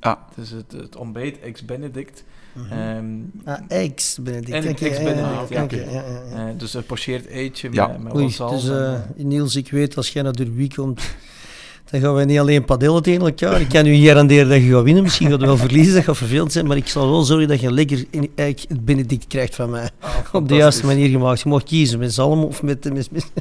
Ah. 0.00 0.16
Dus 0.34 0.50
het, 0.50 0.72
het 0.72 0.96
ontbijt 0.96 1.40
ex-Benedict. 1.40 2.24
Mhm. 2.52 2.72
Ehm, 2.72 3.06
Ah, 3.44 3.60
ex 3.68 4.18
Benedict. 4.22 4.50
En 4.64 4.68
Oké, 4.68 4.84
ex-Benedict, 4.84 5.90
ja, 6.32 6.52
dus 6.52 6.74
een 6.74 6.86
pocheerd 6.86 7.26
eitje 7.26 7.68
Ja. 7.72 7.86
met, 7.86 8.02
met 8.02 8.14
Oei, 8.14 8.24
wat 8.24 8.32
zalm 8.32 8.50
dus 8.56 8.68
en, 8.68 9.14
Niels, 9.28 9.56
ik 9.56 9.70
weet, 9.70 9.96
als 9.96 10.12
jij 10.12 10.22
naar 10.22 10.32
Derby 10.32 10.68
komt, 10.68 11.16
dan 11.90 12.00
gaan 12.00 12.14
wij 12.14 12.24
niet 12.24 12.38
alleen 12.38 12.64
padellen 12.64 13.02
tegen 13.02 13.20
elkaar. 13.20 13.60
Ik 13.60 13.68
kan 13.68 13.86
u 13.86 13.94
garanderen 13.96 14.48
dat 14.48 14.62
je 14.62 14.72
gaat 14.72 14.82
winnen. 14.82 15.02
Misschien 15.02 15.30
gaat 15.30 15.40
je 15.40 15.46
wel 15.46 15.56
verliezen, 15.56 15.94
dat 15.94 16.04
gaat 16.04 16.16
vervelend 16.16 16.52
zijn, 16.52 16.66
maar 16.66 16.76
ik 16.76 16.88
zal 16.88 17.10
wel 17.10 17.22
zorgen 17.22 17.48
dat 17.48 17.60
je 17.60 17.72
lekker 17.72 18.04
in, 18.10 18.30
eigenlijk 18.34 18.70
het 18.70 18.84
Benedict 18.84 19.26
krijgt 19.26 19.54
van 19.54 19.70
mij. 19.70 19.90
ah, 20.00 20.10
Op 20.32 20.48
de 20.48 20.54
juiste 20.54 20.86
manier 20.86 21.08
gemaakt. 21.08 21.40
Je 21.40 21.48
mag 21.48 21.62
kiezen, 21.62 21.98
met 21.98 22.12
zalm 22.14 22.44
of 22.44 22.62
met, 22.62 22.84
met, 22.94 23.10
met, 23.10 23.32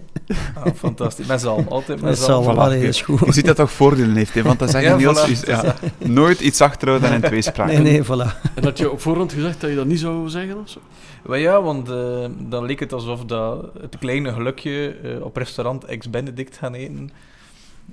Ah, 0.55 0.65
fantastisch. 0.75 1.25
Met 1.25 1.41
zalm, 1.41 1.65
altijd 1.67 2.01
met 2.01 2.09
met 2.09 2.17
zalm. 2.17 2.43
zalm. 2.43 2.55
voilà. 2.55 2.59
Allee, 2.59 2.79
dat 2.79 2.89
is 2.89 3.03
Je 3.25 3.31
ziet 3.33 3.45
dat 3.45 3.55
toch 3.55 3.71
voordelen 3.71 4.15
heeft, 4.15 4.33
hè? 4.33 4.41
want 4.41 4.59
dan 4.59 4.69
zeg 4.69 4.81
je 4.81 4.87
Ja, 4.99 5.15
voilà. 5.15 5.47
ja, 5.47 5.75
nooit 5.97 6.39
iets 6.39 6.61
achterhouden 6.61 7.09
en 7.09 7.15
in 7.15 7.21
tweespraak. 7.21 7.67
Nee, 7.67 7.77
nee, 7.77 8.03
voilà. 8.03 8.51
En 8.55 8.63
had 8.63 8.77
je 8.77 8.91
op 8.91 9.01
voorhand 9.01 9.33
gezegd 9.33 9.61
dat 9.61 9.69
je 9.69 9.75
dat 9.75 9.85
niet 9.85 9.99
zou 9.99 10.29
zeggen 10.29 10.57
of 10.57 10.69
zo? 10.69 10.79
Wel 11.23 11.37
ja, 11.39 11.61
want 11.61 11.89
eh, 11.89 12.25
dan 12.39 12.65
leek 12.65 12.79
het 12.79 12.93
alsof 12.93 13.25
dat 13.25 13.65
het 13.81 13.97
kleine 13.99 14.33
gelukje 14.33 14.95
eh, 15.03 15.25
op 15.25 15.35
restaurant 15.35 15.83
ex-Benedict 15.85 16.57
gaan 16.57 16.73
eten. 16.73 17.09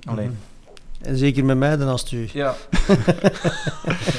Alleen. 0.03 0.25
Mhm. 0.25 0.35
En 1.09 1.17
zeker 1.17 1.45
met 1.45 1.57
mij 1.57 1.77
dan 1.77 1.87
als 1.87 2.01
het 2.01 2.11
u. 2.11 2.27
Ja. 2.33 2.55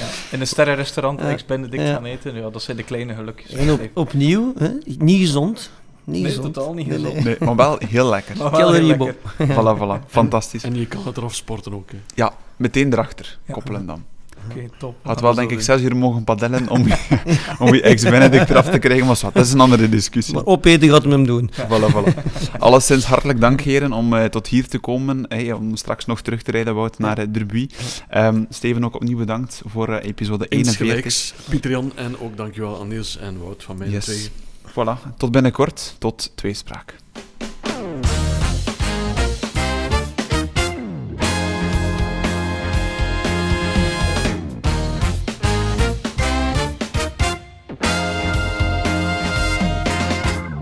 ja. 0.01 0.09
In 0.31 0.41
een 0.41 0.47
sterrenrestaurant 0.47 1.21
Ja. 1.21 1.29
ex-Benedict 1.31 1.83
Ja. 1.83 1.93
gaan 1.93 2.05
eten, 2.05 2.35
ja, 2.35 2.51
dat 2.51 2.63
zijn 2.63 2.77
de 2.77 2.83
kleine 2.83 3.15
gelukjes. 3.15 3.53
En 3.53 3.73
op, 3.73 3.81
opnieuw, 3.95 4.53
hè? 4.59 4.69
niet 4.99 5.21
gezond. 5.21 5.71
Niet 6.05 6.23
nee, 6.23 6.33
gezond. 6.33 6.55
totaal 6.55 6.75
niet 6.75 6.87
gezond. 6.93 7.15
nee. 7.15 7.23
Nee, 7.23 7.37
maar 7.41 7.57
wel 7.57 7.79
heel 7.89 8.09
lekker. 8.09 8.37
Lekker. 8.83 9.15
Voilà, 9.39 9.79
voilà. 9.79 10.07
Fantastisch. 10.09 10.63
En 10.65 10.75
je 10.79 10.87
kan 10.87 11.03
het 11.07 11.17
eraf 11.17 11.35
sporten 11.35 11.75
ook. 11.75 11.91
Hè. 11.91 11.97
Ja, 12.15 12.33
meteen 12.57 12.93
erachter 12.93 13.39
Ja. 13.47 13.53
koppelen 13.53 13.87
dan. 13.87 14.05
Oké, 14.51 14.69
top. 14.79 14.97
Had 15.03 15.21
wel 15.21 15.35
denk 15.35 15.51
ik 15.51 15.61
zes 15.61 15.81
uur 15.81 15.97
mogen 15.97 16.25
padellen 16.25 16.69
om, 16.69 16.87
om 17.59 17.75
je 17.75 17.83
ex-Benedict 17.83 18.51
eraf 18.51 18.71
te 18.71 18.79
krijgen, 18.79 19.07
maar 19.07 19.21
dat 19.33 19.45
is 19.47 19.53
een 19.53 19.61
andere 19.61 19.89
discussie. 19.89 20.35
Maar 20.35 20.45
opeten 20.47 20.89
gaat 20.89 21.03
hem 21.03 21.11
hem 21.13 21.27
doen. 21.27 21.51
Voilà, 21.53 21.95
voilà. 21.95 22.23
Alleszins 22.59 23.05
hartelijk 23.05 23.41
dank, 23.41 23.61
heren, 23.61 23.93
om 23.93 24.15
eh, 24.15 24.25
tot 24.25 24.47
hier 24.47 24.69
te 24.69 24.79
komen. 24.79 25.29
eh, 25.29 25.55
om 25.57 25.77
straks 25.77 26.07
nog 26.07 26.21
terug 26.21 26.43
te 26.43 26.51
rijden, 26.51 26.75
Wout, 26.75 26.99
naar 26.99 27.19
uh, 27.19 27.25
Derby. 27.31 27.69
Ehm, 28.09 28.45
Steven, 28.51 28.85
ook 28.85 28.95
opnieuw 28.95 29.19
bedankt 29.19 29.63
voor 29.67 29.89
eh, 29.89 30.09
episode 30.09 30.47
41. 30.49 30.81
Insgelijks, 30.87 31.35
Pieter 31.49 31.71
Jan 31.71 31.93
en 31.95 32.19
ook 32.21 32.37
dankjewel 32.37 32.81
aan 32.81 32.89
Niels 32.89 33.19
en 33.19 33.39
Wout 33.39 33.63
van 33.65 33.79
mij 33.79 33.89
Yes. 33.89 34.05
twee. 34.05 34.29
Voilà, 34.71 35.17
tot 35.17 35.31
binnenkort. 35.33 35.97
Tot 35.99 36.33
tweespraak. 36.35 36.95